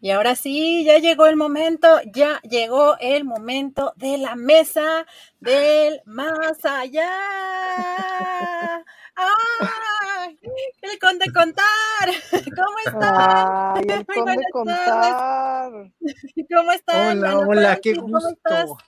Y 0.00 0.10
ahora 0.10 0.36
sí, 0.36 0.84
ya 0.84 0.98
llegó 0.98 1.26
el 1.26 1.34
momento, 1.34 1.88
ya 2.14 2.40
llegó 2.42 2.96
el 3.00 3.24
momento 3.24 3.94
de 3.96 4.16
la 4.18 4.36
mesa 4.36 5.04
del 5.40 6.00
más 6.04 6.64
allá. 6.64 7.10
¡Ay! 9.16 10.38
El 10.82 10.98
conde 11.00 11.24
contar. 11.32 11.64
¿Cómo 12.30 12.78
estás? 12.86 13.48
Ay, 13.74 13.86
el 13.88 13.96
Muy 13.96 14.04
conde 14.04 14.22
buenas 14.22 14.46
contar. 14.52 15.72
¿Cómo 16.54 16.72
estás? 16.72 17.16
Hola, 17.16 17.30
Ana 17.30 17.38
hola, 17.38 17.76
qué 17.82 17.94
Francis? 17.94 18.02
¿Cómo 18.02 18.18
estás? 18.28 18.66
gusto. 18.68 18.84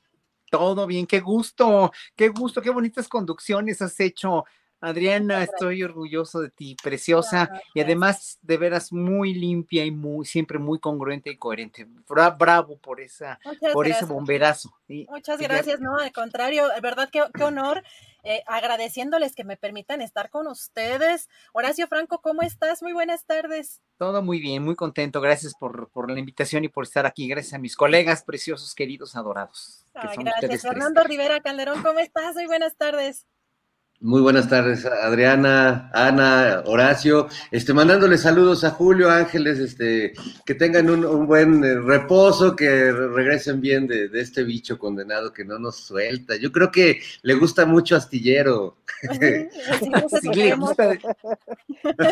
Todo 0.48 0.86
bien, 0.86 1.06
qué 1.06 1.19
gusto, 1.20 1.92
qué 2.14 2.28
gusto, 2.28 2.62
qué 2.62 2.70
bonitas 2.70 3.08
conducciones 3.08 3.83
has 3.83 3.98
hecho. 3.98 4.44
Adriana, 4.81 5.42
estoy 5.42 5.83
orgulloso 5.83 6.41
de 6.41 6.50
ti, 6.50 6.77
preciosa 6.83 7.50
y 7.75 7.81
además 7.81 8.39
de 8.42 8.56
veras 8.56 8.92
muy 8.92 9.34
limpia 9.34 9.84
y 9.84 9.91
muy 9.91 10.25
siempre 10.25 10.59
muy 10.59 10.78
congruente 10.78 11.31
y 11.31 11.37
coherente. 11.37 11.87
Bra- 12.09 12.37
bravo 12.37 12.78
por 12.78 13.00
esa, 13.00 13.39
Muchas 13.45 13.72
por 13.72 13.87
ese 13.87 14.05
bomberazo. 14.06 14.72
Muchas 14.89 15.39
Y 15.39 15.42
ya- 15.42 15.48
gracias, 15.48 15.81
no, 15.81 15.98
al 15.98 16.12
contrario, 16.12 16.64
verdad 16.83 17.11
qué, 17.12 17.22
qué 17.34 17.45
honor, 17.45 17.83
eh, 18.22 18.42
agradeciéndoles 18.47 19.34
que 19.34 19.45
me 19.45 19.56
permitan 19.56 20.00
estar 20.00 20.31
con 20.31 20.47
ustedes. 20.47 21.28
Horacio 21.53 21.87
Franco, 21.87 22.20
¿cómo 22.20 22.42
estás? 22.42 22.83
Muy 22.83 22.92
buenas 22.92 23.25
tardes. 23.27 23.81
Todo 23.98 24.22
muy 24.22 24.41
bien, 24.41 24.62
muy 24.62 24.77
contento. 24.77 25.20
Gracias 25.20 25.55
por, 25.61 25.91
por 25.91 26.11
la 26.11 26.19
invitación 26.19 26.65
y 26.65 26.69
por 26.69 26.84
estar 26.84 27.05
aquí. 27.06 27.28
Gracias 27.28 27.53
a 27.55 27.59
mis 27.59 27.77
colegas 27.77 28.22
preciosos, 28.25 28.75
queridos, 28.75 29.15
adorados. 29.15 29.84
son 30.15 30.25
gracias. 30.25 30.62
Fernando 30.62 31.05
Rivera 31.05 31.41
Calderón, 31.41 31.83
¿cómo 31.83 31.98
estás? 31.98 32.34
Muy 32.34 32.47
buenas 32.47 32.77
tardes. 32.77 33.27
Muy 34.03 34.23
buenas 34.23 34.48
tardes, 34.48 34.87
Adriana, 34.87 35.91
Ana, 35.93 36.62
Horacio, 36.65 37.28
este, 37.50 37.75
mandándole 37.75 38.16
saludos 38.16 38.65
a 38.65 38.71
Julio, 38.71 39.11
Ángeles, 39.11 39.59
este, 39.59 40.15
que 40.47 40.55
tengan 40.55 40.88
un, 40.88 41.05
un 41.05 41.27
buen 41.27 41.62
eh, 41.62 41.78
reposo, 41.78 42.56
que 42.56 42.93
re- 42.93 43.09
regresen 43.09 43.60
bien 43.60 43.87
de, 43.87 44.09
de 44.09 44.21
este 44.22 44.43
bicho 44.43 44.78
condenado 44.78 45.34
que 45.34 45.44
no 45.44 45.59
nos 45.59 45.77
suelta. 45.77 46.37
Yo 46.37 46.50
creo 46.50 46.71
que 46.71 47.00
le 47.21 47.34
gusta 47.34 47.66
mucho 47.66 47.94
Astillero. 47.97 48.78
Sí, 49.78 49.89
le 49.91 50.55
gusta- 50.55 50.93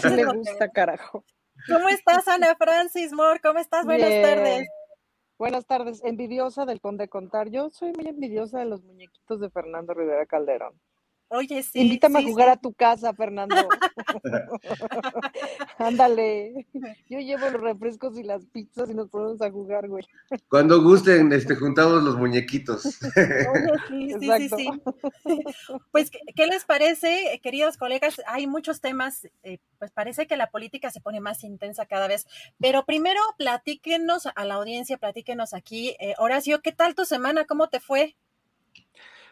Sí 0.03 0.09
le 0.15 0.25
gusta, 0.27 0.69
carajo. 0.71 1.25
¿Cómo 1.69 1.89
estás, 1.89 2.29
Ana 2.29 2.55
Francis 2.57 3.13
Moore? 3.13 3.41
¿Cómo 3.43 3.59
estás? 3.61 3.87
Buenas 3.87 4.09
Bien. 4.11 4.23
tardes. 4.23 4.69
Buenas 5.39 5.67
tardes. 5.67 6.03
Envidiosa 6.05 6.67
del 6.67 6.81
conde 6.83 7.09
contar. 7.09 7.49
Yo 7.49 7.71
soy 7.71 7.93
muy 7.93 8.07
envidiosa 8.09 8.59
de 8.59 8.67
los 8.67 8.83
muñequitos 8.85 9.41
de 9.41 9.49
Fernando 9.51 9.95
Rivera 9.95 10.27
Calderón. 10.27 10.75
Oye, 11.31 11.63
sí. 11.63 11.81
Invítame 11.81 12.21
sí, 12.21 12.27
a 12.27 12.29
jugar 12.31 12.47
sí. 12.49 12.53
a 12.53 12.57
tu 12.57 12.73
casa, 12.73 13.13
Fernando. 13.13 13.55
Ándale. 15.79 16.67
Yo 17.09 17.19
llevo 17.21 17.51
los 17.51 17.61
refrescos 17.61 18.19
y 18.19 18.23
las 18.23 18.47
pizzas 18.47 18.91
y 18.91 18.95
nos 18.95 19.09
ponemos 19.09 19.41
a 19.43 19.51
jugar, 19.51 19.89
güey. 19.89 20.05
Cuando 20.49 20.83
gusten, 20.83 21.33
este, 21.33 21.55
juntamos 21.55 22.03
los 22.03 22.17
muñequitos. 22.17 22.87
Oye, 22.87 23.73
sí, 23.89 24.15
sí, 24.21 24.31
sí, 24.39 24.49
sí. 24.57 24.71
Pues, 25.91 26.11
¿qué, 26.11 26.21
qué 26.35 26.47
les 26.47 26.65
parece, 26.65 27.41
queridos 27.43 27.77
colegas? 27.77 28.21
Hay 28.27 28.47
muchos 28.47 28.81
temas, 28.81 29.29
eh, 29.43 29.59
pues 29.79 29.91
parece 29.91 30.27
que 30.27 30.37
la 30.37 30.51
política 30.51 30.91
se 30.91 31.01
pone 31.01 31.21
más 31.21 31.45
intensa 31.45 31.87
cada 31.87 32.09
vez, 32.09 32.27
pero 32.59 32.85
primero 32.85 33.21
platíquenos 33.37 34.27
a 34.35 34.45
la 34.45 34.55
audiencia, 34.55 34.99
platíquenos 34.99 35.55
aquí. 35.55 35.97
Eh, 36.01 36.15
Horacio, 36.19 36.61
¿qué 36.63 36.73
tal 36.73 36.95
tu 36.95 37.05
semana? 37.05 37.45
¿Cómo 37.45 37.69
te 37.69 37.81
fue? 37.81 38.17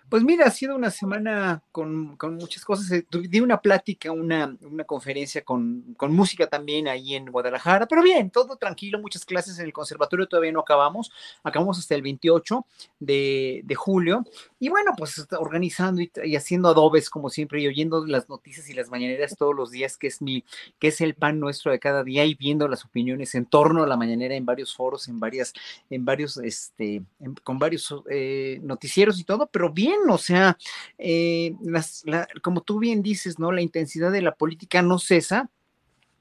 Pues 0.09 0.22
mira, 0.22 0.47
ha 0.47 0.50
sido 0.50 0.77
una 0.77 0.91
semana 0.91 1.62
con, 1.72 2.17
con 2.17 2.37
muchas 2.37 2.65
cosas. 2.65 2.91
Eh, 2.93 3.06
Di 3.28 3.41
una 3.41 3.61
plática, 3.61 4.12
una, 4.12 4.56
una 4.62 4.84
conferencia 4.84 5.43
con, 5.43 5.94
con 5.97 6.12
música 6.15 6.47
también 6.47 6.87
ahí 6.87 7.15
en 7.17 7.27
Guadalajara, 7.27 7.87
pero 7.87 8.03
bien, 8.03 8.31
todo 8.31 8.56
tranquilo, 8.56 9.00
muchas 9.00 9.25
clases 9.25 9.59
en 9.59 9.66
el 9.66 9.72
conservatorio 9.72 10.28
todavía 10.28 10.53
no 10.53 10.61
acabamos, 10.61 11.11
acabamos 11.43 11.78
hasta 11.78 11.97
el 11.97 12.03
28 12.03 12.65
de, 13.00 13.62
de 13.65 13.75
julio. 13.75 14.25
Y 14.59 14.71
bueno, 14.71 14.93
pues 14.97 15.19
está 15.19 15.39
organizando 15.39 16.00
y, 16.00 16.37
haciendo 16.37 16.69
adobes 16.71 17.11
como 17.11 17.28
siempre 17.28 17.61
y 17.61 17.67
oyendo 17.67 18.06
las 18.06 18.28
noticias 18.28 18.69
y 18.71 18.72
las 18.72 18.89
mañaneras 18.89 19.37
todos 19.37 19.55
los 19.55 19.71
días, 19.71 19.99
que 19.99 20.06
es 20.06 20.22
mi, 20.22 20.44
que 20.78 20.89
es 20.89 21.00
el 21.03 21.15
pan 21.15 21.39
nuestro 21.39 21.72
de 21.72 21.78
cada 21.78 22.03
día 22.03 22.25
y 22.25 22.34
viendo 22.34 22.66
las 22.66 22.84
opiniones 22.84 23.34
en 23.34 23.45
torno 23.45 23.83
a 23.83 23.87
la 23.87 23.97
mañanera 23.99 24.34
en 24.34 24.47
varios 24.47 24.75
foros, 24.75 25.09
en 25.09 25.21
varias, 25.21 25.53
en 25.91 26.05
varios, 26.06 26.39
este, 26.39 27.03
con 27.45 27.59
varios 27.59 27.95
eh, 28.11 28.59
noticieros 28.62 29.21
y 29.21 29.25
todo, 29.25 29.47
pero 29.47 29.71
bien, 29.71 29.99
o 30.09 30.16
sea, 30.19 30.56
eh, 30.97 31.55
las, 31.62 32.03
la- 32.06 32.27
como 32.43 32.62
tú 32.62 32.78
bien 32.78 33.03
dices, 33.03 33.39
¿no? 33.39 33.53
La 33.53 33.61
intensidad 33.62 34.11
de 34.11 34.22
la 34.22 34.34
política 34.34 34.81
no 34.81 34.99
cesa. 34.99 35.50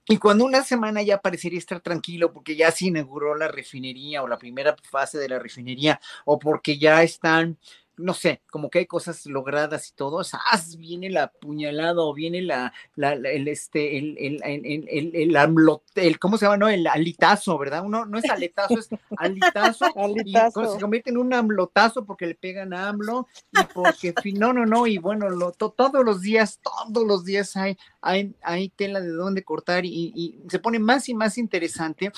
Y 0.08 0.18
cuando 0.18 0.46
una 0.46 0.64
semana 0.64 1.02
ya 1.02 1.20
parecería 1.20 1.58
estar 1.58 1.82
tranquilo 1.82 2.32
porque 2.32 2.56
ya 2.56 2.70
se 2.72 2.86
inauguró 2.88 3.36
la 3.36 3.48
refinería 3.48 4.22
o 4.22 4.28
la 4.28 4.38
primera 4.38 4.76
fase 4.84 5.18
de 5.18 5.28
la 5.30 5.40
refinería 5.40 6.00
o 6.26 6.38
porque 6.38 6.78
ya 6.78 7.02
están, 7.02 7.58
no 7.98 8.14
sé, 8.14 8.42
como 8.52 8.70
que 8.70 8.80
hay 8.80 8.86
cosas 8.86 9.26
logradas 9.26 9.90
y 9.90 9.94
todo, 9.96 10.24
¡zas! 10.24 10.78
viene 10.78 11.10
la 11.10 11.32
puñalada 11.32 12.02
o 12.02 12.14
viene 12.14 12.42
la, 12.42 12.74
la- 12.96 13.16
la- 13.16 13.30
el, 13.32 13.48
este, 13.48 13.98
el, 13.98 14.18
el, 14.18 14.42
el, 14.44 14.88
el, 14.90 15.36
el, 15.96 16.20
¿cómo 16.20 16.38
se 16.38 16.46
llama? 16.46 16.58
No, 16.58 16.70
el 16.70 16.88
alitazo, 16.88 17.58
¿verdad? 17.58 17.84
Uno 17.86 18.06
no 18.06 18.18
es 18.18 18.30
aletazo, 18.30 18.80
es 18.80 18.90
alitazo. 19.18 19.86
Y 19.96 20.00
Alitazo. 20.02 20.74
se 20.74 20.80
convierte 20.82 21.10
en 21.10 21.18
un 21.18 21.34
amlotazo 21.34 22.06
porque 22.06 22.26
le 22.28 22.36
pegan 22.36 22.74
a 22.74 22.90
AMLO 22.90 23.28
y 23.52 23.58
porque, 23.74 24.14
no, 24.34 24.54
no, 24.54 24.66
no, 24.66 24.88
y 24.88 24.98
bueno, 24.98 25.30
lo, 25.30 25.52
to- 25.52 25.72
todos 25.72 26.04
los 26.06 26.22
días, 26.22 26.60
todos 26.62 27.06
los 27.06 27.24
días 27.26 27.56
hay, 27.56 27.78
hay, 28.02 28.36
hay 28.42 28.70
tela 28.70 29.00
de 29.02 29.10
dónde 29.10 29.44
cortar 29.44 29.86
y, 29.86 30.12
y 30.16 30.40
se 30.50 30.60
pone 30.60 30.80
más 30.80 31.08
y 31.10 31.14
más 31.14 31.38
interesante. 31.38 32.12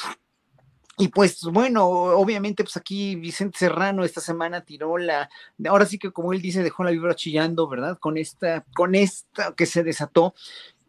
Y 1.00 1.10
pues 1.10 1.44
bueno, 1.44 1.88
obviamente 1.88 2.64
pues 2.64 2.76
aquí 2.76 3.16
Vicente 3.16 3.60
Serrano 3.60 4.04
esta 4.04 4.20
semana 4.20 4.62
tiró 4.62 4.98
la, 4.98 5.30
ahora 5.70 5.86
sí 5.86 6.00
que 6.00 6.12
como 6.12 6.34
él 6.34 6.42
dice, 6.42 6.64
dejó 6.64 6.84
la 6.84 6.90
vibra 6.90 7.14
chillando, 7.14 7.68
¿verdad? 7.68 8.00
Con 8.00 8.18
esta, 8.18 8.66
con 8.74 8.96
esta 8.96 9.54
que 9.54 9.68
se 9.68 9.84
desató, 9.84 10.34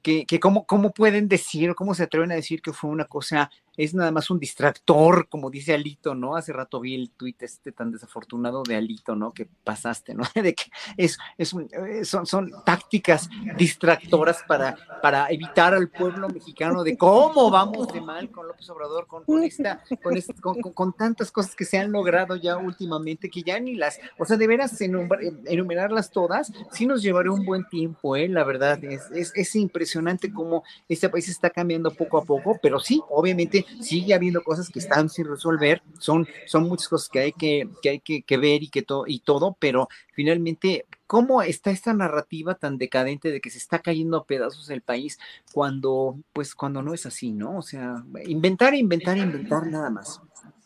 que, 0.02 0.24
que 0.24 0.40
cómo, 0.40 0.64
cómo 0.66 0.92
pueden 0.92 1.28
decir, 1.28 1.74
cómo 1.74 1.94
se 1.94 2.04
atreven 2.04 2.32
a 2.32 2.36
decir 2.36 2.62
que 2.62 2.72
fue 2.72 2.88
una 2.88 3.04
cosa, 3.04 3.50
es 3.78 3.94
nada 3.94 4.10
más 4.10 4.28
un 4.28 4.38
distractor, 4.38 5.28
como 5.30 5.48
dice 5.50 5.72
Alito, 5.72 6.14
¿no? 6.14 6.36
Hace 6.36 6.52
rato 6.52 6.80
vi 6.80 6.94
el 6.96 7.10
tuit 7.10 7.42
este 7.42 7.72
tan 7.72 7.90
desafortunado 7.92 8.62
de 8.64 8.76
Alito, 8.76 9.14
¿no? 9.16 9.32
Que 9.32 9.46
pasaste, 9.64 10.14
¿no? 10.14 10.24
De 10.34 10.54
que 10.54 10.64
es, 10.98 11.16
es 11.38 11.52
un- 11.54 11.70
eh, 11.72 12.04
son, 12.04 12.26
son 12.26 12.52
tácticas 12.66 13.30
distractoras 13.56 14.42
para, 14.46 14.76
para 15.00 15.28
evitar 15.30 15.74
al 15.74 15.88
pueblo 15.88 16.28
mexicano 16.28 16.82
de 16.84 16.96
cómo 16.98 17.50
vamos 17.50 17.92
de 17.92 18.00
mal 18.00 18.30
con 18.30 18.46
López 18.48 18.68
Obrador, 18.70 19.06
con, 19.06 19.22
esta, 19.44 19.82
con, 20.02 20.16
este- 20.16 20.34
con- 20.34 20.60
con- 20.60 20.72
con 20.72 20.92
tantas 20.92 21.30
cosas 21.30 21.54
que 21.54 21.64
se 21.64 21.78
han 21.78 21.92
logrado 21.92 22.34
ya 22.36 22.56
últimamente, 22.56 23.30
que 23.30 23.42
ya 23.42 23.60
ni 23.60 23.74
las, 23.76 23.98
o 24.18 24.24
sea, 24.24 24.36
de 24.36 24.46
veras 24.46 24.80
enumer- 24.80 25.40
enumerarlas 25.46 26.10
todas, 26.10 26.52
sí 26.72 26.84
nos 26.86 27.02
llevará 27.02 27.30
un 27.30 27.44
buen 27.44 27.68
tiempo, 27.68 28.16
¿eh? 28.16 28.28
La 28.28 28.42
verdad, 28.44 28.82
es, 28.84 29.02
es, 29.12 29.32
es 29.36 29.54
impresionante 29.54 30.32
cómo 30.32 30.64
este 30.88 31.08
país 31.08 31.28
está 31.28 31.50
cambiando 31.50 31.90
poco 31.92 32.18
a 32.18 32.24
poco, 32.24 32.58
pero 32.60 32.80
sí, 32.80 33.00
obviamente 33.10 33.64
sigue 33.80 34.14
habiendo 34.14 34.42
cosas 34.42 34.68
que 34.68 34.78
están 34.78 35.08
sin 35.08 35.26
resolver, 35.26 35.82
son, 35.98 36.26
son 36.46 36.68
muchas 36.68 36.88
cosas 36.88 37.08
que 37.08 37.20
hay 37.20 37.32
que, 37.32 37.68
que, 37.82 37.90
hay 37.90 38.00
que, 38.00 38.22
que 38.22 38.36
ver 38.36 38.62
y, 38.62 38.68
que 38.68 38.82
todo 38.82 39.04
y 39.06 39.20
todo, 39.20 39.56
pero 39.58 39.88
finalmente 40.14 40.86
¿Cómo 41.08 41.40
está 41.40 41.70
esta 41.70 41.94
narrativa 41.94 42.54
tan 42.56 42.76
decadente 42.76 43.30
de 43.30 43.40
que 43.40 43.48
se 43.48 43.56
está 43.56 43.78
cayendo 43.78 44.18
a 44.18 44.26
pedazos 44.26 44.68
el 44.68 44.82
país 44.82 45.18
cuando, 45.54 46.18
pues, 46.34 46.54
cuando 46.54 46.82
no 46.82 46.92
es 46.92 47.06
así, 47.06 47.32
¿no? 47.32 47.56
O 47.56 47.62
sea, 47.62 48.04
inventar, 48.26 48.74
inventar, 48.74 49.16
inventar 49.16 49.66
nada 49.68 49.88
más. 49.88 50.20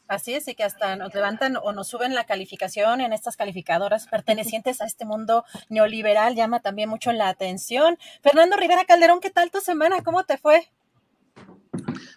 Así 0.08 0.34
es, 0.34 0.48
y 0.48 0.56
que 0.56 0.64
hasta 0.64 0.96
nos 0.96 1.14
levantan 1.14 1.56
o 1.62 1.72
nos 1.72 1.86
suben 1.86 2.16
la 2.16 2.24
calificación 2.24 3.00
en 3.00 3.12
estas 3.12 3.36
calificadoras 3.36 4.08
pertenecientes 4.08 4.80
a 4.80 4.84
este 4.84 5.04
mundo 5.04 5.44
neoliberal, 5.68 6.34
llama 6.34 6.58
también 6.58 6.88
mucho 6.88 7.12
la 7.12 7.28
atención. 7.28 7.96
Fernando 8.20 8.56
Rivera 8.56 8.84
Calderón, 8.84 9.20
¿qué 9.20 9.30
tal 9.30 9.52
tu 9.52 9.60
semana? 9.60 10.02
¿Cómo 10.02 10.24
te 10.24 10.38
fue? 10.38 10.68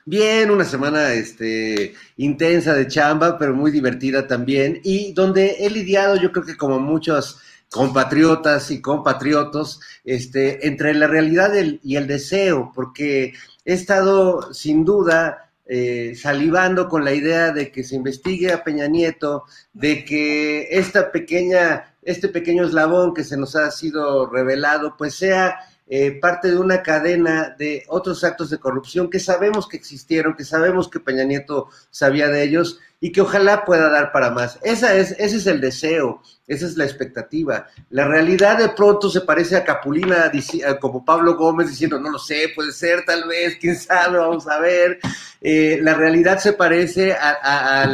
Bien, 0.06 0.52
una 0.52 0.66
semana 0.66 1.13
este, 1.13 1.96
intensa 2.18 2.74
de 2.74 2.88
chamba, 2.88 3.38
pero 3.40 3.56
muy 3.56 3.72
divertida 3.72 4.28
también, 4.28 4.80
y 4.84 5.13
donde 5.13 5.57
he 5.60 5.69
lidiado, 5.69 6.16
yo 6.16 6.31
creo 6.31 6.46
que 6.46 6.57
como 6.57 6.80
muchos 6.80 7.40
compatriotas 7.72 8.69
y 8.72 8.81
compatriotos, 8.81 9.81
este, 10.04 10.68
entre 10.68 10.94
la 10.94 11.07
realidad 11.07 11.54
y 11.81 11.96
el 11.96 12.07
deseo, 12.07 12.72
porque 12.75 13.34
he 13.66 13.74
estado 13.74 14.54
sin 14.54 14.86
duda 14.86 15.52
eh, 15.68 16.13
salivando 16.16 16.88
con 16.88 17.04
la 17.04 17.13
idea 17.13 17.52
de 17.52 17.72
que 17.72 17.84
se 17.84 17.96
investigue 17.96 18.54
a 18.54 18.63
Peña 18.63 18.88
Nieto, 18.88 19.46
de 19.74 20.06
que 20.06 20.68
esta 20.69 21.12
pequeña, 21.12 21.96
este 22.04 22.30
pequeño 22.30 22.66
eslabón 22.66 23.16
que 23.16 23.24
se 23.24 23.36
nos 23.36 23.56
ha 23.56 23.72
sido 23.72 24.28
revelado, 24.30 24.96
pues 24.96 25.16
sea 25.16 25.57
eh, 25.88 26.18
parte 26.20 26.50
de 26.50 26.58
una 26.58 26.82
cadena 26.82 27.56
de 27.60 27.84
otros 27.88 28.24
actos 28.24 28.50
de 28.50 28.58
corrupción 28.58 29.08
que 29.10 29.20
sabemos 29.20 29.68
que 29.68 29.78
existieron, 29.78 30.36
que 30.36 30.44
sabemos 30.44 30.90
que 30.90 31.00
Peña 31.00 31.24
Nieto 31.24 31.70
sabía 31.92 32.28
de 32.28 32.42
ellos 32.42 32.80
y 33.00 33.12
que 33.12 33.22
ojalá 33.22 33.66
pueda 33.66 33.90
dar 33.90 34.12
para 34.12 34.32
más. 34.32 34.58
Esa 34.64 34.96
es, 34.96 35.12
ese 35.20 35.38
es 35.38 35.46
el 35.46 35.62
deseo, 35.62 36.24
esa 36.48 36.66
es 36.66 36.76
la 36.76 36.86
expectativa. 36.86 37.68
La 37.92 38.08
realidad 38.08 38.58
de 38.58 38.70
pronto 38.70 39.12
se 39.12 39.22
parece 39.22 39.58
a 39.58 39.64
Capulina, 39.64 40.32
como 40.80 41.06
Pablo 41.06 41.36
Gómez 41.36 41.70
diciendo, 41.70 42.00
no 42.00 42.10
lo 42.10 42.18
sé, 42.18 42.52
puede 42.56 42.72
ser, 42.72 43.06
tal 43.06 43.28
vez, 43.28 43.58
quién 43.62 43.76
sabe, 43.76 44.18
vamos 44.18 44.48
a 44.48 44.60
ver. 44.60 45.00
Eh, 45.40 45.78
la 45.84 45.94
realidad 45.94 46.40
se 46.40 46.54
parece 46.54 47.14
a, 47.14 47.88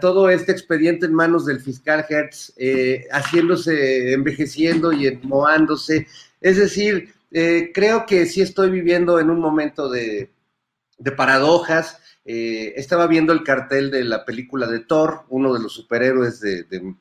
todo 0.00 0.28
este 0.28 0.52
expediente 0.52 1.06
en 1.06 1.14
manos 1.14 1.46
del 1.46 1.58
fiscal 1.58 2.04
Hertz, 2.08 2.52
eh, 2.56 3.06
haciéndose, 3.10 4.12
envejeciendo 4.12 4.92
y 4.92 5.18
moándose 5.22 6.06
es 6.40 6.56
decir, 6.56 7.14
eh, 7.30 7.70
creo 7.72 8.06
que 8.06 8.26
sí 8.26 8.40
estoy 8.40 8.70
viviendo 8.70 9.20
en 9.20 9.30
un 9.30 9.40
momento 9.40 9.88
de, 9.88 10.30
paradojas. 11.16 11.98
Eh, 12.24 12.74
estaba 12.76 13.06
viendo 13.06 13.32
el 13.32 13.42
cartel 13.42 13.90
de 13.90 14.04
la 14.04 14.24
película 14.24 14.66
de 14.66 14.80
Thor, 14.80 15.24
uno 15.30 15.52
de 15.54 15.60
los 15.60 15.72
superhéroes 15.72 16.40
de, 16.40 16.94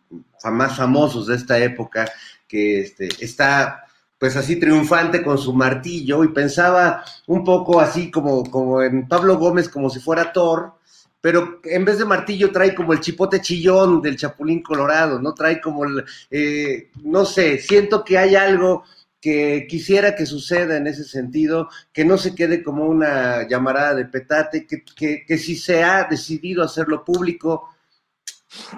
más 0.52 0.78
famosos 0.78 1.28
de 1.28 1.36
esta 1.36 1.60
época, 1.60 2.10
que 2.48 2.82
este, 2.82 3.10
está 3.20 3.86
pues 4.18 4.36
así 4.36 4.58
triunfante 4.58 5.24
con 5.24 5.38
su 5.38 5.54
martillo 5.54 6.24
y 6.26 6.30
pensaba 6.30 7.06
un 7.28 7.44
poco 7.44 7.80
así 7.80 8.12
como, 8.12 8.44
como 8.44 8.82
en 8.82 9.08
Pablo 9.08 9.38
Gómez 9.38 9.70
como 9.70 9.90
si 9.90 10.02
fuera 10.02 10.34
Thor, 10.34 10.74
pero 11.22 11.60
en 11.64 11.86
vez 11.86 12.00
de 12.00 12.06
martillo 12.06 12.52
trae 12.52 12.76
como 12.76 12.94
el 12.94 13.00
chipote 13.00 13.42
chillón 13.42 14.02
del 14.02 14.18
Chapulín 14.18 14.62
Colorado, 14.62 15.20
¿no? 15.20 15.34
Trae 15.34 15.60
como, 15.62 15.86
eh, 16.32 16.90
no 17.04 17.26
sé, 17.26 17.60
siento 17.60 18.04
que 18.04 18.18
hay 18.18 18.36
algo 18.36 18.84
que 19.22 19.68
quisiera 19.68 20.16
que 20.16 20.26
suceda 20.26 20.78
en 20.78 20.88
ese 20.88 21.04
sentido, 21.04 21.70
que 21.92 22.06
no 22.06 22.18
se 22.18 22.34
quede 22.36 22.64
como 22.64 22.86
una 22.86 23.48
llamarada 23.48 23.96
de 23.96 24.06
petate, 24.06 24.66
que, 24.66 25.38
si 25.38 25.56
se 25.56 25.84
ha 25.84 26.06
decidido 26.06 26.64
hacerlo 26.64 27.04
público, 27.04 27.70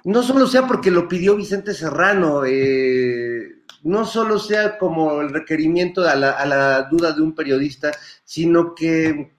no 0.04 0.24
solo 0.24 0.48
sea 0.48 0.68
porque 0.68 0.92
lo 0.92 1.08
pidió 1.08 1.36
Vicente 1.36 1.74
Serrano, 1.74 2.44
eh, 2.46 3.62
no 3.84 4.06
solo 4.06 4.40
sea 4.40 4.78
como 4.78 5.22
el 5.22 5.30
requerimiento 5.30 6.08
a 6.08 6.16
la, 6.16 6.32
a 6.32 6.46
la, 6.46 6.84
duda 6.84 7.14
de 7.14 7.22
un 7.22 7.36
periodista, 7.36 7.92
sino 8.24 8.74
que 8.74 9.32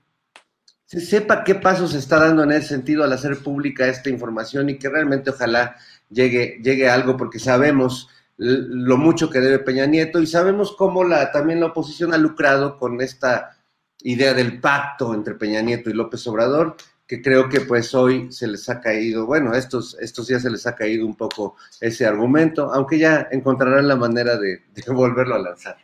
se 0.86 1.00
sepa 1.00 1.42
qué 1.42 1.54
pasos 1.56 1.92
se 1.92 1.98
está 1.98 2.18
dando 2.18 2.44
en 2.44 2.52
ese 2.52 2.68
sentido 2.68 3.02
al 3.02 3.12
hacer 3.12 3.38
pública 3.38 3.86
esta 3.88 4.10
información 4.10 4.70
y 4.70 4.78
que 4.78 4.88
realmente 4.88 5.30
ojalá 5.30 5.76
llegue, 6.10 6.60
llegue 6.62 6.88
algo, 6.88 7.16
porque 7.16 7.38
sabemos 7.38 8.08
lo 8.42 8.96
mucho 8.96 9.30
que 9.30 9.40
debe 9.40 9.60
Peña 9.60 9.86
Nieto 9.86 10.20
y 10.20 10.26
sabemos 10.26 10.74
cómo 10.76 11.04
la, 11.04 11.30
también 11.30 11.60
la 11.60 11.66
oposición 11.66 12.12
ha 12.12 12.18
lucrado 12.18 12.76
con 12.76 13.00
esta 13.00 13.56
idea 14.02 14.34
del 14.34 14.60
pacto 14.60 15.14
entre 15.14 15.34
Peña 15.34 15.62
Nieto 15.62 15.90
y 15.90 15.92
López 15.92 16.26
Obrador, 16.26 16.76
que 17.06 17.22
creo 17.22 17.48
que 17.48 17.60
pues 17.60 17.94
hoy 17.94 18.32
se 18.32 18.48
les 18.48 18.68
ha 18.68 18.80
caído, 18.80 19.26
bueno, 19.26 19.54
estos, 19.54 19.96
estos 20.00 20.26
días 20.26 20.42
se 20.42 20.50
les 20.50 20.66
ha 20.66 20.74
caído 20.74 21.06
un 21.06 21.14
poco 21.14 21.56
ese 21.80 22.04
argumento, 22.04 22.72
aunque 22.72 22.98
ya 22.98 23.28
encontrarán 23.30 23.86
la 23.86 23.96
manera 23.96 24.36
de, 24.36 24.62
volverlo 24.88 25.36
a 25.36 25.38
lanzar. 25.38 25.76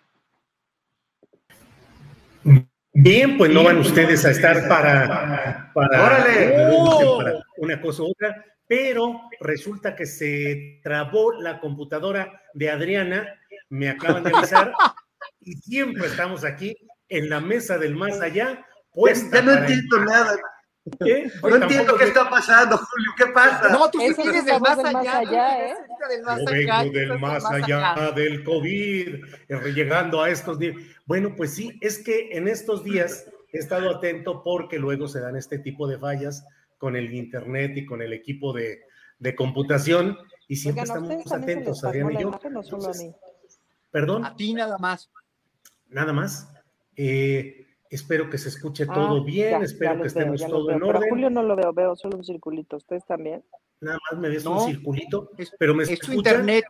Bien, 2.93 3.38
pues 3.38 3.52
no 3.52 3.62
van 3.62 3.78
ustedes 3.78 4.25
a 4.25 4.31
estar 4.32 4.66
para, 4.69 5.70
para, 5.72 6.26
para 6.26 7.32
una 7.58 7.81
cosa 7.81 8.02
u 8.02 8.11
otra 8.11 8.44
pero 8.68 9.22
resulta 9.40 9.96
que 9.96 10.06
se 10.06 10.80
trabó 10.82 11.32
la 11.32 11.58
computadora 11.58 12.42
de 12.54 12.70
Adriana, 12.70 13.26
me 13.70 13.88
acaban 13.88 14.22
de 14.22 14.30
avisar, 14.36 14.72
y 15.40 15.54
siempre 15.54 16.06
estamos 16.06 16.44
aquí 16.44 16.76
en 17.08 17.30
la 17.30 17.40
mesa 17.40 17.78
del 17.78 17.96
más 17.96 18.20
allá. 18.20 18.64
Pues 18.92 19.30
ya 19.30 19.42
no 19.42 19.52
entiendo 19.52 20.04
nada. 20.04 20.36
No 21.42 21.56
entiendo 21.56 21.96
qué 21.96 22.04
está 22.04 22.28
pasando, 22.30 22.78
Julio, 22.78 23.10
¿qué 23.16 23.26
pasa? 23.26 23.68
No, 23.68 23.90
tú 23.90 24.00
sigues 24.00 24.44
del 24.44 24.60
más 24.60 24.78
allá, 24.78 25.66
¿eh? 25.66 25.74
Del 26.08 26.22
más 26.22 26.38
Yo 26.38 26.44
vengo 26.46 26.92
del 26.92 27.18
más 27.18 27.44
allá, 27.44 28.12
del 28.14 28.44
COVID, 28.44 29.14
eh, 29.48 29.72
llegando 29.74 30.22
a 30.22 30.30
estos 30.30 30.58
días. 30.58 30.76
Bueno, 31.06 31.34
pues 31.36 31.54
sí, 31.54 31.78
es 31.80 31.98
que 31.98 32.30
en 32.32 32.48
estos 32.48 32.84
días 32.84 33.26
he 33.52 33.58
estado 33.58 33.90
atento 33.90 34.42
porque 34.42 34.78
luego 34.78 35.08
se 35.08 35.20
dan 35.20 35.36
este 35.36 35.58
tipo 35.58 35.86
de 35.86 35.98
fallas 35.98 36.44
con 36.78 36.96
el 36.96 37.12
internet 37.12 37.76
y 37.76 37.84
con 37.84 38.00
el 38.00 38.12
equipo 38.12 38.52
de, 38.52 38.80
computación 39.36 40.16
y 40.46 40.56
siempre 40.56 40.84
estamos 40.84 41.32
atentos, 41.32 41.84
Adriana 41.84 42.12
y 42.12 42.22
yo. 42.22 42.30
Perdón. 43.90 44.25
A 44.25 44.36
ti 44.36 44.54
nada 44.54 44.78
más. 44.78 45.10
Nada 45.88 46.12
más. 46.12 46.50
Eh, 46.96 47.66
espero 47.90 48.30
que 48.30 48.38
se 48.38 48.48
escuche 48.48 48.86
ah, 48.88 48.94
todo 48.94 49.25
bien, 49.25 49.62
espero 49.62 50.00
que 50.00 50.08
estemos 50.08 50.40
todo 50.46 50.70
en 50.70 50.82
orden. 50.82 51.10
Julio 51.10 51.30
no 51.30 51.42
lo 51.42 51.56
veo, 51.56 51.72
veo 51.72 51.96
solo 51.96 52.16
un 52.16 52.25
circulito. 52.25 52.76
¿Ustedes 52.76 53.04
también? 53.06 53.44
Nada 53.80 53.98
más 54.10 54.20
me 54.20 54.28
ves 54.28 54.44
un 54.46 54.60
circulito, 54.60 55.30
pero 55.58 55.75
me 55.75 55.85
escuchan. 55.85 56.14
internet. 56.14 56.64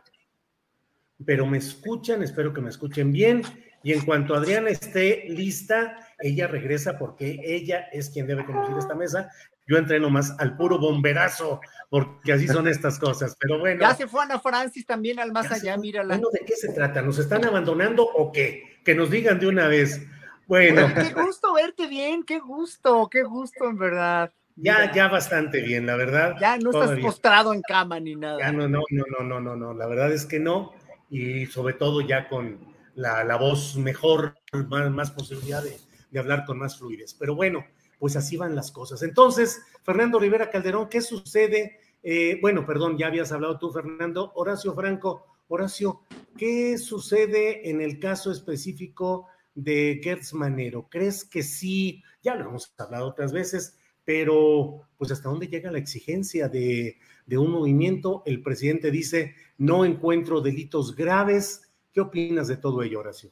Pero 1.25 1.45
me 1.45 1.57
escuchan, 1.57 2.23
espero 2.23 2.53
que 2.53 2.61
me 2.61 2.69
escuchen 2.69 3.11
bien. 3.11 3.41
Y 3.83 3.93
en 3.93 4.01
cuanto 4.05 4.35
Adriana 4.35 4.69
esté 4.69 5.25
lista, 5.29 5.97
ella 6.19 6.47
regresa 6.47 6.97
porque 6.97 7.39
ella 7.43 7.87
es 7.91 8.09
quien 8.09 8.27
debe 8.27 8.45
conducir 8.45 8.77
esta 8.77 8.95
mesa 8.95 9.31
yo 9.69 9.77
entreno 9.77 10.09
más 10.09 10.35
al 10.39 10.57
puro 10.57 10.79
bomberazo, 10.79 11.61
porque 11.89 12.33
así 12.33 12.47
son 12.47 12.67
estas 12.67 12.97
cosas. 12.97 13.37
Pero 13.39 13.59
bueno. 13.59 13.81
Ya 13.81 13.93
se 13.93 14.07
fue 14.07 14.23
Ana 14.23 14.39
Francis 14.39 14.83
también 14.85 15.19
al 15.19 15.31
más 15.31 15.51
allá, 15.51 15.77
mírala. 15.77 16.15
Bueno, 16.15 16.29
¿de 16.33 16.43
qué 16.43 16.55
se 16.55 16.73
trata? 16.73 17.03
¿Nos 17.03 17.19
están 17.19 17.45
abandonando 17.45 18.03
o 18.03 18.31
qué? 18.31 18.79
Que 18.83 18.95
nos 18.95 19.11
digan 19.11 19.39
de 19.39 19.47
una 19.47 19.67
vez. 19.67 20.01
Bueno. 20.47 20.91
qué 20.95 21.13
gusto 21.13 21.53
verte 21.53 21.85
bien, 21.85 22.23
qué 22.23 22.39
gusto, 22.39 23.07
qué 23.11 23.21
gusto 23.21 23.65
en 23.65 23.77
verdad. 23.77 24.31
Ya, 24.55 24.91
ya 24.91 25.07
bastante 25.07 25.61
bien, 25.61 25.85
la 25.85 25.95
verdad. 25.95 26.35
Ya 26.41 26.57
no 26.57 26.71
estás 26.71 26.99
postrado 26.99 27.53
en 27.53 27.61
cama 27.61 27.99
ni 27.99 28.15
nada. 28.15 28.39
Ya 28.39 28.51
no, 28.51 28.67
no, 28.67 28.81
no, 28.89 29.03
no, 29.19 29.23
no, 29.23 29.39
no, 29.39 29.55
no, 29.55 29.73
la 29.75 29.85
verdad 29.85 30.11
es 30.11 30.25
que 30.25 30.39
no. 30.39 30.73
Y 31.11 31.45
sobre 31.45 31.75
todo 31.75 32.01
ya 32.01 32.27
con 32.27 32.57
la, 32.95 33.35
voz 33.37 33.77
mejor, 33.77 34.35
más, 34.67 34.89
más 34.89 35.11
posibilidad 35.11 35.63
de, 35.63 35.77
de 36.09 36.19
hablar 36.19 36.43
con 36.45 36.57
más 36.57 36.77
fluidez. 36.77 37.13
Pero 37.13 37.35
bueno, 37.35 37.63
pues 37.99 38.15
así 38.15 38.37
van 38.37 38.55
las 38.55 38.71
cosas. 38.71 39.03
Entonces, 39.03 39.61
Fernando 39.83 40.17
Rivera 40.19 40.49
Calderón, 40.49 40.89
¿qué 40.89 41.01
sucede? 41.01 41.79
Eh, 42.01 42.39
bueno, 42.41 42.65
perdón, 42.65 42.97
ya 42.97 43.07
habías 43.07 43.31
hablado 43.31 43.59
tú, 43.59 43.71
Fernando. 43.71 44.31
Horacio 44.35 44.73
Franco, 44.73 45.25
Horacio, 45.49 46.01
¿qué 46.37 46.77
sucede 46.77 47.69
en 47.69 47.81
el 47.81 47.99
caso 47.99 48.31
específico 48.31 49.27
de 49.53 49.99
Gertz 50.01 50.33
Manero? 50.33 50.87
¿Crees 50.89 51.25
que 51.25 51.43
sí? 51.43 52.01
Ya 52.23 52.35
lo 52.35 52.49
hemos 52.49 52.73
hablado 52.77 53.07
otras 53.07 53.33
veces, 53.33 53.77
pero 54.05 54.87
pues 54.97 55.11
hasta 55.11 55.29
dónde 55.29 55.47
llega 55.47 55.71
la 55.71 55.77
exigencia 55.77 56.47
de, 56.47 56.97
de 57.25 57.37
un 57.37 57.51
movimiento? 57.51 58.23
El 58.25 58.41
presidente 58.41 58.91
dice, 58.91 59.35
no 59.57 59.85
encuentro 59.85 60.41
delitos 60.41 60.95
graves. 60.95 61.69
¿Qué 61.91 62.01
opinas 62.01 62.47
de 62.47 62.57
todo 62.57 62.81
ello, 62.81 62.99
Horacio? 62.99 63.31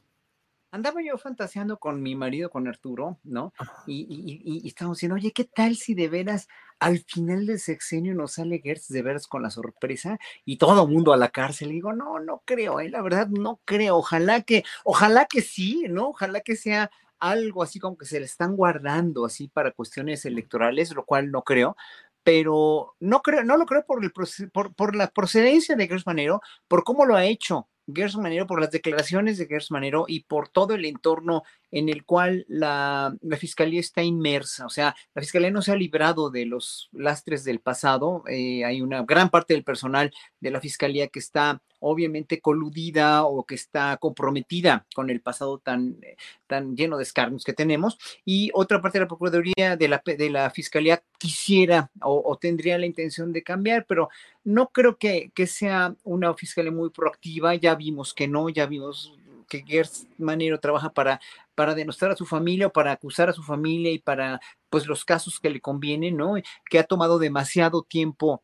Andaba 0.70 1.00
yo 1.02 1.16
fantaseando 1.18 1.78
con 1.78 2.02
mi 2.02 2.14
marido, 2.14 2.50
con 2.50 2.68
Arturo, 2.68 3.18
¿no? 3.24 3.52
Y, 3.86 4.06
y, 4.08 4.62
y, 4.64 4.68
estábamos 4.68 4.98
diciendo, 4.98 5.16
oye, 5.16 5.32
¿qué 5.32 5.44
tal 5.44 5.76
si 5.76 5.94
de 5.94 6.08
veras 6.08 6.48
al 6.78 6.98
final 7.00 7.46
del 7.46 7.58
sexenio 7.58 8.14
nos 8.14 8.32
sale 8.32 8.60
Gertz 8.62 8.88
de 8.88 9.02
veras 9.02 9.26
con 9.26 9.42
la 9.42 9.50
sorpresa 9.50 10.18
y 10.44 10.58
todo 10.58 10.86
mundo 10.86 11.12
a 11.12 11.16
la 11.16 11.30
cárcel? 11.30 11.70
Y 11.70 11.74
digo, 11.74 11.92
no, 11.92 12.20
no 12.20 12.42
creo, 12.44 12.80
¿eh? 12.80 12.90
la 12.90 13.02
verdad 13.02 13.28
no 13.28 13.60
creo. 13.64 13.96
Ojalá 13.96 14.42
que, 14.42 14.64
ojalá 14.84 15.26
que 15.26 15.40
sí, 15.40 15.86
¿no? 15.88 16.08
Ojalá 16.10 16.40
que 16.40 16.56
sea 16.56 16.90
algo 17.18 17.62
así 17.62 17.80
como 17.80 17.96
que 17.96 18.06
se 18.06 18.20
le 18.20 18.26
están 18.26 18.54
guardando 18.56 19.24
así 19.24 19.48
para 19.48 19.72
cuestiones 19.72 20.24
electorales, 20.24 20.94
lo 20.94 21.04
cual 21.04 21.30
no 21.30 21.42
creo, 21.42 21.76
pero 22.22 22.94
no 23.00 23.22
creo, 23.22 23.42
no 23.42 23.56
lo 23.56 23.66
creo 23.66 23.84
por, 23.86 24.04
el, 24.04 24.12
por, 24.52 24.74
por 24.74 24.94
la 24.94 25.08
procedencia 25.08 25.76
de 25.76 25.88
Gers 25.88 26.06
Manero, 26.06 26.40
por 26.68 26.84
cómo 26.84 27.06
lo 27.06 27.16
ha 27.16 27.24
hecho 27.24 27.68
Gers 27.92 28.16
Manero, 28.16 28.46
por 28.46 28.60
las 28.60 28.70
declaraciones 28.70 29.38
de 29.38 29.46
Gers 29.46 29.70
Manero 29.70 30.04
y 30.08 30.20
por 30.20 30.48
todo 30.48 30.74
el 30.74 30.84
entorno 30.84 31.42
en 31.70 31.88
el 31.88 32.04
cual 32.04 32.44
la, 32.48 33.16
fiscalía 33.38 33.80
está 33.80 34.02
inmersa. 34.02 34.66
O 34.66 34.70
sea, 34.70 34.94
la 35.14 35.22
fiscalía 35.22 35.50
no 35.50 35.62
se 35.62 35.72
ha 35.72 35.76
librado 35.76 36.30
de 36.30 36.46
los 36.46 36.88
lastres 36.92 37.44
del 37.44 37.60
pasado. 37.60 38.24
Eh, 38.28 38.64
hay 38.64 38.80
una 38.80 39.02
gran 39.02 39.30
parte 39.30 39.54
del 39.54 39.64
personal 39.64 40.12
de 40.40 40.50
la 40.50 40.60
fiscalía 40.60 41.08
que 41.08 41.18
está 41.18 41.62
obviamente 41.80 42.40
coludida 42.40 43.24
o 43.24 43.44
que 43.44 43.54
está 43.54 43.96
comprometida 43.98 44.86
con 44.94 45.10
el 45.10 45.20
pasado 45.20 45.58
tan, 45.58 45.98
eh, 46.02 46.16
tan 46.46 46.76
lleno 46.76 46.96
de 46.96 47.04
escarnios 47.04 47.44
que 47.44 47.52
tenemos. 47.52 47.98
Y 48.24 48.50
otra 48.54 48.80
parte 48.80 48.98
de 48.98 49.04
la 49.04 49.08
Procuraduría 49.08 49.76
de 49.76 49.88
la, 49.88 50.02
de 50.04 50.30
la 50.30 50.50
Fiscalía 50.50 51.02
quisiera 51.18 51.90
o, 52.02 52.36
tendría 52.40 52.78
la 52.78 52.86
intención 52.86 53.32
de 53.32 53.42
cambiar, 53.42 53.86
pero 53.86 54.08
no 54.44 54.68
creo 54.68 54.96
que, 54.96 55.30
que 55.34 55.46
sea 55.46 55.94
una 56.04 56.34
fiscalía 56.34 56.72
muy 56.72 56.90
proactiva. 56.90 57.54
Ya 57.54 57.74
vimos 57.74 58.14
que 58.14 58.28
no, 58.28 58.48
ya 58.48 58.66
vimos 58.66 59.18
que 59.48 59.64
Gers 59.66 60.06
Manero 60.18 60.60
trabaja 60.60 60.90
para, 60.90 61.20
para 61.54 61.74
denostar 61.74 62.10
a 62.10 62.16
su 62.16 62.26
familia 62.26 62.68
o 62.68 62.72
para 62.72 62.92
acusar 62.92 63.28
a 63.28 63.32
su 63.32 63.42
familia 63.42 63.90
y 63.90 63.98
para 63.98 64.40
pues 64.70 64.86
los 64.86 65.04
casos 65.04 65.40
que 65.40 65.50
le 65.50 65.60
convienen, 65.60 66.16
¿no? 66.16 66.34
Que 66.70 66.78
ha 66.78 66.84
tomado 66.84 67.18
demasiado 67.18 67.82
tiempo 67.82 68.42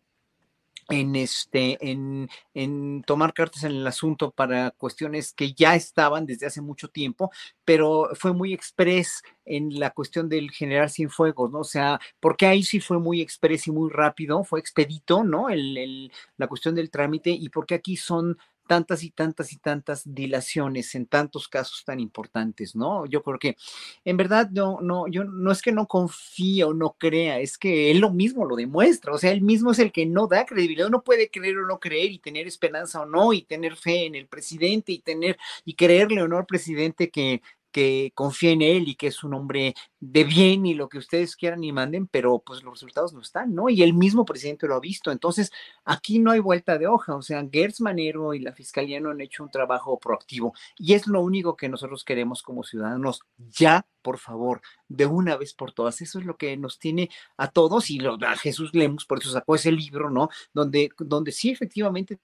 en 0.88 1.17
este 1.17 1.79
en, 1.81 2.29
en, 2.55 3.03
tomar 3.03 3.33
cartas 3.35 3.64
en 3.64 3.73
el 3.73 3.87
asunto 3.87 4.31
para 4.31 4.71
cuestiones 4.73 5.33
que 5.33 5.53
ya 5.53 5.75
estaban 5.75 6.26
desde 6.26 6.47
hace 6.47 6.61
mucho 6.61 6.88
tiempo, 6.88 7.31
pero 7.64 8.11
fue 8.14 8.33
muy 8.33 8.53
express 8.53 9.23
en 9.45 9.79
la 9.79 9.91
cuestión 9.91 10.29
del 10.29 10.50
general 10.50 10.91
fuegos, 11.09 11.50
¿no? 11.50 11.61
O 11.61 11.64
sea, 11.64 12.00
porque 12.21 12.47
ahí 12.47 12.62
sí 12.62 12.81
fue 12.81 12.99
muy 12.99 13.21
express 13.21 13.67
y 13.67 13.73
muy 13.73 13.91
rápido, 13.91 14.45
fue 14.45 14.61
expedito, 14.61 15.25
¿no? 15.25 15.49
El, 15.50 15.76
el, 15.76 16.12
la 16.37 16.47
cuestión 16.47 16.75
del 16.75 16.91
trámite 16.91 17.31
y 17.31 17.49
porque 17.49 17.75
aquí 17.75 17.97
son 17.97 18.38
tantas 18.66 19.02
y 19.02 19.11
tantas 19.11 19.52
y 19.52 19.59
tantas 19.59 20.02
dilaciones 20.14 20.94
en 20.94 21.06
tantos 21.06 21.49
casos 21.49 21.85
tan 21.85 22.00
importantes, 22.00 22.75
¿no? 22.75 23.06
Yo 23.06 23.23
creo 23.23 23.38
que 23.38 23.56
en 24.04 24.16
verdad 24.16 24.50
no, 24.50 24.80
no, 24.80 25.06
yo 25.09 25.25
no 25.25 25.52
es 25.52 25.62
que 25.62 25.73
no 25.73 25.87
confíe 25.87 26.64
o 26.64 26.75
no 26.75 26.97
crea, 26.99 27.40
es 27.40 27.59
que 27.59 27.90
él 27.90 27.99
lo 27.99 28.11
mismo 28.11 28.44
lo 28.44 28.56
demuestra, 28.56 29.12
o 29.12 29.18
sea, 29.18 29.33
él 29.33 29.42
mismo 29.42 29.73
es 29.73 29.78
el 29.78 29.92
que 29.92 30.06
no 30.06 30.26
da 30.26 30.47
credibilidad, 30.47 30.88
uno 30.88 31.02
puede 31.02 31.30
creer 31.30 31.59
o 31.59 31.66
no 31.66 31.78
creer 31.80 32.11
y 32.11 32.18
tener 32.18 32.47
esperanza 32.47 33.02
o 33.02 33.06
no 33.06 33.33
y 33.33 33.42
tener 33.42 33.76
fe 33.76 34.06
en 34.06 34.14
el 34.14 34.26
presidente 34.26 34.92
y 34.92 35.00
tener 35.00 35.38
y 35.64 35.75
creerle 35.75 36.23
o 36.23 36.28
no 36.28 36.38
al 36.38 36.47
presidente 36.47 37.11
que 37.11 37.42
que 37.75 38.12
confía 38.14 38.52
en 38.52 38.62
él 38.62 38.88
y 38.88 38.95
que 38.95 39.09
es 39.09 39.25
un 39.25 39.35
hombre 39.35 39.75
de 39.99 40.23
bien 40.23 40.64
y 40.64 40.75
lo 40.75 40.88
que 40.88 40.99
ustedes 40.99 41.35
quieran 41.35 41.64
y 41.64 41.73
manden, 41.73 42.07
pero 42.07 42.38
pues 42.38 42.62
los 42.62 42.75
resultados 42.75 43.12
no 43.12 43.21
están, 43.21 43.52
¿no? 43.52 43.69
Y 43.69 43.83
el 43.83 43.95
mismo 43.95 44.25
presidente 44.25 44.69
lo 44.69 44.76
ha 44.76 44.81
visto. 44.81 45.11
Entonces, 45.11 45.50
aquí 45.85 46.21
no 46.21 46.31
hay 46.31 46.38
vuelta 46.38 46.78
de 46.78 46.87
hoja. 46.87 47.16
O 47.16 47.23
sea, 47.23 47.45
Gertz 47.50 47.81
Manero 47.81 48.33
y 48.33 48.38
la 48.38 48.52
Fiscalía 48.52 49.00
no 49.00 49.11
han 49.11 49.21
hecho 49.21 49.43
un 49.43 49.50
trabajo 49.50 49.99
proactivo. 49.99 50.54
Y 50.78 50.95
es 50.95 51.09
lo 51.09 51.21
único 51.21 51.57
que 51.57 51.69
nosotros 51.69 52.04
queremos 52.04 52.45
como 52.45 52.62
ciudadanos. 52.62 53.23
Ya, 53.38 53.88
por 54.02 54.19
favor, 54.19 54.61
de 54.87 55.07
una 55.07 55.37
vez 55.37 55.52
por 55.52 55.73
todas. 55.73 56.00
Eso 56.00 56.21
es 56.21 56.26
lo 56.26 56.37
que 56.37 56.57
nos 56.57 56.78
tiene 56.78 57.11
a 57.37 57.49
todos 57.49 57.90
y 57.90 57.99
lo, 57.99 58.19
a 58.25 58.37
Jesús 58.37 58.73
Lemos, 58.73 59.04
por 59.04 59.19
eso 59.19 59.33
sacó 59.33 59.57
ese 59.57 59.73
libro, 59.73 60.11
¿no? 60.11 60.28
Donde, 60.52 60.90
donde 60.99 61.33
sí 61.33 61.50
efectivamente 61.50 62.21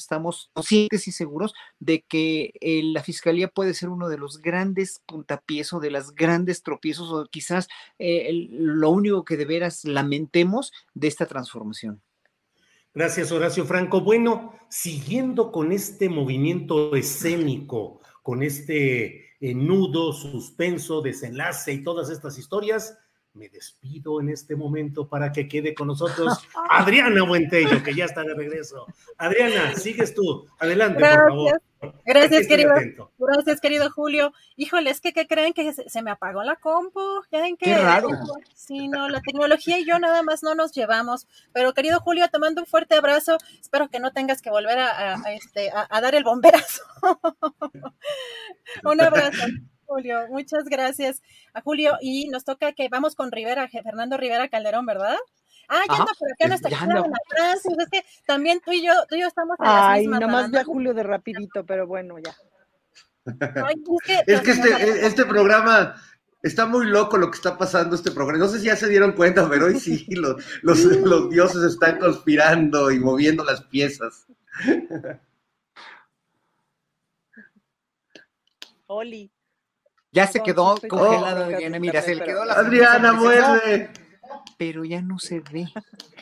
estamos 0.00 0.50
conscientes 0.52 1.06
y 1.08 1.12
seguros 1.12 1.54
de 1.78 2.02
que 2.02 2.52
eh, 2.60 2.82
la 2.84 3.02
fiscalía 3.02 3.48
puede 3.48 3.74
ser 3.74 3.88
uno 3.88 4.08
de 4.08 4.18
los 4.18 4.40
grandes 4.40 5.02
puntapiés 5.06 5.72
o 5.72 5.80
de 5.80 5.90
las 5.90 6.14
grandes 6.14 6.62
tropiezos 6.62 7.12
o 7.12 7.26
quizás 7.26 7.68
eh, 7.98 8.48
lo 8.50 8.90
único 8.90 9.24
que 9.24 9.36
de 9.36 9.44
veras 9.44 9.84
lamentemos 9.84 10.72
de 10.94 11.08
esta 11.08 11.26
transformación. 11.26 12.02
Gracias, 12.94 13.32
Horacio 13.32 13.64
Franco. 13.64 14.02
Bueno, 14.02 14.54
siguiendo 14.68 15.50
con 15.50 15.72
este 15.72 16.10
movimiento 16.10 16.94
escénico, 16.94 18.00
con 18.22 18.42
este 18.42 19.36
eh, 19.40 19.54
nudo, 19.54 20.12
suspenso, 20.12 21.00
desenlace 21.00 21.72
y 21.72 21.82
todas 21.82 22.10
estas 22.10 22.38
historias, 22.38 22.98
me 23.34 23.48
despido 23.48 24.20
en 24.20 24.28
este 24.28 24.56
momento 24.56 25.08
para 25.08 25.32
que 25.32 25.48
quede 25.48 25.74
con 25.74 25.86
nosotros 25.86 26.46
Adriana 26.70 27.24
Buentello, 27.24 27.82
que 27.82 27.94
ya 27.94 28.04
está 28.04 28.22
de 28.22 28.34
regreso. 28.34 28.86
Adriana, 29.16 29.74
sigues 29.76 30.14
tú. 30.14 30.46
Adelante, 30.58 31.00
por 31.00 31.28
favor. 31.28 31.62
Gracias, 32.04 32.46
querido. 32.46 32.72
Gracias, 33.18 33.60
querido 33.60 33.90
Julio. 33.90 34.32
Híjole, 34.56 34.90
es 34.90 35.00
que 35.00 35.12
¿qué 35.12 35.26
creen 35.26 35.52
que 35.52 35.72
se, 35.72 36.02
me 36.02 36.10
apagó 36.10 36.42
la 36.44 36.56
compu? 36.56 37.00
¿Ya 37.32 37.40
ven 37.40 37.56
que, 37.56 37.66
Qué 37.66 37.78
raro. 37.78 38.10
Sí, 38.54 38.86
no, 38.86 39.08
la 39.08 39.20
tecnología 39.20 39.80
y 39.80 39.86
yo 39.86 39.98
nada 39.98 40.22
más 40.22 40.42
no 40.42 40.54
nos 40.54 40.72
llevamos. 40.72 41.26
Pero 41.52 41.74
querido 41.74 42.00
Julio, 42.00 42.28
te 42.28 42.38
mando 42.38 42.60
un 42.60 42.66
fuerte 42.66 42.94
abrazo. 42.94 43.38
Espero 43.60 43.88
que 43.88 43.98
no 43.98 44.12
tengas 44.12 44.42
que 44.42 44.50
volver 44.50 44.78
a, 44.78 45.16
este, 45.32 45.70
a 45.72 46.00
dar 46.00 46.14
el 46.14 46.22
bomberazo. 46.22 46.82
un 48.84 49.00
abrazo. 49.00 49.46
Julio, 49.86 50.26
muchas 50.30 50.64
gracias 50.64 51.22
a 51.54 51.60
Julio. 51.60 51.96
Y 52.00 52.28
nos 52.28 52.44
toca 52.44 52.72
que 52.72 52.88
vamos 52.88 53.14
con 53.14 53.32
Rivera, 53.32 53.68
Fernando 53.68 54.16
Rivera 54.16 54.48
Calderón, 54.48 54.86
¿verdad? 54.86 55.16
Ah, 55.68 55.82
ya 55.88 55.94
anda 55.94 56.12
por 56.18 56.32
acá 56.32 56.48
nuestra 56.48 56.70
Francis. 57.28 57.78
Es 57.78 57.88
que 57.90 58.04
también 58.26 58.60
tú 58.64 58.72
y 58.72 58.84
yo, 58.84 58.92
tú 59.08 59.14
y 59.14 59.20
yo 59.20 59.26
estamos 59.26 59.56
en 59.58 59.66
las 59.66 59.84
Ay, 59.84 60.06
nomás 60.06 60.50
vi 60.50 60.58
a 60.58 60.64
Julio 60.64 60.92
de 60.92 61.02
rapidito, 61.02 61.64
pero 61.64 61.86
bueno, 61.86 62.16
ya. 62.18 62.34
es 64.26 64.40
que, 64.40 64.50
este, 64.50 65.06
este 65.06 65.24
programa 65.24 65.94
está 66.42 66.66
muy 66.66 66.86
loco 66.86 67.16
lo 67.16 67.30
que 67.30 67.36
está 67.36 67.56
pasando 67.56 67.94
este 67.94 68.10
programa. 68.10 68.44
No 68.44 68.50
sé 68.50 68.58
si 68.58 68.66
ya 68.66 68.76
se 68.76 68.88
dieron 68.88 69.12
cuenta, 69.12 69.48
pero 69.48 69.66
hoy 69.66 69.78
sí, 69.78 70.04
los, 70.10 70.44
los, 70.62 70.82
los 70.84 71.30
dioses 71.30 71.62
están 71.62 71.98
conspirando 71.98 72.90
y 72.90 72.98
moviendo 72.98 73.44
las 73.44 73.62
piezas. 73.62 74.26
Oli. 78.86 79.30
Ya 80.12 80.26
se 80.26 80.42
quedó 80.42 80.76
congelado, 80.88 81.44
Adriana. 81.46 81.78
Mira, 81.78 82.02
se 82.02 82.14
le 82.14 82.22
quedó 82.22 82.44
la. 82.44 82.52
Adriana, 82.52 83.14
muerde. 83.14 83.90
Pero 84.58 84.84
ya 84.84 85.00
no 85.00 85.18
se 85.18 85.40
ve. 85.40 85.66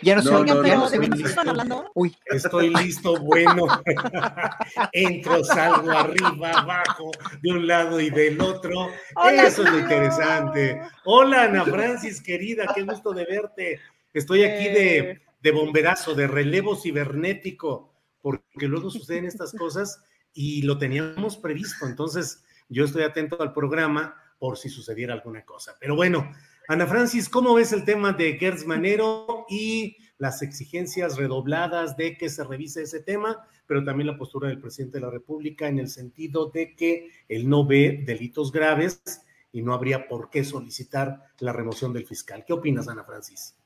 Ya 0.03 0.15
no, 0.15 0.23
se 0.23 0.31
ve. 0.31 0.69
Ya 0.69 0.77
no 0.77 0.89
se 0.89 0.99
ve. 0.99 1.09
Uy. 1.95 2.17
Estoy 2.27 2.73
listo, 2.73 3.19
bueno. 3.21 3.67
Entro, 4.93 5.43
salgo, 5.45 5.91
arriba, 5.91 6.53
abajo, 6.53 7.11
de 7.43 7.51
un 7.51 7.67
lado 7.67 8.01
y 8.01 8.11
del 8.11 8.41
otro. 8.41 8.89
Eso 9.33 9.65
es 9.65 9.71
lo 9.71 9.79
interesante. 9.81 10.81
Hola, 11.05 11.45
Ana 11.45 11.65
Francis, 11.65 12.21
querida, 12.23 12.73
qué 12.75 12.83
gusto 12.83 13.13
de 13.13 13.25
verte. 13.25 13.81
Estoy 14.15 14.45
aquí 14.45 14.65
de, 14.65 14.99
eh. 14.99 15.23
de 15.43 15.51
bomberazo, 15.51 16.15
de 16.15 16.29
relevo 16.29 16.77
cibernético, 16.77 17.93
porque 18.23 18.69
luego 18.69 18.91
suceden 18.91 19.25
estas 19.25 19.53
cosas 19.53 20.03
y 20.33 20.63
lo 20.63 20.79
teníamos 20.79 21.37
previsto. 21.37 21.87
Entonces, 21.87 22.45
yo 22.71 22.85
estoy 22.85 23.03
atento 23.03 23.41
al 23.43 23.53
programa 23.53 24.17
por 24.39 24.57
si 24.57 24.71
sucediera 24.71 25.13
alguna 25.13 25.45
cosa. 25.45 25.77
Pero 25.79 25.95
bueno, 25.95 26.31
Ana 26.69 26.87
Francis, 26.87 27.29
¿cómo 27.29 27.55
ves 27.55 27.73
el 27.73 27.85
tema 27.85 28.13
de 28.13 28.39
Gertz 28.39 28.65
Manero 28.65 29.45
y 29.51 29.97
las 30.19 30.43
exigencias 30.43 31.17
redobladas 31.17 31.97
de 31.97 32.17
que 32.17 32.29
se 32.29 32.45
revise 32.45 32.83
ese 32.83 33.01
tema, 33.01 33.47
pero 33.67 33.85
también 33.85 34.07
la 34.07 34.17
postura 34.17 34.49
del 34.49 34.61
presidente 34.61 34.99
de 34.99 35.05
la 35.05 35.11
República 35.11 35.67
en 35.67 35.79
el 35.79 35.89
sentido 35.89 36.51
de 36.51 36.75
que 36.77 37.11
él 37.29 37.49
no 37.49 37.67
ve 37.67 38.03
delitos 38.07 38.53
graves 38.53 39.03
y 39.53 39.63
no 39.63 39.75
habría 39.75 40.07
por 40.07 40.31
qué 40.31 40.45
solicitar 40.45 41.25
la 41.41 41.53
remoción 41.53 41.93
del 41.93 42.07
fiscal? 42.07 42.45
¿Qué 42.47 42.53
opinas, 42.53 42.87
Ana 42.89 43.05
Francis? 43.05 43.57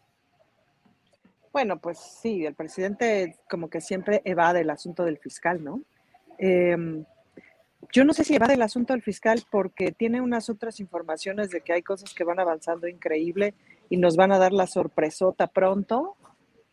Bueno, 1.53 1.79
pues 1.79 1.99
sí, 1.99 2.47
el 2.47 2.55
presidente 2.55 3.39
como 3.49 3.69
que 3.69 3.81
siempre 3.81 4.23
evade 4.25 4.61
el 4.61 4.71
asunto 4.71 5.05
del 5.05 5.19
fiscal, 5.19 5.63
¿no? 5.63 5.83
Eh, 6.39 7.05
yo 7.93 8.05
no 8.05 8.13
sé 8.13 8.25
si 8.25 8.39
va 8.39 8.47
del 8.47 8.63
asunto 8.63 8.93
del 8.93 9.03
fiscal 9.03 9.43
porque 9.51 9.93
tiene 9.93 10.21
unas 10.21 10.49
otras 10.51 10.81
informaciones 10.81 11.51
de 11.51 11.61
que 11.61 11.73
hay 11.73 11.83
cosas 11.83 12.15
que 12.15 12.25
van 12.25 12.41
avanzando 12.41 12.89
increíble 12.89 13.55
y 13.91 13.97
nos 13.97 14.17
van 14.17 14.33
a 14.33 14.39
dar 14.39 14.53
la 14.53 14.67
sorpresota 14.67 15.47
pronto 15.47 16.17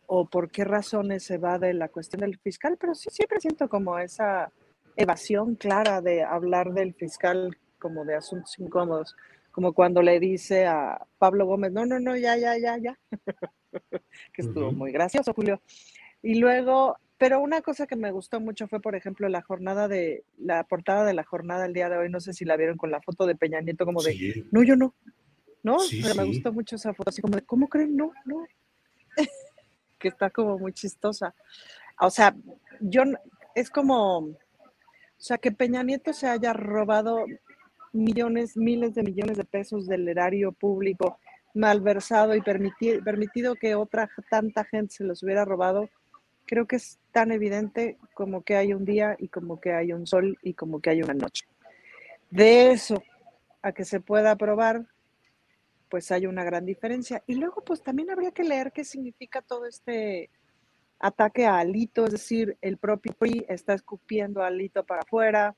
o 0.06 0.26
por 0.26 0.50
qué 0.50 0.64
razones 0.64 1.24
se 1.24 1.38
va 1.38 1.58
de 1.58 1.74
la 1.74 1.88
cuestión 1.88 2.20
del 2.20 2.38
fiscal, 2.38 2.76
pero 2.78 2.94
sí 2.94 3.08
siempre 3.10 3.40
siento 3.40 3.68
como 3.68 3.98
esa 3.98 4.52
evasión 4.96 5.54
clara 5.54 6.00
de 6.00 6.22
hablar 6.22 6.72
del 6.72 6.94
fiscal 6.94 7.56
como 7.78 8.04
de 8.04 8.16
asuntos 8.16 8.58
incómodos, 8.58 9.16
como 9.50 9.72
cuando 9.72 10.02
le 10.02 10.20
dice 10.20 10.66
a 10.66 11.06
Pablo 11.18 11.46
Gómez, 11.46 11.72
no, 11.72 11.86
no, 11.86 11.98
no, 11.98 12.16
ya, 12.16 12.36
ya, 12.36 12.56
ya, 12.58 12.76
ya, 12.78 12.98
que 14.32 14.42
estuvo 14.42 14.70
muy 14.72 14.92
gracioso, 14.92 15.32
Julio. 15.34 15.60
Y 16.22 16.36
luego 16.36 16.96
pero 17.22 17.38
una 17.38 17.62
cosa 17.62 17.86
que 17.86 17.94
me 17.94 18.10
gustó 18.10 18.40
mucho 18.40 18.66
fue, 18.66 18.80
por 18.80 18.96
ejemplo, 18.96 19.28
la 19.28 19.42
jornada 19.42 19.86
de, 19.86 20.24
la 20.38 20.64
portada 20.64 21.04
de 21.04 21.14
la 21.14 21.22
jornada 21.22 21.66
el 21.66 21.72
día 21.72 21.88
de 21.88 21.96
hoy, 21.96 22.10
no 22.10 22.18
sé 22.18 22.32
si 22.32 22.44
la 22.44 22.56
vieron 22.56 22.76
con 22.76 22.90
la 22.90 23.00
foto 23.00 23.26
de 23.26 23.36
Peña 23.36 23.60
Nieto, 23.60 23.84
como 23.84 24.02
de, 24.02 24.44
no, 24.50 24.64
yo 24.64 24.74
no, 24.74 24.92
¿no? 25.62 25.76
pero 26.02 26.16
me 26.16 26.24
gustó 26.24 26.52
mucho 26.52 26.74
esa 26.74 26.92
foto, 26.92 27.10
así 27.10 27.22
como 27.22 27.36
de, 27.36 27.42
¿cómo 27.42 27.68
creen? 27.68 27.96
No, 27.96 28.10
no. 28.24 28.44
que 30.00 30.08
está 30.08 30.30
como 30.30 30.58
muy 30.58 30.72
chistosa. 30.72 31.32
O 32.00 32.10
sea, 32.10 32.34
yo, 32.80 33.04
es 33.54 33.70
como, 33.70 34.18
o 34.18 34.36
sea, 35.16 35.38
que 35.38 35.52
Peña 35.52 35.84
Nieto 35.84 36.12
se 36.12 36.26
haya 36.26 36.52
robado 36.52 37.24
millones, 37.92 38.56
miles 38.56 38.94
de 38.94 39.04
millones 39.04 39.36
de 39.36 39.44
pesos 39.44 39.86
del 39.86 40.08
erario 40.08 40.50
público 40.50 41.20
malversado 41.54 42.34
y 42.34 42.40
permitido, 42.40 43.00
permitido 43.04 43.54
que 43.54 43.76
otra 43.76 44.10
tanta 44.28 44.64
gente 44.64 44.92
se 44.92 45.04
los 45.04 45.22
hubiera 45.22 45.44
robado, 45.44 45.88
creo 46.52 46.66
que 46.66 46.76
es 46.76 46.98
tan 47.12 47.32
evidente 47.32 47.96
como 48.12 48.42
que 48.42 48.56
hay 48.56 48.74
un 48.74 48.84
día 48.84 49.16
y 49.18 49.28
como 49.28 49.58
que 49.58 49.72
hay 49.72 49.94
un 49.94 50.06
sol 50.06 50.36
y 50.42 50.52
como 50.52 50.82
que 50.82 50.90
hay 50.90 51.02
una 51.02 51.14
noche. 51.14 51.46
De 52.28 52.72
eso 52.72 53.02
a 53.62 53.72
que 53.72 53.86
se 53.86 54.00
pueda 54.00 54.36
probar, 54.36 54.84
pues 55.88 56.12
hay 56.12 56.26
una 56.26 56.44
gran 56.44 56.66
diferencia. 56.66 57.22
Y 57.26 57.36
luego, 57.36 57.64
pues 57.64 57.82
también 57.82 58.10
habría 58.10 58.32
que 58.32 58.44
leer 58.44 58.70
qué 58.70 58.84
significa 58.84 59.40
todo 59.40 59.64
este 59.64 60.28
ataque 60.98 61.46
a 61.46 61.58
Alito, 61.58 62.04
es 62.04 62.12
decir, 62.12 62.58
el 62.60 62.76
propio 62.76 63.14
PRI 63.14 63.46
está 63.48 63.72
escupiendo 63.72 64.42
a 64.42 64.48
Alito 64.48 64.84
para 64.84 65.00
afuera, 65.00 65.56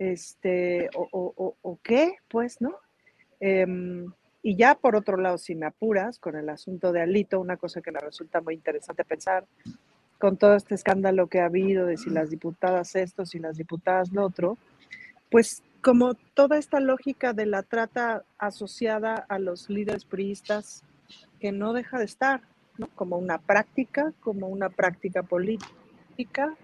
este, 0.00 0.90
o, 0.94 1.78
qué, 1.80 2.16
pues, 2.26 2.60
¿no? 2.60 2.74
Em, 3.38 4.12
y 4.42 4.56
ya 4.56 4.74
por 4.74 4.96
otro 4.96 5.16
lado, 5.16 5.38
si 5.38 5.54
me 5.54 5.66
apuras 5.66 6.18
con 6.18 6.34
el 6.34 6.48
asunto 6.48 6.90
de 6.90 7.02
Alito, 7.02 7.38
una 7.38 7.56
cosa 7.56 7.80
que 7.80 7.92
me 7.92 8.00
resulta 8.00 8.40
muy 8.40 8.54
interesante 8.54 9.04
pensar, 9.04 9.46
con 10.18 10.36
todo 10.36 10.54
este 10.54 10.74
escándalo 10.74 11.26
que 11.26 11.40
ha 11.40 11.46
habido 11.46 11.86
de 11.86 11.96
si 11.96 12.10
las 12.10 12.30
diputadas 12.30 12.94
esto, 12.96 13.26
si 13.26 13.38
las 13.38 13.56
diputadas 13.56 14.12
lo 14.12 14.24
otro, 14.24 14.56
pues 15.30 15.62
como 15.82 16.14
toda 16.14 16.56
esta 16.56 16.80
lógica 16.80 17.32
de 17.32 17.46
la 17.46 17.62
trata 17.62 18.24
asociada 18.38 19.16
a 19.28 19.38
los 19.38 19.68
líderes 19.68 20.04
priistas 20.04 20.82
que 21.40 21.52
no 21.52 21.74
deja 21.74 21.98
de 21.98 22.06
estar, 22.06 22.40
como 22.94 23.18
una 23.18 23.38
práctica, 23.38 24.12
como 24.20 24.48
una 24.48 24.70
práctica 24.70 25.22
política, 25.22 26.54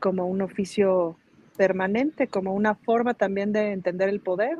como 0.00 0.26
un 0.26 0.42
oficio 0.42 1.16
permanente, 1.56 2.26
como 2.26 2.54
una 2.54 2.74
forma 2.74 3.14
también 3.14 3.52
de 3.52 3.72
entender 3.72 4.08
el 4.08 4.20
poder. 4.20 4.58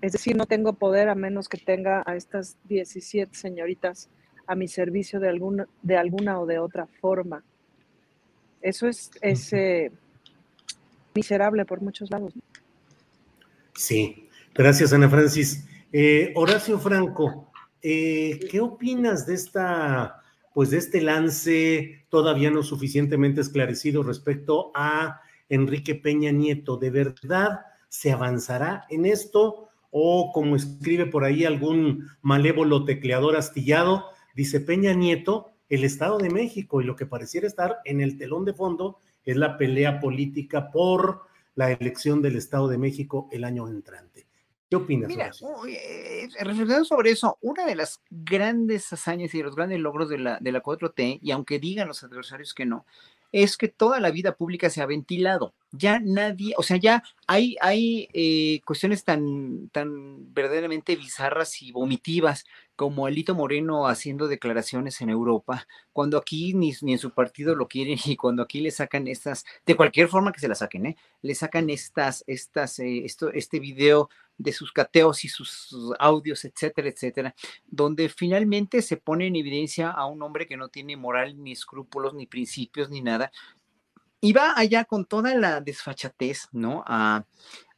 Es 0.00 0.12
decir, 0.12 0.36
no 0.36 0.46
tengo 0.46 0.72
poder 0.72 1.08
a 1.08 1.14
menos 1.14 1.48
que 1.48 1.58
tenga 1.58 2.02
a 2.06 2.16
estas 2.16 2.56
17 2.68 3.34
señoritas 3.34 4.08
a 4.46 4.54
mi 4.54 4.68
servicio 4.68 5.20
de 5.20 5.28
alguna, 5.28 5.66
de 5.82 5.96
alguna 5.96 6.40
o 6.40 6.46
de 6.46 6.58
otra 6.58 6.86
forma. 7.00 7.42
Eso 8.60 8.86
es, 8.88 9.10
ese 9.20 9.92
miserable 11.14 11.64
por 11.64 11.80
muchos 11.80 12.10
lados. 12.10 12.32
Sí, 13.74 14.28
gracias 14.54 14.92
Ana 14.92 15.08
Francis. 15.08 15.66
Eh, 15.92 16.32
Horacio 16.34 16.78
Franco, 16.78 17.50
eh, 17.82 18.40
¿qué 18.50 18.60
opinas 18.60 19.26
de 19.26 19.34
esta, 19.34 20.22
pues 20.52 20.70
de 20.70 20.78
este 20.78 21.00
lance 21.00 22.06
todavía 22.08 22.50
no 22.50 22.62
suficientemente 22.62 23.40
esclarecido 23.40 24.02
respecto 24.02 24.72
a 24.74 25.20
Enrique 25.48 25.94
Peña 25.94 26.32
Nieto? 26.32 26.78
¿De 26.78 26.90
verdad 26.90 27.60
se 27.88 28.10
avanzará 28.10 28.86
en 28.90 29.06
esto? 29.06 29.68
O 29.90 30.32
como 30.32 30.56
escribe 30.56 31.06
por 31.06 31.24
ahí 31.24 31.44
algún 31.44 32.08
malévolo 32.22 32.84
tecleador 32.84 33.36
astillado, 33.36 34.06
dice 34.34 34.60
Peña 34.60 34.92
Nieto, 34.92 35.52
el 35.68 35.84
Estado 35.84 36.18
de 36.18 36.30
México 36.30 36.80
y 36.80 36.84
lo 36.84 36.96
que 36.96 37.06
pareciera 37.06 37.46
estar 37.46 37.78
en 37.84 38.00
el 38.00 38.18
telón 38.18 38.44
de 38.44 38.54
fondo 38.54 38.98
es 39.24 39.36
la 39.36 39.56
pelea 39.56 40.00
política 40.00 40.70
por 40.70 41.22
la 41.54 41.72
elección 41.72 42.20
del 42.20 42.36
Estado 42.36 42.68
de 42.68 42.78
México 42.78 43.28
el 43.32 43.44
año 43.44 43.68
entrante. 43.68 44.26
¿Qué 44.68 44.76
opinas? 44.76 45.08
Mira, 45.08 45.30
eh, 45.68 46.28
reflexionando 46.40 46.84
sobre 46.84 47.10
eso, 47.10 47.38
una 47.40 47.64
de 47.66 47.76
las 47.76 48.00
grandes 48.10 48.92
hazañas 48.92 49.34
y 49.34 49.38
de 49.38 49.44
los 49.44 49.54
grandes 49.54 49.78
logros 49.78 50.08
de 50.08 50.18
la, 50.18 50.38
de 50.40 50.52
la 50.52 50.62
4T, 50.62 51.18
y 51.22 51.30
aunque 51.30 51.58
digan 51.58 51.88
los 51.88 52.02
adversarios 52.02 52.54
que 52.54 52.66
no, 52.66 52.86
es 53.30 53.56
que 53.56 53.68
toda 53.68 54.00
la 54.00 54.10
vida 54.10 54.36
pública 54.36 54.70
se 54.70 54.80
ha 54.80 54.86
ventilado. 54.86 55.54
Ya 55.76 55.98
nadie, 55.98 56.54
o 56.56 56.62
sea, 56.62 56.76
ya 56.76 57.02
hay, 57.26 57.56
hay 57.60 58.08
eh, 58.12 58.60
cuestiones 58.64 59.04
tan, 59.04 59.68
tan 59.70 60.32
verdaderamente 60.32 60.94
bizarras 60.94 61.62
y 61.62 61.72
vomitivas 61.72 62.44
como 62.76 63.06
Alito 63.06 63.34
Moreno 63.34 63.86
haciendo 63.86 64.28
declaraciones 64.28 65.00
en 65.00 65.10
Europa, 65.10 65.66
cuando 65.92 66.18
aquí 66.18 66.54
ni, 66.54 66.72
ni, 66.82 66.92
en 66.92 66.98
su 66.98 67.12
partido 67.12 67.54
lo 67.54 67.68
quieren 67.68 67.98
y 68.04 68.16
cuando 68.16 68.42
aquí 68.42 68.60
le 68.60 68.70
sacan 68.70 69.08
estas, 69.08 69.44
de 69.66 69.76
cualquier 69.76 70.08
forma 70.08 70.32
que 70.32 70.40
se 70.40 70.48
la 70.48 70.54
saquen, 70.54 70.86
¿eh? 70.86 70.96
le 71.22 71.34
sacan 71.34 71.70
estas, 71.70 72.24
estas, 72.26 72.78
eh, 72.78 73.04
esto, 73.04 73.32
este 73.32 73.58
video 73.60 74.08
de 74.36 74.52
sus 74.52 74.72
cateos 74.72 75.24
y 75.24 75.28
sus 75.28 75.92
audios, 75.98 76.44
etcétera, 76.44 76.88
etcétera, 76.88 77.34
donde 77.66 78.08
finalmente 78.08 78.82
se 78.82 78.96
pone 78.96 79.26
en 79.28 79.36
evidencia 79.36 79.90
a 79.90 80.06
un 80.06 80.22
hombre 80.22 80.46
que 80.46 80.56
no 80.56 80.68
tiene 80.68 80.96
moral, 80.96 81.42
ni 81.42 81.52
escrúpulos, 81.52 82.14
ni 82.14 82.26
principios, 82.26 82.90
ni 82.90 83.00
nada, 83.00 83.30
y 84.24 84.32
va 84.32 84.54
allá 84.56 84.86
con 84.86 85.04
toda 85.04 85.34
la 85.34 85.60
desfachatez, 85.60 86.48
¿no? 86.52 86.82
A, 86.86 87.26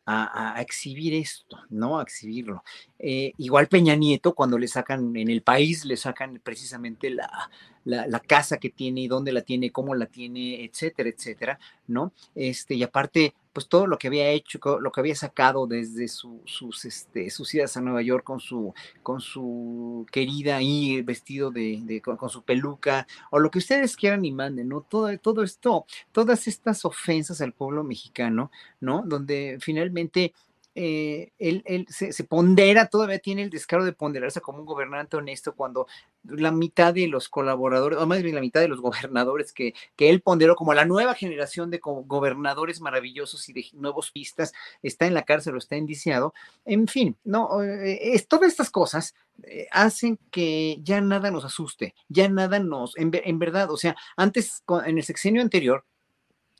a, 0.07 0.63
exhibir 0.63 1.13
esto, 1.15 1.59
¿no? 1.71 1.99
A 1.99 2.05
exhibirlo. 2.05 2.63
Eh, 3.01 3.33
igual 3.39 3.67
Peña 3.67 3.97
Nieto, 3.97 4.33
cuando 4.33 4.57
le 4.57 4.69
sacan 4.69 5.17
en 5.17 5.29
el 5.29 5.43
país, 5.43 5.85
le 5.85 5.97
sacan 5.97 6.41
precisamente 6.45 7.11
la, 7.11 7.51
la, 7.87 8.20
casa 8.20 8.59
que 8.59 8.70
tiene 8.70 9.03
y 9.03 9.09
dónde 9.09 9.33
la 9.33 9.42
tiene, 9.42 9.70
cómo 9.70 9.94
la 9.94 10.07
tiene, 10.07 10.64
etcétera, 10.64 11.09
etcétera, 11.09 11.59
¿no? 11.87 12.12
Este, 12.35 12.75
y 12.75 12.83
aparte, 12.83 13.35
pues 13.53 13.68
todo 13.68 13.87
lo 13.87 13.96
que 13.96 14.09
había 14.09 14.29
hecho, 14.31 14.59
lo 14.81 14.90
que 14.90 15.01
había 15.01 15.14
sacado 15.14 15.66
desde 15.66 16.09
su, 16.09 16.42
sus, 16.44 16.85
este, 16.85 17.31
sus 17.31 17.55
idas 17.55 17.77
a 17.77 17.81
Nueva 17.81 18.03
York 18.03 18.25
con 18.25 18.40
su, 18.40 18.75
con 19.03 19.20
su 19.20 20.05
querida 20.11 20.57
ahí 20.57 21.01
vestido 21.03 21.51
de, 21.51 22.03
con, 22.05 22.29
su 22.29 22.42
peluca, 22.42 23.07
o 23.31 23.38
lo 23.38 23.51
que 23.51 23.59
ustedes 23.59 23.96
quieran 23.96 24.25
y 24.25 24.33
manden, 24.33 24.68
¿no? 24.68 24.81
Todo, 24.81 25.16
todo 25.18 25.42
esto, 25.44 25.87
todas 26.12 26.49
estas 26.49 26.85
ofensas 26.85 27.40
al 27.40 27.53
pueblo 27.53 27.85
mexicano, 27.85 28.51
¿no? 28.81 29.03
Donde 29.07 29.59
finalmente 29.61 30.35
eh, 30.79 31.33
él, 31.39 31.87
se, 31.89 32.12
pondera, 32.25 32.89
todavía 32.89 33.19
tiene 33.19 33.43
el 33.43 33.49
descaro 33.49 33.83
de 33.83 33.95
ponderarse 33.95 34.43
como 34.43 34.59
un 34.59 34.67
gobernante 34.67 35.17
honesto 35.17 35.55
cuando 35.55 35.87
la 36.23 36.51
mitad 36.51 36.93
de 36.93 37.09
los 37.09 37.31
colaboradores, 37.31 37.99
o 37.99 38.07
más 38.07 38.23
bien 38.23 38.35
la 38.35 38.43
mitad 38.43 38.61
de 38.61 38.69
los 38.69 38.83
gobernadores 38.83 39.55
que, 39.55 39.73
que 39.97 40.11
él 40.11 40.21
ponderó 40.21 40.55
como 40.55 40.75
la 40.75 40.85
nueva 40.85 41.15
generación 41.15 41.71
de 41.71 41.81
gobernadores 41.83 42.83
maravillosos 42.83 43.49
y 43.49 43.55
de 43.55 43.65
nuevos 43.73 44.11
pistas, 44.11 44.53
está 44.83 45.07
en 45.07 45.15
la 45.15 45.23
cárcel 45.23 45.55
o 45.55 45.59
está 45.59 45.77
indiciado. 45.77 46.35
En 46.67 46.89
fin, 46.89 47.17
no, 47.25 47.62
eh, 47.62 48.12
es, 48.12 48.29
todas 48.29 48.51
estas 48.51 48.69
cosas 48.69 49.15
eh, 49.45 49.69
hacen 49.71 50.19
que 50.31 50.79
ya 50.83 51.01
nada 51.01 51.31
nos 51.31 51.47
asuste, 51.47 51.95
ya 52.11 52.29
nada 52.29 52.59
nos, 52.59 52.99
en, 52.99 53.11
en 53.15 53.39
verdad, 53.39 53.71
o 53.71 53.79
sea, 53.79 53.97
antes, 54.19 54.62
en 54.85 54.99
el 54.99 55.05
sexenio 55.05 55.41
anterior, 55.41 55.87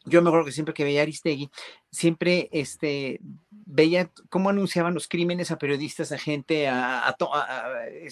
yo 0.07 0.23
me 0.23 0.29
acuerdo 0.29 0.47
que 0.47 0.53
siempre 0.53 0.75
que 0.75 0.85
veía 0.85 1.03
Aristegui, 1.03 1.51
siempre 1.91 2.49
este, 2.53 3.21
veía 3.51 4.11
cómo 4.31 4.49
anunciaban 4.49 4.95
los 4.95 5.09
crímenes 5.09 5.51
a 5.51 5.59
periodistas, 5.59 6.13
a 6.13 6.19
gente, 6.19 6.69
a, 6.69 7.15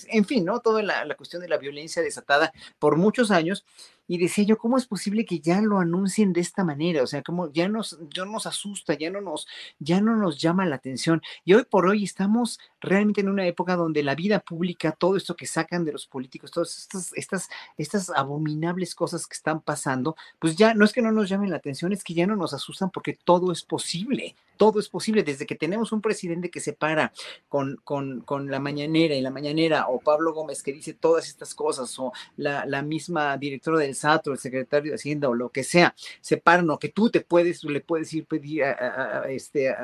en 0.09 0.25
fin, 0.25 0.45
¿no? 0.45 0.61
Toda 0.61 0.83
la, 0.83 1.05
la, 1.05 1.15
cuestión 1.15 1.41
de 1.41 1.49
la 1.49 1.57
violencia 1.57 2.03
desatada 2.03 2.53
por 2.79 2.97
muchos 2.97 3.31
años 3.31 3.65
y 4.07 4.19
decía 4.19 4.45
yo, 4.45 4.59
¿cómo 4.59 4.77
es 4.77 4.87
posible 4.87 5.25
que 5.25 5.41
ya 5.41 5.61
lo 5.61 5.79
anuncien 5.79 6.33
de 6.33 6.41
esta 6.41 6.65
manera? 6.65 7.03
O 7.03 7.07
sea, 7.07 7.23
como 7.23 7.53
ya 7.53 7.69
nos, 7.69 7.99
ya 8.15 8.25
nos 8.25 8.47
asusta, 8.47 8.95
ya 8.95 9.11
no 9.11 9.21
nos, 9.21 9.47
ya 9.79 10.01
no 10.01 10.17
nos 10.17 10.41
llama 10.41 10.67
la 10.67 10.77
atención. 10.77 11.23
Y 11.45 11.55
hoy 11.55 11.65
por 11.65 11.87
hoy 11.87 12.05
estamos 12.05 12.59
realmente 12.81 13.21
en 13.21 13.29
una 13.29 13.47
época 13.47 13.77
donde 13.77 14.03
la 14.03 14.15
vida 14.15 14.41
pública, 14.41 14.93
todo 14.93 15.17
esto 15.17 15.37
que 15.37 15.47
sacan 15.47 15.85
de 15.85 15.93
los 15.93 16.07
políticos, 16.07 16.51
todas 16.51 16.79
estas, 16.79 17.13
estas, 17.15 17.49
estas 17.79 18.11
abominables 18.11 18.95
cosas 18.95 19.27
que 19.27 19.35
están 19.35 19.61
pasando, 19.61 20.17
pues 20.39 20.57
ya 20.57 20.75
no 20.75 20.85
es 20.85 20.93
que 20.93 21.03
no 21.03 21.13
nos 21.13 21.29
llamen 21.29 21.51
la 21.51 21.57
atención, 21.57 21.93
es 21.93 22.05
que 22.05 22.15
ya 22.15 22.27
no 22.27 22.37
nos 22.37 22.53
asustan 22.53 22.91
porque 22.91 23.15
todo 23.25 23.53
es 23.53 23.63
posible 23.63 24.35
todo 24.57 24.81
es 24.81 24.89
posible. 24.89 25.23
Desde 25.23 25.47
que 25.47 25.55
tenemos 25.55 25.93
un 25.93 26.01
presidente 26.01 26.51
que 26.51 26.61
se 26.61 26.73
para 26.73 27.13
con, 27.49 27.81
con, 27.85 28.21
con, 28.21 28.51
la 28.51 28.61
mañanera 28.61 29.15
y 29.15 29.21
la 29.21 29.31
mañanera, 29.31 29.89
o 29.89 30.01
Pablo 30.01 30.33
Gómez 30.33 30.63
que 30.63 30.73
dice 30.73 30.95
todas 30.95 31.29
estas 31.29 31.55
cosas, 31.55 31.99
o 31.99 32.13
la, 32.37 32.67
la 32.67 32.83
misma 32.83 33.37
directora 33.37 33.79
del 33.79 33.94
SAT, 33.95 34.29
o 34.29 34.33
el 34.33 34.39
secretario 34.39 34.93
de 34.93 34.97
Hacienda, 34.97 35.29
o 35.29 35.35
lo 35.35 35.51
que 35.51 35.65
sea, 35.65 35.95
se 36.21 36.37
paran, 36.37 36.71
o 36.71 36.79
que 36.79 36.89
tú 36.89 37.11
te 37.11 37.21
puedes, 37.21 37.65
le 37.65 37.81
puedes 37.81 38.13
ir 38.13 38.27
pedir, 38.27 38.65
a, 38.65 39.25
este, 39.29 39.75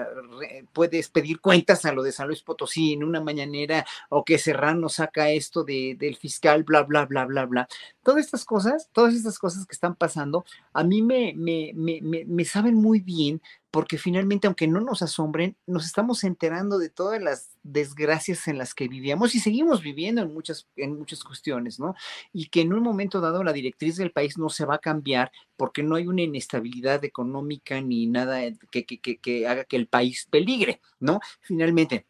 puedes 0.72 1.08
pedir 1.08 1.40
cuentas 1.40 1.84
a 1.84 1.92
lo 1.92 2.02
de 2.02 2.12
San 2.12 2.28
Luis 2.28 2.42
Potosí 2.42 2.92
en 2.92 3.04
una 3.04 3.20
mañanera, 3.20 3.86
o 4.08 4.24
que 4.24 4.38
Serrano 4.38 4.88
saca 4.88 5.30
esto 5.30 5.64
de, 5.64 5.96
del 5.98 6.16
fiscal, 6.16 6.64
bla, 6.64 6.82
bla, 6.82 7.06
bla, 7.06 7.24
bla, 7.26 7.46
bla. 7.46 7.68
Todas 8.02 8.24
estas 8.24 8.44
cosas, 8.44 8.88
todas 8.92 9.14
estas 9.14 9.38
cosas 9.38 9.66
que 9.66 9.74
están 9.74 9.94
pasando, 9.94 10.44
a 10.72 10.84
mí 10.84 11.02
me, 11.02 11.34
me, 11.36 11.72
me, 11.74 12.00
me 12.26 12.44
saben 12.44 12.74
muy 12.74 13.00
bien 13.00 13.40
porque 13.70 13.98
finalmente, 13.98 14.46
aunque 14.46 14.66
no 14.66 14.80
nos 14.80 15.02
asombren, 15.02 15.56
nos 15.66 15.86
estamos 15.86 16.24
enterando 16.24 16.78
de 16.78 16.90
todas 16.90 17.22
las 17.22 17.56
desgracias 17.62 18.48
en 18.48 18.58
las 18.58 18.74
que 18.74 18.88
vivíamos 18.88 19.34
y 19.34 19.40
seguimos 19.40 19.82
viviendo 19.82 20.22
en 20.22 20.34
muchas, 20.34 20.68
en 20.76 20.98
muchas 20.98 21.22
cuestiones, 21.22 21.78
¿no? 21.78 21.94
Y 22.32 22.48
que 22.48 22.62
en 22.62 22.72
un 22.72 22.82
momento 22.82 23.20
dado 23.20 23.44
la 23.44 23.52
directriz 23.52 23.96
del 23.96 24.12
país 24.12 24.38
no 24.38 24.48
se 24.48 24.64
va 24.64 24.76
a 24.76 24.78
cambiar 24.78 25.30
porque 25.56 25.82
no 25.82 25.96
hay 25.96 26.06
una 26.06 26.22
inestabilidad 26.22 27.04
económica 27.04 27.80
ni 27.80 28.06
nada 28.06 28.40
que, 28.70 28.84
que, 28.84 29.00
que, 29.00 29.18
que 29.18 29.46
haga 29.46 29.64
que 29.64 29.76
el 29.76 29.86
país 29.86 30.26
peligre, 30.30 30.80
¿no? 30.98 31.20
Finalmente, 31.40 32.06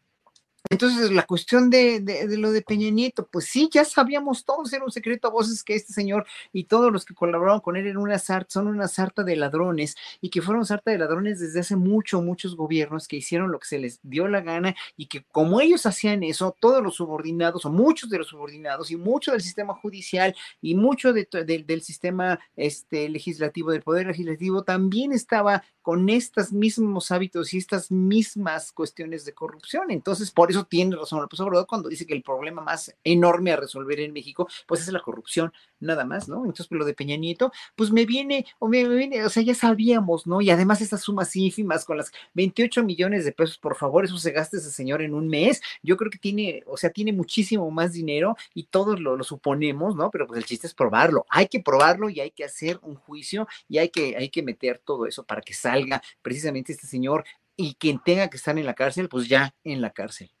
Entonces, 0.71 1.11
la 1.11 1.23
cuestión 1.23 1.69
de, 1.69 1.99
de, 1.99 2.37
lo 2.37 2.53
de 2.53 2.61
Peña 2.61 2.89
Nieto, 2.89 3.27
pues 3.27 3.43
sí, 3.47 3.69
ya 3.69 3.83
sabíamos 3.83 4.45
todos, 4.45 4.71
era 4.71 4.85
un 4.85 4.91
secreto 4.91 5.27
a 5.27 5.31
voces 5.31 5.65
que 5.65 5.75
este 5.75 5.91
señor 5.91 6.25
y 6.53 6.63
todos 6.63 6.93
los 6.93 7.03
que 7.03 7.13
colaboraron 7.13 7.59
con 7.59 7.75
él 7.75 7.87
en 7.87 7.97
una 7.97 8.17
sarta, 8.17 8.51
son 8.51 8.67
una 8.67 8.87
sarta 8.87 9.23
de 9.23 9.35
ladrones 9.35 9.97
y 10.21 10.29
que 10.29 10.41
fueron 10.41 10.65
sarta 10.65 10.91
de 10.91 10.97
ladrones 10.97 11.41
desde 11.41 11.59
hace 11.59 11.75
mucho, 11.75 12.21
muchos 12.21 12.55
gobiernos 12.55 13.09
que 13.09 13.17
hicieron 13.17 13.51
lo 13.51 13.59
que 13.59 13.67
se 13.67 13.79
les 13.79 13.99
dio 14.01 14.29
la 14.29 14.39
gana 14.39 14.73
y 14.95 15.07
que 15.07 15.25
como 15.25 15.59
ellos 15.59 15.85
hacían 15.85 16.23
eso, 16.23 16.55
todos 16.57 16.81
los 16.81 16.95
subordinados 16.95 17.65
o 17.65 17.69
muchos 17.69 18.09
de 18.09 18.19
los 18.19 18.27
subordinados 18.27 18.91
y 18.91 18.95
mucho 18.95 19.33
del 19.33 19.41
sistema 19.41 19.73
judicial 19.73 20.33
y 20.61 20.75
mucho 20.75 21.11
de, 21.11 21.27
del 21.65 21.81
sistema 21.81 22.39
este, 22.55 23.09
legislativo, 23.09 23.71
del 23.71 23.83
poder 23.83 24.07
legislativo, 24.07 24.63
también 24.63 25.11
estaba 25.11 25.63
con 25.81 26.09
estos 26.09 26.53
mismos 26.53 27.11
hábitos 27.11 27.53
y 27.53 27.57
estas 27.57 27.91
mismas 27.91 28.71
cuestiones 28.71 29.25
de 29.25 29.33
corrupción. 29.33 29.89
Entonces, 29.89 30.31
por 30.31 30.51
eso 30.51 30.60
tiene 30.65 30.95
razón 30.95 31.21
López 31.21 31.39
Obrador 31.39 31.67
cuando 31.67 31.89
dice 31.89 32.05
que 32.05 32.13
el 32.13 32.23
problema 32.23 32.61
más 32.61 32.95
enorme 33.03 33.51
a 33.51 33.55
resolver 33.55 33.99
en 33.99 34.13
México, 34.13 34.47
pues 34.67 34.81
es 34.81 34.91
la 34.91 35.01
corrupción, 35.01 35.51
nada 35.79 36.05
más, 36.05 36.27
¿no? 36.27 36.37
Entonces, 36.37 36.67
pues, 36.67 36.79
lo 36.79 36.85
de 36.85 36.93
Peña 36.93 37.15
Nieto, 37.17 37.51
pues 37.75 37.91
me 37.91 38.05
viene, 38.05 38.45
o 38.59 38.67
me, 38.67 38.87
viene, 38.87 39.23
o 39.23 39.29
sea, 39.29 39.43
ya 39.43 39.55
sabíamos, 39.55 40.27
¿no? 40.27 40.41
Y 40.41 40.49
además 40.49 40.81
estas 40.81 41.01
sumas 41.01 41.35
ínfimas 41.35 41.85
con 41.85 41.97
las 41.97 42.11
28 42.33 42.83
millones 42.83 43.25
de 43.25 43.31
pesos, 43.31 43.57
por 43.57 43.75
favor, 43.75 44.05
eso 44.05 44.17
se 44.17 44.31
gasta 44.31 44.57
ese 44.57 44.71
señor 44.71 45.01
en 45.01 45.13
un 45.13 45.27
mes. 45.27 45.61
Yo 45.83 45.97
creo 45.97 46.11
que 46.11 46.17
tiene, 46.17 46.63
o 46.67 46.77
sea, 46.77 46.89
tiene 46.89 47.13
muchísimo 47.13 47.69
más 47.71 47.93
dinero 47.93 48.35
y 48.53 48.63
todos 48.63 48.99
lo, 48.99 49.17
lo 49.17 49.23
suponemos, 49.23 49.95
¿no? 49.95 50.09
Pero 50.11 50.27
pues 50.27 50.37
el 50.37 50.45
chiste 50.45 50.67
es 50.67 50.73
probarlo. 50.73 51.25
Hay 51.29 51.47
que 51.47 51.59
probarlo 51.59 52.09
y 52.09 52.19
hay 52.19 52.31
que 52.31 52.43
hacer 52.43 52.79
un 52.83 52.95
juicio 52.95 53.47
y 53.67 53.77
hay 53.77 53.89
que, 53.89 54.15
hay 54.17 54.29
que 54.29 54.43
meter 54.43 54.81
todo 54.83 55.05
eso 55.05 55.23
para 55.23 55.41
que 55.41 55.53
salga 55.53 56.01
precisamente 56.21 56.71
este 56.73 56.87
señor 56.87 57.25
y 57.55 57.75
quien 57.75 57.99
tenga 57.99 58.29
que 58.29 58.37
estar 58.37 58.57
en 58.57 58.65
la 58.65 58.73
cárcel, 58.73 59.09
pues 59.09 59.27
ya 59.27 59.53
en 59.63 59.81
la 59.81 59.91
cárcel. 59.91 60.31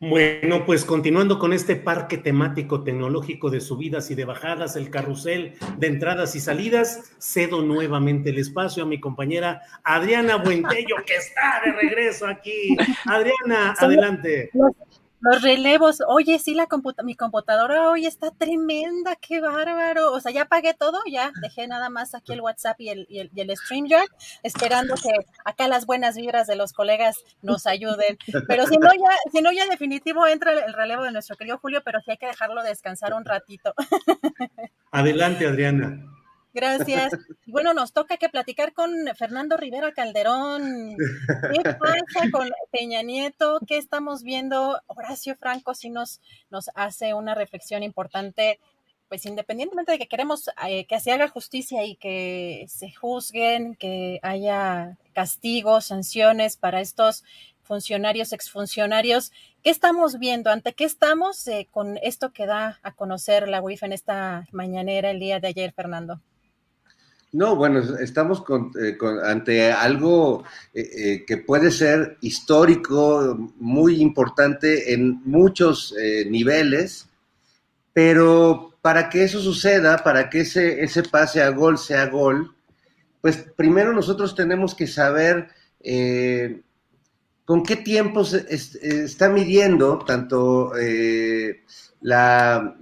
Bueno, 0.00 0.66
pues 0.66 0.84
continuando 0.84 1.38
con 1.38 1.52
este 1.54 1.76
parque 1.76 2.18
temático 2.18 2.82
tecnológico 2.82 3.48
de 3.48 3.60
subidas 3.60 4.10
y 4.10 4.14
de 4.14 4.26
bajadas, 4.26 4.76
el 4.76 4.90
carrusel 4.90 5.54
de 5.78 5.86
entradas 5.86 6.36
y 6.36 6.40
salidas, 6.40 7.14
cedo 7.18 7.62
nuevamente 7.62 8.30
el 8.30 8.38
espacio 8.38 8.82
a 8.82 8.86
mi 8.86 9.00
compañera 9.00 9.62
Adriana 9.82 10.36
Buentello, 10.36 10.96
que 11.06 11.14
está 11.14 11.62
de 11.64 11.72
regreso 11.72 12.26
aquí. 12.26 12.76
Adriana, 13.06 13.74
adelante. 13.78 14.50
Los 14.52 14.72
relevos, 15.40 15.98
oye, 16.06 16.38
sí, 16.38 16.54
la 16.54 16.68
mi 17.02 17.14
computadora 17.14 17.90
hoy 17.90 18.06
está 18.06 18.30
tremenda, 18.30 19.16
qué 19.16 19.40
bárbaro. 19.40 20.12
O 20.12 20.20
sea, 20.20 20.32
ya 20.32 20.44
pagué 20.44 20.74
todo, 20.74 20.98
ya 21.10 21.32
dejé 21.40 21.66
nada 21.66 21.88
más 21.88 22.14
aquí 22.14 22.32
el 22.32 22.40
WhatsApp 22.40 22.80
y 22.80 22.90
el, 22.90 23.06
y 23.08 23.20
el, 23.20 23.30
el 23.34 23.56
StreamYard, 23.56 24.08
esperando 24.42 24.94
que 24.94 25.10
acá 25.44 25.68
las 25.68 25.86
buenas 25.86 26.16
vibras 26.16 26.46
de 26.46 26.56
los 26.56 26.72
colegas 26.72 27.16
nos 27.42 27.66
ayuden. 27.66 28.18
Pero 28.48 28.66
si 28.66 28.76
no, 28.76 28.88
ya, 28.92 29.16
si 29.32 29.40
no, 29.40 29.52
ya 29.52 29.66
definitivo 29.66 30.26
entra 30.26 30.52
el 30.52 30.72
relevo 30.72 31.04
de 31.04 31.12
nuestro 31.12 31.36
querido 31.36 31.58
Julio, 31.58 31.82
pero 31.84 32.00
sí 32.00 32.10
hay 32.10 32.18
que 32.18 32.26
dejarlo 32.26 32.62
descansar 32.62 33.14
un 33.14 33.24
ratito. 33.24 33.74
Adelante, 34.90 35.46
Adriana. 35.46 36.13
Gracias. 36.54 37.12
Bueno, 37.46 37.74
nos 37.74 37.92
toca 37.92 38.16
que 38.16 38.28
platicar 38.28 38.72
con 38.72 38.92
Fernando 39.16 39.56
Rivera 39.56 39.92
Calderón. 39.92 40.96
¿Qué 41.52 41.62
pasa 41.74 42.30
con 42.30 42.48
Peña 42.70 43.02
Nieto? 43.02 43.58
¿Qué 43.66 43.76
estamos 43.76 44.22
viendo? 44.22 44.80
Horacio 44.86 45.36
Franco 45.36 45.74
sí 45.74 45.90
nos, 45.90 46.20
nos 46.50 46.70
hace 46.76 47.12
una 47.12 47.34
reflexión 47.34 47.82
importante, 47.82 48.60
pues 49.08 49.26
independientemente 49.26 49.90
de 49.90 49.98
que 49.98 50.06
queremos 50.06 50.48
eh, 50.68 50.86
que 50.86 51.00
se 51.00 51.10
haga 51.10 51.28
justicia 51.28 51.84
y 51.84 51.96
que 51.96 52.66
se 52.68 52.92
juzguen, 52.92 53.74
que 53.74 54.20
haya 54.22 54.96
castigos, 55.12 55.86
sanciones 55.86 56.56
para 56.56 56.80
estos 56.80 57.24
funcionarios, 57.64 58.32
exfuncionarios. 58.32 59.32
¿Qué 59.64 59.70
estamos 59.70 60.20
viendo? 60.20 60.50
¿Ante 60.50 60.72
qué 60.72 60.84
estamos 60.84 61.48
eh, 61.48 61.66
con 61.72 61.98
esto 62.02 62.30
que 62.30 62.46
da 62.46 62.78
a 62.84 62.92
conocer 62.92 63.48
la 63.48 63.60
UIF 63.60 63.82
en 63.82 63.92
esta 63.92 64.46
mañanera 64.52 65.10
el 65.10 65.18
día 65.18 65.40
de 65.40 65.48
ayer, 65.48 65.72
Fernando? 65.72 66.20
No, 67.34 67.56
bueno, 67.56 67.80
estamos 67.98 68.44
eh, 68.80 68.96
ante 69.24 69.72
algo 69.72 70.44
eh, 70.72 70.88
eh, 70.96 71.24
que 71.26 71.36
puede 71.36 71.72
ser 71.72 72.16
histórico, 72.20 73.50
muy 73.58 74.00
importante 74.00 74.92
en 74.94 75.20
muchos 75.24 75.92
niveles, 76.28 77.08
pero 77.92 78.76
para 78.80 79.08
que 79.10 79.24
eso 79.24 79.40
suceda, 79.40 80.04
para 80.04 80.30
que 80.30 80.42
ese, 80.42 80.84
ese 80.84 81.02
pase 81.02 81.42
a 81.42 81.50
gol 81.50 81.76
sea 81.76 82.06
gol, 82.06 82.54
pues 83.20 83.44
primero 83.56 83.92
nosotros 83.92 84.36
tenemos 84.36 84.76
que 84.76 84.86
saber 84.86 85.48
con 87.44 87.64
qué 87.64 87.76
tiempo 87.82 88.24
se 88.24 88.46
está 88.48 89.28
midiendo 89.28 89.98
tanto 89.98 90.70
la 92.00 92.76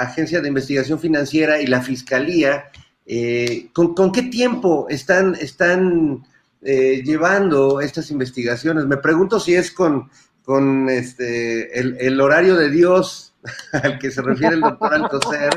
Agencia 0.00 0.40
de 0.40 0.48
Investigación 0.48 0.98
Financiera 0.98 1.60
y 1.60 1.66
la 1.66 1.82
Fiscalía 1.82 2.64
eh, 3.06 3.70
¿con, 3.72 4.12
qué 4.12 4.22
tiempo 4.22 4.86
están, 4.88 5.34
están 5.34 6.24
eh, 6.62 7.02
llevando 7.04 7.80
estas 7.80 8.10
investigaciones? 8.10 8.86
Me 8.86 8.98
pregunto 8.98 9.40
si 9.40 9.54
es 9.54 9.70
con, 9.72 10.10
con 10.44 10.88
este, 10.88 11.78
el, 11.78 12.20
horario 12.20 12.56
de 12.56 12.70
Dios 12.70 13.34
al 13.72 13.98
que 13.98 14.10
se 14.10 14.22
refiere 14.22 14.54
el 14.54 14.60
doctor 14.60 14.94
Alcocer, 14.94 15.50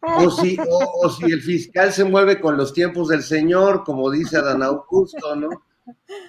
o 0.00 0.30
si, 0.30 0.56
o, 0.68 1.10
si 1.10 1.24
el 1.24 1.42
fiscal 1.42 1.92
se 1.92 2.04
mueve 2.04 2.40
con 2.40 2.56
los 2.56 2.72
tiempos 2.72 3.08
del 3.08 3.22
Señor, 3.22 3.84
como 3.84 4.10
dice 4.10 4.38
Adán 4.38 4.62
Augusto, 4.62 5.36
¿no? 5.36 5.48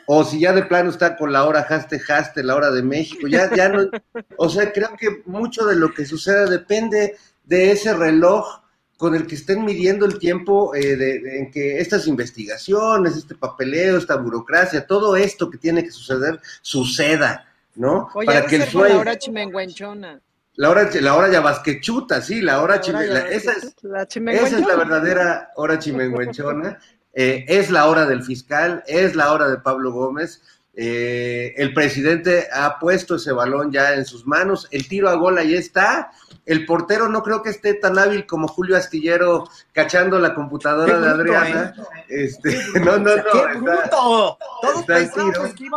O 0.08 0.24
si 0.24 0.40
ya 0.40 0.54
de 0.54 0.64
plano 0.64 0.90
está 0.90 1.18
con 1.18 1.34
la 1.34 1.46
hora 1.46 1.68
haste 1.70 2.44
la 2.44 2.56
hora 2.56 2.72
de 2.72 2.82
México, 2.82 3.28
ya, 3.28 3.54
ya 3.54 3.70
no, 3.70 3.90
o 4.38 4.50
sea, 4.50 4.72
creo 4.72 4.96
que 4.98 5.22
mucho 5.26 5.66
de 5.66 5.76
lo 5.76 5.94
que 5.94 6.06
suceda 6.06 6.46
depende 6.46 7.18
de 7.44 7.72
ese 7.72 7.94
reloj 7.94 8.62
con 9.00 9.16
el 9.16 9.26
que 9.28 9.36
estén 9.36 9.64
midiendo 9.64 10.06
el 10.06 10.20
tiempo 10.20 10.76
eh, 10.76 10.98
de, 10.98 11.38
en 11.40 11.52
que 11.52 11.80
estas 11.80 12.06
investigaciones, 12.06 13.16
este 13.16 13.34
papeleo, 13.34 13.98
esta 13.98 14.18
burocracia, 14.18 14.86
todo 14.86 15.16
esto 15.16 15.50
que 15.50 15.58
tiene 15.58 15.86
que 15.86 15.92
suceder, 15.92 16.42
suceda, 16.62 17.48
¿no? 17.76 18.10
Para 18.14 18.46
que 18.46 18.58
el 18.58 18.64
sueño... 18.66 18.96
La 18.96 19.00
hora 19.00 19.18
chimenguenchona. 19.18 20.20
La 20.56 20.70
hora, 20.70 20.90
la 21.00 21.16
hora 21.16 21.32
yabasquechuta, 21.32 22.22
sí, 22.22 22.42
la 22.42 22.62
hora, 22.62 22.82
chimenguenchona. 22.82 23.30
esa, 23.30 23.54
es, 23.54 23.74
la 23.84 24.04
esa 24.04 24.60
es 24.60 24.68
la 24.68 24.76
verdadera 24.76 25.52
hora 25.56 25.80
chimenguenchona. 25.80 26.78
Eh, 27.14 27.46
es 27.48 27.72
la 27.72 27.88
hora 27.88 28.06
del 28.06 28.22
fiscal, 28.22 28.84
es 28.86 29.16
la 29.16 29.32
hora 29.32 29.48
de 29.48 29.60
Pablo 29.60 29.94
Gómez. 29.94 30.42
Eh, 30.74 31.54
el 31.56 31.74
presidente 31.74 32.50
ha 32.52 32.78
puesto 32.80 33.16
ese 33.16 33.32
balón 33.32 33.72
ya 33.72 33.94
en 33.94 34.04
sus 34.04 34.28
manos, 34.28 34.68
el 34.72 34.90
tiro 34.90 35.08
a 35.08 35.16
gol 35.16 35.38
ahí 35.38 35.56
está, 35.56 36.12
el 36.50 36.66
portero 36.66 37.08
no 37.08 37.22
creo 37.22 37.44
que 37.44 37.52
esté 37.52 37.76
tan 37.76 38.00
hábil 38.00 38.26
como 38.26 38.48
Julio 38.48 38.76
Astillero 38.76 39.48
cachando 39.72 40.18
la 40.18 40.34
computadora 40.34 41.00
de 41.00 41.08
Adriana. 41.08 41.76
¿eh? 41.78 42.26
Este, 42.26 42.58
no, 42.80 42.98
no, 42.98 43.18
no. 43.18 43.24
¡Qué 43.32 43.60
bruto! 43.60 44.38
Todos 44.60 44.86
pensamos 44.88 45.54
que 45.54 45.70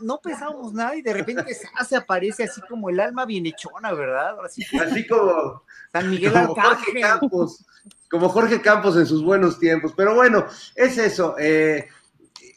no 0.00 0.20
pensamos 0.20 0.74
nada 0.74 0.94
y 0.94 1.00
de 1.00 1.14
repente 1.14 1.56
se 1.88 1.96
aparece 1.96 2.44
así 2.44 2.60
como 2.68 2.90
el 2.90 3.00
alma 3.00 3.24
bienhechona, 3.24 3.94
¿verdad? 3.94 4.36
Así, 4.44 4.62
como 5.06 5.62
San 5.90 6.10
Miguel 6.10 6.32
como 6.34 6.54
Jorge 6.54 7.00
Campos, 7.00 7.64
como 8.10 8.28
Jorge 8.28 8.60
Campos 8.60 8.96
en 8.98 9.06
sus 9.06 9.24
buenos 9.24 9.58
tiempos. 9.58 9.94
Pero 9.96 10.14
bueno, 10.14 10.44
es 10.74 10.98
eso. 10.98 11.34
Eh, 11.38 11.88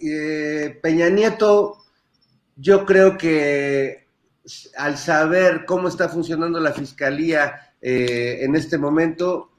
eh, 0.02 0.80
Peña 0.84 1.08
Nieto, 1.08 1.78
yo 2.58 2.86
creo 2.86 3.18
que 3.18 4.03
al 4.78 4.98
saber 4.98 5.66
cómo 5.66 5.88
está 5.88 6.10
funcionando 6.10 6.60
la 6.60 6.74
fiscalía 6.74 7.74
eh, 7.82 8.40
en 8.42 8.56
este 8.56 8.78
momento, 8.78 9.52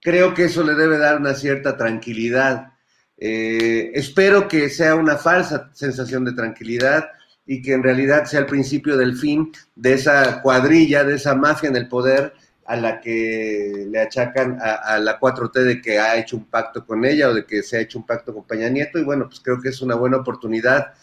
creo 0.00 0.34
que 0.34 0.44
eso 0.44 0.62
le 0.62 0.74
debe 0.74 0.98
dar 0.98 1.18
una 1.18 1.34
cierta 1.34 1.76
tranquilidad. 1.76 2.72
Eh, 3.16 3.92
espero 3.94 4.48
que 4.48 4.68
sea 4.68 4.94
una 4.94 5.16
falsa 5.16 5.70
sensación 5.72 6.24
de 6.24 6.32
tranquilidad 6.32 7.08
y 7.46 7.62
que 7.62 7.74
en 7.74 7.82
realidad 7.82 8.24
sea 8.24 8.40
el 8.40 8.46
principio 8.46 8.96
del 8.96 9.16
fin 9.16 9.52
de 9.74 9.94
esa 9.94 10.40
cuadrilla, 10.40 11.04
de 11.04 11.16
esa 11.16 11.34
mafia 11.34 11.68
en 11.68 11.76
el 11.76 11.88
poder 11.88 12.32
a 12.66 12.76
la 12.76 13.00
que 13.00 13.86
le 13.90 14.00
achacan 14.00 14.58
a, 14.60 14.94
a, 14.94 14.98
la 14.98 15.20
4T 15.20 15.62
de 15.62 15.82
que 15.82 15.98
ha 15.98 16.16
hecho 16.16 16.38
un 16.38 16.46
pacto 16.46 16.86
con 16.86 17.04
ella 17.04 17.28
o 17.28 17.34
de 17.34 17.44
que 17.44 17.62
se 17.62 17.76
ha 17.76 17.80
hecho 17.80 17.98
un 17.98 18.06
pacto 18.06 18.32
con 18.32 18.46
Peña 18.46 18.70
Nieto. 18.70 18.98
Y 18.98 19.04
bueno, 19.04 19.26
pues 19.26 19.40
creo 19.40 19.60
que 19.60 19.68
es 19.68 19.82
una 19.82 19.94
buena 19.94 20.16
oportunidad 20.16 20.94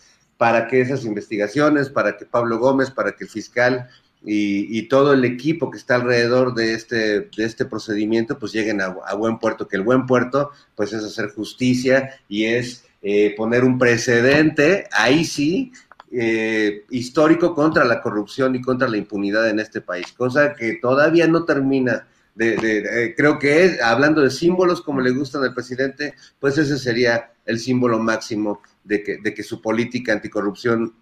para 0.41 0.67
que 0.67 0.81
esas 0.81 1.05
investigaciones, 1.05 1.91
para 1.91 2.17
que 2.17 2.25
Pablo 2.25 2.57
Gómez, 2.57 2.89
para 2.89 3.11
que 3.11 3.25
el 3.25 3.29
fiscal 3.29 3.87
y, 4.25 4.81
todo 4.87 5.13
el 5.13 5.23
equipo 5.23 5.69
que 5.69 5.77
está 5.77 5.93
alrededor 5.97 6.55
de 6.55 6.73
este, 6.73 7.29
de 7.37 7.45
este 7.45 7.65
procedimiento, 7.65 8.39
pues 8.39 8.51
lleguen 8.51 8.81
a, 8.81 9.13
buen 9.13 9.37
puerto, 9.37 9.67
que 9.67 9.77
el 9.77 9.83
buen 9.83 10.07
puerto, 10.07 10.49
pues 10.75 10.93
es 10.93 11.03
hacer 11.03 11.29
justicia 11.29 12.15
y 12.27 12.45
es 12.45 12.85
eh, 13.03 13.35
poner 13.37 13.63
un 13.63 13.77
precedente, 13.77 14.87
ahí 14.93 15.25
sí, 15.25 15.73
eh, 16.11 16.85
histórico 16.89 17.53
contra 17.53 17.85
la 17.85 18.01
corrupción 18.01 18.55
y 18.55 18.63
contra 18.63 18.89
la 18.89 18.97
impunidad 18.97 19.47
en 19.47 19.59
este 19.59 19.79
país, 19.79 20.11
cosa 20.11 20.55
que 20.55 20.79
todavía 20.81 21.27
no 21.27 21.45
termina 21.45 22.07
de, 22.33 22.57
de, 22.57 23.13
creo 23.15 23.37
que 23.37 23.65
es, 23.65 23.79
hablando 23.79 24.21
de 24.21 24.31
símbolos 24.31 24.81
como 24.81 25.01
le 25.01 25.11
gustan 25.11 25.43
al 25.43 25.53
presidente, 25.53 26.15
pues 26.39 26.57
ese 26.57 26.79
sería 26.79 27.31
el 27.45 27.59
símbolo 27.59 27.99
máximo 27.99 28.61
de 28.83 29.03
que, 29.03 29.17
de 29.17 29.33
que 29.33 29.43
su 29.43 29.61
política 29.61 30.13
anticorrupción 30.13 30.95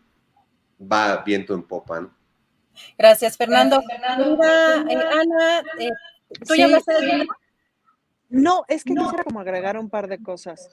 va 0.79 1.23
viento 1.23 1.53
en 1.53 1.63
popa. 1.63 2.01
¿no? 2.01 2.15
Gracias, 2.97 3.37
Fernando. 3.37 3.81
Eh, 3.81 4.95
Ana, 4.95 5.63
eh, 5.79 5.89
¿tú 6.47 6.55
ya 6.55 6.65
hablaste 6.65 6.93
de 6.93 7.27
No, 8.29 8.63
es 8.67 8.83
que 8.83 8.93
quisiera 8.93 9.23
como 9.23 9.39
agregar 9.39 9.77
un 9.77 9.89
par 9.89 10.07
de 10.07 10.21
cosas 10.21 10.69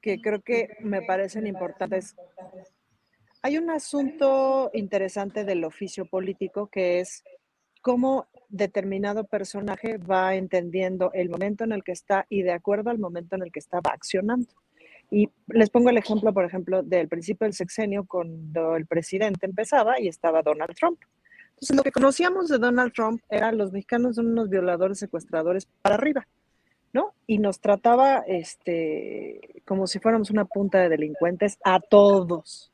que 0.00 0.20
creo 0.20 0.40
que 0.42 0.76
me 0.80 1.02
parecen 1.02 1.46
importantes. 1.46 2.14
Hay 3.42 3.58
un 3.58 3.70
asunto 3.70 4.70
interesante 4.74 5.44
del 5.44 5.64
oficio 5.64 6.06
político 6.06 6.68
que 6.68 7.00
es 7.00 7.24
cómo 7.82 8.26
determinado 8.48 9.24
personaje 9.24 9.98
va 9.98 10.34
entendiendo 10.34 11.10
el 11.12 11.28
momento 11.28 11.64
en 11.64 11.72
el 11.72 11.84
que 11.84 11.92
está 11.92 12.26
y 12.28 12.42
de 12.42 12.52
acuerdo 12.52 12.90
al 12.90 12.98
momento 12.98 13.36
en 13.36 13.42
el 13.42 13.52
que 13.52 13.60
estaba 13.60 13.90
accionando. 13.92 14.48
Y 15.10 15.30
les 15.48 15.70
pongo 15.70 15.90
el 15.90 15.96
ejemplo, 15.96 16.32
por 16.32 16.44
ejemplo, 16.44 16.82
del 16.82 17.08
principio 17.08 17.46
del 17.46 17.54
sexenio, 17.54 18.04
cuando 18.06 18.76
el 18.76 18.86
presidente 18.86 19.46
empezaba 19.46 20.00
y 20.00 20.08
estaba 20.08 20.42
Donald 20.42 20.74
Trump. 20.76 21.00
Entonces, 21.50 21.76
lo 21.76 21.82
que 21.82 21.92
conocíamos 21.92 22.48
de 22.48 22.58
Donald 22.58 22.92
Trump 22.92 23.22
era 23.30 23.50
los 23.50 23.72
mexicanos 23.72 24.16
son 24.16 24.28
unos 24.28 24.48
violadores, 24.48 24.98
secuestradores 24.98 25.66
para 25.82 25.96
arriba, 25.96 26.28
¿no? 26.92 27.14
Y 27.26 27.38
nos 27.38 27.60
trataba 27.60 28.22
este, 28.26 29.62
como 29.64 29.86
si 29.86 29.98
fuéramos 29.98 30.30
una 30.30 30.44
punta 30.44 30.78
de 30.78 30.88
delincuentes 30.88 31.58
a 31.64 31.80
todos 31.80 32.70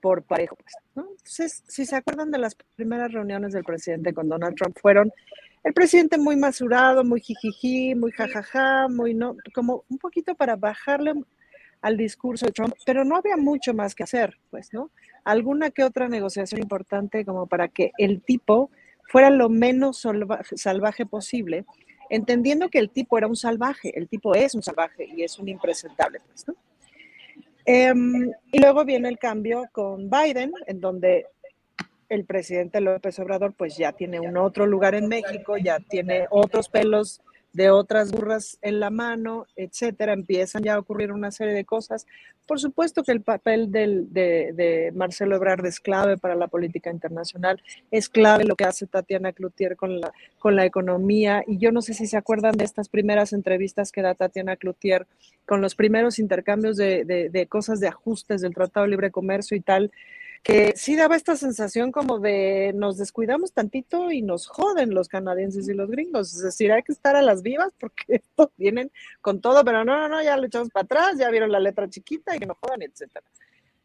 por 0.00 0.22
parejo, 0.22 0.56
pues, 0.56 0.74
¿no? 0.94 1.08
Entonces, 1.10 1.62
si 1.68 1.84
se 1.84 1.94
acuerdan 1.94 2.30
de 2.30 2.38
las 2.38 2.56
primeras 2.74 3.12
reuniones 3.12 3.52
del 3.52 3.64
presidente 3.64 4.12
con 4.12 4.28
Donald 4.28 4.56
Trump, 4.56 4.76
fueron 4.80 5.12
el 5.62 5.74
presidente 5.74 6.16
muy 6.16 6.36
masurado, 6.36 7.04
muy 7.04 7.20
jijiji, 7.20 7.94
muy 7.94 8.12
jajaja, 8.12 8.88
muy 8.88 9.14
no, 9.14 9.36
como 9.54 9.84
un 9.88 9.98
poquito 9.98 10.34
para 10.34 10.56
bajarle 10.56 11.14
al 11.86 11.96
discurso 11.96 12.46
de 12.46 12.52
Trump, 12.52 12.74
pero 12.84 13.04
no 13.04 13.16
había 13.16 13.36
mucho 13.36 13.72
más 13.72 13.94
que 13.94 14.02
hacer, 14.02 14.38
pues, 14.50 14.72
¿no? 14.72 14.90
Alguna 15.24 15.70
que 15.70 15.84
otra 15.84 16.08
negociación 16.08 16.60
importante 16.60 17.24
como 17.24 17.46
para 17.46 17.68
que 17.68 17.92
el 17.96 18.22
tipo 18.22 18.70
fuera 19.04 19.30
lo 19.30 19.48
menos 19.48 20.04
salvaje 20.56 21.06
posible, 21.06 21.64
entendiendo 22.10 22.70
que 22.70 22.80
el 22.80 22.90
tipo 22.90 23.16
era 23.18 23.28
un 23.28 23.36
salvaje, 23.36 23.96
el 23.96 24.08
tipo 24.08 24.34
es 24.34 24.56
un 24.56 24.64
salvaje 24.64 25.08
y 25.16 25.22
es 25.22 25.38
un 25.38 25.48
impresentable, 25.48 26.18
pues, 26.26 26.48
¿no? 26.48 26.54
Em, 27.64 28.32
y 28.50 28.58
luego 28.58 28.84
viene 28.84 29.08
el 29.08 29.18
cambio 29.18 29.68
con 29.70 30.10
Biden, 30.10 30.52
en 30.66 30.80
donde 30.80 31.26
el 32.08 32.24
presidente 32.24 32.80
López 32.80 33.16
Obrador 33.20 33.54
pues 33.54 33.76
ya 33.76 33.92
tiene 33.92 34.18
un 34.18 34.36
otro 34.36 34.66
lugar 34.66 34.96
en 34.96 35.06
México, 35.06 35.56
ya 35.56 35.78
tiene 35.78 36.26
otros 36.30 36.68
pelos 36.68 37.20
de 37.56 37.70
otras 37.70 38.12
burras 38.12 38.58
en 38.60 38.80
la 38.80 38.90
mano, 38.90 39.46
etcétera, 39.56 40.12
empiezan 40.12 40.62
ya 40.62 40.74
a 40.74 40.78
ocurrir 40.78 41.10
una 41.10 41.30
serie 41.30 41.54
de 41.54 41.64
cosas. 41.64 42.06
Por 42.46 42.60
supuesto 42.60 43.02
que 43.02 43.12
el 43.12 43.22
papel 43.22 43.72
del, 43.72 44.12
de, 44.12 44.52
de, 44.52 44.92
Marcelo 44.94 45.36
Ebrard 45.36 45.64
es 45.64 45.80
clave 45.80 46.18
para 46.18 46.34
la 46.34 46.48
política 46.48 46.90
internacional, 46.90 47.62
es 47.90 48.10
clave 48.10 48.44
lo 48.44 48.56
que 48.56 48.64
hace 48.64 48.86
Tatiana 48.86 49.32
Cloutier 49.32 49.74
con 49.74 50.02
la, 50.02 50.12
con 50.38 50.54
la 50.54 50.66
economía, 50.66 51.44
y 51.46 51.56
yo 51.56 51.72
no 51.72 51.80
sé 51.80 51.94
si 51.94 52.06
se 52.06 52.18
acuerdan 52.18 52.56
de 52.58 52.64
estas 52.64 52.90
primeras 52.90 53.32
entrevistas 53.32 53.90
que 53.90 54.02
da 54.02 54.14
Tatiana 54.14 54.56
Cloutier 54.56 55.06
con 55.46 55.62
los 55.62 55.74
primeros 55.74 56.18
intercambios 56.18 56.76
de, 56.76 57.06
de, 57.06 57.30
de 57.30 57.46
cosas 57.46 57.80
de 57.80 57.88
ajustes 57.88 58.42
del 58.42 58.54
Tratado 58.54 58.84
de 58.84 58.90
Libre 58.90 59.10
Comercio 59.10 59.56
y 59.56 59.60
tal, 59.60 59.90
que 60.46 60.74
sí 60.76 60.94
daba 60.94 61.16
esta 61.16 61.34
sensación 61.34 61.90
como 61.90 62.20
de 62.20 62.70
nos 62.72 62.98
descuidamos 62.98 63.52
tantito 63.52 64.12
y 64.12 64.22
nos 64.22 64.46
joden 64.46 64.94
los 64.94 65.08
canadienses 65.08 65.68
y 65.68 65.74
los 65.74 65.90
gringos. 65.90 66.32
Es 66.34 66.40
decir, 66.40 66.70
hay 66.70 66.84
que 66.84 66.92
estar 66.92 67.16
a 67.16 67.22
las 67.22 67.42
vivas 67.42 67.72
porque 67.80 68.04
estos 68.08 68.50
vienen 68.56 68.92
con 69.20 69.40
todo, 69.40 69.64
pero 69.64 69.84
no, 69.84 69.98
no, 69.98 70.08
no, 70.08 70.22
ya 70.22 70.36
lo 70.36 70.46
echamos 70.46 70.70
para 70.70 70.84
atrás, 70.84 71.18
ya 71.18 71.30
vieron 71.30 71.50
la 71.50 71.58
letra 71.58 71.90
chiquita 71.90 72.36
y 72.36 72.38
que 72.38 72.46
no 72.46 72.56
jodan, 72.60 72.82
etcétera. 72.82 73.26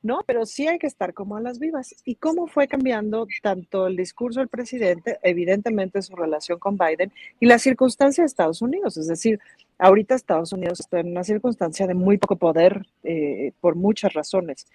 No, 0.03 0.21
pero 0.27 0.45
sí 0.45 0.67
hay 0.67 0.77
que 0.77 0.85
estar 0.85 1.15
como 1.15 1.35
a 1.35 1.41
las 1.41 1.57
vivas. 1.57 1.95
¿Y 2.05 2.15
cómo 2.15 2.45
fue 2.45 2.67
cambiando 2.67 3.25
tanto 3.41 3.87
el 3.87 3.95
discurso 3.95 4.39
del 4.39 4.47
presidente, 4.47 5.17
evidentemente 5.23 6.03
su 6.03 6.15
relación 6.15 6.59
con 6.59 6.77
Biden 6.77 7.11
y 7.39 7.47
la 7.47 7.57
circunstancia 7.57 8.23
de 8.23 8.27
Estados 8.27 8.61
Unidos? 8.61 8.97
Es 8.97 9.07
decir, 9.07 9.39
ahorita 9.79 10.13
Estados 10.13 10.53
Unidos 10.53 10.79
está 10.79 10.99
en 10.99 11.09
una 11.09 11.23
circunstancia 11.23 11.87
de 11.87 11.95
muy 11.95 12.19
poco 12.19 12.35
poder 12.35 12.85
eh, 13.03 13.53
por 13.61 13.75
muchas 13.75 14.13
razones 14.13 14.67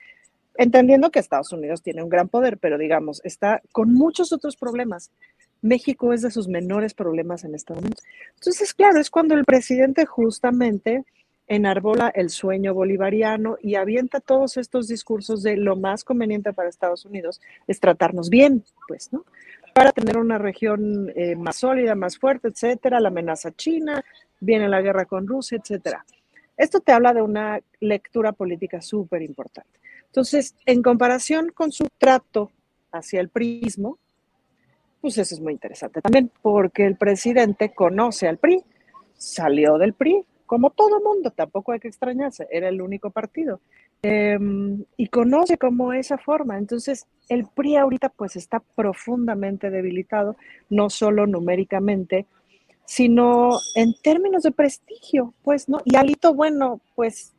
entendiendo 0.59 1.11
que 1.11 1.19
Estados 1.19 1.53
Unidos 1.53 1.83
tiene 1.83 2.03
un 2.03 2.09
gran 2.09 2.29
poder, 2.29 2.59
pero 2.59 2.79
digamos, 2.79 3.21
está 3.25 3.63
con 3.73 3.93
muchos 3.93 4.33
otros 4.33 4.57
problemas. 4.57 5.11
México 5.63 6.13
es 6.13 6.23
de 6.23 6.31
sus 6.31 6.49
menores 6.49 6.95
problemas 6.95 7.45
en 7.45 7.55
Estados 7.55 7.83
Unidos. 7.83 8.03
Entonces, 8.35 8.75
claro, 8.75 9.01
es 9.01 9.11
cuando 9.11 9.35
el 9.35 9.45
presidente 9.45 10.07
justamente 10.07 11.05
enarbola 11.49 12.09
el 12.09 12.31
sueño 12.31 12.75
bolivariano 12.75 13.57
y 13.63 13.77
avienta 13.77 14.21
todos 14.21 14.57
estos 14.57 14.89
discursos 14.89 15.43
de 15.43 15.57
lo 15.57 15.77
más 15.77 16.05
conveniente 16.05 16.53
para 16.53 16.69
Estados 16.69 17.05
Unidos 17.05 17.41
es 17.67 17.79
tratarnos 17.79 18.31
bien, 18.31 18.65
pues, 18.89 19.13
¿no? 19.13 19.25
Para 19.73 19.93
tener 19.93 20.17
una 20.17 20.39
región 20.39 21.13
eh, 21.15 21.37
más 21.37 21.57
sólida, 21.57 21.95
más 21.95 22.19
fuerte, 22.19 22.49
etcétera, 22.49 22.99
la 22.99 23.09
amenaza 23.09 23.53
china, 23.53 24.03
viene 24.41 24.69
la 24.69 24.81
guerra 24.81 25.05
con 25.05 25.27
Rusia, 25.27 25.59
etcétera. 25.63 26.05
Esto 26.57 26.81
te 26.81 26.93
habla 26.93 27.13
de 27.13 27.23
una 27.23 27.61
lectura 27.81 28.33
política 28.33 28.81
súper 28.81 29.23
importante. 29.23 29.79
Entonces, 30.17 30.55
en 30.65 30.83
comparación 30.83 31.53
con 31.55 31.73
su 31.73 31.89
trato 31.99 32.51
hacia 32.91 33.21
el 33.21 33.29
prismo, 33.29 33.99
pues 35.03 35.19
eso 35.19 35.35
es 35.35 35.43
muy 35.43 35.53
interesante 35.53 36.01
también, 36.01 36.33
porque 36.41 36.87
el 36.87 36.97
presidente 36.97 37.75
conoce 37.75 38.27
al 38.27 38.39
PRI, 38.39 38.65
salió 39.19 39.77
del 39.77 39.93
PRI, 39.93 40.25
como 40.47 40.71
todo 40.71 41.03
mundo, 41.03 41.33
tampoco 41.33 41.73
hay 41.73 41.81
que 41.81 41.89
extrañarse, 41.89 42.49
era 42.51 42.71
el 42.71 42.81
único 42.81 43.11
partido, 43.11 43.61
em, 44.01 44.83
y 44.97 45.09
conoce 45.09 45.59
como 45.59 45.93
esa 45.93 46.17
forma. 46.17 46.57
Entonces, 46.57 47.07
el 47.29 47.47
PRI 47.49 47.77
ahorita 47.77 48.09
pues 48.09 48.37
está 48.37 48.61
profundamente 48.61 49.69
debilitado, 49.69 50.39
no 50.71 50.89
solo 50.89 51.27
numéricamente, 51.27 52.25
sino 52.87 53.59
en 53.75 53.93
términos 54.03 54.45
de 54.45 54.53
prestigio, 54.53 55.35
pues, 55.43 55.69
¿no? 55.69 55.83
Y 55.85 55.97
Alito, 55.97 56.33
bueno, 56.33 56.81
pues, 56.95 57.35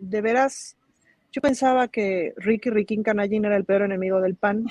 de 0.00 0.20
veras, 0.20 0.76
yo 1.32 1.40
pensaba 1.40 1.88
que 1.88 2.34
Ricky 2.36 2.68
Riquín 2.68 3.02
Canallín 3.02 3.46
era 3.46 3.56
el 3.56 3.64
peor 3.64 3.82
enemigo 3.82 4.20
del 4.20 4.36
PAN, 4.36 4.66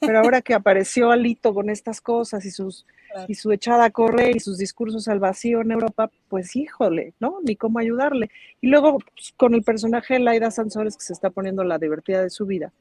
pero 0.00 0.18
ahora 0.18 0.40
que 0.40 0.54
apareció 0.54 1.10
Alito 1.10 1.52
con 1.52 1.68
estas 1.68 2.00
cosas 2.00 2.44
y 2.46 2.50
sus 2.50 2.86
y 3.28 3.34
su 3.34 3.50
echada 3.52 3.86
a 3.86 3.90
correr 3.90 4.36
y 4.36 4.40
sus 4.40 4.58
discursos 4.58 5.08
al 5.08 5.20
vacío 5.20 5.62
en 5.62 5.70
Europa, 5.70 6.10
pues 6.28 6.54
híjole, 6.54 7.14
¿no? 7.18 7.38
Ni 7.42 7.56
cómo 7.56 7.78
ayudarle. 7.78 8.30
Y 8.60 8.68
luego 8.68 8.98
pues, 8.98 9.32
con 9.36 9.54
el 9.54 9.62
personaje 9.62 10.14
de 10.14 10.20
Laida 10.20 10.50
Sansores 10.50 10.96
que 10.96 11.04
se 11.04 11.12
está 11.14 11.30
poniendo 11.30 11.64
la 11.64 11.78
divertida 11.78 12.22
de 12.22 12.30
su 12.30 12.44
vida. 12.44 12.72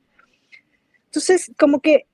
Entonces, 1.05 1.51
como 1.57 1.79
que 1.79 2.07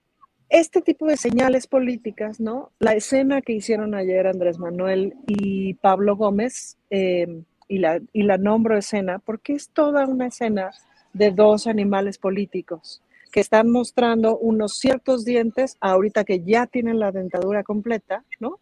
este 0.50 0.82
tipo 0.82 1.08
de 1.08 1.18
señales 1.18 1.66
políticas, 1.66 2.40
¿no? 2.40 2.72
La 2.80 2.94
escena 2.94 3.42
que 3.42 3.54
hicieron 3.54 3.96
ayer 3.96 4.28
Andrés 4.28 4.60
Manuel 4.60 5.16
y 5.26 5.74
Pablo 5.76 6.16
Gómez, 6.16 6.78
eh, 6.92 7.42
y, 7.68 7.80
la, 7.80 8.02
y 8.12 8.24
la 8.24 8.38
nombro 8.38 8.78
escena, 8.78 9.20
porque 9.20 9.54
es 9.54 9.70
toda 9.70 10.06
una 10.06 10.28
escena 10.28 10.72
de 11.14 11.32
dos 11.32 11.68
animales 11.68 12.18
políticos 12.18 13.02
que 13.32 13.40
están 13.40 13.72
mostrando 13.72 14.38
unos 14.38 14.74
ciertos 14.74 15.24
dientes 15.24 15.78
ahorita 15.80 16.26
que 16.26 16.44
ya 16.44 16.68
tienen 16.68 17.00
la 17.00 17.12
dentadura 17.12 17.64
completa, 17.64 18.26
¿no? 18.40 18.60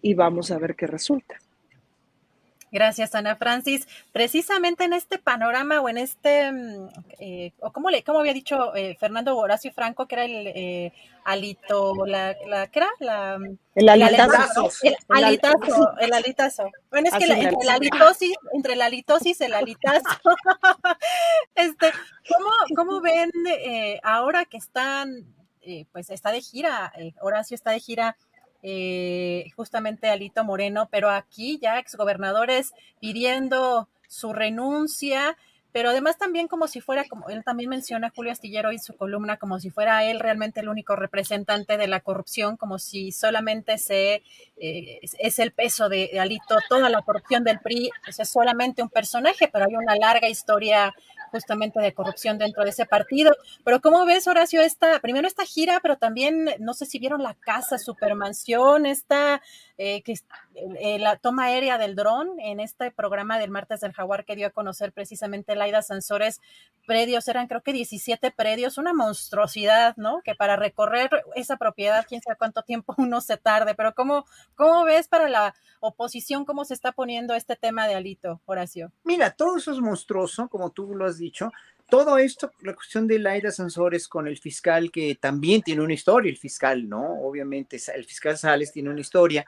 Y 0.00 0.14
vamos 0.14 0.50
a 0.50 0.58
ver 0.58 0.76
qué 0.76 0.86
resulta. 0.86 1.36
Gracias, 2.72 3.14
Ana 3.14 3.34
Francis. 3.36 3.88
Precisamente 4.12 4.84
en 4.84 4.92
este 4.92 5.18
panorama 5.18 5.80
o 5.80 5.88
en 5.88 5.98
este, 5.98 6.52
mm, 6.52 6.88
eh, 7.18 7.52
o 7.60 7.72
como 7.72 7.90
le, 7.90 8.04
como 8.04 8.20
había 8.20 8.32
dicho 8.32 8.74
eh, 8.76 8.96
Fernando 8.98 9.36
Horacio 9.36 9.72
Franco, 9.72 10.06
que 10.06 10.14
era 10.14 10.24
el 10.24 10.46
eh, 10.46 10.92
alito, 11.24 12.06
la, 12.06 12.36
la, 12.46 12.68
¿qué 12.68 12.78
era? 12.78 12.88
La, 13.00 13.38
el 13.74 13.88
alitazo. 13.88 14.70
El, 14.82 14.96
alitazo, 15.08 15.98
el 15.98 16.12
alitazo. 16.12 16.70
Bueno, 16.90 17.08
es 17.08 17.14
que 17.14 17.26
la, 17.26 17.38
entre 17.38 17.64
la 17.64 17.74
alitosis, 17.74 18.36
entre 18.52 18.76
la 18.76 18.86
alitosis, 18.86 19.40
el 19.40 19.54
alitazo. 19.54 20.04
este, 21.56 21.92
¿cómo, 22.28 22.50
¿Cómo 22.76 23.00
ven 23.00 23.30
ahora 24.04 24.44
que 24.44 24.58
están, 24.58 25.26
pues 25.92 26.10
está 26.10 26.30
de 26.30 26.40
gira, 26.40 26.92
Horacio 27.20 27.56
está 27.56 27.72
de 27.72 27.80
gira 27.80 28.16
eh, 28.62 29.50
justamente 29.56 30.08
Alito 30.08 30.44
Moreno, 30.44 30.88
pero 30.90 31.10
aquí 31.10 31.58
ya 31.60 31.78
exgobernadores 31.78 32.72
pidiendo 33.00 33.88
su 34.08 34.32
renuncia, 34.32 35.36
pero 35.72 35.90
además 35.90 36.18
también 36.18 36.48
como 36.48 36.66
si 36.68 36.80
fuera, 36.80 37.04
como 37.08 37.28
él 37.28 37.44
también 37.44 37.70
menciona 37.70 38.12
Julio 38.14 38.32
Astillero 38.32 38.70
en 38.70 38.80
su 38.80 38.96
columna, 38.96 39.36
como 39.36 39.60
si 39.60 39.70
fuera 39.70 40.04
él 40.04 40.20
realmente 40.20 40.60
el 40.60 40.68
único 40.68 40.96
representante 40.96 41.76
de 41.76 41.86
la 41.86 42.00
corrupción, 42.00 42.56
como 42.56 42.78
si 42.78 43.12
solamente 43.12 43.78
se 43.78 44.22
eh, 44.56 45.00
es 45.18 45.38
el 45.38 45.52
peso 45.52 45.88
de, 45.88 46.18
Alito, 46.20 46.56
toda 46.68 46.88
la 46.88 47.02
corrupción 47.02 47.44
del 47.44 47.60
PRI, 47.60 47.90
es 48.06 48.28
solamente 48.28 48.82
un 48.82 48.90
personaje, 48.90 49.48
pero 49.52 49.66
hay 49.66 49.74
una 49.76 49.96
larga 49.96 50.28
historia 50.28 50.92
justamente 51.30 51.80
de 51.80 51.94
corrupción 51.94 52.38
dentro 52.38 52.64
de 52.64 52.70
ese 52.70 52.86
partido. 52.86 53.32
Pero 53.64 53.80
¿cómo 53.80 54.04
ves, 54.04 54.26
Horacio, 54.26 54.60
esta, 54.60 54.98
primero 55.00 55.26
esta 55.26 55.44
gira, 55.44 55.80
pero 55.80 55.96
también, 55.96 56.50
no 56.58 56.74
sé 56.74 56.86
si 56.86 56.98
vieron 56.98 57.22
la 57.22 57.34
casa 57.34 57.78
Supermansión, 57.78 58.86
esta, 58.86 59.40
eh, 59.82 60.02
eh, 60.54 60.98
la 60.98 61.16
toma 61.16 61.44
aérea 61.44 61.78
del 61.78 61.96
dron 61.96 62.38
en 62.38 62.60
este 62.60 62.90
programa 62.90 63.38
del 63.38 63.50
martes 63.50 63.80
del 63.80 63.94
jaguar 63.94 64.26
que 64.26 64.36
dio 64.36 64.48
a 64.48 64.50
conocer 64.50 64.92
precisamente 64.92 65.54
Laida 65.54 65.80
Sansores 65.80 66.42
predios, 66.86 67.26
eran 67.28 67.46
creo 67.46 67.62
que 67.62 67.72
17 67.72 68.30
predios, 68.30 68.76
una 68.76 68.92
monstruosidad, 68.92 69.96
¿no? 69.96 70.20
Que 70.22 70.34
para 70.34 70.56
recorrer 70.56 71.08
esa 71.34 71.56
propiedad, 71.56 72.04
quién 72.06 72.20
sabe 72.20 72.36
cuánto 72.36 72.62
tiempo 72.62 72.94
uno 72.98 73.22
se 73.22 73.38
tarde, 73.38 73.74
pero 73.74 73.94
¿cómo, 73.94 74.26
cómo 74.54 74.84
ves 74.84 75.08
para 75.08 75.30
la 75.30 75.54
oposición 75.80 76.44
cómo 76.44 76.66
se 76.66 76.74
está 76.74 76.92
poniendo 76.92 77.32
este 77.32 77.56
tema 77.56 77.88
de 77.88 77.94
Alito, 77.94 78.42
Horacio? 78.44 78.92
Mira, 79.04 79.30
todo 79.30 79.56
eso 79.56 79.72
es 79.72 79.78
monstruoso, 79.78 80.48
como 80.48 80.72
tú 80.72 80.94
lo 80.94 81.06
has 81.06 81.16
dicho. 81.16 81.50
Todo 81.90 82.18
esto, 82.18 82.52
la 82.60 82.74
cuestión 82.74 83.06
de 83.06 83.18
Laida 83.18 83.50
Sansores 83.50 84.06
con 84.08 84.28
el 84.28 84.38
fiscal, 84.38 84.90
que 84.90 85.16
también 85.16 85.62
tiene 85.62 85.82
una 85.82 85.94
historia, 85.94 86.30
el 86.30 86.38
fiscal, 86.38 86.88
¿no? 86.88 87.20
Obviamente, 87.22 87.78
el 87.94 88.04
fiscal 88.04 88.38
Sales 88.38 88.72
tiene 88.72 88.90
una 88.90 89.00
historia. 89.00 89.44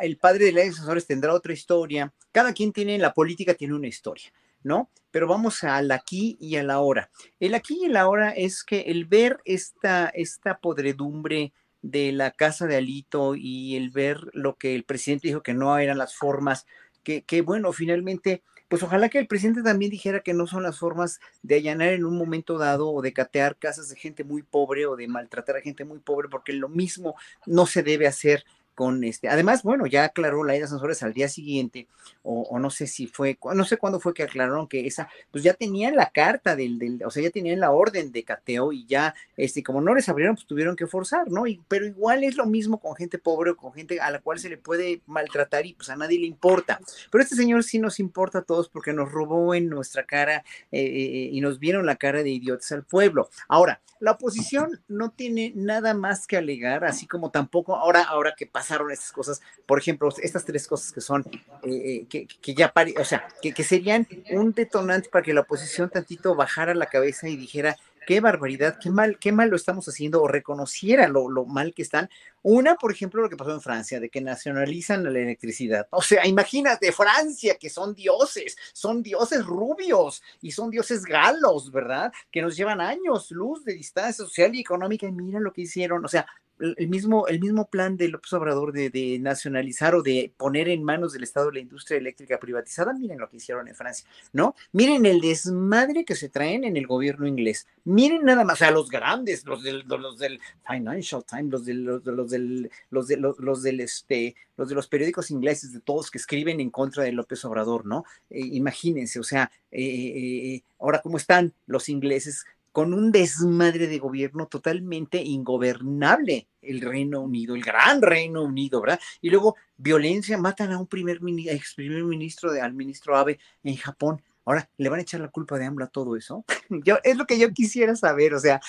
El 0.00 0.16
padre 0.16 0.46
de 0.46 0.52
Laida 0.52 0.72
Sansores 0.72 1.06
tendrá 1.06 1.34
otra 1.34 1.52
historia. 1.52 2.12
Cada 2.32 2.52
quien 2.52 2.72
tiene, 2.72 2.98
la 2.98 3.12
política 3.12 3.54
tiene 3.54 3.74
una 3.74 3.86
historia. 3.86 4.32
¿no? 4.62 4.90
Pero 5.10 5.26
vamos 5.26 5.64
al 5.64 5.90
aquí 5.90 6.36
y 6.40 6.56
a 6.56 6.62
la 6.62 6.74
ahora. 6.74 7.10
El 7.40 7.54
aquí 7.54 7.78
y 7.82 7.86
el 7.86 7.96
ahora 7.96 8.30
es 8.30 8.64
que 8.64 8.82
el 8.82 9.06
ver 9.06 9.40
esta, 9.44 10.08
esta 10.08 10.58
podredumbre 10.58 11.52
de 11.82 12.12
la 12.12 12.32
casa 12.32 12.66
de 12.66 12.76
Alito 12.76 13.34
y 13.36 13.76
el 13.76 13.90
ver 13.90 14.18
lo 14.32 14.56
que 14.56 14.74
el 14.74 14.84
presidente 14.84 15.28
dijo 15.28 15.42
que 15.42 15.54
no 15.54 15.78
eran 15.78 15.98
las 15.98 16.14
formas, 16.14 16.66
que, 17.02 17.22
que 17.22 17.40
bueno, 17.40 17.72
finalmente, 17.72 18.42
pues 18.68 18.82
ojalá 18.82 19.08
que 19.08 19.18
el 19.18 19.26
presidente 19.26 19.62
también 19.62 19.90
dijera 19.90 20.20
que 20.20 20.34
no 20.34 20.46
son 20.46 20.62
las 20.62 20.78
formas 20.78 21.20
de 21.42 21.56
allanar 21.56 21.88
en 21.88 22.04
un 22.04 22.16
momento 22.16 22.58
dado 22.58 22.90
o 22.90 23.02
de 23.02 23.12
catear 23.12 23.56
casas 23.56 23.88
de 23.88 23.96
gente 23.96 24.24
muy 24.24 24.42
pobre 24.42 24.86
o 24.86 24.96
de 24.96 25.08
maltratar 25.08 25.56
a 25.56 25.60
gente 25.62 25.84
muy 25.84 25.98
pobre, 25.98 26.28
porque 26.28 26.52
lo 26.52 26.68
mismo 26.68 27.16
no 27.46 27.66
se 27.66 27.82
debe 27.82 28.06
hacer 28.06 28.44
con 28.78 29.02
este. 29.02 29.28
Además, 29.28 29.64
bueno, 29.64 29.86
ya 29.86 30.04
aclaró 30.04 30.44
la 30.44 30.52
Laida 30.52 30.68
Sansores 30.68 31.02
al 31.02 31.12
día 31.12 31.28
siguiente, 31.28 31.88
o, 32.22 32.60
no 32.60 32.70
sé 32.70 32.86
si 32.86 33.08
fue, 33.08 33.36
no 33.52 33.64
sé 33.64 33.76
cuándo 33.76 33.98
fue 33.98 34.14
que 34.14 34.22
aclararon 34.22 34.68
que 34.68 34.86
esa, 34.86 35.08
pues 35.32 35.42
ya 35.42 35.52
tenían 35.52 35.96
la 35.96 36.10
carta 36.10 36.54
del, 36.54 37.02
o 37.04 37.10
sea, 37.10 37.24
ya 37.24 37.30
tenían 37.30 37.58
la 37.58 37.72
orden 37.72 38.12
de 38.12 38.22
cateo 38.22 38.72
y 38.72 38.86
ya, 38.86 39.16
este, 39.36 39.64
como 39.64 39.80
no 39.80 39.96
les 39.96 40.08
abrieron, 40.08 40.36
pues 40.36 40.46
tuvieron 40.46 40.76
que 40.76 40.86
forzar, 40.86 41.28
¿no? 41.28 41.48
Y, 41.48 41.60
pero 41.66 41.86
igual 41.86 42.22
es 42.22 42.36
lo 42.36 42.46
mismo 42.46 42.78
con 42.78 42.94
gente 42.94 43.18
pobre 43.18 43.50
o 43.50 43.56
con 43.56 43.72
gente 43.72 44.00
a 44.00 44.12
la 44.12 44.20
cual 44.20 44.38
se 44.38 44.48
le 44.48 44.58
puede 44.58 45.00
maltratar 45.06 45.66
y 45.66 45.74
pues 45.74 45.90
a 45.90 45.96
nadie 45.96 46.20
le 46.20 46.26
importa. 46.26 46.78
Pero 47.10 47.24
este 47.24 47.34
señor 47.34 47.64
sí 47.64 47.80
nos 47.80 47.98
importa 47.98 48.38
a 48.38 48.42
todos 48.42 48.68
porque 48.68 48.92
nos 48.92 49.10
robó 49.10 49.56
en 49.56 49.68
nuestra 49.68 50.04
cara 50.04 50.44
eh, 50.70 50.80
eh, 50.80 51.30
y 51.32 51.40
nos 51.40 51.58
vieron 51.58 51.84
la 51.84 51.96
cara 51.96 52.22
de 52.22 52.30
idiotas 52.30 52.70
al 52.70 52.84
pueblo. 52.84 53.28
Ahora, 53.48 53.80
la 54.00 54.12
oposición 54.12 54.80
no 54.86 55.10
tiene 55.10 55.52
nada 55.56 55.94
más 55.94 56.28
que 56.28 56.36
alegar, 56.36 56.84
así 56.84 57.08
como 57.08 57.30
tampoco, 57.30 57.74
ahora, 57.74 58.02
ahora 58.02 58.34
que 58.36 58.46
pasa 58.46 58.67
pasaron 58.68 58.90
estas 58.90 59.12
cosas, 59.12 59.40
por 59.64 59.78
ejemplo, 59.78 60.08
estas 60.22 60.44
tres 60.44 60.66
cosas 60.66 60.92
que 60.92 61.00
son, 61.00 61.24
eh, 61.62 62.06
eh, 62.12 62.26
que, 62.42 62.54
ya, 62.54 62.72
o 63.00 63.04
sea, 63.04 63.26
que, 63.40 63.54
que 63.54 63.64
serían 63.64 64.06
un 64.30 64.52
detonante 64.52 65.08
para 65.08 65.22
que 65.22 65.32
la 65.32 65.40
oposición 65.40 65.88
tantito 65.88 66.34
bajara 66.34 66.74
la 66.74 66.86
cabeza 66.86 67.28
y 67.28 67.36
dijera, 67.36 67.76
qué 68.06 68.20
barbaridad, 68.20 68.78
qué 68.78 68.90
mal, 68.90 69.18
qué 69.18 69.32
mal 69.32 69.48
lo 69.48 69.56
estamos 69.56 69.88
haciendo, 69.88 70.22
o 70.22 70.28
reconociera 70.28 71.08
lo, 71.08 71.30
lo, 71.30 71.46
mal 71.46 71.72
que 71.72 71.82
están. 71.82 72.10
Una, 72.42 72.74
por 72.74 72.92
ejemplo, 72.92 73.22
lo 73.22 73.30
que 73.30 73.36
pasó 73.36 73.52
en 73.52 73.60
Francia, 73.60 74.00
de 74.00 74.10
que 74.10 74.20
nacionalizan 74.20 75.02
la 75.02 75.10
electricidad. 75.10 75.88
O 75.90 76.02
sea, 76.02 76.26
imagínate, 76.26 76.92
Francia, 76.92 77.56
que 77.58 77.70
son 77.70 77.94
dioses, 77.94 78.56
son 78.74 79.02
dioses 79.02 79.44
rubios 79.44 80.22
y 80.42 80.52
son 80.52 80.70
dioses 80.70 81.04
galos, 81.04 81.70
¿verdad? 81.72 82.12
Que 82.30 82.42
nos 82.42 82.56
llevan 82.56 82.80
años 82.82 83.30
luz 83.30 83.64
de 83.64 83.74
distancia 83.74 84.24
social 84.24 84.54
y 84.54 84.60
económica 84.60 85.06
y 85.06 85.12
mira 85.12 85.40
lo 85.40 85.52
que 85.52 85.62
hicieron. 85.62 86.04
O 86.04 86.08
sea, 86.08 86.26
el 86.60 86.88
mismo, 86.88 87.26
el 87.28 87.40
mismo 87.40 87.66
plan 87.68 87.96
de 87.96 88.08
López 88.08 88.32
Obrador 88.32 88.72
de, 88.72 89.18
nacionalizar 89.20 89.94
o 89.94 90.02
de 90.02 90.32
poner 90.36 90.68
en 90.68 90.82
manos 90.82 91.12
del 91.12 91.22
Estado 91.22 91.50
la 91.50 91.60
industria 91.60 91.98
eléctrica 91.98 92.38
privatizada, 92.38 92.92
miren 92.92 93.18
lo 93.18 93.28
que 93.28 93.36
hicieron 93.36 93.68
en 93.68 93.74
Francia, 93.74 94.08
¿no? 94.32 94.54
Miren 94.72 95.06
el 95.06 95.20
desmadre 95.20 96.04
que 96.04 96.14
se 96.14 96.28
traen 96.28 96.64
en 96.64 96.76
el 96.76 96.86
gobierno 96.86 97.26
inglés. 97.26 97.66
Miren 97.84 98.24
nada 98.24 98.44
más, 98.44 98.54
o 98.54 98.58
sea, 98.58 98.70
los 98.70 98.88
grandes, 98.88 99.44
los 99.44 99.62
del, 99.62 99.84
los 99.86 100.18
del 100.18 100.40
Financial 100.66 101.24
Times, 101.24 101.50
los, 101.50 101.64
del, 101.64 101.84
los, 101.84 102.04
los 102.04 102.30
del, 102.30 102.70
los 102.90 103.08
de 103.08 103.16
los, 103.16 103.62
del 103.62 103.80
este, 103.80 104.34
los 104.56 104.68
de 104.68 104.74
los 104.74 104.88
periódicos 104.88 105.30
ingleses, 105.30 105.72
de 105.72 105.80
todos 105.80 106.10
que 106.10 106.18
escriben 106.18 106.60
en 106.60 106.70
contra 106.70 107.04
de 107.04 107.12
López 107.12 107.44
Obrador, 107.44 107.86
¿no? 107.86 108.04
Eh, 108.30 108.40
imagínense, 108.40 109.20
o 109.20 109.24
sea, 109.24 109.50
eh, 109.70 109.82
eh, 109.82 110.62
ahora 110.78 111.00
cómo 111.00 111.16
están 111.16 111.52
los 111.66 111.88
ingleses 111.88 112.44
con 112.72 112.94
un 112.94 113.10
desmadre 113.10 113.86
de 113.86 113.98
gobierno 113.98 114.46
totalmente 114.46 115.22
ingobernable, 115.22 116.48
el 116.62 116.80
Reino 116.80 117.20
Unido, 117.20 117.54
el 117.54 117.62
gran 117.62 118.02
Reino 118.02 118.42
Unido, 118.42 118.80
¿verdad? 118.80 119.00
Y 119.20 119.30
luego 119.30 119.56
violencia, 119.76 120.38
matan 120.38 120.72
a 120.72 120.78
un 120.78 120.86
primer, 120.86 121.20
ex 121.46 121.74
primer 121.74 122.04
ministro, 122.04 122.52
de, 122.52 122.60
al 122.60 122.74
ministro 122.74 123.16
Abe 123.16 123.38
en 123.62 123.76
Japón. 123.76 124.22
Ahora, 124.44 124.68
¿le 124.78 124.88
van 124.88 124.98
a 124.98 125.02
echar 125.02 125.20
la 125.20 125.28
culpa 125.28 125.58
de 125.58 125.66
AMLO 125.66 125.84
a 125.84 125.88
todo 125.88 126.16
eso? 126.16 126.44
Yo, 126.84 126.98
es 127.04 127.16
lo 127.16 127.26
que 127.26 127.38
yo 127.38 127.52
quisiera 127.52 127.94
saber, 127.96 128.32
o 128.32 128.40
sea, 128.40 128.60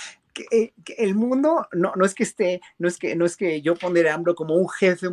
eh, 0.52 0.74
que, 0.84 0.94
el 0.94 1.16
mundo 1.16 1.68
no, 1.74 1.94
no 1.96 2.06
es 2.06 2.14
que 2.14 2.24
esté, 2.24 2.62
no 2.78 2.88
es 2.88 2.98
que, 2.98 3.16
no 3.16 3.26
es 3.26 3.36
que 3.36 3.62
yo 3.62 3.76
pondré 3.76 4.10
a 4.10 4.16
AMLO 4.16 4.36
como 4.36 4.56
un 4.56 4.70
jefe 4.70 5.08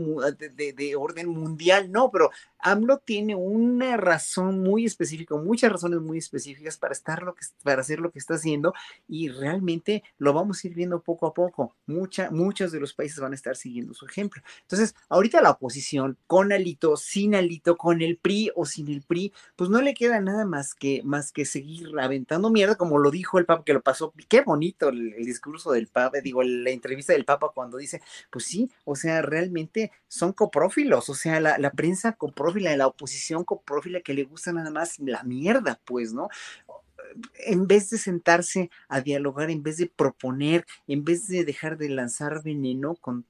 de, 0.55 0.73
de, 0.73 0.97
orden 0.97 1.29
mundial, 1.29 1.91
no, 1.91 2.11
pero 2.11 2.31
AMLO 2.67 2.99
tiene 2.99 3.37
una 3.37 3.97
razón 3.97 4.61
muy 4.61 4.85
específica, 4.85 5.37
muchas 5.37 5.71
razones 5.71 6.01
muy 6.01 6.19
específicas 6.19 6.77
para 6.77 6.93
estar 6.93 7.23
lo 7.23 7.35
que, 7.35 7.47
para 7.63 7.81
hacer 7.81 8.01
lo 8.01 8.11
que 8.11 8.19
está 8.19 8.35
haciendo 8.35 8.75
y 9.07 9.29
realmente 9.29 10.03
lo 10.19 10.33
vamos 10.33 10.65
a 10.65 10.67
ir 10.67 10.75
viendo 10.75 11.01
poco 11.01 11.27
a 11.27 11.35
poco. 11.35 11.77
Mucha, 11.87 12.31
muchos 12.31 12.73
de 12.73 12.81
los 12.81 12.93
países 12.93 13.21
van 13.21 13.33
a 13.33 13.37
estar 13.37 13.57
siguiendo 13.57 13.95
su 13.95 14.07
ejemplo. 14.07 14.43
Entonces, 14.63 14.95
ahorita 15.09 15.41
la 15.43 15.51
oposición, 15.51 16.19
con 16.27 16.53
Alito, 16.53 16.97
sin 16.97 17.35
Alito, 17.35 17.77
con 17.77 18.03
el 18.03 18.17
PRI 18.17 18.51
o 18.57 18.67
sin 18.67 18.89
el 18.89 19.03
PRI, 19.03 19.33
pues 19.55 19.71
no 19.71 19.81
le 19.81 19.95
queda 19.95 20.21
nada 20.21 20.45
más 20.45 20.75
que, 20.75 21.03
más 21.05 21.31
que 21.33 21.45
seguir 21.45 21.89
aventando 22.01 22.51
mierda, 22.51 22.75
como 22.75 22.99
lo 22.99 23.11
dijo 23.11 23.39
el 23.39 23.47
Papa 23.47 23.65
que 23.65 23.75
lo 23.75 23.83
pasó. 23.83 24.13
Qué 24.29 24.41
bonito 24.41 24.89
el, 24.89 25.15
el 25.15 25.25
discurso 25.25 25.71
del 25.71 25.87
Papa, 25.87 26.19
digo, 26.21 26.43
la 26.43 26.71
entrevista 26.71 27.13
del 27.13 27.25
Papa 27.25 27.53
cuando 27.55 27.79
dice, 27.79 28.03
pues 28.31 28.45
sí, 28.45 28.71
o 28.85 28.97
sea, 28.97 29.23
realmente 29.23 29.93
son 30.09 30.33
coprófilos, 30.33 31.09
o 31.09 31.15
sea, 31.15 31.41
la, 31.41 31.59
la 31.59 31.71
prensa 31.71 32.13
coprófila, 32.13 32.56
la 32.61 32.87
oposición 32.87 33.45
coprófila 33.45 34.01
que 34.01 34.15
le 34.15 34.25
gusta 34.25 34.53
nada 34.53 34.71
más 34.71 34.99
la 34.99 35.23
mierda, 35.23 35.81
pues, 35.85 36.13
¿no? 36.13 36.29
en 37.47 37.67
vez 37.67 37.91
de 37.91 37.99
sentarse 37.99 38.71
a 38.89 39.01
dialogar, 39.01 39.51
en 39.51 39.63
vez 39.63 39.77
de 39.79 39.87
proponer, 39.87 40.67
en 40.87 41.05
vez 41.05 41.29
de 41.29 41.45
dejar 41.45 41.79
de 41.79 41.89
lanzar 41.89 42.43
veneno 42.43 42.97
con 42.97 43.27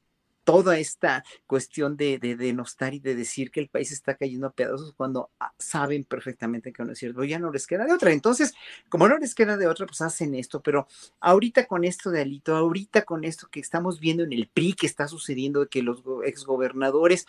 toda 0.47 0.79
esta 0.79 1.25
cuestión 1.49 1.97
de, 1.97 2.19
de, 2.19 2.37
denostar 2.37 2.95
y 2.95 3.01
de 3.01 3.17
decir 3.17 3.51
que 3.51 3.59
el 3.59 3.69
país 3.69 3.91
está 3.91 4.15
cayendo 4.15 4.47
a 4.47 4.53
pedazos 4.53 4.95
cuando 4.97 5.33
ah, 5.41 5.53
saben 5.59 6.05
perfectamente 6.05 6.73
que 6.73 6.85
no 6.85 6.93
es 6.93 6.99
cierto, 7.01 7.25
ya 7.25 7.41
no 7.41 7.51
les 7.51 7.67
queda 7.67 7.85
de 7.85 7.93
otra. 7.93 8.13
Entonces, 8.13 8.55
como 8.89 9.09
no 9.09 9.19
les 9.19 9.35
queda 9.35 9.57
de 9.57 9.67
otra, 9.67 9.87
pues 9.87 10.01
hacen 10.03 10.37
esto, 10.37 10.63
pero 10.63 10.87
ahorita 11.19 11.67
con 11.67 11.83
esto 11.83 12.13
de 12.13 12.21
Alito, 12.21 12.55
ahorita 12.55 13.03
con 13.03 13.25
esto 13.25 13.49
que 13.51 13.59
estamos 13.59 13.99
viendo 13.99 14.23
en 14.23 14.33
el 14.33 14.47
PRI 14.47 14.75
que 14.75 14.87
está 14.87 15.09
sucediendo, 15.09 15.63
de 15.63 15.67
que 15.67 15.83
los 15.83 16.05
exgobernadores 16.25 17.27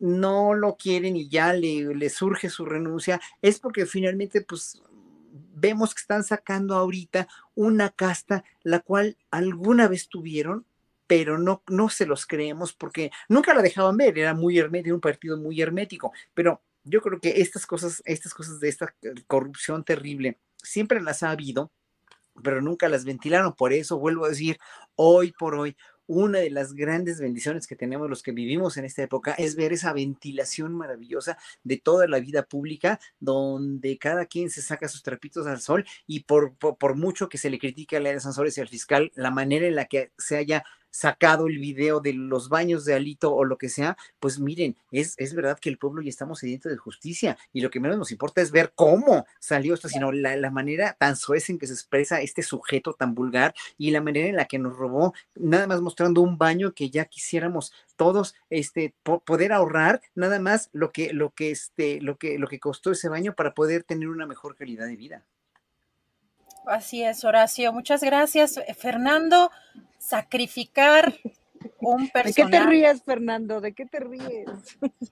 no 0.00 0.54
lo 0.54 0.76
quieren 0.76 1.16
y 1.16 1.28
ya 1.28 1.52
le, 1.52 2.10
surge 2.10 2.50
su 2.50 2.64
renuncia, 2.64 3.20
es 3.42 3.60
porque 3.60 3.86
finalmente, 3.86 4.40
pues 4.40 4.82
vemos 5.54 5.94
que 5.94 6.00
están 6.00 6.24
sacando 6.24 6.74
ahorita 6.74 7.28
una 7.54 7.90
casta 7.90 8.44
la 8.62 8.80
cual 8.80 9.16
alguna 9.30 9.86
vez 9.86 10.08
tuvieron 10.08 10.64
pero 11.06 11.38
no, 11.38 11.62
no 11.68 11.88
se 11.88 12.06
los 12.06 12.24
creemos 12.24 12.72
porque 12.72 13.10
nunca 13.28 13.52
la 13.52 13.62
dejaban 13.62 13.96
ver, 13.96 14.16
era 14.16 14.32
muy 14.32 14.58
hermético, 14.58 14.94
un 14.94 15.00
partido 15.00 15.36
muy 15.36 15.60
hermético, 15.60 16.12
pero 16.34 16.62
yo 16.84 17.00
creo 17.02 17.20
que 17.20 17.40
estas 17.40 17.66
cosas, 17.66 18.00
estas 18.04 18.32
cosas 18.32 18.60
de 18.60 18.68
esta 18.68 18.94
corrupción 19.26 19.84
terrible, 19.84 20.38
siempre 20.56 21.00
las 21.00 21.22
ha 21.22 21.30
habido, 21.30 21.70
pero 22.42 22.62
nunca 22.62 22.88
las 22.88 23.04
ventilaron. 23.04 23.54
Por 23.54 23.72
eso 23.72 23.98
vuelvo 23.98 24.24
a 24.24 24.30
decir, 24.30 24.58
hoy 24.96 25.32
por 25.32 25.54
hoy, 25.54 25.76
una 26.10 26.40
de 26.40 26.50
las 26.50 26.74
grandes 26.74 27.20
bendiciones 27.20 27.68
que 27.68 27.76
tenemos 27.76 28.10
los 28.10 28.24
que 28.24 28.32
vivimos 28.32 28.76
en 28.76 28.84
esta 28.84 29.02
época 29.02 29.32
es 29.34 29.54
ver 29.54 29.72
esa 29.72 29.92
ventilación 29.92 30.74
maravillosa 30.74 31.38
de 31.62 31.76
toda 31.76 32.08
la 32.08 32.18
vida 32.18 32.42
pública, 32.42 32.98
donde 33.20 33.96
cada 33.96 34.26
quien 34.26 34.50
se 34.50 34.60
saca 34.60 34.88
sus 34.88 35.04
trapitos 35.04 35.46
al 35.46 35.60
sol 35.60 35.86
y 36.08 36.24
por, 36.24 36.54
por, 36.54 36.96
mucho 36.96 37.28
que 37.28 37.38
se 37.38 37.48
le 37.48 37.60
critique 37.60 37.96
a 37.96 38.00
la 38.00 38.10
de 38.10 38.18
Sansores 38.18 38.58
y 38.58 38.60
al 38.60 38.66
fiscal, 38.66 39.12
la 39.14 39.30
manera 39.30 39.68
en 39.68 39.76
la 39.76 39.84
que 39.84 40.10
se 40.18 40.36
haya 40.36 40.64
sacado 40.90 41.46
el 41.46 41.58
video 41.58 42.00
de 42.00 42.12
los 42.12 42.48
baños 42.48 42.84
de 42.84 42.94
Alito 42.94 43.34
o 43.34 43.44
lo 43.44 43.58
que 43.58 43.68
sea, 43.68 43.96
pues 44.18 44.38
miren, 44.38 44.76
es, 44.90 45.14
es 45.18 45.34
verdad 45.34 45.58
que 45.58 45.68
el 45.68 45.78
pueblo 45.78 46.02
ya 46.02 46.10
estamos 46.10 46.40
sediento 46.40 46.68
de 46.68 46.76
justicia 46.76 47.38
y 47.52 47.60
lo 47.60 47.70
que 47.70 47.80
menos 47.80 47.98
nos 47.98 48.12
importa 48.12 48.40
es 48.40 48.50
ver 48.50 48.72
cómo 48.74 49.26
salió 49.38 49.74
esto, 49.74 49.88
sino 49.88 50.12
la, 50.12 50.36
la 50.36 50.50
manera 50.50 50.96
tan 50.98 51.16
suez 51.16 51.48
en 51.50 51.58
que 51.58 51.66
se 51.66 51.74
expresa 51.74 52.20
este 52.20 52.42
sujeto 52.42 52.94
tan 52.94 53.14
vulgar 53.14 53.54
y 53.78 53.90
la 53.90 54.00
manera 54.00 54.28
en 54.28 54.36
la 54.36 54.46
que 54.46 54.58
nos 54.58 54.76
robó, 54.76 55.14
nada 55.34 55.66
más 55.66 55.80
mostrando 55.80 56.20
un 56.20 56.38
baño 56.38 56.72
que 56.72 56.90
ya 56.90 57.04
quisiéramos 57.04 57.72
todos 57.96 58.34
este 58.48 58.94
poder 59.02 59.52
ahorrar 59.52 60.00
nada 60.14 60.40
más 60.40 60.70
lo 60.72 60.90
que 60.90 61.12
lo 61.12 61.30
que 61.30 61.50
este 61.50 62.00
lo 62.00 62.16
que 62.16 62.38
lo 62.38 62.48
que 62.48 62.58
costó 62.58 62.92
ese 62.92 63.08
baño 63.08 63.34
para 63.34 63.54
poder 63.54 63.84
tener 63.84 64.08
una 64.08 64.26
mejor 64.26 64.56
calidad 64.56 64.86
de 64.86 64.96
vida. 64.96 65.26
Así 66.66 67.02
es, 67.02 67.24
Horacio. 67.24 67.72
Muchas 67.72 68.02
gracias, 68.02 68.60
Fernando 68.78 69.50
sacrificar 70.00 71.14
un 71.80 72.08
personaje. 72.08 72.28
¿De 72.28 72.34
qué 72.34 72.64
te 72.64 72.66
ríes, 72.66 73.02
Fernando? 73.04 73.60
¿De 73.60 73.72
qué 73.74 73.86
te 73.86 74.00
ríes? 74.00 74.48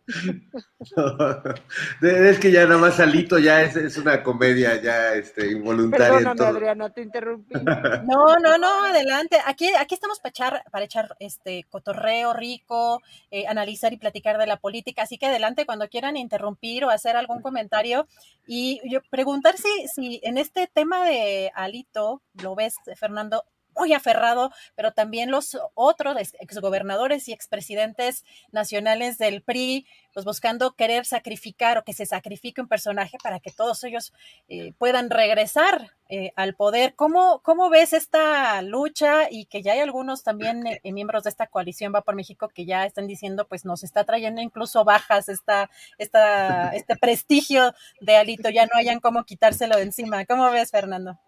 es 2.02 2.38
que 2.38 2.50
ya 2.52 2.64
nada 2.64 2.78
más 2.78 3.00
Alito 3.00 3.38
ya 3.38 3.62
es, 3.62 3.96
una 3.96 4.22
comedia 4.22 4.80
ya 4.80 5.14
este, 5.14 5.50
involuntaria. 5.50 6.18
Perdóname, 6.18 6.44
Adriana, 6.44 6.90
te 6.90 7.02
interrumpí. 7.02 7.54
No, 8.08 8.36
no, 8.38 8.58
no, 8.58 8.84
adelante. 8.84 9.38
Aquí, 9.46 9.68
aquí 9.78 9.94
estamos 9.94 10.20
para 10.20 10.30
echar, 10.30 10.64
para 10.70 10.84
echar 10.84 11.16
este 11.20 11.64
cotorreo 11.68 12.32
rico, 12.32 13.02
eh, 13.30 13.46
analizar 13.46 13.92
y 13.92 13.98
platicar 13.98 14.38
de 14.38 14.46
la 14.46 14.56
política. 14.56 15.02
Así 15.02 15.18
que 15.18 15.26
adelante 15.26 15.66
cuando 15.66 15.88
quieran 15.88 16.16
interrumpir 16.16 16.84
o 16.84 16.90
hacer 16.90 17.16
algún 17.16 17.42
comentario. 17.42 18.06
Y 18.46 18.80
yo 18.90 19.00
preguntar 19.10 19.56
si, 19.56 19.88
si 19.88 20.20
en 20.22 20.38
este 20.38 20.66
tema 20.66 21.04
de 21.04 21.50
Alito, 21.54 22.22
lo 22.42 22.54
ves, 22.54 22.76
Fernando, 22.96 23.44
muy 23.78 23.92
aferrado, 23.94 24.52
pero 24.74 24.92
también 24.92 25.30
los 25.30 25.56
otros 25.74 26.16
exgobernadores 26.40 27.28
y 27.28 27.32
expresidentes 27.32 28.24
nacionales 28.50 29.18
del 29.18 29.42
PRI, 29.42 29.86
pues 30.12 30.24
buscando 30.24 30.72
querer 30.72 31.04
sacrificar 31.04 31.78
o 31.78 31.84
que 31.84 31.92
se 31.92 32.06
sacrifique 32.06 32.60
un 32.60 32.68
personaje 32.68 33.18
para 33.22 33.40
que 33.40 33.52
todos 33.52 33.82
ellos 33.84 34.12
eh, 34.48 34.72
puedan 34.78 35.10
regresar 35.10 35.92
eh, 36.08 36.32
al 36.36 36.54
poder. 36.54 36.94
¿Cómo, 36.94 37.40
¿Cómo 37.42 37.70
ves 37.70 37.92
esta 37.92 38.62
lucha 38.62 39.30
y 39.30 39.44
que 39.44 39.62
ya 39.62 39.74
hay 39.74 39.80
algunos 39.80 40.22
también 40.22 40.66
eh, 40.66 40.80
miembros 40.92 41.24
de 41.24 41.30
esta 41.30 41.46
coalición 41.46 41.92
Va 41.94 42.02
por 42.02 42.14
México 42.14 42.48
que 42.48 42.64
ya 42.64 42.84
están 42.86 43.06
diciendo, 43.06 43.46
pues 43.46 43.64
nos 43.64 43.84
está 43.84 44.04
trayendo 44.04 44.40
incluso 44.40 44.84
bajas 44.84 45.28
esta, 45.28 45.70
esta, 45.98 46.70
este 46.70 46.96
prestigio 46.96 47.74
de 48.00 48.16
Alito, 48.16 48.50
ya 48.50 48.66
no 48.66 48.72
hayan 48.76 49.00
cómo 49.00 49.24
quitárselo 49.24 49.76
de 49.76 49.82
encima? 49.82 50.24
¿Cómo 50.24 50.50
ves, 50.50 50.70
Fernando? 50.70 51.18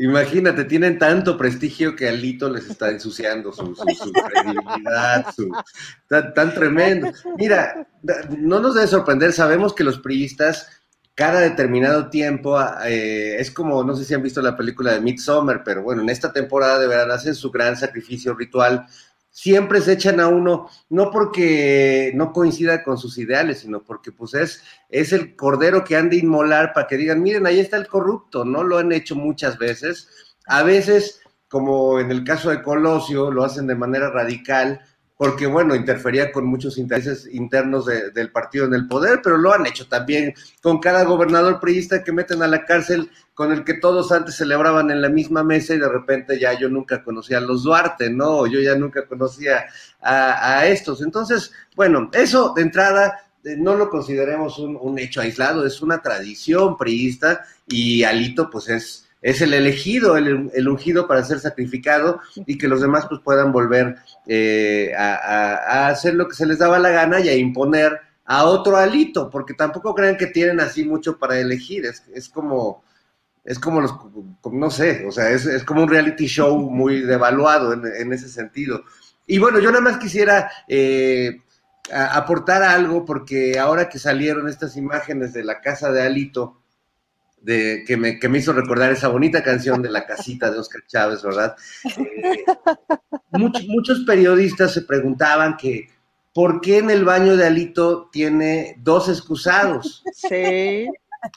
Imagínate, 0.00 0.64
tienen 0.64 0.96
tanto 0.96 1.36
prestigio 1.36 1.96
que 1.96 2.08
Alito 2.08 2.48
les 2.48 2.70
está 2.70 2.88
ensuciando 2.88 3.52
su, 3.52 3.74
credibilidad, 3.74 5.26
su, 5.34 5.50
tan, 6.08 6.54
tremendo. 6.54 7.10
Mira, 7.36 7.84
no 8.38 8.60
nos 8.60 8.76
debe 8.76 8.86
sorprender, 8.86 9.32
sabemos 9.32 9.74
que 9.74 9.82
los 9.82 9.98
priistas 9.98 10.68
cada 11.16 11.40
determinado 11.40 12.10
tiempo, 12.10 12.56
eh, 12.84 13.40
es 13.40 13.50
como, 13.50 13.82
no 13.82 13.96
sé 13.96 14.04
si 14.04 14.14
han 14.14 14.22
visto 14.22 14.40
la 14.40 14.56
película 14.56 14.92
de 14.92 15.00
Midsommar, 15.00 15.64
pero 15.64 15.82
bueno, 15.82 16.00
en 16.02 16.10
esta 16.10 16.32
temporada 16.32 16.78
de 16.78 16.86
verano 16.86 17.12
hacen 17.12 17.34
su 17.34 17.50
gran 17.50 17.76
sacrificio 17.76 18.34
ritual 18.34 18.86
siempre 19.38 19.80
se 19.80 19.92
echan 19.92 20.18
a 20.18 20.26
uno, 20.26 20.68
no 20.90 21.12
porque 21.12 22.10
no 22.16 22.32
coincida 22.32 22.82
con 22.82 22.98
sus 22.98 23.18
ideales, 23.18 23.60
sino 23.60 23.84
porque 23.84 24.10
pues 24.10 24.34
es, 24.34 24.64
es 24.88 25.12
el 25.12 25.36
cordero 25.36 25.84
que 25.84 25.94
han 25.94 26.10
de 26.10 26.16
inmolar 26.16 26.72
para 26.72 26.88
que 26.88 26.96
digan, 26.96 27.22
miren, 27.22 27.46
ahí 27.46 27.60
está 27.60 27.76
el 27.76 27.86
corrupto, 27.86 28.44
¿no? 28.44 28.64
Lo 28.64 28.78
han 28.78 28.90
hecho 28.90 29.14
muchas 29.14 29.56
veces. 29.56 30.08
A 30.46 30.64
veces, 30.64 31.20
como 31.46 32.00
en 32.00 32.10
el 32.10 32.24
caso 32.24 32.50
de 32.50 32.62
Colosio, 32.62 33.30
lo 33.30 33.44
hacen 33.44 33.68
de 33.68 33.76
manera 33.76 34.10
radical, 34.10 34.80
porque 35.18 35.48
bueno, 35.48 35.74
interfería 35.74 36.30
con 36.30 36.46
muchos 36.46 36.78
intereses 36.78 37.28
internos 37.32 37.86
del 37.86 38.30
partido 38.30 38.66
en 38.66 38.74
el 38.74 38.86
poder, 38.86 39.20
pero 39.20 39.36
lo 39.36 39.52
han 39.52 39.66
hecho 39.66 39.88
también 39.88 40.32
con 40.62 40.78
cada 40.78 41.02
gobernador 41.02 41.58
priista 41.58 42.04
que 42.04 42.12
meten 42.12 42.40
a 42.40 42.46
la 42.46 42.64
cárcel, 42.64 43.10
con 43.34 43.50
el 43.50 43.64
que 43.64 43.74
todos 43.74 44.12
antes 44.12 44.36
celebraban 44.36 44.92
en 44.92 45.02
la 45.02 45.08
misma 45.08 45.42
mesa 45.42 45.74
y 45.74 45.78
de 45.80 45.88
repente 45.88 46.38
ya 46.38 46.56
yo 46.56 46.68
nunca 46.68 47.02
conocía 47.02 47.38
a 47.38 47.40
los 47.40 47.64
Duarte, 47.64 48.10
¿no? 48.10 48.46
Yo 48.46 48.60
ya 48.60 48.76
nunca 48.76 49.06
conocía 49.06 49.66
a, 50.00 50.64
estos. 50.66 51.02
Entonces, 51.02 51.50
bueno, 51.74 52.10
eso 52.12 52.52
de 52.54 52.62
entrada 52.62 53.28
eh, 53.42 53.56
no 53.58 53.74
lo 53.74 53.90
consideremos 53.90 54.60
un, 54.60 54.78
un 54.80 55.00
hecho 55.00 55.20
aislado, 55.20 55.66
es 55.66 55.82
una 55.82 56.00
tradición 56.00 56.76
priista 56.76 57.44
y 57.66 58.04
Alito 58.04 58.48
pues 58.48 58.68
es 58.68 59.07
es 59.20 59.40
el 59.40 59.52
elegido, 59.52 60.16
el, 60.16 60.68
ungido 60.68 61.08
para 61.08 61.24
ser 61.24 61.40
sacrificado 61.40 62.20
y 62.46 62.56
que 62.56 62.68
los 62.68 62.80
demás 62.80 63.06
pues 63.08 63.20
puedan 63.22 63.52
volver 63.52 63.96
eh, 64.26 64.92
a, 64.96 65.88
hacer 65.88 66.14
lo 66.14 66.28
que 66.28 66.36
se 66.36 66.46
les 66.46 66.58
daba 66.58 66.78
la 66.78 66.90
gana 66.90 67.20
y 67.20 67.28
a 67.28 67.36
imponer 67.36 67.98
a 68.24 68.44
otro 68.44 68.76
alito, 68.76 69.30
porque 69.30 69.54
tampoco 69.54 69.94
crean 69.94 70.16
que 70.16 70.26
tienen 70.26 70.60
así 70.60 70.84
mucho 70.84 71.18
para 71.18 71.38
elegir, 71.38 71.86
es, 71.86 72.04
es 72.14 72.28
como, 72.28 72.84
es 73.42 73.58
como 73.58 73.80
los, 73.80 73.94
no 74.52 74.70
sé, 74.70 75.06
o 75.06 75.10
sea, 75.10 75.30
es, 75.30 75.64
como 75.64 75.82
un 75.82 75.88
reality 75.88 76.26
show 76.26 76.58
muy 76.70 77.00
devaluado 77.00 77.72
en, 77.72 78.12
ese 78.12 78.28
sentido. 78.28 78.84
Y 79.26 79.38
bueno, 79.38 79.58
yo 79.58 79.70
nada 79.70 79.82
más 79.82 79.98
quisiera 79.98 80.50
eh, 80.68 81.40
aportar 81.90 82.62
algo, 82.62 83.04
porque 83.04 83.58
ahora 83.58 83.88
que 83.88 83.98
salieron 83.98 84.48
estas 84.48 84.76
imágenes 84.76 85.32
de 85.32 85.44
la 85.44 85.60
casa 85.60 85.90
de 85.90 86.02
Alito, 86.02 86.60
de, 87.42 87.84
que, 87.86 87.96
me, 87.96 88.18
que 88.18 88.28
me 88.28 88.38
hizo 88.38 88.52
recordar 88.52 88.92
esa 88.92 89.08
bonita 89.08 89.42
canción 89.42 89.82
de 89.82 89.90
La 89.90 90.06
casita 90.06 90.50
de 90.50 90.58
Oscar 90.58 90.82
Chávez, 90.86 91.22
¿verdad? 91.22 91.56
Eh, 91.84 92.44
muchos, 93.32 94.00
periodistas 94.06 94.72
se 94.72 94.82
preguntaban 94.82 95.56
que 95.56 95.88
¿por 96.32 96.60
qué 96.60 96.78
en 96.78 96.90
el 96.90 97.04
baño 97.04 97.36
de 97.36 97.46
Alito 97.46 98.08
tiene 98.10 98.76
dos 98.78 99.08
excusados? 99.08 100.02
Sí. 100.14 100.88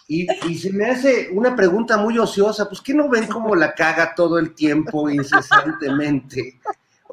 Y, 0.07 0.27
y, 0.47 0.57
se 0.57 0.71
me 0.71 0.85
hace 0.85 1.29
una 1.31 1.55
pregunta 1.55 1.97
muy 1.97 2.17
ociosa, 2.19 2.69
pues 2.69 2.81
¿qué 2.81 2.93
no 2.93 3.09
ven 3.09 3.25
cómo 3.27 3.55
la 3.55 3.73
caga 3.73 4.13
todo 4.15 4.37
el 4.37 4.53
tiempo, 4.53 5.09
incesantemente? 5.09 6.59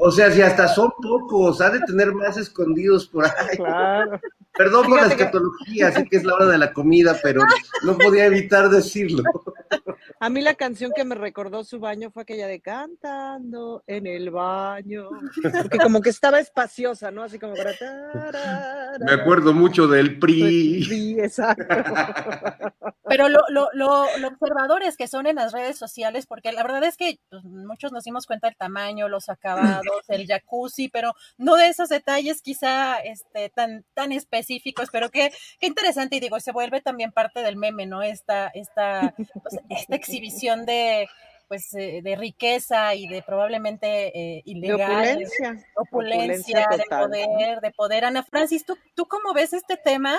O 0.01 0.11
sea, 0.11 0.31
si 0.31 0.41
hasta 0.43 0.69
son 0.69 0.93
pocos, 1.03 1.61
ha 1.61 1.71
de 1.71 1.81
tener 1.81 2.13
más 2.13 2.37
escondidos 2.37 3.07
por 3.07 3.25
ahí. 3.25 3.57
Claro. 3.57 4.21
Perdón 4.57 4.87
por 4.89 5.01
la 5.01 5.09
escatología, 5.09 5.93
sé 5.93 6.05
que 6.05 6.17
es 6.17 6.25
la 6.25 6.35
hora 6.35 6.47
de 6.47 6.59
la 6.59 6.73
comida, 6.73 7.17
pero 7.23 7.43
no 7.85 7.97
podía 7.97 8.27
evitar 8.27 8.69
decirlo. 8.71 9.23
A 10.21 10.31
mí 10.31 10.41
la 10.41 10.55
canción 10.55 10.93
que 10.95 11.05
me 11.05 11.15
recordó 11.15 11.65
su 11.65 11.79
baño 11.79 12.11
fue 12.11 12.23
aquella 12.23 12.47
de 12.47 12.61
cantando 12.61 13.85
en 13.87 14.07
el 14.07 14.31
baño, 14.31 15.11
porque 15.63 15.79
como 15.79 16.01
que 16.01 16.11
estaba 16.11 16.41
espaciosa, 16.41 17.11
¿no? 17.11 17.23
Así 17.23 17.39
como 17.39 17.55
para... 17.55 17.73
Me 19.01 19.13
acuerdo 19.13 19.55
mucho 19.55 19.87
del 19.87 20.19
PRI. 20.19 20.85
Sí, 20.85 21.21
exacto. 21.21 21.65
Pero 23.09 23.29
lo, 23.29 23.41
lo, 23.49 23.71
lo, 23.73 24.05
observadores 24.29 24.97
que 24.97 25.09
son 25.09 25.27
en 25.27 25.37
las 25.37 25.53
redes 25.53 25.79
sociales, 25.79 26.27
porque 26.27 26.53
la 26.53 26.63
verdad 26.63 26.85
es 26.85 26.97
que 26.97 27.19
pues, 27.31 27.43
muchos 27.43 27.91
nos 27.91 28.05
dimos 28.05 28.27
cuenta 28.27 28.49
del 28.49 28.57
tamaño, 28.57 29.09
los 29.09 29.31
acabados, 29.31 30.03
el 30.09 30.27
jacuzzi, 30.27 30.89
pero 30.89 31.15
no 31.39 31.57
de 31.57 31.69
esos 31.69 31.89
detalles 31.89 32.43
quizá 32.43 32.97
este, 32.97 33.49
tan, 33.49 33.85
tan 33.95 34.13
específicos, 34.13 34.91
pero 34.93 35.11
qué, 35.11 35.33
qué 35.59 35.67
interesante 35.67 36.17
y 36.17 36.21
digo, 36.21 36.39
se 36.41 36.53
vuelve 36.53 36.83
también 36.83 37.11
parte 37.13 37.41
del 37.41 37.57
meme, 37.57 37.87
¿no? 37.87 38.03
Esta, 38.03 38.49
esta, 38.49 39.15
pues, 39.17 39.59
esta 39.71 39.97
exhibición 40.09 40.67
de 40.67 41.09
pues 41.49 41.73
eh, 41.75 42.01
de 42.03 42.15
riqueza 42.15 42.95
y 42.95 43.09
de 43.09 43.23
probablemente 43.23 44.09
eh, 44.09 44.43
ilegal, 44.45 45.25
opulencia, 45.77 46.69
de 46.71 46.85
poder, 46.85 47.61
de 47.61 47.71
poder. 47.71 48.05
Ana 48.05 48.23
Francis, 48.23 48.67
¿tú, 48.67 48.77
¿tú 48.95 49.07
cómo 49.07 49.33
ves 49.33 49.55
este 49.55 49.79
tema? 49.79 50.19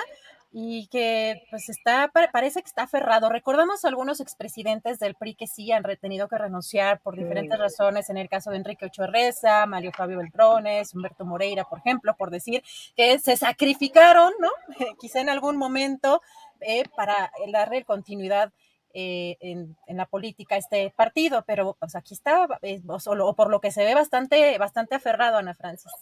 y 0.52 0.88
que 0.88 1.46
pues 1.50 1.68
está, 1.68 2.10
parece 2.32 2.60
que 2.60 2.66
está 2.66 2.82
aferrado. 2.82 3.28
Recordamos 3.28 3.84
algunos 3.84 4.20
expresidentes 4.20 4.98
del 4.98 5.14
PRI 5.14 5.34
que 5.34 5.46
sí 5.46 5.70
han 5.70 5.84
tenido 6.00 6.28
que 6.28 6.38
renunciar 6.38 7.00
por 7.00 7.16
diferentes 7.16 7.56
razones, 7.56 8.10
en 8.10 8.16
el 8.16 8.28
caso 8.28 8.50
de 8.50 8.56
Enrique 8.56 8.86
Ochoa 8.86 9.06
Reza, 9.06 9.64
Mario 9.66 9.92
Fabio 9.96 10.18
Beltrones, 10.18 10.92
Humberto 10.92 11.24
Moreira, 11.24 11.64
por 11.64 11.78
ejemplo, 11.78 12.16
por 12.16 12.30
decir 12.30 12.64
que 12.96 13.18
se 13.20 13.36
sacrificaron, 13.36 14.32
¿no? 14.40 14.48
Quizá 15.00 15.20
en 15.20 15.28
algún 15.28 15.56
momento 15.56 16.20
eh, 16.60 16.82
para 16.96 17.30
darle 17.52 17.84
continuidad 17.84 18.52
eh, 18.92 19.36
en, 19.40 19.76
la 19.88 20.06
política 20.06 20.56
este 20.56 20.92
partido, 20.96 21.44
pero 21.46 21.76
pues, 21.78 21.94
aquí 21.94 22.14
está, 22.14 22.48
eh, 22.62 22.80
o, 22.86 23.34
por 23.34 23.50
lo 23.50 23.60
que 23.60 23.70
se 23.70 23.84
ve 23.84 23.94
bastante, 23.94 24.58
bastante 24.58 24.94
aferrado, 24.94 25.38
Ana 25.38 25.54
Francis. 25.54 25.92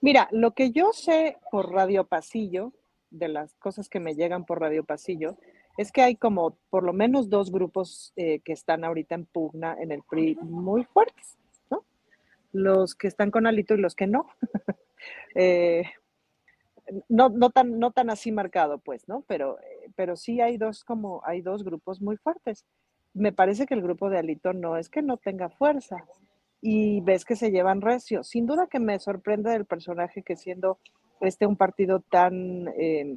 Mira, 0.00 0.28
lo 0.30 0.52
que 0.52 0.70
yo 0.70 0.92
sé 0.92 1.38
por 1.50 1.72
Radio 1.72 2.04
Pasillo, 2.04 2.72
de 3.10 3.28
las 3.28 3.54
cosas 3.56 3.88
que 3.88 4.00
me 4.00 4.14
llegan 4.14 4.44
por 4.44 4.60
Radio 4.60 4.84
Pasillo, 4.84 5.36
es 5.76 5.92
que 5.92 6.02
hay 6.02 6.16
como 6.16 6.56
por 6.70 6.84
lo 6.84 6.92
menos 6.92 7.30
dos 7.30 7.50
grupos 7.50 8.12
eh, 8.16 8.40
que 8.40 8.52
están 8.52 8.84
ahorita 8.84 9.14
en 9.14 9.26
pugna 9.26 9.76
en 9.80 9.92
el 9.92 10.02
PRI 10.02 10.36
muy 10.42 10.84
fuertes, 10.84 11.38
¿no? 11.70 11.84
Los 12.52 12.94
que 12.94 13.08
están 13.08 13.30
con 13.30 13.46
Alito 13.46 13.74
y 13.74 13.80
los 13.80 13.94
que 13.94 14.06
no. 14.06 14.26
no, 17.08 17.28
no, 17.28 17.50
tan, 17.50 17.78
no 17.78 17.90
tan 17.92 18.10
así 18.10 18.32
marcado, 18.32 18.78
pues, 18.78 19.08
¿no? 19.08 19.24
Pero, 19.26 19.58
eh, 19.60 19.90
pero 19.96 20.16
sí 20.16 20.40
hay 20.40 20.56
dos 20.56 20.84
como, 20.84 21.22
hay 21.24 21.40
dos 21.40 21.64
grupos 21.64 22.00
muy 22.00 22.16
fuertes. 22.16 22.64
Me 23.14 23.32
parece 23.32 23.66
que 23.66 23.74
el 23.74 23.82
grupo 23.82 24.10
de 24.10 24.18
Alito 24.18 24.52
no 24.52 24.76
es 24.76 24.88
que 24.88 25.02
no 25.02 25.16
tenga 25.16 25.48
fuerza 25.48 26.04
y 26.60 27.00
ves 27.00 27.24
que 27.24 27.36
se 27.36 27.50
llevan 27.50 27.80
recio. 27.80 28.22
Sin 28.22 28.46
duda 28.46 28.68
que 28.68 28.80
me 28.80 28.98
sorprende 28.98 29.54
el 29.54 29.64
personaje 29.64 30.22
que 30.22 30.36
siendo 30.36 30.78
este 31.20 31.46
un 31.46 31.56
partido 31.56 32.00
tan, 32.00 32.68
em, 32.76 33.16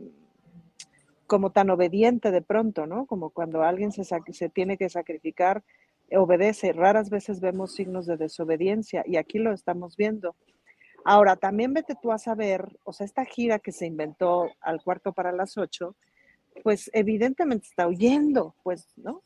como 1.28 1.52
tan 1.52 1.70
obediente 1.70 2.32
de 2.32 2.42
pronto, 2.42 2.86
¿no? 2.86 3.06
Como 3.06 3.30
cuando 3.30 3.64
alguien 3.64 3.92
se, 3.92 4.04
se 4.04 4.50
tiene 4.50 4.78
que 4.78 4.90
sacrificar, 4.90 5.64
obedece. 6.18 6.74
Raras 6.74 7.10
veces 7.10 7.40
vemos 7.40 7.74
signos 7.74 8.06
de 8.06 8.18
desobediencia 8.18 9.04
y 9.08 9.18
aquí 9.18 9.40
lo 9.40 9.54
estamos 9.54 9.96
viendo. 9.98 10.36
Ahora, 11.06 11.36
también 11.36 11.74
vete 11.74 11.96
tú 12.02 12.12
a 12.12 12.18
saber, 12.18 12.80
o 12.84 12.94
sea, 12.94 13.06
esta 13.06 13.26
gira 13.26 13.60
que 13.60 13.72
se 13.72 13.86
inventó 13.86 14.50
al 14.62 14.82
cuarto 14.82 15.14
para 15.14 15.32
las 15.32 15.58
ocho, 15.58 15.96
pues 16.64 16.90
evidentemente 16.94 17.68
está 17.68 17.88
huyendo, 17.88 18.56
pues, 18.64 18.88
¿no? 18.96 19.24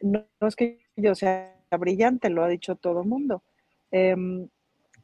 No, 0.00 0.26
es 0.40 0.56
que 0.56 0.80
yo 0.96 1.14
sea 1.14 1.56
brillante, 1.78 2.30
lo 2.30 2.42
ha 2.42 2.48
dicho 2.48 2.74
todo 2.74 3.02
el 3.02 3.08
mundo. 3.08 3.44
Em, 3.92 4.48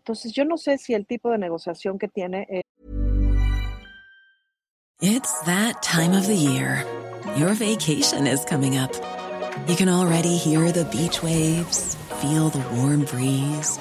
Entonces 0.06 0.32
yo 0.32 0.44
no 0.44 0.56
sé 0.56 0.78
si 0.78 0.94
el 0.94 1.04
tipo 1.04 1.32
de 1.32 1.38
negociación 1.38 1.98
que 1.98 2.06
tiene 2.06 2.46
es... 2.48 2.62
It's 5.00 5.40
that 5.46 5.82
time 5.82 6.16
of 6.16 6.28
the 6.28 6.36
year. 6.36 6.84
Your 7.36 7.54
vacation 7.54 8.24
is 8.28 8.44
coming 8.44 8.78
up. 8.78 8.92
You 9.66 9.74
can 9.74 9.88
already 9.88 10.36
hear 10.36 10.70
the 10.70 10.84
beach 10.84 11.24
waves, 11.24 11.96
feel 12.20 12.50
the 12.50 12.62
warm 12.76 13.04
breeze, 13.04 13.80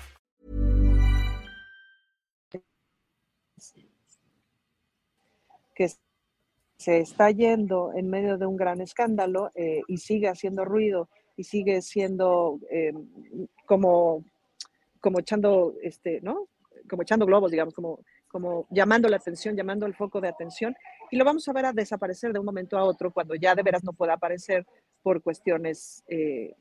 Se 6.81 6.97
está 6.97 7.29
yendo 7.29 7.91
en 7.93 8.09
medio 8.09 8.39
de 8.39 8.47
un 8.47 8.57
gran 8.57 8.81
escándalo 8.81 9.51
eh, 9.53 9.83
y 9.87 9.97
sigue 9.97 10.27
haciendo 10.27 10.65
ruido 10.65 11.09
y 11.37 11.43
sigue 11.43 11.79
siendo 11.83 12.59
eh, 12.71 12.91
como, 13.67 14.25
como 14.99 15.19
echando, 15.19 15.75
este, 15.83 16.21
¿no? 16.21 16.47
Como 16.89 17.03
echando 17.03 17.27
globos, 17.27 17.51
digamos, 17.51 17.75
como, 17.75 17.99
como 18.27 18.65
llamando 18.71 19.07
la 19.09 19.17
atención, 19.17 19.55
llamando 19.55 19.85
el 19.85 19.93
foco 19.93 20.19
de 20.21 20.29
atención. 20.29 20.75
Y 21.11 21.17
lo 21.17 21.23
vamos 21.23 21.47
a 21.47 21.53
ver 21.53 21.67
a 21.67 21.71
desaparecer 21.71 22.33
de 22.33 22.39
un 22.39 22.45
momento 22.47 22.79
a 22.79 22.83
otro 22.83 23.11
cuando 23.13 23.35
ya 23.35 23.53
de 23.53 23.61
veras 23.61 23.83
no 23.83 23.93
pueda 23.93 24.13
aparecer 24.13 24.65
por 25.03 25.21
cuestiones 25.21 26.03
eh, 26.07 26.55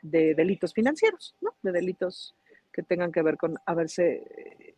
de 0.00 0.34
delitos 0.34 0.72
financieros, 0.72 1.36
¿no? 1.42 1.50
De 1.62 1.72
delitos 1.72 2.34
que 2.72 2.82
tengan 2.82 3.12
que 3.12 3.20
ver 3.20 3.36
con 3.36 3.58
haberse, 3.66 4.74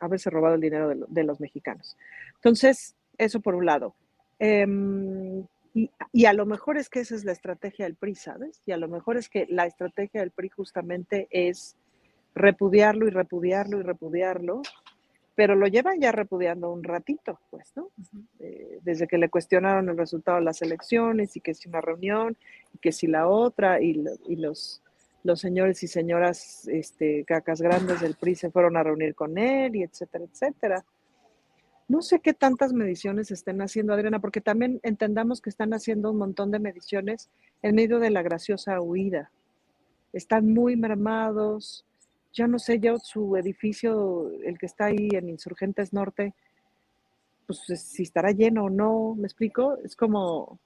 haberse 0.00 0.28
robado 0.28 0.56
el 0.56 0.60
dinero 0.60 0.88
de, 0.88 1.04
de 1.06 1.22
los 1.22 1.38
mexicanos. 1.38 1.96
Entonces, 2.34 2.96
eso 3.18 3.40
por 3.40 3.54
un 3.54 3.66
lado. 3.66 3.94
Em, 4.38 5.40
y, 5.74 5.90
y, 6.12 6.24
a 6.26 6.32
lo 6.32 6.46
mejor 6.46 6.76
es 6.76 6.88
que 6.88 7.00
esa 7.00 7.14
es 7.14 7.24
la 7.24 7.32
estrategia 7.32 7.86
del 7.86 7.94
PRI, 7.94 8.14
¿sabes? 8.14 8.60
Y 8.66 8.72
a 8.72 8.76
lo 8.76 8.88
mejor 8.88 9.16
es 9.16 9.28
que 9.28 9.46
la 9.48 9.66
estrategia 9.66 10.20
del 10.20 10.30
PRI 10.30 10.48
justamente 10.50 11.28
es 11.30 11.76
repudiarlo 12.34 13.06
y 13.06 13.10
repudiarlo 13.10 13.78
y 13.78 13.82
repudiarlo, 13.82 14.62
pero 15.34 15.54
lo 15.54 15.66
llevan 15.66 16.00
ya 16.00 16.12
repudiando 16.12 16.70
un 16.70 16.82
ratito, 16.82 17.38
pues, 17.50 17.72
¿no? 17.74 17.88
Eh, 18.40 18.80
desde 18.82 19.06
que 19.06 19.18
le 19.18 19.30
cuestionaron 19.30 19.88
el 19.88 19.96
resultado 19.96 20.38
de 20.38 20.44
las 20.44 20.60
elecciones 20.62 21.36
y 21.36 21.40
que 21.40 21.54
si 21.54 21.68
una 21.68 21.80
reunión 21.80 22.36
y 22.74 22.78
que 22.78 22.92
si 22.92 23.06
la 23.06 23.28
otra 23.28 23.80
y, 23.80 24.04
y 24.28 24.36
los, 24.36 24.82
los 25.24 25.40
señores 25.40 25.82
y 25.82 25.88
señoras 25.88 26.68
este, 26.68 27.24
cacas 27.24 27.62
grandes 27.62 28.00
del 28.00 28.14
PRI 28.14 28.34
se 28.34 28.50
fueron 28.50 28.76
a 28.76 28.82
reunir 28.82 29.14
con 29.14 29.38
él 29.38 29.76
y 29.76 29.82
etcétera, 29.82 30.24
etcétera. 30.24 30.84
No 31.92 32.00
sé 32.00 32.20
qué 32.20 32.32
tantas 32.32 32.72
mediciones 32.72 33.30
estén 33.30 33.60
haciendo, 33.60 33.92
Adriana, 33.92 34.18
porque 34.18 34.40
también 34.40 34.80
entendamos 34.82 35.42
que 35.42 35.50
están 35.50 35.74
haciendo 35.74 36.10
un 36.10 36.16
montón 36.16 36.50
de 36.50 36.58
mediciones 36.58 37.28
en 37.60 37.74
medio 37.74 37.98
de 37.98 38.08
la 38.08 38.22
graciosa 38.22 38.80
huida. 38.80 39.30
Están 40.14 40.54
muy 40.54 40.74
mermados. 40.74 41.84
Ya 42.32 42.46
no 42.46 42.58
sé 42.58 42.80
yo 42.80 42.96
su 42.96 43.36
edificio, 43.36 44.30
el 44.42 44.56
que 44.56 44.64
está 44.64 44.86
ahí 44.86 45.10
en 45.12 45.28
Insurgentes 45.28 45.92
Norte, 45.92 46.32
pues 47.46 47.60
si 47.82 48.04
estará 48.04 48.30
lleno 48.30 48.64
o 48.64 48.70
no, 48.70 49.14
¿me 49.14 49.26
explico? 49.26 49.76
Es 49.84 49.94
como, 49.94 50.58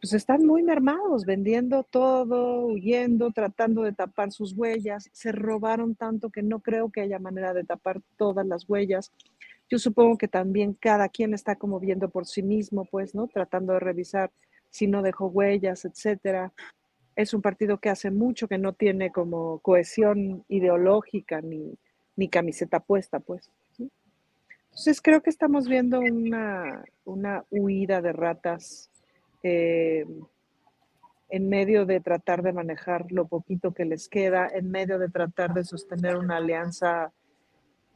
pues 0.00 0.12
están 0.12 0.44
muy 0.44 0.64
mermados, 0.64 1.24
vendiendo 1.24 1.84
todo, 1.84 2.66
huyendo, 2.66 3.30
tratando 3.30 3.82
de 3.82 3.92
tapar 3.92 4.32
sus 4.32 4.54
huellas. 4.54 5.08
Se 5.12 5.30
robaron 5.30 5.94
tanto 5.94 6.30
que 6.30 6.42
no 6.42 6.58
creo 6.58 6.90
que 6.90 7.00
haya 7.00 7.20
manera 7.20 7.54
de 7.54 7.62
tapar 7.62 8.00
todas 8.16 8.44
las 8.44 8.68
huellas. 8.68 9.12
Yo 9.68 9.78
supongo 9.78 10.16
que 10.16 10.28
también 10.28 10.74
cada 10.74 11.08
quien 11.08 11.34
está 11.34 11.56
como 11.56 11.78
viendo 11.78 12.08
por 12.08 12.26
sí 12.26 12.42
mismo, 12.42 12.84
pues, 12.86 13.14
¿no? 13.14 13.28
Tratando 13.28 13.74
de 13.74 13.80
revisar 13.80 14.30
si 14.70 14.86
no 14.86 15.02
dejó 15.02 15.26
huellas, 15.26 15.84
etcétera. 15.84 16.52
Es 17.16 17.34
un 17.34 17.42
partido 17.42 17.78
que 17.78 17.90
hace 17.90 18.10
mucho 18.10 18.48
que 18.48 18.58
no 18.58 18.72
tiene 18.72 19.10
como 19.10 19.58
cohesión 19.58 20.44
ideológica 20.48 21.40
ni, 21.40 21.78
ni 22.16 22.28
camiseta 22.28 22.80
puesta, 22.80 23.20
pues. 23.20 23.50
¿sí? 23.72 23.90
Entonces 24.70 25.00
creo 25.02 25.22
que 25.22 25.30
estamos 25.30 25.68
viendo 25.68 26.00
una, 26.00 26.84
una 27.04 27.44
huida 27.50 28.00
de 28.00 28.12
ratas 28.12 28.90
eh, 29.42 30.06
en 31.30 31.48
medio 31.48 31.84
de 31.84 32.00
tratar 32.00 32.42
de 32.42 32.52
manejar 32.52 33.10
lo 33.10 33.26
poquito 33.26 33.74
que 33.74 33.84
les 33.84 34.08
queda, 34.08 34.48
en 34.48 34.70
medio 34.70 34.98
de 34.98 35.08
tratar 35.08 35.52
de 35.52 35.64
sostener 35.64 36.16
una 36.16 36.36
alianza 36.36 37.12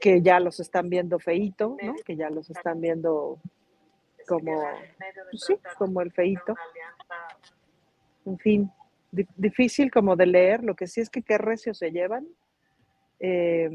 que 0.02 0.20
ya 0.20 0.40
los 0.40 0.58
están 0.58 0.90
viendo 0.90 1.20
feito, 1.20 1.76
¿no? 1.80 1.94
Que 2.04 2.16
ya 2.16 2.28
los 2.28 2.50
están 2.50 2.80
viendo 2.80 3.38
como, 4.26 4.60
pues 5.30 5.44
sí, 5.46 5.56
como 5.78 6.00
el 6.00 6.10
feito. 6.10 6.56
En 8.26 8.36
fin, 8.36 8.70
di 9.12 9.24
difícil 9.36 9.92
como 9.92 10.16
de 10.16 10.26
leer, 10.26 10.64
lo 10.64 10.74
que 10.74 10.88
sí 10.88 11.00
es 11.00 11.08
que 11.08 11.22
qué 11.22 11.38
recios 11.38 11.78
se 11.78 11.92
llevan. 11.92 12.26
Eh, 13.20 13.70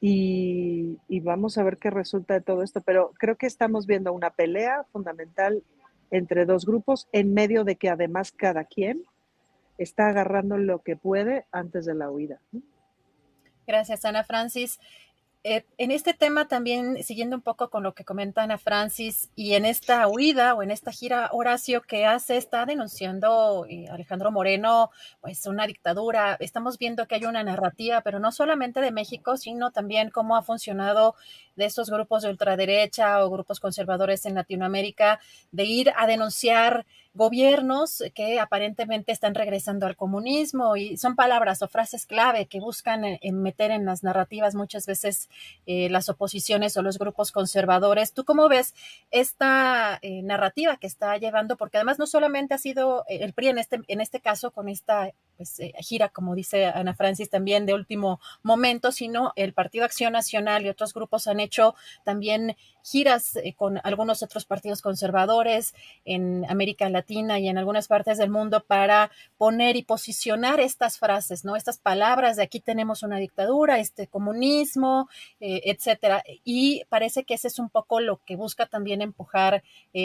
y, 0.00 0.98
y, 1.06 1.20
vamos 1.20 1.56
a 1.56 1.62
ver 1.62 1.78
qué 1.78 1.90
resulta 1.90 2.34
de 2.34 2.40
todo 2.40 2.64
esto, 2.64 2.80
pero 2.80 3.12
creo 3.20 3.36
que 3.36 3.46
estamos 3.46 3.86
viendo 3.86 4.12
una 4.12 4.30
pelea 4.30 4.82
fundamental 4.90 5.62
entre 6.10 6.44
dos 6.44 6.66
grupos 6.66 7.06
en 7.12 7.32
medio 7.32 7.62
de 7.62 7.76
que 7.76 7.88
además 7.88 8.32
cada 8.32 8.64
quien 8.64 9.04
está 9.78 10.08
agarrando 10.08 10.58
lo 10.58 10.80
que 10.80 10.96
puede 10.96 11.46
antes 11.52 11.86
de 11.86 11.94
la 11.94 12.10
huida. 12.10 12.40
¿no? 12.50 12.60
Gracias, 13.66 14.04
Ana 14.04 14.24
Francis. 14.24 14.78
Eh, 15.46 15.66
en 15.76 15.90
este 15.90 16.14
tema 16.14 16.48
también, 16.48 17.02
siguiendo 17.04 17.36
un 17.36 17.42
poco 17.42 17.68
con 17.68 17.82
lo 17.82 17.92
que 17.92 18.02
comenta 18.02 18.42
Ana 18.42 18.56
Francis, 18.56 19.28
y 19.36 19.52
en 19.52 19.66
esta 19.66 20.08
huida 20.08 20.54
o 20.54 20.62
en 20.62 20.70
esta 20.70 20.90
gira, 20.90 21.28
Horacio, 21.32 21.82
que 21.82 22.06
hace, 22.06 22.38
está 22.38 22.64
denunciando 22.64 23.66
eh, 23.68 23.86
Alejandro 23.90 24.32
Moreno, 24.32 24.90
pues 25.20 25.44
una 25.44 25.66
dictadura. 25.66 26.38
Estamos 26.40 26.78
viendo 26.78 27.06
que 27.06 27.16
hay 27.16 27.26
una 27.26 27.44
narrativa, 27.44 28.00
pero 28.00 28.20
no 28.20 28.32
solamente 28.32 28.80
de 28.80 28.90
México, 28.90 29.36
sino 29.36 29.70
también 29.70 30.08
cómo 30.08 30.34
ha 30.34 30.42
funcionado 30.42 31.14
de 31.56 31.66
estos 31.66 31.90
grupos 31.90 32.22
de 32.22 32.30
ultraderecha 32.30 33.22
o 33.22 33.28
grupos 33.28 33.60
conservadores 33.60 34.24
en 34.24 34.36
Latinoamérica, 34.36 35.20
de 35.52 35.64
ir 35.64 35.92
a 35.94 36.06
denunciar 36.06 36.86
gobiernos 37.14 38.02
que 38.14 38.40
aparentemente 38.40 39.12
están 39.12 39.34
regresando 39.34 39.86
al 39.86 39.96
comunismo 39.96 40.76
y 40.76 40.96
son 40.96 41.14
palabras 41.14 41.62
o 41.62 41.68
frases 41.68 42.06
clave 42.06 42.46
que 42.46 42.58
buscan 42.58 43.04
eh, 43.04 43.20
meter 43.32 43.70
en 43.70 43.84
las 43.84 44.02
narrativas 44.02 44.56
muchas 44.56 44.86
veces 44.86 45.28
eh, 45.66 45.88
las 45.90 46.08
oposiciones 46.08 46.76
o 46.76 46.82
los 46.82 46.98
grupos 46.98 47.30
conservadores. 47.30 48.12
¿Tú 48.12 48.24
cómo 48.24 48.48
ves 48.48 48.74
esta 49.12 49.98
eh, 50.02 50.22
narrativa 50.22 50.76
que 50.76 50.88
está 50.88 51.16
llevando? 51.16 51.56
Porque 51.56 51.78
además 51.78 52.00
no 52.00 52.06
solamente 52.06 52.54
ha 52.54 52.58
sido 52.58 53.04
el 53.08 53.32
PRI 53.32 53.48
en 53.48 53.58
este, 53.58 53.80
en 53.86 54.00
este 54.00 54.20
caso 54.20 54.50
con 54.50 54.68
esta 54.68 55.12
pues, 55.36 55.58
eh, 55.60 55.72
gira, 55.80 56.08
como 56.08 56.34
dice 56.34 56.66
Ana 56.66 56.94
Francis, 56.94 57.30
también 57.30 57.66
de 57.66 57.74
último 57.74 58.20
momento, 58.42 58.92
sino 58.92 59.32
el 59.36 59.52
Partido 59.52 59.84
Acción 59.84 60.12
Nacional 60.12 60.64
y 60.64 60.68
otros 60.68 60.94
grupos 60.94 61.26
han 61.26 61.40
hecho 61.40 61.74
también 62.04 62.56
giras 62.82 63.36
eh, 63.36 63.54
con 63.54 63.80
algunos 63.82 64.22
otros 64.22 64.44
partidos 64.44 64.82
conservadores 64.82 65.74
en 66.04 66.44
América 66.50 66.88
Latina 66.88 67.38
y 67.38 67.48
en 67.48 67.56
algunas 67.56 67.88
partes 67.88 68.18
del 68.18 68.30
mundo 68.30 68.62
para 68.66 69.10
poner 69.38 69.76
y 69.76 69.82
posicionar 69.82 70.60
estas 70.60 70.98
frases, 70.98 71.44
¿no? 71.44 71.56
Estas 71.56 71.78
palabras 71.78 72.36
de 72.36 72.42
aquí 72.42 72.60
tenemos 72.60 73.02
una 73.02 73.16
dictadura, 73.16 73.78
este 73.78 74.06
comunismo, 74.06 75.08
eh, 75.40 75.62
etcétera. 75.64 76.22
Y 76.44 76.84
parece 76.88 77.24
que 77.24 77.34
ese 77.34 77.48
es 77.48 77.58
un 77.58 77.70
poco 77.70 78.00
lo 78.00 78.20
que 78.24 78.36
busca 78.36 78.66
también 78.66 79.02
empujar 79.02 79.62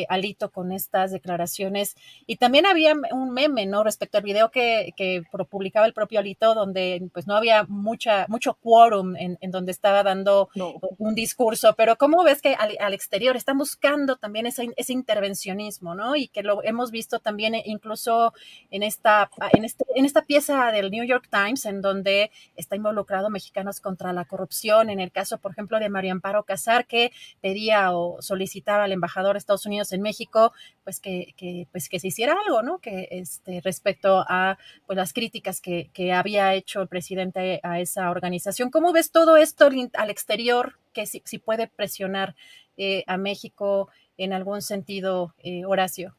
Alito 0.08 0.52
con 0.52 0.72
estas 0.72 1.12
declaraciones. 1.12 1.96
Y 2.26 2.38
también 2.38 2.66
había 2.66 2.94
un 3.12 3.32
meme, 3.32 3.66
¿no? 3.66 3.84
Respecto 3.84 4.18
al 4.18 4.24
video 4.24 4.52
que, 4.52 4.94
que 4.96 5.19
que 5.24 5.46
publicaba 5.46 5.86
el 5.86 5.94
propio 5.94 6.20
Alito, 6.20 6.54
donde 6.54 7.10
pues 7.14 7.28
no 7.28 7.36
había 7.36 7.64
mucha, 7.68 8.26
mucho 8.28 8.56
quórum 8.56 9.16
en, 9.16 9.38
donde 9.52 9.72
estaba 9.72 10.04
dando 10.04 10.50
un 10.98 11.16
discurso, 11.16 11.74
pero 11.76 11.98
¿cómo 11.98 12.24
ves 12.24 12.42
que 12.42 12.56
al, 12.56 12.94
exterior 12.94 13.36
están 13.36 13.58
buscando 13.58 14.18
también 14.18 14.46
ese, 14.46 14.70
ese, 14.76 14.94
intervencionismo, 14.94 15.96
¿no? 15.96 16.16
Y 16.16 16.28
que 16.28 16.44
lo 16.44 16.64
hemos 16.64 16.92
visto 16.92 17.20
también 17.20 17.56
incluso 17.66 18.34
en 18.72 18.84
esta, 18.84 19.30
en, 19.54 19.64
este, 19.64 19.86
en 19.96 20.06
esta 20.06 20.24
pieza 20.24 20.72
del 20.72 20.92
New 20.92 21.06
York 21.06 21.30
Times, 21.32 21.66
en 21.66 21.82
donde 21.82 22.32
está 22.56 22.76
involucrado 22.76 23.30
Mexicanos 23.30 23.80
contra 23.80 24.14
la 24.14 24.26
corrupción, 24.26 24.90
en 24.90 25.00
el 25.00 25.12
caso, 25.12 25.38
por 25.38 25.52
ejemplo, 25.52 25.80
de 25.80 25.90
María 25.90 26.12
Amparo 26.12 26.44
Casar, 26.44 26.86
que 26.86 27.12
pedía 27.42 27.96
o 27.96 28.22
solicitaba 28.22 28.84
al 28.84 28.92
embajador 28.92 29.34
de 29.34 29.40
Estados 29.40 29.66
Unidos 29.66 29.92
en 29.92 30.02
México, 30.02 30.54
pues 30.84 31.00
que, 31.00 31.34
que 31.38 31.68
pues 31.72 31.90
que 31.90 32.00
se 32.00 32.08
hiciera 32.08 32.36
algo, 32.46 32.62
¿no? 32.64 32.80
Que 32.80 33.08
este, 33.12 33.62
respecto 33.62 34.26
a 34.28 34.58
pues, 34.88 34.98
las 35.10 35.14
críticas 35.14 35.60
que, 35.60 35.90
que 35.92 36.14
había 36.14 36.54
hecho 36.54 36.82
el 36.82 36.88
presidente 36.88 37.60
a 37.64 37.80
esa 37.80 38.12
organización. 38.12 38.70
¿Cómo 38.70 38.94
ves 38.94 39.10
todo 39.10 39.38
esto 39.38 39.68
al 39.94 40.10
exterior 40.12 40.78
que 40.94 41.08
si, 41.08 41.24
si 41.26 41.40
puede 41.40 41.68
presionar 41.68 42.36
eh, 42.78 43.04
a 43.08 43.18
México 43.18 43.90
en 44.20 44.34
algún 44.34 44.62
sentido, 44.62 45.34
eh, 45.40 45.66
Horacio? 45.66 46.16